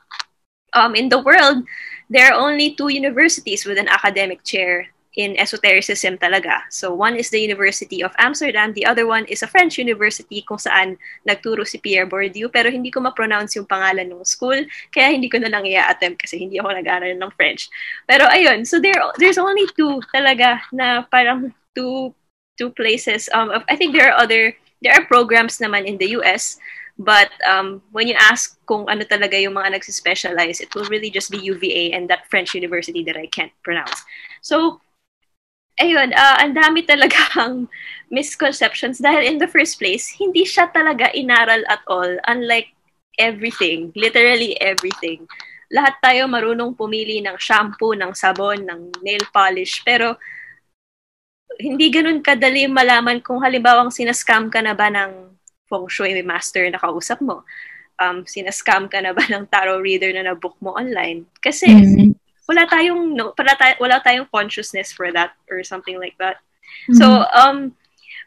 um, 0.75 0.99
in 0.99 1.07
the 1.07 1.23
world, 1.23 1.63
there 2.11 2.27
are 2.27 2.35
only 2.35 2.75
two 2.75 2.91
universities 2.91 3.63
with 3.63 3.79
an 3.79 3.87
academic 3.87 4.43
chair 4.43 4.91
in 5.19 5.35
esotericism 5.35 6.15
talaga. 6.17 6.63
So 6.71 6.95
one 6.95 7.19
is 7.19 7.29
the 7.29 7.39
University 7.39 8.03
of 8.03 8.15
Amsterdam, 8.17 8.71
the 8.73 8.85
other 8.85 9.03
one 9.07 9.25
is 9.25 9.43
a 9.43 9.49
French 9.51 9.77
university 9.77 10.41
kung 10.47 10.57
saan 10.57 10.95
nagturo 11.27 11.67
si 11.67 11.83
Pierre 11.83 12.07
Bourdieu 12.07 12.47
pero 12.47 12.71
hindi 12.71 12.91
ko 12.91 13.03
ma-pronounce 13.03 13.59
yung 13.59 13.67
pangalan 13.67 14.07
ng 14.07 14.23
school 14.23 14.63
kaya 14.95 15.11
hindi 15.11 15.27
ko 15.27 15.43
na 15.43 15.51
lang 15.51 15.67
i-attempt 15.67 16.23
kasi 16.23 16.39
hindi 16.39 16.59
ako 16.63 16.71
nag-aaral 16.79 17.11
ng 17.19 17.31
French. 17.35 17.67
Pero 18.07 18.23
ayun, 18.31 18.63
so 18.63 18.79
there 18.79 18.95
there's 19.19 19.41
only 19.41 19.67
two 19.75 19.99
talaga 20.15 20.63
na 20.71 21.03
parang 21.11 21.51
two 21.75 22.15
two 22.55 22.71
places. 22.71 23.27
Um, 23.35 23.51
I 23.67 23.75
think 23.75 23.91
there 23.91 24.07
are 24.07 24.17
other 24.19 24.55
there 24.79 24.95
are 24.95 25.03
programs 25.11 25.59
naman 25.59 25.83
in 25.83 25.99
the 25.99 26.15
US 26.23 26.55
But 27.01 27.31
um, 27.49 27.81
when 27.91 28.07
you 28.07 28.13
ask 28.13 28.61
kung 28.69 28.85
ano 28.85 29.01
talaga 29.01 29.33
yung 29.41 29.57
mga 29.57 29.73
nagsispecialize, 29.73 30.61
it 30.61 30.69
will 30.77 30.85
really 30.85 31.09
just 31.09 31.33
be 31.33 31.41
UVA 31.41 31.97
and 31.97 32.05
that 32.13 32.29
French 32.29 32.53
university 32.53 33.03
that 33.09 33.17
I 33.17 33.25
can't 33.25 33.51
pronounce. 33.65 34.05
So, 34.45 34.81
ayun, 35.81 36.13
uh, 36.13 36.37
ang 36.37 36.53
dami 36.53 36.85
talagang 36.85 37.65
misconceptions 38.13 39.01
dahil 39.01 39.25
in 39.25 39.41
the 39.41 39.49
first 39.49 39.81
place, 39.81 40.13
hindi 40.13 40.45
siya 40.45 40.69
talaga 40.69 41.09
inaral 41.17 41.65
at 41.65 41.81
all, 41.89 42.21
unlike 42.29 42.69
everything, 43.17 43.89
literally 43.97 44.53
everything. 44.61 45.25
Lahat 45.73 45.97
tayo 46.03 46.29
marunong 46.29 46.77
pumili 46.77 47.23
ng 47.23 47.39
shampoo, 47.41 47.97
ng 47.97 48.13
sabon, 48.13 48.61
ng 48.67 49.01
nail 49.01 49.23
polish, 49.33 49.81
pero 49.81 50.19
hindi 51.57 51.89
ganun 51.91 52.21
kadali 52.23 52.67
malaman 52.69 53.19
kung 53.19 53.41
halimbawang 53.41 53.91
sinascam 53.91 54.47
ka 54.47 54.59
na 54.61 54.75
ba 54.77 54.87
ng 54.91 55.31
feng 55.71 55.87
shui 55.87 56.11
master 56.23 56.67
na 56.67 56.79
kausap 56.79 57.23
mo. 57.23 57.47
Um, 58.01 58.27
sinascam 58.27 58.91
ka 58.91 58.99
na 58.99 59.15
ba 59.15 59.23
ng 59.23 59.47
tarot 59.47 59.79
reader 59.79 60.11
na 60.11 60.31
nabook 60.31 60.59
mo 60.59 60.75
online? 60.75 61.23
Kasi 61.39 61.71
mm-hmm. 61.71 62.20
Wala 62.47 62.67
tayong 62.67 63.15
no, 63.15 63.33
wala, 63.37 63.53
tay- 63.59 63.79
wala 63.79 64.01
tayong 64.05 64.27
consciousness 64.33 64.91
for 64.91 65.11
that 65.11 65.33
or 65.49 65.63
something 65.63 65.99
like 65.99 66.17
that. 66.17 66.37
Mm-hmm. 66.89 66.97
So 66.97 67.25
um 67.35 67.75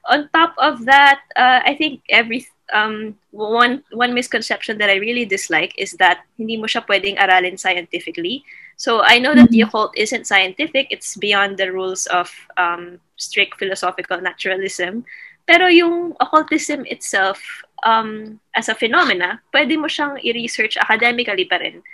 on 0.04 0.28
top 0.32 0.54
of 0.58 0.84
that, 0.84 1.20
uh, 1.36 1.64
I 1.64 1.74
think 1.74 2.02
every 2.08 2.46
um 2.72 3.16
one 3.30 3.84
one 3.92 4.14
misconception 4.14 4.78
that 4.78 4.90
I 4.90 4.96
really 4.96 5.24
dislike 5.24 5.72
is 5.76 5.92
that 6.00 6.24
hindi 6.38 6.56
mo 6.56 6.64
siya 6.64 6.84
pwedeng 6.86 7.16
aralin 7.20 7.58
scientifically. 7.58 8.44
So 8.76 9.02
I 9.04 9.18
know 9.18 9.34
that 9.34 9.52
mm-hmm. 9.52 9.52
the 9.52 9.68
occult 9.68 9.96
isn't 9.96 10.26
scientific; 10.26 10.88
it's 10.90 11.16
beyond 11.16 11.56
the 11.56 11.72
rules 11.72 12.06
of 12.06 12.32
um, 12.56 13.00
strict 13.16 13.58
philosophical 13.58 14.20
naturalism. 14.20 15.04
Pero 15.44 15.68
yung 15.68 16.16
occultism 16.24 16.88
itself, 16.88 17.36
um, 17.84 18.40
as 18.56 18.72
a 18.72 18.74
phenomena, 18.74 19.44
pwede 19.52 19.76
mo 19.76 19.92
siyang 19.92 20.16
i-research 20.24 20.80
academically 20.80 21.44
pa 21.44 21.60
rin. 21.60 21.84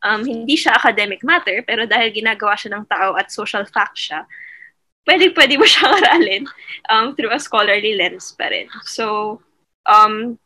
Um, 0.00 0.24
hindi 0.24 0.56
siya 0.56 0.76
academic 0.80 1.20
matter, 1.20 1.60
pero 1.64 1.84
dahil 1.84 2.08
ginagawa 2.12 2.56
siya 2.56 2.76
ng 2.76 2.88
tao 2.88 3.20
at 3.20 3.28
social 3.28 3.68
fact 3.68 4.00
siya, 4.00 4.24
pwede 5.04 5.32
pwede 5.36 5.60
mo 5.60 5.64
siyang 5.68 5.92
aralin 6.00 6.44
um, 6.88 7.12
through 7.12 7.32
a 7.32 7.40
scholarly 7.40 7.96
lens 7.96 8.32
pa 8.32 8.48
rin. 8.48 8.68
So, 8.88 9.38
um, 9.84 10.40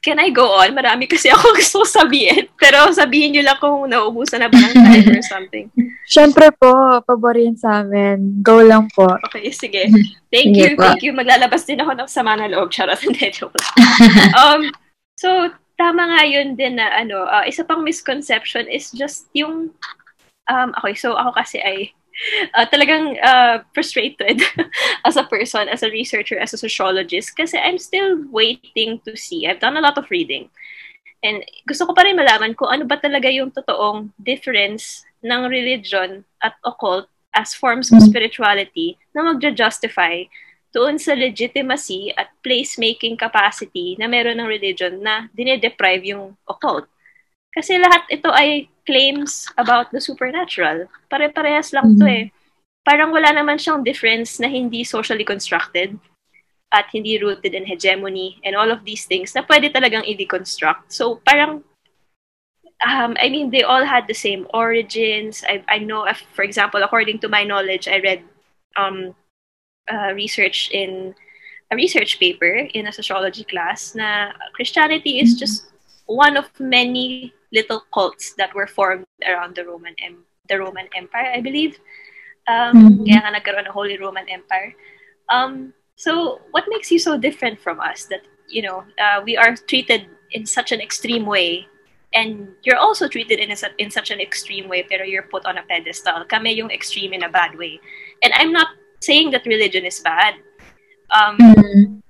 can 0.00 0.18
I 0.18 0.30
go 0.32 0.60
on? 0.60 0.72
Marami 0.72 1.08
kasi 1.08 1.28
ako 1.28 1.52
gusto 1.58 1.84
sabihin. 1.84 2.48
Pero 2.56 2.88
sabihin 2.92 3.36
niyo 3.36 3.42
lang 3.44 3.58
kung 3.60 3.84
naubusan 3.88 4.40
na 4.40 4.48
ba 4.48 4.56
ng 4.56 4.74
time 4.74 5.08
or 5.12 5.22
something. 5.24 5.66
Siyempre 6.14 6.52
po, 6.52 7.00
paborin 7.04 7.56
sa 7.56 7.80
amin. 7.80 8.40
Go 8.44 8.60
lang 8.60 8.88
po. 8.92 9.08
Okay, 9.28 9.48
sige. 9.52 9.88
Thank 10.34 10.52
Sige 10.52 10.60
you, 10.60 10.70
po. 10.74 10.82
thank 10.82 11.02
you. 11.06 11.14
Maglalabas 11.14 11.62
din 11.62 11.78
ako 11.78 11.94
ng 11.94 12.10
sama 12.10 12.34
na 12.34 12.50
loob. 12.50 12.68
Charot, 12.74 12.98
hindi, 12.98 13.30
joke 13.30 13.54
lang. 13.54 13.74
um, 14.34 14.60
so, 15.14 15.46
tama 15.78 16.06
nga 16.14 16.22
yun 16.26 16.54
din 16.54 16.78
na 16.78 16.90
ano, 16.94 17.26
uh, 17.26 17.44
isa 17.46 17.66
pang 17.66 17.82
misconception 17.82 18.66
is 18.70 18.90
just 18.94 19.26
yung, 19.34 19.74
um, 20.50 20.70
okay, 20.80 20.94
so 20.94 21.18
ako 21.18 21.34
kasi 21.34 21.58
ay 21.62 21.90
uh, 22.54 22.66
talagang 22.72 23.18
uh, 23.18 23.62
frustrated 23.74 24.42
as 25.08 25.16
a 25.16 25.26
person, 25.26 25.68
as 25.68 25.82
a 25.82 25.90
researcher, 25.90 26.38
as 26.38 26.54
a 26.54 26.60
sociologist 26.60 27.34
kasi 27.34 27.58
I'm 27.58 27.78
still 27.78 28.22
waiting 28.30 29.02
to 29.04 29.16
see. 29.18 29.46
I've 29.46 29.60
done 29.60 29.76
a 29.76 29.84
lot 29.84 29.98
of 29.98 30.10
reading. 30.10 30.50
And 31.24 31.40
gusto 31.64 31.88
ko 31.88 31.96
pa 31.96 32.04
rin 32.04 32.20
malaman 32.20 32.52
kung 32.52 32.68
ano 32.68 32.84
ba 32.84 33.00
talaga 33.00 33.32
yung 33.32 33.48
totoong 33.48 34.12
difference 34.20 35.08
ng 35.24 35.48
religion 35.48 36.20
at 36.44 36.52
occult 36.68 37.08
as 37.32 37.56
forms 37.56 37.90
of 37.90 38.04
spirituality 38.04 39.00
na 39.16 39.24
magja-justify 39.24 40.22
doon 40.74 40.98
sa 40.98 41.14
legitimacy 41.14 42.10
at 42.18 42.34
placemaking 42.42 43.14
capacity 43.14 43.94
na 43.94 44.10
meron 44.10 44.42
ng 44.42 44.50
religion 44.50 44.98
na 44.98 45.30
dinedeprive 45.30 46.02
yung 46.10 46.34
occult. 46.50 46.90
Kasi 47.54 47.78
lahat 47.78 48.02
ito 48.10 48.26
ay 48.34 48.66
claims 48.82 49.46
about 49.54 49.94
the 49.94 50.02
supernatural. 50.02 50.90
Pare-parehas 51.06 51.70
lang 51.70 51.94
to 51.94 52.04
eh. 52.10 52.34
Parang 52.82 53.14
wala 53.14 53.30
naman 53.30 53.56
siyang 53.56 53.86
difference 53.86 54.42
na 54.42 54.50
hindi 54.50 54.82
socially 54.82 55.22
constructed 55.22 55.94
at 56.74 56.90
hindi 56.90 57.22
rooted 57.22 57.54
in 57.54 57.64
hegemony 57.64 58.42
and 58.42 58.58
all 58.58 58.68
of 58.68 58.82
these 58.82 59.06
things 59.06 59.30
na 59.32 59.46
pwede 59.46 59.70
talagang 59.70 60.02
i-deconstruct. 60.02 60.90
So 60.90 61.22
parang 61.22 61.62
um, 62.82 63.16
I 63.22 63.30
mean, 63.30 63.54
they 63.54 63.62
all 63.62 63.86
had 63.86 64.10
the 64.10 64.18
same 64.18 64.50
origins. 64.52 65.46
I, 65.46 65.62
I 65.70 65.78
know, 65.78 66.04
if, 66.04 66.20
for 66.34 66.42
example, 66.42 66.82
according 66.82 67.20
to 67.20 67.28
my 67.30 67.44
knowledge, 67.44 67.88
I 67.88 68.02
read 68.02 68.20
um, 68.76 69.14
uh, 69.90 70.12
research 70.14 70.70
in 70.72 71.14
a 71.70 71.76
research 71.76 72.20
paper 72.20 72.68
in 72.74 72.86
a 72.86 72.92
sociology 72.92 73.44
class 73.44 73.94
na 73.94 74.32
Christianity 74.52 75.20
is 75.20 75.34
just 75.34 75.72
one 76.06 76.36
of 76.36 76.48
many 76.60 77.32
little 77.52 77.82
cults 77.92 78.34
that 78.36 78.54
were 78.54 78.66
formed 78.66 79.06
around 79.24 79.56
the 79.56 79.64
Roman 79.64 79.94
em- 80.04 80.24
the 80.48 80.58
Roman 80.60 80.88
Empire, 80.96 81.32
I 81.32 81.40
believe. 81.40 81.80
Um, 82.44 83.00
Mhm. 83.00 83.08
Kaya 83.08 83.20
nga 83.24 83.32
nagkaroon 83.40 83.64
ng 83.64 83.72
Holy 83.72 83.96
Roman 83.96 84.28
Empire. 84.28 84.76
Um, 85.32 85.72
so, 85.96 86.44
what 86.52 86.68
makes 86.68 86.92
you 86.92 87.00
so 87.00 87.16
different 87.16 87.56
from 87.56 87.80
us 87.80 88.04
that, 88.12 88.28
you 88.44 88.60
know, 88.60 88.84
uh, 89.00 89.24
we 89.24 89.40
are 89.40 89.56
treated 89.56 90.04
in 90.36 90.44
such 90.44 90.68
an 90.72 90.80
extreme 90.84 91.24
way 91.24 91.64
and 92.12 92.52
you're 92.62 92.76
also 92.76 93.08
treated 93.08 93.40
in, 93.40 93.50
a, 93.50 93.56
in 93.78 93.90
such 93.90 94.10
an 94.10 94.20
extreme 94.20 94.68
way 94.68 94.84
pero 94.84 95.02
you're 95.02 95.26
put 95.32 95.46
on 95.46 95.56
a 95.56 95.64
pedestal. 95.64 96.24
Kami 96.28 96.52
yung 96.52 96.70
extreme 96.70 97.16
in 97.16 97.24
a 97.24 97.32
bad 97.32 97.56
way. 97.56 97.80
And 98.22 98.34
I'm 98.36 98.52
not 98.52 98.68
saying 99.04 99.30
that 99.32 99.46
religion 99.46 99.84
is 99.84 100.00
bad. 100.00 100.34
Um, 101.12 102.02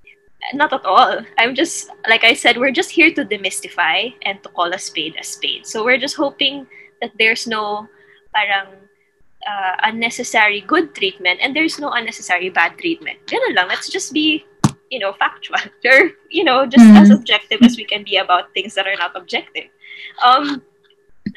not 0.53 0.73
at 0.73 0.85
all. 0.85 1.21
I'm 1.37 1.55
just, 1.55 1.89
like 2.07 2.23
I 2.23 2.33
said, 2.33 2.57
we're 2.57 2.71
just 2.71 2.91
here 2.91 3.11
to 3.13 3.25
demystify 3.25 4.13
and 4.23 4.41
to 4.43 4.49
call 4.49 4.71
a 4.73 4.79
spade 4.79 5.15
a 5.19 5.23
spade. 5.23 5.65
So 5.65 5.83
we're 5.83 5.97
just 5.97 6.15
hoping 6.15 6.67
that 7.01 7.11
there's 7.17 7.47
no 7.47 7.87
parang 8.33 8.67
uh, 9.45 9.75
unnecessary 9.83 10.61
good 10.61 10.93
treatment 10.95 11.39
and 11.41 11.55
there's 11.55 11.79
no 11.79 11.89
unnecessary 11.91 12.49
bad 12.49 12.77
treatment. 12.77 13.17
Ganun 13.27 13.55
lang. 13.55 13.67
Let's 13.67 13.89
just 13.89 14.13
be, 14.13 14.45
you 14.89 14.99
know, 14.99 15.13
factual. 15.13 15.57
Or, 15.85 16.11
you 16.29 16.43
know, 16.43 16.65
just 16.65 16.85
Mhm. 16.85 17.01
as 17.01 17.09
objective 17.09 17.61
as 17.61 17.77
we 17.77 17.85
can 17.85 18.03
be 18.03 18.17
about 18.17 18.53
things 18.53 18.73
that 18.75 18.87
are 18.87 18.97
not 18.97 19.13
objective. 19.15 19.69
Um, 20.23 20.61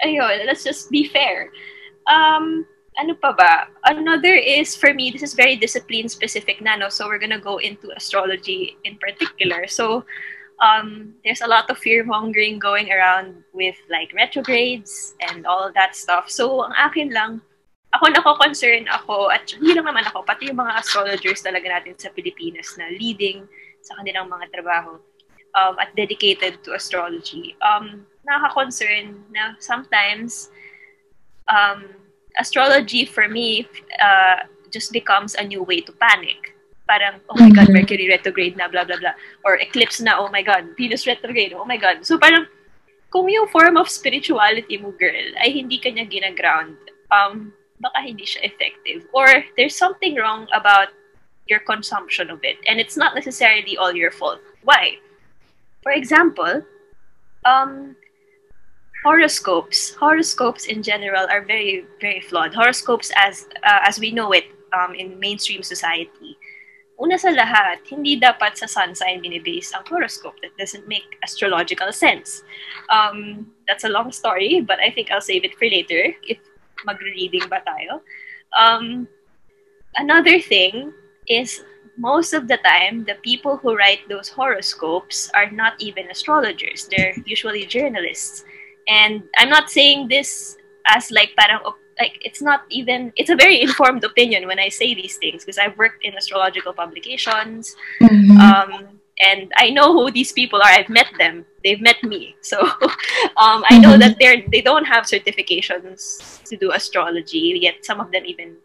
ayun, 0.04 0.44
let's 0.46 0.64
just 0.64 0.90
be 0.90 1.08
fair. 1.08 1.50
Um, 2.08 2.66
ano 2.98 3.14
pa 3.14 3.30
ba? 3.32 3.70
Another 3.86 4.34
is, 4.34 4.74
for 4.74 4.92
me, 4.92 5.10
this 5.10 5.22
is 5.22 5.38
very 5.38 5.54
discipline 5.54 6.10
specific 6.10 6.60
na, 6.60 6.74
no? 6.74 6.90
So 6.90 7.06
we're 7.06 7.22
gonna 7.22 7.40
go 7.40 7.58
into 7.58 7.94
astrology 7.94 8.76
in 8.82 8.98
particular. 8.98 9.70
So 9.70 10.04
um, 10.58 11.14
there's 11.22 11.40
a 11.40 11.46
lot 11.46 11.70
of 11.70 11.78
fear 11.78 12.02
mongering 12.04 12.58
going 12.58 12.90
around 12.90 13.42
with 13.54 13.78
like 13.88 14.10
retrogrades 14.14 15.14
and 15.30 15.46
all 15.46 15.70
that 15.74 15.94
stuff. 15.94 16.26
So 16.28 16.66
ang 16.66 16.74
akin 16.74 17.14
lang, 17.14 17.40
ako 17.94 18.10
nako-concern 18.10 18.90
ako, 18.90 19.30
at 19.30 19.46
hindi 19.48 19.78
lang 19.78 19.86
naman 19.86 20.04
ako, 20.10 20.26
pati 20.26 20.50
yung 20.50 20.60
mga 20.60 20.82
astrologers 20.82 21.40
talaga 21.40 21.70
natin 21.70 21.96
sa 21.96 22.10
Pilipinas 22.12 22.74
na 22.76 22.90
leading 22.92 23.46
sa 23.80 23.94
kanilang 23.96 24.28
mga 24.28 24.50
trabaho 24.52 24.98
um, 25.54 25.74
at 25.78 25.94
dedicated 25.94 26.60
to 26.66 26.74
astrology. 26.74 27.54
Um, 27.62 28.04
nakaka-concern 28.26 29.22
na 29.32 29.56
sometimes 29.62 30.50
um, 31.48 32.07
astrology 32.38 33.04
for 33.04 33.28
me 33.28 33.66
uh, 34.00 34.46
just 34.70 34.92
becomes 34.92 35.34
a 35.34 35.44
new 35.44 35.62
way 35.62 35.80
to 35.80 35.92
panic. 35.92 36.54
Parang, 36.88 37.20
oh 37.28 37.36
my 37.36 37.50
God, 37.50 37.68
Mhm. 37.68 37.74
Mercury 37.74 38.08
retrograde 38.08 38.56
na, 38.56 38.68
blah, 38.68 38.84
blah, 38.84 38.96
blah. 38.96 39.12
Or 39.44 39.60
eclipse 39.60 40.00
na, 40.00 40.16
oh 40.16 40.32
my 40.32 40.40
God, 40.40 40.72
Venus 40.76 41.06
retrograde, 41.06 41.52
oh 41.52 41.64
my 41.64 41.76
God. 41.76 42.04
So 42.06 42.16
parang, 42.16 42.46
kung 43.10 43.28
yung 43.28 43.48
form 43.48 43.76
of 43.76 43.88
spirituality 43.88 44.80
mo, 44.80 44.92
girl, 44.96 45.28
ay 45.40 45.52
hindi 45.52 45.76
kanya 45.76 46.08
ginaground, 46.08 46.76
um, 47.12 47.52
baka 47.80 48.00
hindi 48.00 48.24
siya 48.24 48.44
effective. 48.48 49.04
Or 49.12 49.28
there's 49.56 49.76
something 49.76 50.16
wrong 50.16 50.48
about 50.52 50.88
your 51.48 51.60
consumption 51.60 52.28
of 52.28 52.40
it. 52.44 52.56
And 52.68 52.80
it's 52.80 52.96
not 52.96 53.14
necessarily 53.14 53.76
all 53.76 53.92
your 53.92 54.12
fault. 54.12 54.40
Why? 54.64 55.00
For 55.82 55.92
example, 55.92 56.64
um, 57.44 57.96
horoscopes. 59.08 59.96
Horoscopes 59.96 60.68
in 60.68 60.84
general 60.84 61.24
are 61.32 61.40
very, 61.40 61.88
very 62.00 62.20
flawed. 62.20 62.52
Horoscopes 62.52 63.08
as 63.16 63.48
uh, 63.64 63.80
as 63.88 63.96
we 63.96 64.12
know 64.12 64.36
it 64.36 64.44
um, 64.76 64.92
in 64.92 65.16
mainstream 65.16 65.64
society. 65.64 66.36
Una 67.00 67.16
sa 67.16 67.32
lahat, 67.32 67.88
hindi 67.88 68.20
dapat 68.20 68.58
sa 68.58 68.68
sun 68.68 68.92
sign 68.92 69.24
binibase 69.24 69.72
ang 69.72 69.86
horoscope. 69.88 70.36
That 70.44 70.52
doesn't 70.60 70.84
make 70.90 71.16
astrological 71.24 71.88
sense. 71.94 72.42
Um, 72.92 73.48
that's 73.64 73.88
a 73.88 73.92
long 73.94 74.12
story, 74.12 74.60
but 74.60 74.82
I 74.82 74.90
think 74.92 75.08
I'll 75.08 75.24
save 75.24 75.46
it 75.46 75.56
for 75.56 75.70
later 75.70 76.12
if 76.26 76.42
magre-reading 76.84 77.48
ba 77.48 77.62
tayo. 77.64 78.02
Um, 78.52 79.06
another 79.96 80.42
thing 80.42 80.92
is 81.30 81.62
most 81.98 82.34
of 82.34 82.50
the 82.50 82.58
time, 82.66 83.06
the 83.06 83.18
people 83.22 83.58
who 83.58 83.78
write 83.78 84.02
those 84.10 84.28
horoscopes 84.28 85.30
are 85.34 85.50
not 85.50 85.78
even 85.78 86.10
astrologers. 86.10 86.90
They're 86.90 87.14
usually 87.26 87.66
journalists. 87.66 88.42
And 88.88 89.22
I'm 89.36 89.48
not 89.50 89.70
saying 89.70 90.08
this 90.08 90.56
as 90.86 91.10
like 91.10 91.36
parang 91.36 91.60
like 92.00 92.18
it's 92.24 92.40
not 92.40 92.62
even 92.70 93.12
it's 93.16 93.30
a 93.30 93.36
very 93.36 93.60
informed 93.66 94.04
opinion 94.04 94.46
when 94.46 94.58
I 94.58 94.68
say 94.68 94.94
these 94.94 95.16
things 95.16 95.44
because 95.44 95.58
I've 95.58 95.76
worked 95.76 96.04
in 96.04 96.14
astrological 96.16 96.72
publications 96.72 97.76
Mhm. 98.00 98.38
um, 98.40 99.00
and 99.20 99.50
I 99.56 99.70
know 99.70 99.92
who 99.92 100.10
these 100.12 100.30
people 100.30 100.62
are. 100.62 100.70
I've 100.70 100.88
met 100.88 101.10
them. 101.18 101.44
They've 101.64 101.80
met 101.80 102.02
me. 102.02 102.36
So 102.42 102.58
um, 103.36 103.64
I 103.68 103.78
know 103.78 103.98
that 103.98 104.16
they're 104.20 104.42
they 104.50 104.62
don't 104.62 104.84
have 104.86 105.04
certifications 105.04 106.42
to 106.48 106.56
do 106.56 106.72
astrology. 106.72 107.58
Yet 107.60 107.84
some 107.84 108.00
of 108.00 108.10
them 108.12 108.24
even 108.24 108.56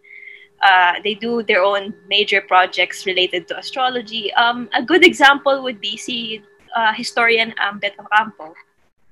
uh, 0.62 0.94
they 1.04 1.16
do 1.16 1.44
their 1.44 1.62
own 1.62 1.94
major 2.08 2.40
projects 2.40 3.06
related 3.06 3.48
to 3.50 3.58
astrology. 3.58 4.32
Um, 4.34 4.70
a 4.74 4.82
good 4.82 5.04
example 5.04 5.62
would 5.64 5.82
be 5.82 5.98
si 5.98 6.42
uh, 6.76 6.94
historian 6.94 7.54
um, 7.60 7.82
Beto 7.82 8.06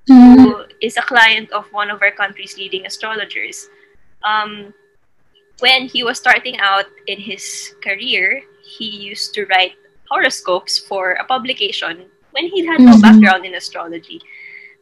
Campo, 0.06 0.42
who 0.42 0.64
is 0.80 0.96
a 0.96 1.02
client 1.02 1.50
of 1.52 1.66
one 1.72 1.90
of 1.90 2.02
our 2.02 2.10
country's 2.10 2.56
leading 2.58 2.86
astrologers. 2.86 3.68
Um, 4.24 4.74
when 5.60 5.86
he 5.86 6.02
was 6.02 6.18
starting 6.18 6.58
out 6.58 6.86
in 7.06 7.20
his 7.20 7.74
career, 7.82 8.42
he 8.62 8.86
used 8.86 9.34
to 9.34 9.46
write 9.46 9.74
horoscopes 10.10 10.78
for 10.78 11.12
a 11.12 11.24
publication 11.24 12.06
when 12.32 12.46
he 12.46 12.66
had 12.66 12.80
no 12.80 12.96
Mhm. 12.96 13.02
background 13.02 13.46
in 13.46 13.54
astrology. 13.54 14.20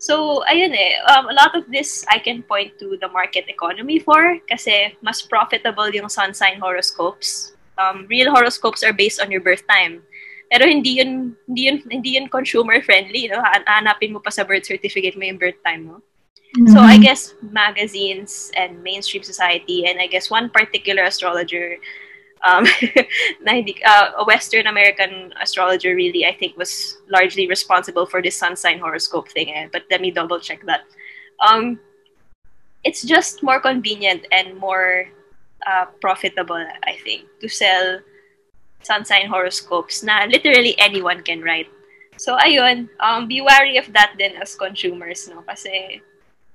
So, 0.00 0.40
ayun 0.48 0.72
eh, 0.72 0.96
um, 1.12 1.28
a 1.28 1.36
lot 1.36 1.52
of 1.52 1.68
this 1.68 2.08
I 2.08 2.18
can 2.18 2.40
point 2.42 2.80
to 2.80 2.96
the 2.96 3.08
market 3.12 3.44
economy 3.52 4.00
for 4.00 4.40
kasi 4.48 4.96
mas 5.04 5.20
profitable 5.20 5.92
yung 5.92 6.08
sun 6.08 6.32
sign 6.32 6.56
horoscopes. 6.56 7.52
Um, 7.76 8.08
real 8.08 8.32
horoscopes 8.32 8.80
are 8.80 8.96
based 8.96 9.20
on 9.20 9.28
your 9.28 9.44
birth 9.44 9.68
time. 9.68 10.00
Pero 10.50 10.66
hindi 10.66 10.98
yun, 10.98 11.36
hindi 11.46 11.70
yun, 11.70 11.78
hindi 11.86 12.10
yun 12.18 12.26
consumer 12.28 12.82
friendly, 12.82 13.30
no? 13.30 13.38
Han- 13.38 13.66
Hanapin 13.70 14.12
mo 14.12 14.18
pa 14.18 14.34
sa 14.34 14.42
birth 14.42 14.66
certificate 14.66 15.14
mo 15.14 15.22
yung 15.22 15.38
birth 15.38 15.62
time 15.62 15.86
mo. 15.86 16.02
So 16.66 16.80
I 16.82 16.98
guess 16.98 17.34
magazines 17.40 18.50
and 18.58 18.82
mainstream 18.82 19.22
society, 19.22 19.86
and 19.86 20.00
I 20.02 20.08
guess 20.08 20.30
one 20.30 20.50
particular 20.50 21.04
astrologer, 21.04 21.78
um, 22.42 22.66
na 23.46 23.62
hindi, 23.62 23.78
uh, 23.86 24.18
a 24.18 24.24
Western 24.24 24.66
American 24.66 25.32
astrologer, 25.40 25.94
really, 25.94 26.26
I 26.26 26.34
think 26.34 26.58
was 26.58 26.98
largely 27.08 27.46
responsible 27.46 28.04
for 28.04 28.20
this 28.20 28.34
sun 28.34 28.56
sign 28.56 28.80
horoscope 28.80 29.30
thing. 29.30 29.54
Eh? 29.54 29.68
But 29.70 29.84
let 29.92 30.00
me 30.00 30.10
double 30.10 30.40
check 30.40 30.66
that. 30.66 30.82
Um, 31.38 31.78
it's 32.82 33.02
just 33.02 33.44
more 33.44 33.60
convenient 33.60 34.26
and 34.32 34.58
more 34.58 35.06
uh, 35.66 35.86
profitable, 36.00 36.66
I 36.82 36.98
think, 37.04 37.28
to 37.40 37.48
sell 37.48 38.00
sun 38.82 39.04
sign 39.04 39.28
horoscopes 39.28 40.02
na 40.02 40.24
literally 40.26 40.78
anyone 40.78 41.22
can 41.22 41.42
write. 41.42 41.68
So, 42.16 42.36
ayun, 42.36 42.88
um, 43.00 43.28
be 43.28 43.40
wary 43.40 43.76
of 43.78 43.92
that 43.92 44.12
then 44.18 44.36
as 44.36 44.54
consumers, 44.54 45.28
no? 45.28 45.40
Kasi 45.42 46.02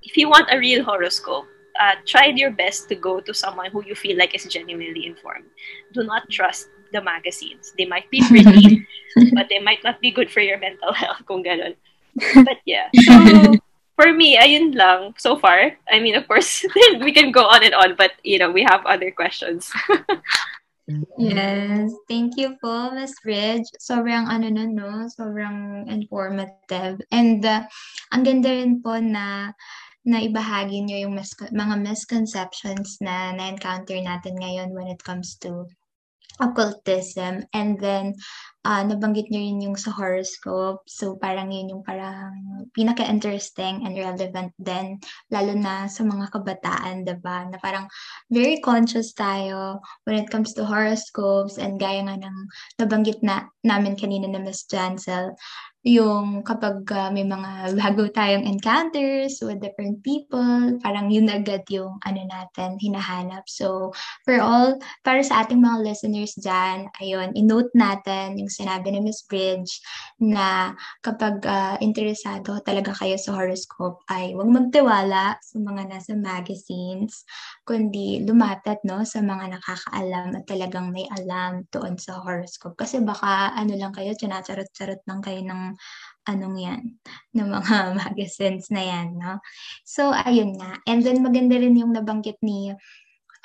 if 0.03 0.17
you 0.17 0.29
want 0.29 0.53
a 0.53 0.59
real 0.59 0.83
horoscope, 0.83 1.45
uh, 1.79 1.95
try 2.05 2.29
your 2.29 2.51
best 2.51 2.87
to 2.89 2.95
go 2.95 3.19
to 3.19 3.33
someone 3.33 3.71
who 3.71 3.83
you 3.83 3.95
feel 3.95 4.17
like 4.17 4.35
is 4.35 4.45
genuinely 4.45 5.05
informed. 5.05 5.49
Do 5.93 6.03
not 6.03 6.29
trust 6.29 6.69
the 6.93 7.01
magazines. 7.01 7.73
They 7.77 7.85
might 7.85 8.09
be 8.11 8.21
pretty, 8.27 8.87
but 9.33 9.49
they 9.49 9.59
might 9.59 9.83
not 9.83 9.99
be 10.01 10.11
good 10.11 10.29
for 10.29 10.39
your 10.39 10.59
mental 10.59 10.93
health 10.93 11.25
kung 11.27 11.43
ganun. 11.43 11.75
But 12.45 12.63
yeah. 12.63 12.87
So, 12.95 13.57
for 13.95 14.11
me, 14.13 14.37
ayun 14.37 14.75
lang 14.75 15.15
so 15.17 15.35
far. 15.35 15.75
I 15.91 15.99
mean, 15.99 16.15
of 16.15 16.27
course, 16.27 16.63
we 17.01 17.11
can 17.11 17.31
go 17.31 17.43
on 17.43 17.63
and 17.63 17.73
on, 17.73 17.95
but, 17.95 18.11
you 18.23 18.39
know, 18.39 18.51
we 18.51 18.63
have 18.63 18.85
other 18.85 19.11
questions. 19.11 19.71
Yes, 21.17 21.89
thank 22.05 22.37
you 22.37 22.61
po, 22.61 22.93
Miss 22.93 23.17
Ridge. 23.25 23.65
Sobrang 23.81 24.29
ano 24.29 24.53
nun, 24.53 24.77
no? 24.77 25.09
Sobrang 25.09 25.89
informative. 25.89 27.01
And 27.09 27.41
uh, 27.41 27.65
ang 28.13 28.21
ganda 28.21 28.53
rin 28.53 28.85
po 28.85 29.01
na 29.01 29.49
na 30.05 30.21
ibahagi 30.21 30.85
nyo 30.85 31.09
yung 31.09 31.17
mis- 31.17 31.49
mga 31.49 31.81
misconceptions 31.81 33.01
na 33.01 33.33
na-encounter 33.33 33.97
natin 33.97 34.37
ngayon 34.37 34.69
when 34.77 34.85
it 34.85 35.01
comes 35.01 35.33
to 35.41 35.65
occultism. 36.37 37.49
And 37.57 37.81
then, 37.81 38.13
uh, 38.65 38.81
nabanggit 38.81 39.29
nyo 39.29 39.39
rin 39.39 39.61
yung 39.61 39.77
sa 39.77 39.93
horoscope. 39.93 40.81
So, 40.89 41.15
parang 41.21 41.53
yun 41.53 41.69
yung 41.69 41.83
parang 41.85 42.33
pinaka-interesting 42.73 43.85
and 43.85 43.93
relevant 43.93 44.51
din, 44.57 44.97
lalo 45.29 45.53
na 45.53 45.85
sa 45.85 46.01
mga 46.01 46.33
kabataan, 46.33 47.05
diba? 47.05 47.45
Na 47.53 47.61
parang 47.61 47.85
very 48.33 48.57
conscious 48.59 49.13
tayo 49.13 49.79
when 50.09 50.17
it 50.17 50.33
comes 50.33 50.57
to 50.57 50.65
horoscopes 50.65 51.61
and 51.61 51.77
gaya 51.77 52.01
nga 52.01 52.17
ng 52.17 52.37
nabanggit 52.81 53.21
na 53.21 53.45
namin 53.61 53.93
kanina 53.93 54.25
na 54.25 54.41
Miss 54.41 54.65
Jansel, 54.65 55.37
yung 55.85 56.41
kapag 56.41 56.81
uh, 56.89 57.13
may 57.13 57.21
mga 57.21 57.77
bago 57.77 58.09
tayong 58.09 58.49
encounters 58.49 59.37
with 59.45 59.61
different 59.61 60.01
people, 60.01 60.81
parang 60.81 61.13
yun 61.13 61.29
agad 61.29 61.61
yung 61.69 62.01
ano 62.01 62.25
natin, 62.25 62.81
hinahanap. 62.81 63.45
So, 63.45 63.93
for 64.25 64.41
all, 64.41 64.81
para 65.05 65.21
sa 65.21 65.45
ating 65.45 65.61
mga 65.61 65.85
listeners 65.85 66.33
dyan, 66.41 66.89
ayun, 66.97 67.37
in-note 67.37 67.69
natin 67.77 68.41
yung 68.41 68.49
sinabi 68.55 68.95
ni 68.95 69.03
Miss 69.03 69.27
Bridge 69.27 69.83
na 70.23 70.71
kapag 71.03 71.43
uh, 71.43 71.75
interesado 71.83 72.63
talaga 72.63 72.95
kayo 72.95 73.19
sa 73.19 73.35
horoscope 73.35 73.99
ay 74.07 74.31
huwag 74.31 74.47
magtiwala 74.47 75.35
sa 75.43 75.55
mga 75.59 75.91
nasa 75.91 76.15
magazines, 76.15 77.27
kundi 77.67 78.23
lumapit 78.23 78.79
no, 78.87 79.03
sa 79.03 79.19
mga 79.19 79.59
nakakaalam 79.59 80.39
at 80.39 80.45
talagang 80.47 80.95
may 80.95 81.03
alam 81.11 81.67
doon 81.67 81.99
sa 81.99 82.23
horoscope. 82.23 82.79
Kasi 82.79 83.03
baka 83.03 83.51
ano 83.51 83.75
lang 83.75 83.91
kayo, 83.91 84.15
tinatsarot-charot 84.15 85.03
lang 85.03 85.19
kayo 85.19 85.43
ng 85.43 85.75
anong 86.25 86.57
yan, 86.57 86.83
ng 87.37 87.49
mga 87.49 87.75
magazines 88.01 88.73
na 88.73 88.81
yan, 88.81 89.07
no? 89.17 89.39
So, 89.85 90.09
ayun 90.09 90.57
nga. 90.57 90.81
And 90.89 91.05
then, 91.05 91.21
maganda 91.21 91.61
rin 91.61 91.77
yung 91.77 91.93
nabanggit 91.93 92.41
ni 92.41 92.73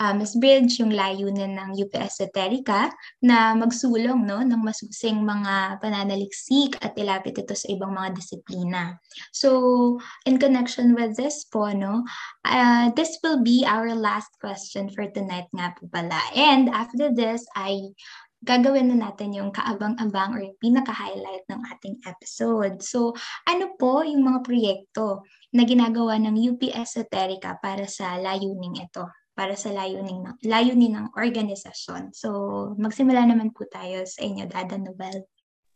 uh, 0.00 0.16
Ms. 0.16 0.40
Bridge, 0.40 0.80
yung 0.80 0.96
layunin 0.96 1.60
ng 1.60 1.76
UP 1.76 1.92
Esoterica 1.92 2.88
na 3.20 3.52
magsulong 3.52 4.24
no, 4.24 4.40
ng 4.40 4.58
masusing 4.64 5.20
mga 5.20 5.78
pananaliksik 5.84 6.80
at 6.80 6.96
ilapit 6.96 7.36
ito 7.36 7.52
sa 7.52 7.68
ibang 7.68 7.92
mga 7.92 8.16
disiplina. 8.16 8.96
So, 9.36 10.00
in 10.24 10.40
connection 10.40 10.96
with 10.96 11.20
this 11.20 11.44
po, 11.44 11.68
no, 11.76 12.08
uh, 12.48 12.88
this 12.96 13.20
will 13.20 13.44
be 13.44 13.62
our 13.68 13.92
last 13.92 14.32
question 14.40 14.88
for 14.88 15.04
tonight 15.12 15.52
nga 15.52 15.76
po 15.76 15.86
pala. 15.92 16.18
And 16.32 16.72
after 16.72 17.12
this, 17.12 17.44
I 17.52 17.92
gagawin 18.40 18.88
na 18.88 19.12
natin 19.12 19.36
yung 19.36 19.52
kaabang-abang 19.52 20.32
or 20.32 20.40
yung 20.40 20.56
pinaka-highlight 20.56 21.44
ng 21.52 21.60
ating 21.76 22.00
episode. 22.08 22.80
So, 22.80 23.12
ano 23.44 23.76
po 23.76 24.00
yung 24.00 24.24
mga 24.24 24.40
proyekto 24.40 25.28
na 25.52 25.68
ginagawa 25.68 26.16
ng 26.16 26.40
UP 26.40 26.64
Esoterica 26.72 27.60
para 27.60 27.84
sa 27.84 28.16
layuning 28.16 28.80
ito? 28.80 29.19
Para 29.40 29.56
sa 29.56 29.72
layunin 29.72 30.20
ng, 30.20 30.36
layunin 30.44 31.00
ng 31.00 31.16
organisasyon. 31.16 32.12
So, 32.12 32.28
magsimula 32.76 33.24
naman 33.24 33.56
po 33.56 33.64
tayo 33.64 34.04
sa 34.04 34.20
inyo, 34.20 34.44
Dada 34.44 34.76
Noel. 34.76 35.24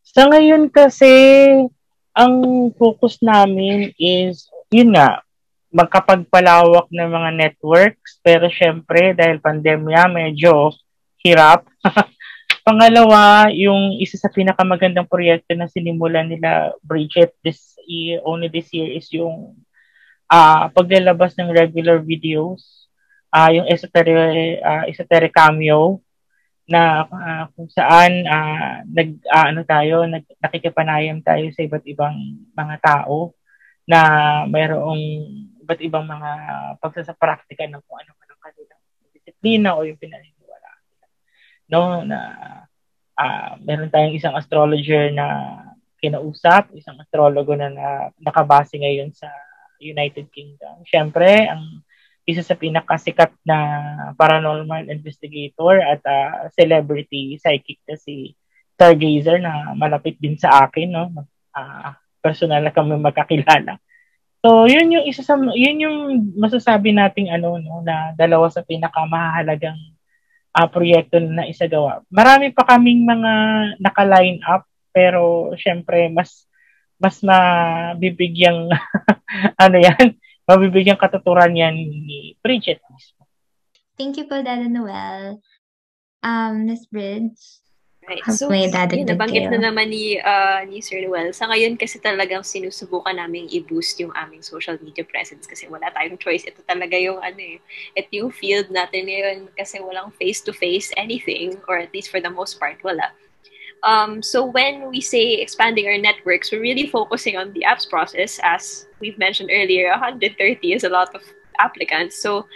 Sa 0.05 0.28
ngayon 0.28 0.69
kasi, 0.69 1.09
ang 2.12 2.69
focus 2.77 3.24
namin 3.24 3.89
is, 3.97 4.53
yun 4.69 4.93
nga, 4.93 5.24
magkapagpalawak 5.73 6.93
ng 6.93 7.09
mga 7.09 7.31
networks. 7.41 8.20
Pero 8.20 8.53
syempre, 8.53 9.16
dahil 9.16 9.41
pandemya, 9.41 10.12
medyo 10.12 10.77
hirap. 11.24 11.65
Pangalawa, 12.69 13.49
yung 13.49 13.97
isa 13.97 14.20
sa 14.20 14.28
pinakamagandang 14.28 15.09
proyekto 15.09 15.57
na 15.57 15.73
sinimulan 15.73 16.28
nila 16.28 16.77
Bridget 16.85 17.32
this 17.41 17.81
year, 17.89 18.20
only 18.28 18.53
this 18.53 18.69
year 18.77 18.93
is 18.93 19.09
yung 19.09 19.57
uh, 20.28 20.69
paglalabas 20.69 21.32
ng 21.41 21.49
regular 21.49 22.05
videos, 22.05 22.84
uh, 23.35 23.51
yung 23.51 23.66
esoteric, 23.66 24.62
uh, 24.62 24.86
esoteric 24.86 25.35
cameo 25.35 25.98
na 26.65 27.05
uh, 27.05 27.44
kung 27.52 27.69
saan 27.69 28.24
uh, 28.24 28.81
nag 28.89 29.20
uh, 29.28 29.47
ano 29.52 29.61
tayo 29.69 30.09
nag 30.09 30.24
nakikipanayam 30.40 31.20
tayo 31.20 31.51
sa 31.52 31.61
iba't 31.61 31.85
ibang 31.85 32.16
mga 32.56 32.77
tao 32.81 33.36
na 33.85 34.01
mayroong 34.48 35.02
iba't 35.61 35.81
ibang 35.85 36.09
mga 36.09 36.31
pagsasapraktika 36.81 37.69
ng 37.69 37.85
kung 37.85 38.01
ano 38.01 38.16
man 38.16 38.32
ang 38.32 38.40
kanilang 38.40 38.82
disiplina 39.12 39.77
o 39.77 39.85
yung 39.85 40.01
pinag 40.01 40.24
no 41.69 42.05
na 42.05 42.19
uh, 43.16 43.51
meron 43.62 43.90
tayong 43.90 44.16
isang 44.16 44.36
astrologer 44.36 45.11
na 45.15 45.59
kinausap, 46.02 46.69
isang 46.77 47.01
astrologo 47.01 47.56
na, 47.56 47.73
na 47.73 47.89
nakabase 48.20 48.77
ngayon 48.77 49.15
sa 49.16 49.31
United 49.81 50.28
Kingdom. 50.28 50.85
Siyempre, 50.85 51.48
ang 51.48 51.81
isa 52.24 52.40
sa 52.40 52.56
pinakasikat 52.56 53.36
na 53.44 53.56
paranormal 54.16 54.88
investigator 54.88 55.80
at 55.84 56.01
uh, 56.09 56.48
celebrity 56.56 57.36
psychic 57.36 57.80
na 57.84 57.96
si 58.01 58.32
Stargazer 58.74 59.38
na 59.38 59.70
malapit 59.78 60.18
din 60.18 60.34
sa 60.34 60.66
akin, 60.66 60.88
no? 60.90 61.05
Uh, 61.55 61.94
personal 62.18 62.64
na 62.64 62.74
kami 62.74 62.98
magkakilala. 62.98 63.78
So, 64.44 64.68
yun 64.68 64.92
yung 64.92 65.06
isa 65.09 65.24
sa 65.24 65.40
yun 65.40 65.84
yung 65.84 65.98
masasabi 66.36 66.92
nating 66.92 67.32
ano 67.32 67.56
no 67.56 67.80
na 67.80 68.12
dalawa 68.12 68.52
sa 68.52 68.60
pinakamahalagang 68.60 69.78
uh, 70.52 70.68
proyekto 70.68 71.16
na 71.16 71.48
isagawa. 71.48 72.05
Marami 72.12 72.52
pa 72.52 72.68
kaming 72.68 73.09
mga 73.09 73.32
naka-line 73.80 74.44
up 74.44 74.68
pero 74.92 75.52
syempre 75.56 76.12
mas 76.12 76.44
mas 77.01 77.24
mabibigyang 77.24 78.68
ano 79.64 79.76
yan, 79.80 80.12
mabibigyang 80.45 81.01
katuturan 81.01 81.57
yan 81.57 81.75
ni 81.77 82.37
Bridget 82.41 82.81
mismo. 82.93 83.25
Thank 83.95 84.19
you 84.19 84.27
po, 84.27 84.43
Dada 84.43 84.66
Noel. 84.66 85.39
Um, 86.25 86.66
Miss 86.66 86.85
Bridge. 86.91 87.65
Right. 88.05 88.21
So, 88.37 88.53
may 88.53 88.69
yun, 88.69 88.73
dadagdag 88.77 89.16
nabanggit 89.16 89.49
na 89.49 89.73
naman 89.73 89.89
ni, 89.89 90.21
uh, 90.21 90.61
ni 90.69 90.85
Sir 90.85 91.01
Noel. 91.01 91.33
Sa 91.33 91.49
ngayon 91.49 91.81
kasi 91.81 91.97
talagang 92.05 92.45
sinusubukan 92.45 93.16
namin 93.16 93.49
i-boost 93.49 93.97
yung 93.97 94.12
aming 94.12 94.45
social 94.45 94.77
media 94.85 95.09
presence 95.09 95.49
kasi 95.49 95.65
wala 95.73 95.89
tayong 95.89 96.21
choice. 96.21 96.45
Ito 96.45 96.61
talaga 96.69 97.01
yung 97.01 97.16
ano 97.25 97.41
eh, 97.41 97.57
ito 97.97 98.11
yung 98.12 98.29
field 98.29 98.69
natin 98.69 99.09
ngayon 99.09 99.49
kasi 99.57 99.81
walang 99.81 100.12
face-to-face 100.21 100.93
anything 101.01 101.57
or 101.65 101.81
at 101.81 101.89
least 101.97 102.12
for 102.12 102.21
the 102.21 102.29
most 102.29 102.61
part, 102.61 102.77
wala. 102.85 103.09
Um, 103.85 104.23
so 104.24 104.44
when 104.44 104.89
we 104.89 105.01
say 105.01 105.35
expanding 105.35 105.86
our 105.86 105.98
networks, 105.98 106.51
we're 106.51 106.65
really 106.65 106.89
focusing 106.89 107.36
on 107.36 107.52
the 107.52 107.65
apps 107.69 107.89
process. 107.89 108.40
As 108.43 108.86
we've 108.98 109.19
mentioned 109.19 109.51
earlier, 109.52 109.90
130 109.90 110.73
is 110.73 110.85
a 110.85 110.89
lot 110.89 111.15
of 111.15 111.23
applicants. 111.61 112.16
So 112.16 112.48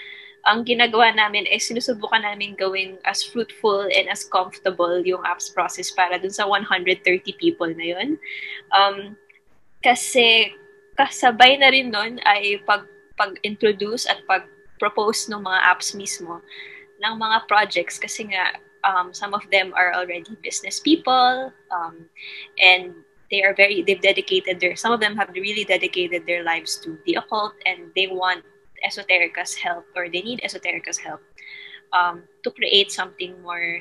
ang 0.49 0.65
ginagawa 0.65 1.13
namin 1.13 1.45
ay 1.53 1.61
sinusubukan 1.61 2.25
namin 2.25 2.57
gawing 2.57 2.97
as 3.05 3.21
fruitful 3.21 3.85
and 3.93 4.09
as 4.09 4.25
comfortable 4.25 5.05
yung 5.05 5.21
apps 5.29 5.53
process 5.53 5.93
para 5.93 6.17
dun 6.17 6.33
sa 6.33 6.49
130 6.49 7.05
people 7.37 7.69
na 7.77 7.87
yun. 7.93 8.17
Um, 8.73 9.13
kasi 9.85 10.57
kasabay 10.97 11.61
na 11.61 11.69
rin 11.69 11.93
nun 11.93 12.17
ay 12.25 12.57
pag, 12.65 12.89
pag-introduce 13.21 14.09
at 14.09 14.25
pag-propose 14.25 15.29
ng 15.29 15.45
mga 15.45 15.61
apps 15.69 15.93
mismo 15.93 16.41
ng 16.99 17.15
mga 17.15 17.47
projects 17.47 18.01
kasi 18.01 18.27
nga 18.33 18.59
um, 18.85 19.13
some 19.13 19.35
of 19.35 19.43
them 19.51 19.73
are 19.75 19.95
already 19.95 20.37
business 20.43 20.81
people 20.81 21.53
um, 21.71 22.07
and 22.63 22.95
they 23.31 23.43
are 23.43 23.55
very 23.55 23.83
they've 23.83 24.01
dedicated 24.01 24.61
their 24.61 24.77
some 24.77 24.93
of 24.93 25.01
them 25.01 25.17
have 25.17 25.29
really 25.35 25.65
dedicated 25.65 26.25
their 26.27 26.45
lives 26.45 26.77
to 26.77 26.99
the 27.07 27.15
occult 27.15 27.53
and 27.67 27.91
they 27.95 28.07
want 28.07 28.45
esoterica's 28.87 29.55
help 29.55 29.85
or 29.97 30.09
they 30.09 30.23
need 30.23 30.41
esoterica's 30.43 30.99
help 30.99 31.21
um, 31.93 32.23
to 32.43 32.51
create 32.51 32.91
something 32.91 33.41
more 33.43 33.81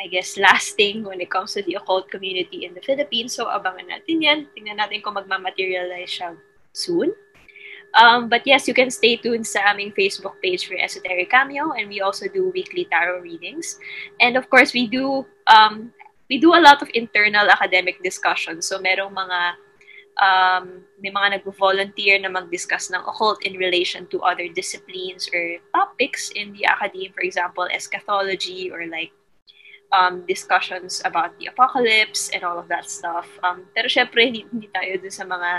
I 0.00 0.08
guess 0.08 0.36
lasting 0.38 1.04
when 1.04 1.20
it 1.20 1.30
comes 1.30 1.54
to 1.54 1.62
the 1.62 1.74
occult 1.74 2.10
community 2.10 2.64
in 2.66 2.74
the 2.74 2.82
Philippines. 2.82 3.30
So 3.38 3.46
abangan 3.46 3.94
natin 3.94 4.26
yan. 4.26 4.50
Tingnan 4.50 4.82
natin 4.82 5.06
kung 5.06 5.14
magmamaterialize 5.14 6.18
siya 6.18 6.34
soon 6.74 7.14
Um, 7.94 8.28
but 8.28 8.42
yes, 8.44 8.66
you 8.66 8.74
can 8.74 8.90
stay 8.90 9.16
tuned 9.16 9.46
sa 9.46 9.70
aming 9.70 9.94
Facebook 9.94 10.34
page 10.42 10.66
for 10.66 10.74
Esoteric 10.74 11.30
Cameo, 11.30 11.72
and 11.78 11.86
we 11.88 12.02
also 12.02 12.26
do 12.26 12.50
weekly 12.50 12.90
tarot 12.90 13.22
readings. 13.22 13.78
And 14.18 14.36
of 14.36 14.50
course, 14.50 14.74
we 14.74 14.90
do 14.90 15.26
um, 15.46 15.94
we 16.28 16.38
do 16.38 16.54
a 16.54 16.60
lot 16.60 16.82
of 16.82 16.90
internal 16.94 17.46
academic 17.50 18.02
discussions. 18.02 18.66
So 18.66 18.82
merong 18.82 19.14
mga 19.14 19.40
um, 20.18 20.82
may 20.98 21.10
mga 21.10 21.38
nag-volunteer 21.38 22.18
na 22.18 22.30
mag-discuss 22.30 22.90
ng 22.90 23.02
occult 23.06 23.42
in 23.46 23.58
relation 23.58 24.06
to 24.10 24.22
other 24.22 24.46
disciplines 24.50 25.30
or 25.34 25.58
topics 25.74 26.30
in 26.34 26.54
the 26.54 26.66
academe, 26.66 27.12
for 27.14 27.22
example, 27.22 27.66
eschatology 27.70 28.70
or 28.70 28.86
like 28.86 29.10
um, 29.94 30.26
discussions 30.26 31.02
about 31.04 31.38
the 31.38 31.46
apocalypse 31.46 32.30
and 32.34 32.42
all 32.42 32.58
of 32.58 32.68
that 32.68 32.90
stuff. 32.90 33.26
Um, 33.42 33.66
pero 33.74 33.86
syempre, 33.86 34.26
hindi, 34.26 34.46
hindi 34.50 34.68
tayo 34.70 34.98
dun 34.98 35.14
sa 35.14 35.24
mga 35.26 35.50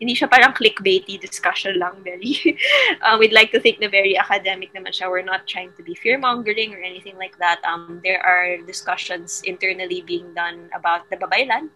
hindi 0.00 0.14
siya 0.14 0.30
parang 0.30 0.52
clickbaity 0.52 1.20
discussion 1.20 1.78
lang, 1.78 2.02
very. 2.02 2.58
uh, 3.02 3.16
we'd 3.20 3.32
like 3.32 3.52
to 3.52 3.60
think 3.60 3.80
na 3.80 3.88
very 3.88 4.18
academic 4.18 4.74
naman 4.74 4.90
siya. 4.90 5.10
We're 5.10 5.26
not 5.26 5.46
trying 5.46 5.72
to 5.76 5.82
be 5.82 5.94
fear-mongering 5.94 6.74
or 6.74 6.82
anything 6.82 7.16
like 7.16 7.38
that. 7.38 7.62
Um, 7.62 8.00
there 8.02 8.20
are 8.20 8.58
discussions 8.66 9.42
internally 9.44 10.02
being 10.02 10.34
done 10.34 10.70
about 10.74 11.08
the 11.10 11.16
babaylan. 11.16 11.70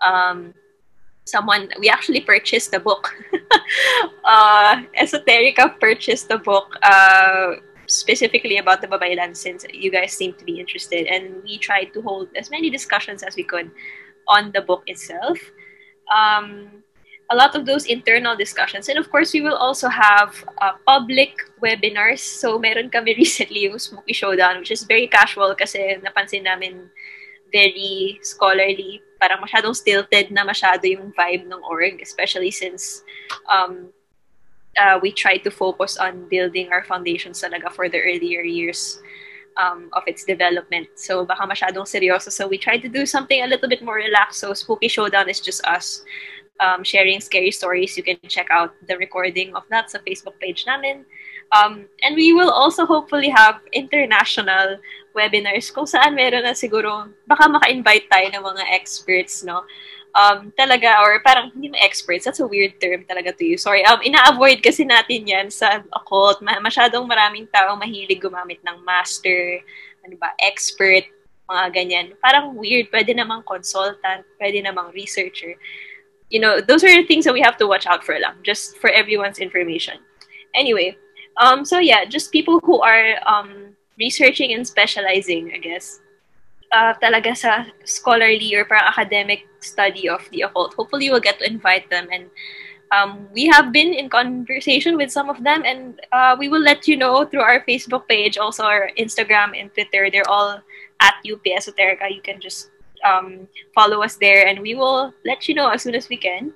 Um, 0.00 0.54
someone, 1.24 1.68
we 1.78 1.88
actually 1.88 2.20
purchased 2.20 2.70
the 2.70 2.80
book. 2.80 3.12
uh, 4.24 4.82
Esoterica 4.96 5.78
purchased 5.80 6.28
the 6.28 6.38
book 6.38 6.76
uh, 6.82 7.60
specifically 7.86 8.58
about 8.58 8.80
the 8.80 8.88
babaylan 8.88 9.36
since 9.36 9.64
you 9.72 9.90
guys 9.90 10.12
seem 10.12 10.32
to 10.34 10.44
be 10.44 10.60
interested. 10.60 11.06
And 11.06 11.42
we 11.44 11.58
tried 11.58 11.92
to 11.94 12.02
hold 12.02 12.28
as 12.36 12.50
many 12.50 12.70
discussions 12.70 13.22
as 13.22 13.36
we 13.36 13.44
could 13.44 13.70
on 14.28 14.52
the 14.52 14.62
book 14.62 14.82
itself. 14.86 15.38
Um, 16.12 16.83
a 17.30 17.36
lot 17.36 17.54
of 17.56 17.64
those 17.66 17.86
internal 17.86 18.36
discussions. 18.36 18.88
And 18.88 18.98
of 18.98 19.10
course, 19.10 19.32
we 19.32 19.40
will 19.40 19.56
also 19.56 19.88
have 19.88 20.44
uh, 20.60 20.72
public 20.86 21.36
webinars. 21.62 22.20
So 22.20 22.58
meron 22.58 22.90
kami 22.90 23.14
recently 23.22 23.64
yung 23.64 23.78
Spooky 23.78 24.12
Showdown, 24.12 24.58
which 24.58 24.70
is 24.70 24.84
very 24.84 25.06
casual 25.06 25.54
kasi 25.54 25.96
napansin 26.04 26.44
namin 26.44 26.90
very 27.52 28.18
scholarly. 28.22 29.00
Parang 29.20 29.40
masyadong 29.40 29.76
stilted 29.76 30.30
na 30.30 30.44
masyado 30.44 30.84
yung 30.84 31.12
vibe 31.16 31.48
ng 31.48 31.62
org, 31.64 32.02
especially 32.02 32.50
since 32.50 33.02
um, 33.48 33.88
uh, 34.76 34.98
we 35.00 35.12
try 35.12 35.38
to 35.38 35.50
focus 35.50 35.96
on 35.96 36.28
building 36.28 36.68
our 36.72 36.84
foundations 36.84 37.40
talaga 37.40 37.72
for 37.72 37.88
the 37.88 37.98
earlier 37.98 38.42
years 38.42 39.00
um, 39.56 39.88
of 39.94 40.02
its 40.06 40.24
development. 40.24 40.88
So 40.98 41.24
baka 41.24 41.46
masyadong 41.46 41.88
seryoso. 41.88 42.28
So 42.28 42.44
we 42.48 42.58
try 42.58 42.76
to 42.76 42.88
do 42.88 43.06
something 43.06 43.40
a 43.40 43.46
little 43.46 43.68
bit 43.68 43.80
more 43.80 43.96
relaxed. 43.96 44.40
So 44.40 44.52
Spooky 44.52 44.88
Showdown 44.88 45.30
is 45.30 45.40
just 45.40 45.64
us 45.64 46.04
um, 46.60 46.84
sharing 46.84 47.20
scary 47.20 47.50
stories. 47.50 47.96
You 47.96 48.02
can 48.02 48.18
check 48.28 48.48
out 48.50 48.74
the 48.86 48.96
recording 48.96 49.54
of 49.54 49.64
that 49.70 49.90
sa 49.90 49.98
Facebook 49.98 50.38
page 50.38 50.64
namin. 50.66 51.04
Um, 51.52 51.86
and 52.02 52.16
we 52.16 52.32
will 52.32 52.50
also 52.50 52.86
hopefully 52.86 53.28
have 53.28 53.60
international 53.72 54.78
webinars 55.14 55.70
kung 55.70 55.86
saan 55.86 56.14
meron 56.18 56.42
na 56.42 56.56
siguro, 56.56 57.10
baka 57.26 57.46
maka-invite 57.46 58.10
tayo 58.10 58.26
ng 58.32 58.42
mga 58.42 58.64
experts, 58.74 59.46
no? 59.46 59.62
Um, 60.14 60.54
talaga, 60.54 61.02
or 61.02 61.18
parang 61.26 61.50
hindi 61.50 61.74
mo 61.74 61.78
experts, 61.82 62.22
that's 62.26 62.38
a 62.38 62.46
weird 62.46 62.78
term 62.78 63.02
talaga 63.06 63.34
to 63.34 63.44
you. 63.44 63.58
Sorry, 63.58 63.82
um, 63.86 63.98
ina-avoid 64.02 64.62
kasi 64.62 64.86
natin 64.86 65.26
yan 65.26 65.46
sa 65.50 65.82
occult. 65.90 66.38
Ma- 66.38 66.62
masyadong 66.62 67.06
maraming 67.06 67.50
tao 67.50 67.74
mahilig 67.74 68.22
gumamit 68.22 68.62
ng 68.62 68.78
master, 68.86 69.58
ano 70.06 70.14
ba, 70.18 70.34
expert, 70.38 71.06
mga 71.50 71.66
ganyan. 71.74 72.06
Parang 72.22 72.54
weird, 72.54 72.90
pwede 72.94 73.10
namang 73.14 73.42
consultant, 73.42 74.22
pwede 74.38 74.62
namang 74.62 74.94
researcher 74.94 75.58
you 76.30 76.40
know, 76.40 76.60
those 76.60 76.82
are 76.84 76.94
the 76.94 77.06
things 77.06 77.24
that 77.24 77.34
we 77.34 77.40
have 77.40 77.56
to 77.58 77.66
watch 77.66 77.86
out 77.86 78.04
for 78.04 78.18
lang, 78.18 78.34
just 78.42 78.76
for 78.78 78.90
everyone's 78.90 79.38
information. 79.38 79.98
Anyway, 80.54 80.96
um, 81.36 81.64
so 81.64 81.78
yeah, 81.78 82.04
just 82.04 82.32
people 82.32 82.60
who 82.60 82.80
are 82.80 83.16
um, 83.26 83.74
researching 83.98 84.52
and 84.54 84.66
specializing, 84.66 85.52
I 85.54 85.58
guess, 85.58 86.00
uh, 86.72 86.94
talaga 87.02 87.36
sa 87.36 87.64
scholarly 87.84 88.54
or 88.54 88.64
parang 88.64 88.88
academic 88.88 89.46
study 89.60 90.08
of 90.08 90.22
the 90.30 90.42
occult. 90.42 90.74
Hopefully, 90.74 91.10
we'll 91.10 91.20
get 91.20 91.38
to 91.38 91.46
invite 91.46 91.90
them 91.90 92.08
and 92.10 92.30
um, 92.94 93.28
we 93.32 93.46
have 93.46 93.72
been 93.72 93.92
in 93.92 94.08
conversation 94.08 94.96
with 94.96 95.10
some 95.10 95.28
of 95.28 95.42
them 95.42 95.62
and 95.64 96.00
uh, 96.12 96.36
we 96.38 96.48
will 96.48 96.60
let 96.60 96.86
you 96.86 96.96
know 96.96 97.24
through 97.24 97.40
our 97.40 97.64
Facebook 97.66 98.06
page, 98.08 98.38
also 98.38 98.62
our 98.62 98.90
Instagram 98.98 99.58
and 99.58 99.72
Twitter. 99.74 100.10
They're 100.10 100.28
all 100.28 100.60
at 101.00 101.14
UP 101.26 101.42
Esoterica. 101.44 102.14
You 102.14 102.22
can 102.22 102.40
just 102.40 102.70
um, 103.04 103.46
follow 103.74 104.02
us 104.02 104.16
there 104.16 104.46
and 104.48 104.60
we 104.60 104.74
will 104.74 105.12
let 105.24 105.48
you 105.48 105.54
know 105.54 105.68
as 105.68 105.82
soon 105.82 105.94
as 105.94 106.08
we 106.08 106.16
can. 106.16 106.52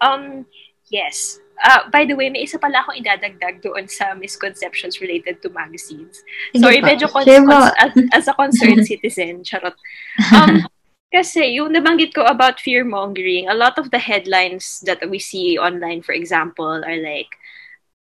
Um, 0.00 0.46
yes. 0.88 1.40
Uh, 1.62 1.90
by 1.92 2.06
the 2.06 2.14
way, 2.14 2.30
may 2.30 2.48
isa 2.48 2.56
pala 2.58 2.80
akong 2.80 2.96
idadagdag 2.96 3.60
doon 3.60 3.84
sa 3.84 4.16
misconceptions 4.16 5.00
related 5.04 5.42
to 5.44 5.52
magazines. 5.52 6.24
Sorry, 6.56 6.80
medyo 6.80 7.04
cons- 7.04 7.28
cons- 7.28 7.76
as, 7.76 7.92
as 8.16 8.24
a 8.28 8.34
concerned 8.34 8.86
citizen, 8.90 9.44
charot. 9.44 9.76
Um, 10.32 10.64
kasi 11.12 11.58
yung 11.58 11.74
nabanggit 11.74 12.14
ko 12.14 12.24
about 12.24 12.62
fear-mongering, 12.64 13.50
a 13.50 13.58
lot 13.58 13.76
of 13.76 13.90
the 13.90 13.98
headlines 13.98 14.80
that 14.86 15.02
we 15.10 15.18
see 15.18 15.58
online, 15.58 16.00
for 16.00 16.14
example, 16.14 16.80
are 16.80 17.02
like, 17.02 17.28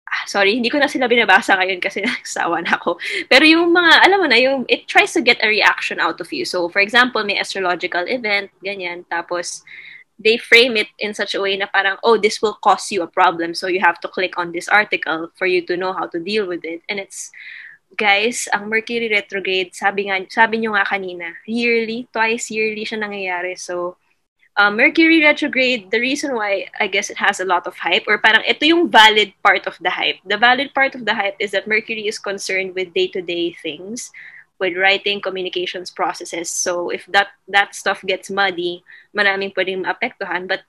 ah, 0.10 0.26
sorry, 0.26 0.58
hindi 0.58 0.70
ko 0.70 0.82
na 0.82 0.90
sila 0.90 1.06
binabasa 1.06 1.56
ngayon 1.56 1.80
kasi 1.80 2.02
nagsawa 2.06 2.66
na 2.66 2.76
ako. 2.76 2.98
Pero 3.30 3.46
yung 3.46 3.70
mga, 3.72 3.92
alam 4.04 4.18
mo 4.20 4.28
na, 4.28 4.38
yung, 4.42 4.66
it 4.68 4.90
tries 4.90 5.14
to 5.14 5.22
get 5.22 5.38
a 5.46 5.48
reaction 5.48 6.02
out 6.02 6.20
of 6.20 6.28
you. 6.34 6.44
So, 6.44 6.68
for 6.70 6.82
example, 6.82 7.24
may 7.24 7.40
astrological 7.40 8.06
event, 8.10 8.52
ganyan, 8.66 9.06
tapos, 9.08 9.64
they 10.20 10.36
frame 10.36 10.76
it 10.76 10.92
in 11.00 11.16
such 11.16 11.32
a 11.32 11.40
way 11.40 11.56
na 11.56 11.72
parang, 11.72 11.96
oh, 12.04 12.20
this 12.20 12.42
will 12.42 12.60
cause 12.60 12.92
you 12.92 13.02
a 13.02 13.08
problem. 13.08 13.56
So, 13.56 13.72
you 13.72 13.80
have 13.80 14.04
to 14.04 14.12
click 14.12 14.36
on 14.36 14.52
this 14.52 14.68
article 14.68 15.32
for 15.40 15.48
you 15.48 15.64
to 15.66 15.78
know 15.78 15.94
how 15.94 16.12
to 16.12 16.20
deal 16.20 16.46
with 16.46 16.66
it. 16.68 16.84
And 16.90 17.00
it's, 17.00 17.32
guys, 17.96 18.48
ang 18.52 18.68
Mercury 18.68 19.08
retrograde, 19.08 19.74
sabi 19.74 20.12
nga, 20.12 20.20
sabi 20.28 20.60
nyo 20.60 20.76
nga 20.76 20.86
kanina, 20.86 21.40
yearly, 21.48 22.12
twice 22.12 22.52
yearly 22.52 22.84
siya 22.84 23.00
nangyayari. 23.00 23.56
So, 23.56 23.96
uh, 24.60 24.70
Mercury 24.70 25.24
retrograde, 25.24 25.90
the 25.90 26.04
reason 26.04 26.36
why 26.36 26.68
I 26.80 26.88
guess 26.88 27.10
it 27.10 27.18
has 27.18 27.40
a 27.40 27.48
lot 27.48 27.66
of 27.66 27.80
hype, 27.80 28.04
or 28.08 28.20
parang 28.20 28.44
ito 28.44 28.68
yung 28.68 28.92
valid 28.92 29.32
part 29.40 29.64
of 29.66 29.80
the 29.80 29.90
hype. 29.90 30.20
The 30.28 30.36
valid 30.36 30.76
part 30.76 30.94
of 31.00 31.08
the 31.08 31.16
hype 31.16 31.40
is 31.40 31.56
that 31.56 31.66
Mercury 31.66 32.12
is 32.12 32.20
concerned 32.20 32.76
with 32.76 32.94
day-to-day 32.94 33.56
things, 33.64 34.12
with 34.60 34.76
writing, 34.76 35.24
communications 35.24 35.90
processes. 35.90 36.52
So 36.52 36.92
if 36.92 37.08
that 37.16 37.32
that 37.48 37.72
stuff 37.72 38.04
gets 38.04 38.28
muddy, 38.28 38.84
maraming 39.16 39.56
pwedeng 39.56 39.88
maapektuhan, 39.88 40.52
but 40.52 40.68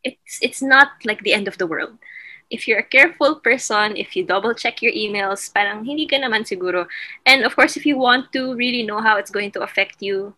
it's 0.00 0.40
it's 0.40 0.64
not 0.64 0.96
like 1.04 1.20
the 1.20 1.36
end 1.36 1.46
of 1.46 1.60
the 1.60 1.68
world. 1.68 2.00
If 2.48 2.68
you're 2.68 2.80
a 2.80 2.94
careful 2.96 3.40
person, 3.40 3.96
if 3.96 4.16
you 4.16 4.24
double 4.24 4.52
check 4.52 4.80
your 4.80 4.92
emails, 4.92 5.48
parang 5.52 5.84
hindi 5.84 6.04
ka 6.08 6.20
naman 6.20 6.44
siguro. 6.44 6.84
And 7.24 7.44
of 7.44 7.56
course, 7.56 7.76
if 7.76 7.84
you 7.84 7.96
want 7.96 8.32
to 8.36 8.52
really 8.56 8.84
know 8.84 9.00
how 9.00 9.16
it's 9.16 9.32
going 9.32 9.52
to 9.56 9.64
affect 9.64 10.00
you, 10.04 10.36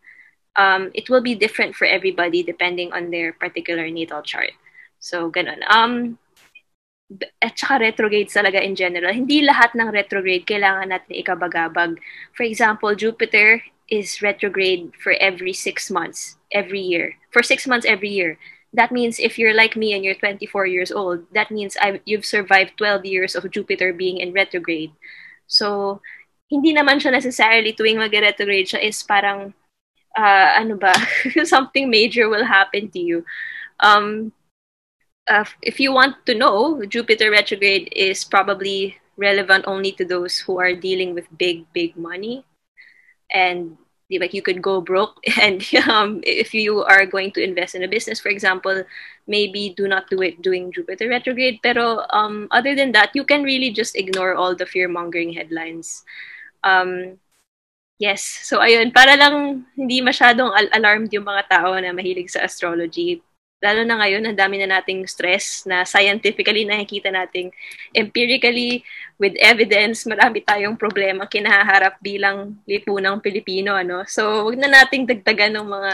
um, 0.56 0.90
it 0.94 1.10
will 1.10 1.22
be 1.22 1.34
different 1.34 1.74
for 1.74 1.86
everybody 1.86 2.42
depending 2.42 2.92
on 2.92 3.10
their 3.10 3.32
particular 3.32 3.90
natal 3.90 4.22
chart. 4.22 4.52
So, 4.98 5.30
ganun. 5.30 5.60
Um, 5.68 6.18
at 7.42 7.58
saka 7.58 7.84
retrograde 7.84 8.32
talaga 8.32 8.62
in 8.62 8.74
general. 8.74 9.12
Hindi 9.12 9.44
lahat 9.44 9.76
ng 9.76 9.92
retrograde 9.92 10.48
kailangan 10.48 10.90
natin 10.90 11.12
ikabagabag. 11.20 12.00
For 12.32 12.42
example, 12.42 12.96
Jupiter 12.96 13.60
is 13.92 14.22
retrograde 14.24 14.96
for 14.96 15.12
every 15.20 15.52
six 15.52 15.90
months, 15.90 16.40
every 16.50 16.80
year. 16.80 17.20
For 17.30 17.42
six 17.44 17.66
months 17.68 17.84
every 17.84 18.08
year. 18.08 18.40
That 18.74 18.90
means 18.90 19.20
if 19.20 19.38
you're 19.38 19.54
like 19.54 19.76
me 19.76 19.94
and 19.94 20.02
you're 20.02 20.18
24 20.18 20.66
years 20.66 20.90
old, 20.90 21.22
that 21.30 21.52
means 21.52 21.76
I, 21.78 22.00
you've 22.04 22.26
survived 22.26 22.74
12 22.78 23.04
years 23.04 23.36
of 23.36 23.46
Jupiter 23.50 23.92
being 23.92 24.18
in 24.18 24.32
retrograde. 24.32 24.90
So, 25.46 26.00
hindi 26.50 26.74
naman 26.74 26.98
siya 26.98 27.14
necessarily 27.14 27.70
tuwing 27.70 28.02
mag-retrograde 28.02 28.66
siya 28.66 28.82
is 28.82 28.98
parang 29.06 29.54
uh, 30.16 30.48
ano 30.58 30.76
ba, 30.76 30.94
something 31.44 31.90
major 31.90 32.28
will 32.28 32.44
happen 32.44 32.90
to 32.90 32.98
you. 32.98 33.24
Um, 33.80 34.32
uh, 35.28 35.44
if 35.62 35.80
you 35.80 35.92
want 35.92 36.26
to 36.26 36.34
know, 36.34 36.84
Jupiter 36.86 37.30
retrograde 37.30 37.88
is 37.92 38.24
probably 38.24 38.96
relevant 39.16 39.64
only 39.66 39.92
to 39.92 40.04
those 40.04 40.38
who 40.38 40.58
are 40.58 40.74
dealing 40.74 41.14
with 41.14 41.26
big, 41.38 41.66
big 41.72 41.96
money. 41.96 42.44
And 43.32 43.76
like 44.10 44.34
you 44.34 44.42
could 44.42 44.62
go 44.62 44.80
broke. 44.80 45.18
And 45.40 45.64
um, 45.88 46.20
if 46.24 46.54
you 46.54 46.82
are 46.82 47.06
going 47.06 47.32
to 47.32 47.42
invest 47.42 47.74
in 47.74 47.82
a 47.82 47.88
business, 47.88 48.20
for 48.20 48.28
example, 48.28 48.84
maybe 49.26 49.74
do 49.76 49.88
not 49.88 50.10
do 50.10 50.22
it 50.22 50.42
during 50.42 50.72
Jupiter 50.72 51.08
retrograde. 51.08 51.60
Pero 51.62 52.04
um, 52.10 52.48
other 52.50 52.74
than 52.74 52.92
that, 52.92 53.10
you 53.14 53.24
can 53.24 53.42
really 53.42 53.70
just 53.70 53.96
ignore 53.96 54.34
all 54.34 54.54
the 54.54 54.66
fear 54.66 54.88
mongering 54.88 55.32
headlines. 55.32 56.04
Um, 56.62 57.18
Yes. 57.94 58.26
So, 58.42 58.58
ayun, 58.58 58.90
para 58.90 59.14
lang 59.14 59.66
hindi 59.78 60.02
masyadong 60.02 60.50
al- 60.50 60.72
alarmed 60.74 61.14
yung 61.14 61.26
mga 61.26 61.46
tao 61.46 61.78
na 61.78 61.94
mahilig 61.94 62.26
sa 62.34 62.42
astrology. 62.42 63.22
Lalo 63.62 63.86
na 63.86 63.96
ngayon, 64.02 64.28
ang 64.28 64.36
dami 64.36 64.60
na 64.60 64.76
nating 64.76 65.06
stress 65.06 65.64
na 65.64 65.86
scientifically 65.86 66.66
nakikita 66.66 67.08
nating 67.08 67.54
empirically 67.94 68.82
with 69.16 69.38
evidence, 69.38 70.04
marami 70.04 70.42
tayong 70.44 70.76
problema 70.76 71.24
kinaharap 71.30 71.96
bilang 72.02 72.58
lipunang 72.66 73.22
Pilipino. 73.22 73.78
Ano? 73.78 74.02
So, 74.10 74.44
wag 74.50 74.58
na 74.58 74.68
nating 74.68 75.06
dagdagan 75.06 75.54
ng 75.54 75.68
mga 75.70 75.92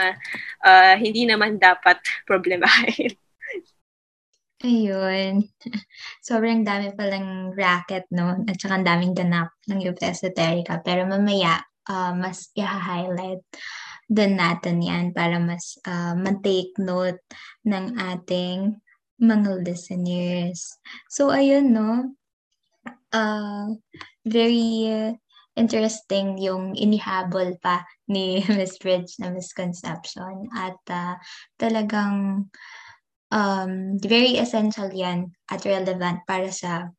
uh, 0.65 0.93
hindi 0.97 1.23
naman 1.29 1.61
dapat 1.61 2.01
problemahin. 2.25 3.13
Ayun. 4.61 5.41
Sobrang 6.27 6.61
dami 6.61 6.93
palang 6.93 7.53
racket, 7.53 8.05
no? 8.13 8.41
At 8.45 8.57
saka 8.61 8.77
ang 8.77 8.85
daming 8.85 9.13
ganap 9.17 9.53
ng 9.65 9.81
UP 9.89 9.97
Esoterica. 10.01 10.77
Pero 10.85 11.05
mamaya, 11.09 11.61
ah, 11.91 12.15
mas 12.15 12.47
i-highlight 12.55 13.43
din 14.07 14.39
natin 14.39 14.79
yan 14.79 15.11
para 15.11 15.35
mas 15.43 15.75
ah, 15.83 16.15
ma-take 16.15 16.71
note 16.79 17.19
ng 17.67 17.99
ating 17.99 18.79
mga 19.19 19.61
listeners. 19.67 20.79
So, 21.11 21.29
ayun, 21.29 21.75
no? 21.75 22.15
Ah, 23.11 23.67
very 24.23 24.87
uh, 24.87 25.11
interesting 25.59 26.39
yung 26.39 26.73
inihabol 26.79 27.59
pa 27.59 27.83
ni 28.07 28.39
Miss 28.57 28.79
Bridge 28.79 29.19
na 29.19 29.29
misconception. 29.29 30.49
At 30.55 30.79
ah, 30.89 31.19
talagang 31.59 32.47
um, 33.31 33.73
very 33.99 34.37
essential 34.37 34.91
yan 34.91 35.31
at 35.47 35.63
relevant 35.63 36.23
para 36.27 36.51
sa 36.51 36.91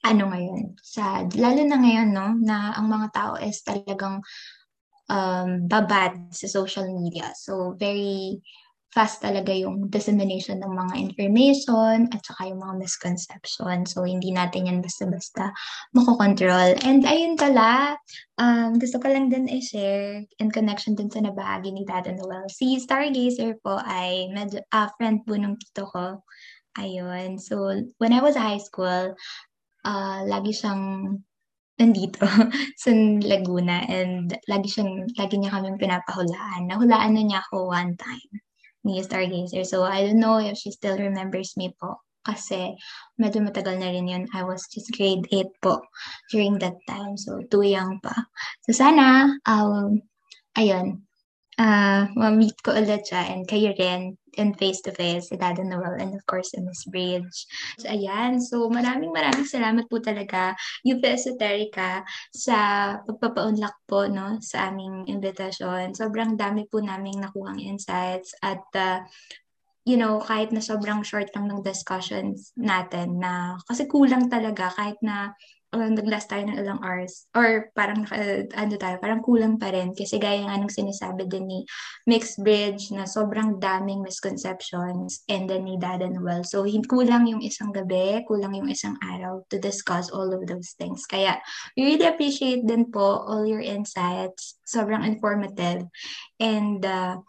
ano 0.00 0.32
ngayon, 0.32 0.80
sa, 0.80 1.28
lalo 1.36 1.60
na 1.64 1.76
ngayon, 1.76 2.08
no, 2.12 2.28
na 2.40 2.72
ang 2.72 2.88
mga 2.88 3.08
tao 3.12 3.32
is 3.36 3.60
talagang 3.60 4.24
um, 5.12 5.50
babad 5.68 6.32
sa 6.32 6.48
social 6.48 6.88
media. 6.88 7.34
So, 7.36 7.76
very 7.76 8.40
fast 8.90 9.22
talaga 9.22 9.54
yung 9.54 9.86
dissemination 9.86 10.58
ng 10.58 10.72
mga 10.74 10.94
information 10.98 12.10
at 12.10 12.26
saka 12.26 12.50
yung 12.50 12.58
mga 12.58 12.74
misconception. 12.82 13.86
So, 13.86 14.02
hindi 14.02 14.34
natin 14.34 14.66
yan 14.66 14.82
basta-basta 14.82 15.54
makokontrol. 15.94 16.74
And 16.82 17.06
ayun 17.06 17.38
pala, 17.38 17.94
um, 18.40 18.82
gusto 18.82 18.98
ko 18.98 19.06
lang 19.06 19.30
din 19.30 19.46
i-share 19.46 20.26
in 20.42 20.50
connection 20.50 20.98
din 20.98 21.06
sa 21.06 21.22
nabahagi 21.22 21.70
ni 21.70 21.86
Dad 21.86 22.10
Noel. 22.10 22.50
Si 22.50 22.82
Stargazer 22.82 23.62
po 23.62 23.78
ay 23.78 24.26
medyo, 24.34 24.58
uh, 24.74 24.90
friend 24.98 25.22
po 25.22 25.38
ng 25.38 25.54
tito 25.62 25.86
ko. 25.86 26.26
Ayun. 26.78 27.38
So, 27.38 27.70
when 28.02 28.14
I 28.14 28.22
was 28.22 28.38
high 28.38 28.62
school, 28.62 29.14
uh, 29.84 30.20
lagi 30.26 30.52
siyang 30.52 31.14
nandito 31.80 32.28
sa 32.82 32.90
Laguna 33.24 33.88
and 33.88 34.36
lagi 34.48 34.68
siyang 34.68 35.08
lagi 35.16 35.40
niya 35.40 35.56
kaming 35.56 35.80
pinapahulaan. 35.80 36.68
Nahulaan 36.68 37.16
na 37.16 37.22
niya 37.24 37.40
ako 37.48 37.72
one 37.72 37.96
time 37.96 38.30
ni 38.84 39.00
Stargazer. 39.00 39.64
So 39.64 39.84
I 39.84 40.04
don't 40.08 40.20
know 40.20 40.40
if 40.40 40.56
she 40.56 40.72
still 40.72 40.96
remembers 40.96 41.56
me 41.56 41.72
po 41.76 42.00
kasi 42.24 42.76
medyo 43.16 43.40
matagal 43.40 43.80
na 43.80 43.92
rin 43.92 44.08
yun. 44.08 44.24
I 44.36 44.44
was 44.44 44.68
just 44.68 44.92
grade 44.92 45.24
8 45.32 45.48
po 45.64 45.80
during 46.28 46.60
that 46.60 46.76
time. 46.84 47.16
So 47.16 47.40
too 47.48 47.64
young 47.64 48.00
pa. 48.04 48.12
So 48.68 48.76
sana, 48.76 49.32
um, 49.48 50.04
ayun, 50.56 51.04
uh, 51.60 52.08
ma-meet 52.16 52.56
ko 52.64 52.72
ulit 52.72 53.04
siya 53.04 53.36
and 53.36 53.44
kayo 53.44 53.76
rin 53.76 54.16
in 54.38 54.54
face-to-face, 54.54 55.28
si 55.28 55.36
Dada 55.36 55.60
Noel 55.60 55.98
and 55.98 56.14
of 56.14 56.22
course 56.24 56.54
si 56.54 56.62
Miss 56.62 56.86
Bridge. 56.86 57.44
So, 57.82 57.90
ayan. 57.90 58.38
So, 58.38 58.70
maraming 58.70 59.10
maraming 59.10 59.44
salamat 59.44 59.90
po 59.90 59.98
talaga, 59.98 60.54
UP 60.86 61.02
Esoterica, 61.02 62.06
sa 62.30 62.56
pagpapaunlak 63.04 63.74
po 63.90 64.06
no, 64.06 64.38
sa 64.38 64.70
aming 64.70 65.10
invitation. 65.10 65.92
Sobrang 65.92 66.38
dami 66.38 66.64
po 66.70 66.78
naming 66.78 67.20
nakuhang 67.20 67.58
insights 67.58 68.32
at 68.40 68.62
uh, 68.78 69.02
you 69.82 69.98
know, 69.98 70.22
kahit 70.22 70.54
na 70.54 70.62
sobrang 70.62 71.02
short 71.02 71.32
lang 71.34 71.50
ng 71.50 71.66
discussions 71.66 72.54
natin 72.54 73.18
na 73.18 73.58
kasi 73.66 73.90
kulang 73.90 74.30
talaga 74.30 74.70
kahit 74.76 75.00
na 75.02 75.34
uh, 75.72 75.90
nag-last 75.90 76.30
tayo 76.30 76.46
ng 76.46 76.58
ilang 76.58 76.82
hours 76.82 77.30
or 77.34 77.70
parang 77.74 78.02
uh, 78.10 78.42
ano 78.58 78.74
tayo, 78.74 78.98
parang 78.98 79.22
kulang 79.22 79.56
pa 79.56 79.70
rin 79.70 79.94
kasi 79.94 80.18
gaya 80.18 80.46
nga 80.46 80.58
ng 80.58 80.70
sinasabi 80.70 81.26
din 81.30 81.46
ni 81.46 81.60
Mixed 82.10 82.42
Bridge 82.42 82.90
na 82.90 83.06
sobrang 83.06 83.62
daming 83.62 84.02
misconceptions 84.02 85.22
and 85.30 85.46
then 85.46 85.66
ni 85.66 85.78
Dada 85.78 86.10
Noel. 86.10 86.42
So, 86.42 86.66
kulang 86.66 87.30
yung 87.30 87.42
isang 87.42 87.70
gabi, 87.70 88.26
kulang 88.26 88.58
yung 88.58 88.70
isang 88.70 88.98
araw 89.02 89.42
to 89.50 89.56
discuss 89.62 90.10
all 90.10 90.30
of 90.34 90.42
those 90.50 90.74
things. 90.74 91.06
Kaya, 91.06 91.38
we 91.78 91.94
really 91.94 92.06
appreciate 92.06 92.66
din 92.66 92.90
po 92.90 93.22
all 93.26 93.46
your 93.46 93.62
insights. 93.62 94.58
Sobrang 94.66 95.06
informative. 95.06 95.86
And, 96.42 96.82
uh, 96.82 97.22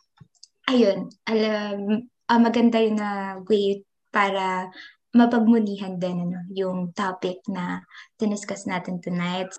ayun, 0.65 1.13
alam, 1.29 2.09
uh, 2.25 2.39
maganda 2.41 2.79
yun 2.81 2.97
na 2.97 3.41
way 3.45 3.83
para 4.11 4.71
mapagmunihan 5.11 5.99
din 5.99 6.27
ano, 6.27 6.39
yung 6.51 6.95
topic 6.95 7.43
na 7.51 7.83
diniscuss 8.15 8.67
natin 8.67 9.03
tonight. 9.03 9.51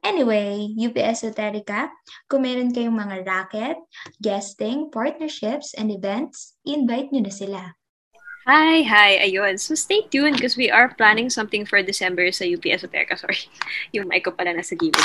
Anyway, 0.00 0.72
UP 0.80 0.96
Esoterica, 0.96 1.92
kung 2.24 2.48
meron 2.48 2.72
kayong 2.72 2.96
mga 2.96 3.16
racket, 3.28 3.76
guesting, 4.16 4.88
partnerships, 4.88 5.76
and 5.76 5.92
events, 5.92 6.56
invite 6.64 7.12
nyo 7.12 7.28
na 7.28 7.34
sila. 7.34 7.60
Hi, 8.48 8.80
hi, 8.88 9.20
ayun. 9.20 9.60
So 9.60 9.76
stay 9.76 10.08
tuned 10.08 10.40
because 10.40 10.56
we 10.56 10.72
are 10.72 10.88
planning 10.96 11.28
something 11.28 11.68
for 11.68 11.84
December 11.84 12.32
sa 12.32 12.48
UP 12.48 12.64
Esoterica. 12.64 13.12
Sorry, 13.12 13.36
yung 13.92 14.08
mic 14.08 14.24
ko 14.24 14.32
pala 14.32 14.56
nasa 14.56 14.72
gilid. 14.80 14.96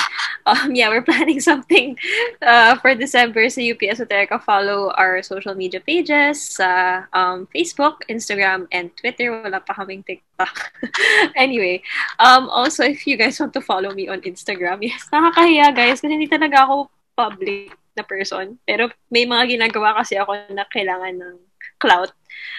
Um, 0.48 0.72
yeah, 0.72 0.88
we're 0.88 1.03
planning 1.03 1.44
something 1.52 1.99
uh, 2.40 2.80
for 2.80 2.95
December 2.95 3.44
sa 3.52 3.60
UP 3.60 3.84
Esoterica. 3.84 4.40
Follow 4.40 4.95
our 4.95 5.20
social 5.20 5.52
media 5.52 5.84
pages 5.84 6.56
sa 6.56 7.03
um, 7.12 7.44
Facebook, 7.52 8.07
Instagram, 8.07 8.72
and 8.72 8.95
Twitter. 8.95 9.36
Wala 9.36 9.60
pa 9.60 9.76
kaming 9.76 10.07
TikTok. 10.07 10.72
anyway, 11.36 11.84
um, 12.24 12.48
also 12.48 12.88
if 12.88 13.03
you 13.03 13.20
guys 13.20 13.36
want 13.36 13.52
to 13.52 13.60
follow 13.60 13.91
me 13.91 14.07
on 14.07 14.24
Instagram, 14.24 14.80
yes, 14.80 15.12
nakakahiya 15.12 15.76
guys 15.76 15.99
kasi 15.99 16.16
hindi 16.16 16.32
talaga 16.32 16.64
ako 16.72 16.88
public 17.20 17.76
na 17.99 18.07
person. 18.07 18.56
Pero 18.64 18.88
may 19.12 19.28
mga 19.28 19.60
ginagawa 19.60 19.99
kasi 19.99 20.16
ako 20.16 20.40
na 20.56 20.64
kailangan 20.72 21.20
ng 21.20 21.36
clout. 21.80 22.16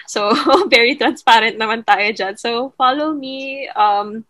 So, 0.07 0.33
very 0.75 0.95
transparent 0.95 1.59
naman 1.59 1.83
tayo 1.83 2.13
dyan. 2.15 2.35
So, 2.39 2.73
follow 2.79 3.13
me. 3.13 3.69
Um, 3.75 4.25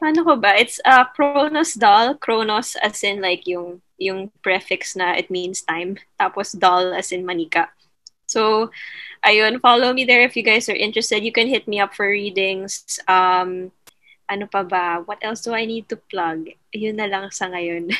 paano 0.00 0.24
ko 0.24 0.36
ba? 0.36 0.56
It's 0.56 0.80
uh, 0.84 1.04
Kronos 1.12 1.76
doll. 1.76 2.16
Kronos 2.16 2.76
as 2.80 3.04
in 3.04 3.20
like 3.20 3.44
yung 3.46 3.80
yung 3.96 4.28
prefix 4.44 4.96
na 4.96 5.16
it 5.16 5.32
means 5.32 5.64
time. 5.64 5.96
Tapos 6.20 6.52
doll 6.52 6.92
as 6.92 7.12
in 7.12 7.24
manika. 7.24 7.72
So, 8.26 8.70
ayun, 9.22 9.62
follow 9.62 9.94
me 9.94 10.04
there 10.04 10.26
if 10.26 10.36
you 10.36 10.42
guys 10.42 10.68
are 10.68 10.76
interested. 10.76 11.22
You 11.22 11.32
can 11.32 11.46
hit 11.46 11.68
me 11.68 11.78
up 11.78 11.94
for 11.94 12.10
readings. 12.10 12.98
Um, 13.06 13.70
ano 14.26 14.50
pa 14.50 14.66
ba? 14.66 15.00
What 15.06 15.22
else 15.22 15.46
do 15.46 15.54
I 15.54 15.64
need 15.64 15.86
to 15.94 15.96
plug? 15.96 16.50
Yun 16.74 16.98
na 16.98 17.06
lang 17.06 17.30
sa 17.30 17.46
ngayon. 17.46 17.94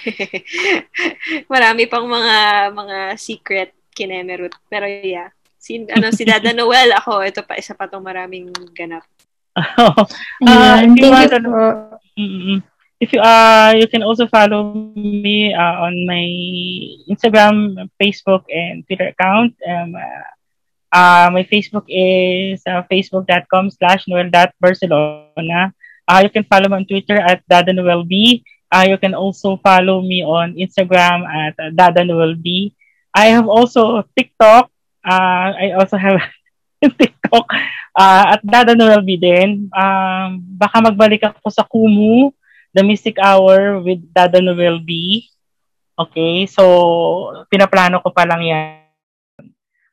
Marami 1.53 1.87
pang 1.87 2.07
mga 2.11 2.37
mga 2.75 2.99
secret 3.15 3.71
kinemerut. 3.95 4.53
Pero 4.67 4.85
yeah, 4.91 5.31
si, 5.67 5.83
ano, 5.91 6.15
si 6.15 6.23
Dada 6.23 6.55
Noel, 6.55 6.95
ako, 6.95 7.27
ito 7.27 7.43
pa, 7.43 7.59
isa 7.59 7.75
pa 7.75 7.91
tong 7.91 8.07
maraming 8.07 8.55
ganap. 8.71 9.03
uh, 9.59 10.07
Ayan, 10.47 10.95
if 10.95 11.03
you 11.03 11.11
thank 11.11 11.15
want 11.17 11.27
you 11.27 11.41
to- 11.43 11.51
po. 11.51 11.65
Mm-mm. 12.15 12.59
If 12.97 13.13
you 13.13 13.21
uh 13.21 13.77
you 13.77 13.85
can 13.93 14.01
also 14.01 14.25
follow 14.25 14.73
me 14.97 15.53
uh, 15.53 15.85
on 15.85 16.09
my 16.09 16.25
Instagram, 17.13 17.77
Facebook, 18.01 18.49
and 18.49 18.89
Twitter 18.89 19.13
account. 19.13 19.53
Um, 19.69 19.93
uh, 19.93 20.25
uh, 20.97 21.29
my 21.29 21.45
Facebook 21.45 21.85
is 21.93 22.65
uh, 22.65 22.89
facebook.com 22.89 23.69
slash 23.69 24.09
noel.barcelona. 24.09 25.77
Uh, 26.09 26.21
you 26.25 26.33
can 26.33 26.49
follow 26.49 26.73
me 26.73 26.81
on 26.81 26.87
Twitter 26.89 27.21
at 27.21 27.45
Dada 27.45 27.77
Noel 27.77 28.09
B. 28.09 28.41
Uh, 28.73 28.89
you 28.89 28.97
can 28.97 29.13
also 29.13 29.61
follow 29.61 30.01
me 30.01 30.25
on 30.25 30.57
Instagram 30.57 31.29
at 31.29 31.53
uh, 31.61 31.69
Dada 31.77 32.01
Noel 32.01 32.33
B. 32.33 32.73
I 33.13 33.29
have 33.29 33.45
also 33.45 34.09
TikTok. 34.17 34.73
Uh, 35.07 35.55
I 35.55 35.79
also 35.79 35.95
have 35.95 36.19
TikTok 36.83 37.47
uh, 37.95 38.25
at 38.35 38.41
Dada 38.43 38.75
Noel 38.75 39.07
B 39.07 39.15
din. 39.15 39.71
Um, 39.71 40.43
baka 40.59 40.83
magbalik 40.83 41.23
ako 41.23 41.47
sa 41.49 41.63
Kumu, 41.63 42.35
The 42.75 42.83
Mystic 42.83 43.23
Hour 43.23 43.79
with 43.87 44.03
Dada 44.11 44.43
Noel 44.43 44.83
B. 44.83 45.23
Okay, 45.97 46.45
so 46.51 47.47
pinaplano 47.49 48.03
ko 48.03 48.11
pa 48.11 48.27
lang 48.27 48.43
yan. 48.45 48.85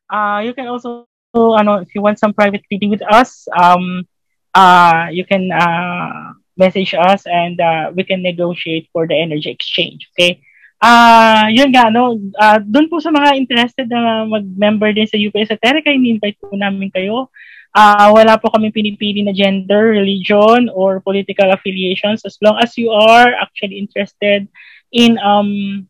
Uh, 0.09 0.43
you 0.43 0.51
can 0.51 0.67
also, 0.67 1.07
ano, 1.31 1.79
if 1.79 1.93
you 1.95 2.01
want 2.01 2.19
some 2.19 2.33
private 2.33 2.65
reading 2.67 2.89
with 2.89 3.05
us, 3.07 3.47
um, 3.55 4.03
uh, 4.51 5.07
you 5.13 5.23
can 5.23 5.47
uh, 5.53 6.33
message 6.57 6.93
us 6.93 7.23
and 7.25 7.61
uh, 7.61 7.91
we 7.95 8.03
can 8.03 8.21
negotiate 8.21 8.89
for 8.91 9.07
the 9.07 9.15
energy 9.15 9.49
exchange. 9.49 10.09
Okay? 10.13 10.41
Ah, 10.83 11.47
yun 11.47 11.71
nga, 11.71 11.87
no, 11.87 12.19
uh, 12.35 12.59
doon 12.59 12.91
po 12.91 12.99
sa 12.99 13.07
mga 13.07 13.39
interested 13.39 13.87
na 13.87 14.27
mag-member 14.27 14.91
din 14.91 15.07
sa 15.07 15.15
UP 15.15 15.31
Esoterica, 15.31 15.87
ini-invite 15.87 16.35
po 16.43 16.51
namin 16.59 16.91
kayo. 16.91 17.31
Ah, 17.71 18.11
wala 18.11 18.35
po 18.35 18.51
kami 18.51 18.67
pinipili 18.67 19.23
na 19.23 19.31
gender, 19.31 19.95
religion, 19.95 20.67
or 20.75 20.99
political 20.99 21.55
affiliations 21.55 22.27
as 22.27 22.35
long 22.43 22.59
as 22.59 22.75
you 22.75 22.91
are 22.91 23.31
actually 23.39 23.79
interested 23.79 24.43
in 24.91 25.15
um 25.23 25.81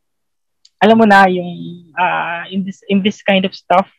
alam 0.78 0.96
mo 1.02 1.10
na 1.10 1.26
yung 1.26 1.52
uh, 1.98 2.46
in 2.54 2.62
this 2.62 2.86
in 2.86 3.02
this 3.02 3.26
kind 3.26 3.50
of 3.50 3.52
stuff 3.58 3.90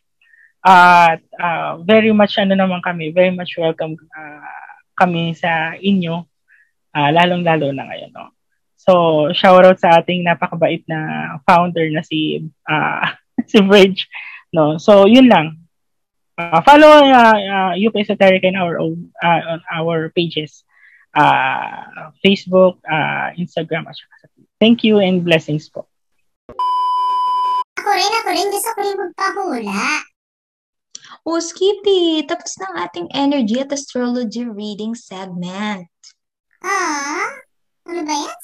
at 0.63 1.21
uh, 1.43 1.77
very 1.83 2.15
much 2.15 2.39
ano 2.39 2.55
naman 2.55 2.79
kami, 2.87 3.11
very 3.11 3.35
much 3.35 3.59
welcome 3.59 3.99
uh, 4.15 4.47
kami 4.95 5.35
sa 5.35 5.75
inyo 5.75 6.23
uh, 6.95 7.11
lalong-lalo 7.11 7.75
na 7.75 7.83
ngayon, 7.91 8.15
no. 8.15 8.31
So, 8.85 9.33
shout 9.33 9.65
out 9.65 9.81
sa 9.81 10.05
ating 10.05 10.29
napakabait 10.29 10.85
na 10.85 11.41
founder 11.49 11.89
na 11.89 12.05
si 12.05 12.45
uh, 12.69 13.09
si 13.51 13.65
Bridge, 13.65 14.05
no. 14.53 14.77
So, 14.77 15.09
yun 15.09 15.33
lang. 15.33 15.65
uh, 16.39 16.61
follow 16.63 17.07
uh, 17.07 17.39
uh, 17.39 17.73
UP 17.79 17.95
Esoterica 17.95 18.45
in 18.45 18.57
our 18.57 18.79
own 18.79 19.11
uh, 19.23 19.59
on 19.59 19.61
our 19.73 20.11
pages. 20.11 20.65
Uh, 21.15 22.11
Facebook, 22.27 22.83
uh, 22.91 23.31
Instagram, 23.39 23.87
at 23.87 23.95
saka 23.95 24.15
sa 24.19 24.29
Thank 24.59 24.83
you 24.83 24.99
and 24.99 25.23
blessings 25.23 25.71
po. 25.71 25.87
Ako 27.79 27.87
rin, 27.87 28.13
ako 28.19 28.29
rin. 28.35 28.49
Gusto 28.51 28.71
ko 28.75 28.81
rin 28.83 28.99
magpahula. 28.99 29.83
O, 31.23 31.39
Skippy, 31.39 32.27
tapos 32.27 32.59
na 32.59 32.67
ang 32.67 32.79
ating 32.91 33.09
energy 33.15 33.63
at 33.63 33.71
astrology 33.71 34.43
reading 34.43 34.99
segment. 34.99 35.87
Ah, 36.67 37.31
ano 37.87 38.03
ba 38.03 38.15
yan? 38.15 38.39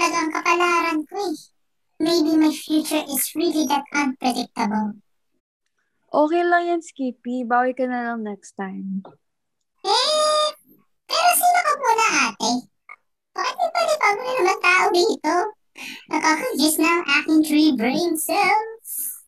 Talaga 0.00 0.16
ang 0.16 0.32
kapalaran 0.32 0.98
ko 1.04 1.14
eh. 1.28 1.36
Maybe 2.00 2.32
my 2.32 2.48
future 2.48 3.04
is 3.04 3.36
really 3.36 3.68
that 3.68 3.84
unpredictable. 3.92 4.96
Okay 6.08 6.40
lang 6.40 6.72
yan, 6.72 6.80
Skippy. 6.80 7.44
Bawi 7.44 7.76
ka 7.76 7.84
na 7.84 8.08
lang 8.08 8.24
next 8.24 8.56
time. 8.56 9.04
Eh, 9.84 10.48
pero 11.04 11.28
sino 11.36 11.58
ka 11.60 11.72
muna 11.76 12.06
ate? 12.32 12.52
Bakit 13.36 13.56
may 13.60 13.68
palipag 13.76 14.16
na 14.16 14.30
naman 14.40 14.58
tao 14.64 14.84
dito? 14.88 15.34
Nakakagis 16.08 16.76
na 16.80 16.88
ang 16.96 17.04
aking 17.20 17.40
three 17.44 17.70
brain 17.76 18.16
cells. 18.16 19.20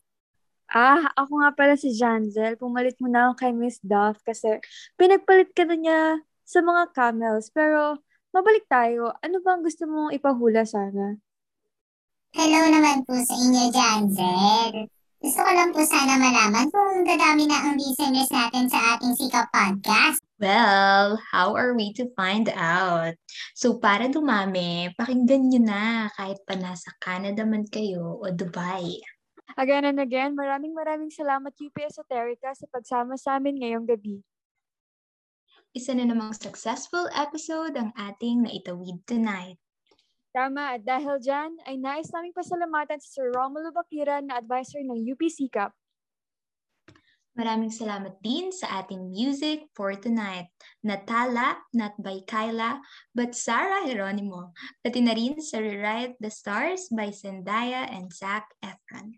Ah, 0.72 1.04
ako 1.20 1.44
nga 1.44 1.52
pala 1.52 1.76
si 1.76 1.92
Janzel. 1.92 2.56
Pumalit 2.56 2.96
mo 2.96 3.12
na 3.12 3.28
ako 3.28 3.44
kay 3.44 3.52
Miss 3.52 3.76
Duff 3.84 4.24
kasi 4.24 4.56
pinagpalit 4.96 5.52
ka 5.52 5.68
na 5.68 5.76
niya 5.76 6.00
sa 6.48 6.64
mga 6.64 6.96
camels. 6.96 7.52
Pero 7.52 8.00
mabalik 8.32 8.64
tayo. 8.64 9.12
Ano 9.20 9.44
bang 9.44 9.60
gusto 9.60 9.84
mong 9.84 10.16
ipahula 10.16 10.64
sana? 10.64 11.20
Hello 12.32 12.60
naman 12.72 13.04
po 13.04 13.12
sa 13.20 13.36
inyo, 13.36 13.64
Janzel. 13.68 14.88
Gusto 15.22 15.38
ko 15.44 15.50
lang 15.52 15.70
po 15.70 15.84
sana 15.84 16.18
malaman 16.18 16.66
kung 16.72 17.04
dadami 17.06 17.46
na 17.46 17.60
ang 17.60 17.76
listeners 17.78 18.32
natin 18.32 18.66
sa 18.72 18.96
ating 18.96 19.14
Sika 19.14 19.46
Podcast. 19.52 20.18
Well, 20.40 21.20
how 21.30 21.54
are 21.54 21.76
we 21.76 21.94
to 21.94 22.10
find 22.18 22.50
out? 22.56 23.14
So, 23.54 23.78
para 23.78 24.10
dumami, 24.10 24.90
pakinggan 24.98 25.52
nyo 25.52 25.60
na 25.62 26.10
kahit 26.18 26.42
pa 26.42 26.58
nasa 26.58 26.90
Canada 26.98 27.46
man 27.46 27.68
kayo 27.68 28.18
o 28.18 28.26
Dubai. 28.34 28.98
Again 29.54 29.92
and 29.92 30.00
again, 30.00 30.32
maraming 30.32 30.72
maraming 30.72 31.12
salamat 31.12 31.52
UP 31.54 31.76
Esoterica 31.84 32.56
sa 32.56 32.64
pagsama 32.72 33.14
sa 33.20 33.36
amin 33.36 33.60
ngayong 33.60 33.86
gabi. 33.86 34.24
Isa 35.72 35.96
na 35.96 36.04
namang 36.04 36.36
successful 36.36 37.08
episode 37.16 37.72
ang 37.80 37.96
ating 37.96 38.44
naitawid 38.44 39.00
tonight. 39.08 39.56
Tama, 40.28 40.76
at 40.76 40.84
dahil 40.84 41.16
dyan, 41.16 41.56
ay 41.64 41.80
nais 41.80 42.12
naming 42.12 42.36
pasalamatan 42.36 43.00
si 43.00 43.08
Sir 43.08 43.32
Romulo 43.32 43.72
Bakira 43.72 44.20
na 44.20 44.36
advisor 44.36 44.84
ng 44.84 45.00
UP 45.00 45.24
SICAP. 45.24 45.72
Maraming 47.32 47.72
salamat 47.72 48.20
din 48.20 48.52
sa 48.52 48.84
ating 48.84 49.16
music 49.16 49.64
for 49.72 49.96
tonight. 49.96 50.52
Natala, 50.84 51.64
not 51.72 51.96
by 51.96 52.20
Kyla, 52.28 52.84
but 53.16 53.32
Sarah 53.32 53.88
Geronimo. 53.88 54.52
Pati 54.84 55.00
na 55.00 55.16
rin 55.16 55.40
sa 55.40 55.56
Rewrite 55.56 56.20
the 56.20 56.28
Stars 56.28 56.92
by 56.92 57.08
Zendaya 57.08 57.88
and 57.88 58.12
Zac 58.12 58.44
Efron. 58.60 59.16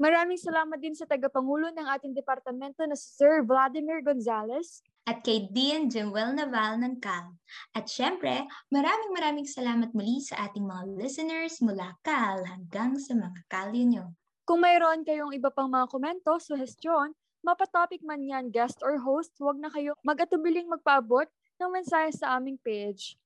Maraming 0.00 0.40
salamat 0.40 0.80
din 0.80 0.96
sa 0.96 1.04
tagapangulo 1.04 1.68
ng 1.74 1.84
ating 1.92 2.16
departamento 2.16 2.80
na 2.88 2.96
si 2.96 3.12
Sir 3.18 3.44
Vladimir 3.44 4.00
Gonzalez. 4.00 4.80
At 5.08 5.24
kay 5.24 5.48
Dean 5.48 5.88
Joel 5.88 6.36
Naval 6.36 6.84
ng 6.84 7.00
CAL. 7.00 7.32
At 7.72 7.88
syempre, 7.88 8.44
maraming 8.68 9.16
maraming 9.16 9.48
salamat 9.48 9.96
muli 9.96 10.20
sa 10.20 10.44
ating 10.44 10.68
mga 10.68 10.84
listeners 11.00 11.64
mula 11.64 11.96
CAL 12.04 12.44
hanggang 12.44 13.00
sa 13.00 13.16
mga 13.16 13.40
kalyo 13.48 13.84
nyo. 13.88 14.04
Kung 14.44 14.60
mayroon 14.60 15.08
kayong 15.08 15.32
iba 15.32 15.48
pang 15.48 15.72
mga 15.72 15.88
komento, 15.88 16.36
suhestyon, 16.36 17.16
mapatopic 17.40 18.04
man 18.04 18.20
yan, 18.20 18.52
guest 18.52 18.84
or 18.84 19.00
host, 19.00 19.32
huwag 19.40 19.56
na 19.56 19.72
kayo 19.72 19.96
mag-atubiling 20.04 20.68
magpaabot 20.68 21.24
ng 21.56 21.70
mensahe 21.72 22.12
sa 22.12 22.36
aming 22.36 22.60
page. 22.60 23.16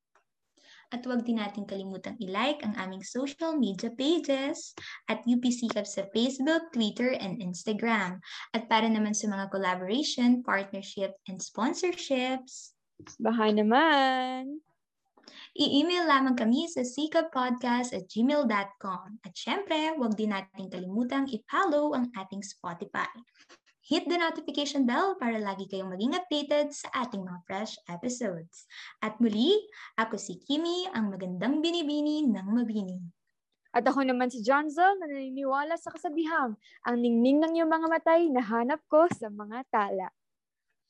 At 0.92 1.02
huwag 1.08 1.24
din 1.24 1.40
natin 1.40 1.64
kalimutang 1.64 2.20
i-like 2.20 2.60
ang 2.62 2.76
aming 2.76 3.00
social 3.00 3.56
media 3.56 3.88
pages 3.96 4.76
at 5.08 5.24
UPCCAP 5.24 5.88
sa 5.88 6.04
Facebook, 6.12 6.68
Twitter, 6.76 7.16
and 7.16 7.40
Instagram. 7.40 8.20
At 8.52 8.68
para 8.68 8.86
naman 8.86 9.16
sa 9.16 9.32
mga 9.32 9.48
collaboration, 9.48 10.44
partnership, 10.44 11.16
and 11.26 11.40
sponsorships, 11.40 12.76
Baka 13.18 13.50
naman! 13.50 14.62
i-email 15.52 16.08
lamang 16.08 16.32
kami 16.32 16.64
sa 16.64 16.80
sikapodcast 16.80 17.92
at 17.92 18.08
gmail.com. 18.08 19.20
At 19.20 19.32
syempre, 19.36 19.92
huwag 20.00 20.16
din 20.16 20.32
natin 20.32 20.72
kalimutang 20.72 21.28
i-follow 21.28 21.92
ang 21.92 22.08
ating 22.16 22.40
Spotify. 22.40 23.12
Hit 23.82 24.06
the 24.06 24.14
notification 24.14 24.86
bell 24.86 25.18
para 25.18 25.42
lagi 25.42 25.66
kayong 25.66 25.90
maging 25.90 26.14
updated 26.14 26.70
sa 26.70 26.86
ating 27.02 27.26
mga 27.26 27.42
fresh 27.42 27.74
episodes. 27.90 28.70
At 29.02 29.18
muli, 29.18 29.58
ako 29.98 30.14
si 30.22 30.38
Kimi, 30.38 30.86
ang 30.94 31.10
magandang 31.10 31.58
binibini 31.58 32.22
ng 32.22 32.46
mabini. 32.46 33.02
At 33.74 33.82
ako 33.82 34.06
naman 34.06 34.30
si 34.30 34.38
Johnzel 34.38 35.02
na 35.02 35.10
naniniwala 35.10 35.74
sa 35.74 35.90
kasabihang, 35.90 36.54
ang 36.86 36.96
ningning 37.02 37.42
ng 37.42 37.58
iyong 37.58 37.72
mga 37.74 37.86
matay 37.90 38.30
na 38.30 38.46
hanap 38.46 38.78
ko 38.86 39.10
sa 39.18 39.26
mga 39.26 39.66
tala. 39.66 40.14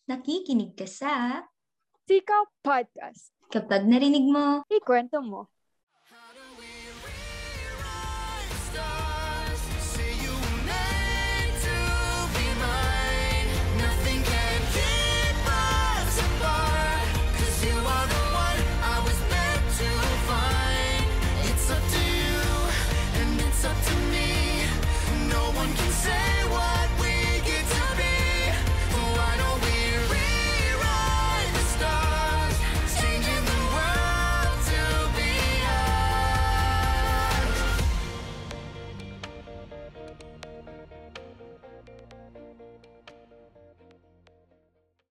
Nakikinig 0.04 0.76
ka 0.76 0.84
sa 0.84 1.46
Sika 2.04 2.44
Podcast. 2.60 3.32
kapag 3.48 3.88
narinig 3.88 4.28
mo 4.28 4.68
Ikwento 4.68 5.24
mo. 5.24 5.48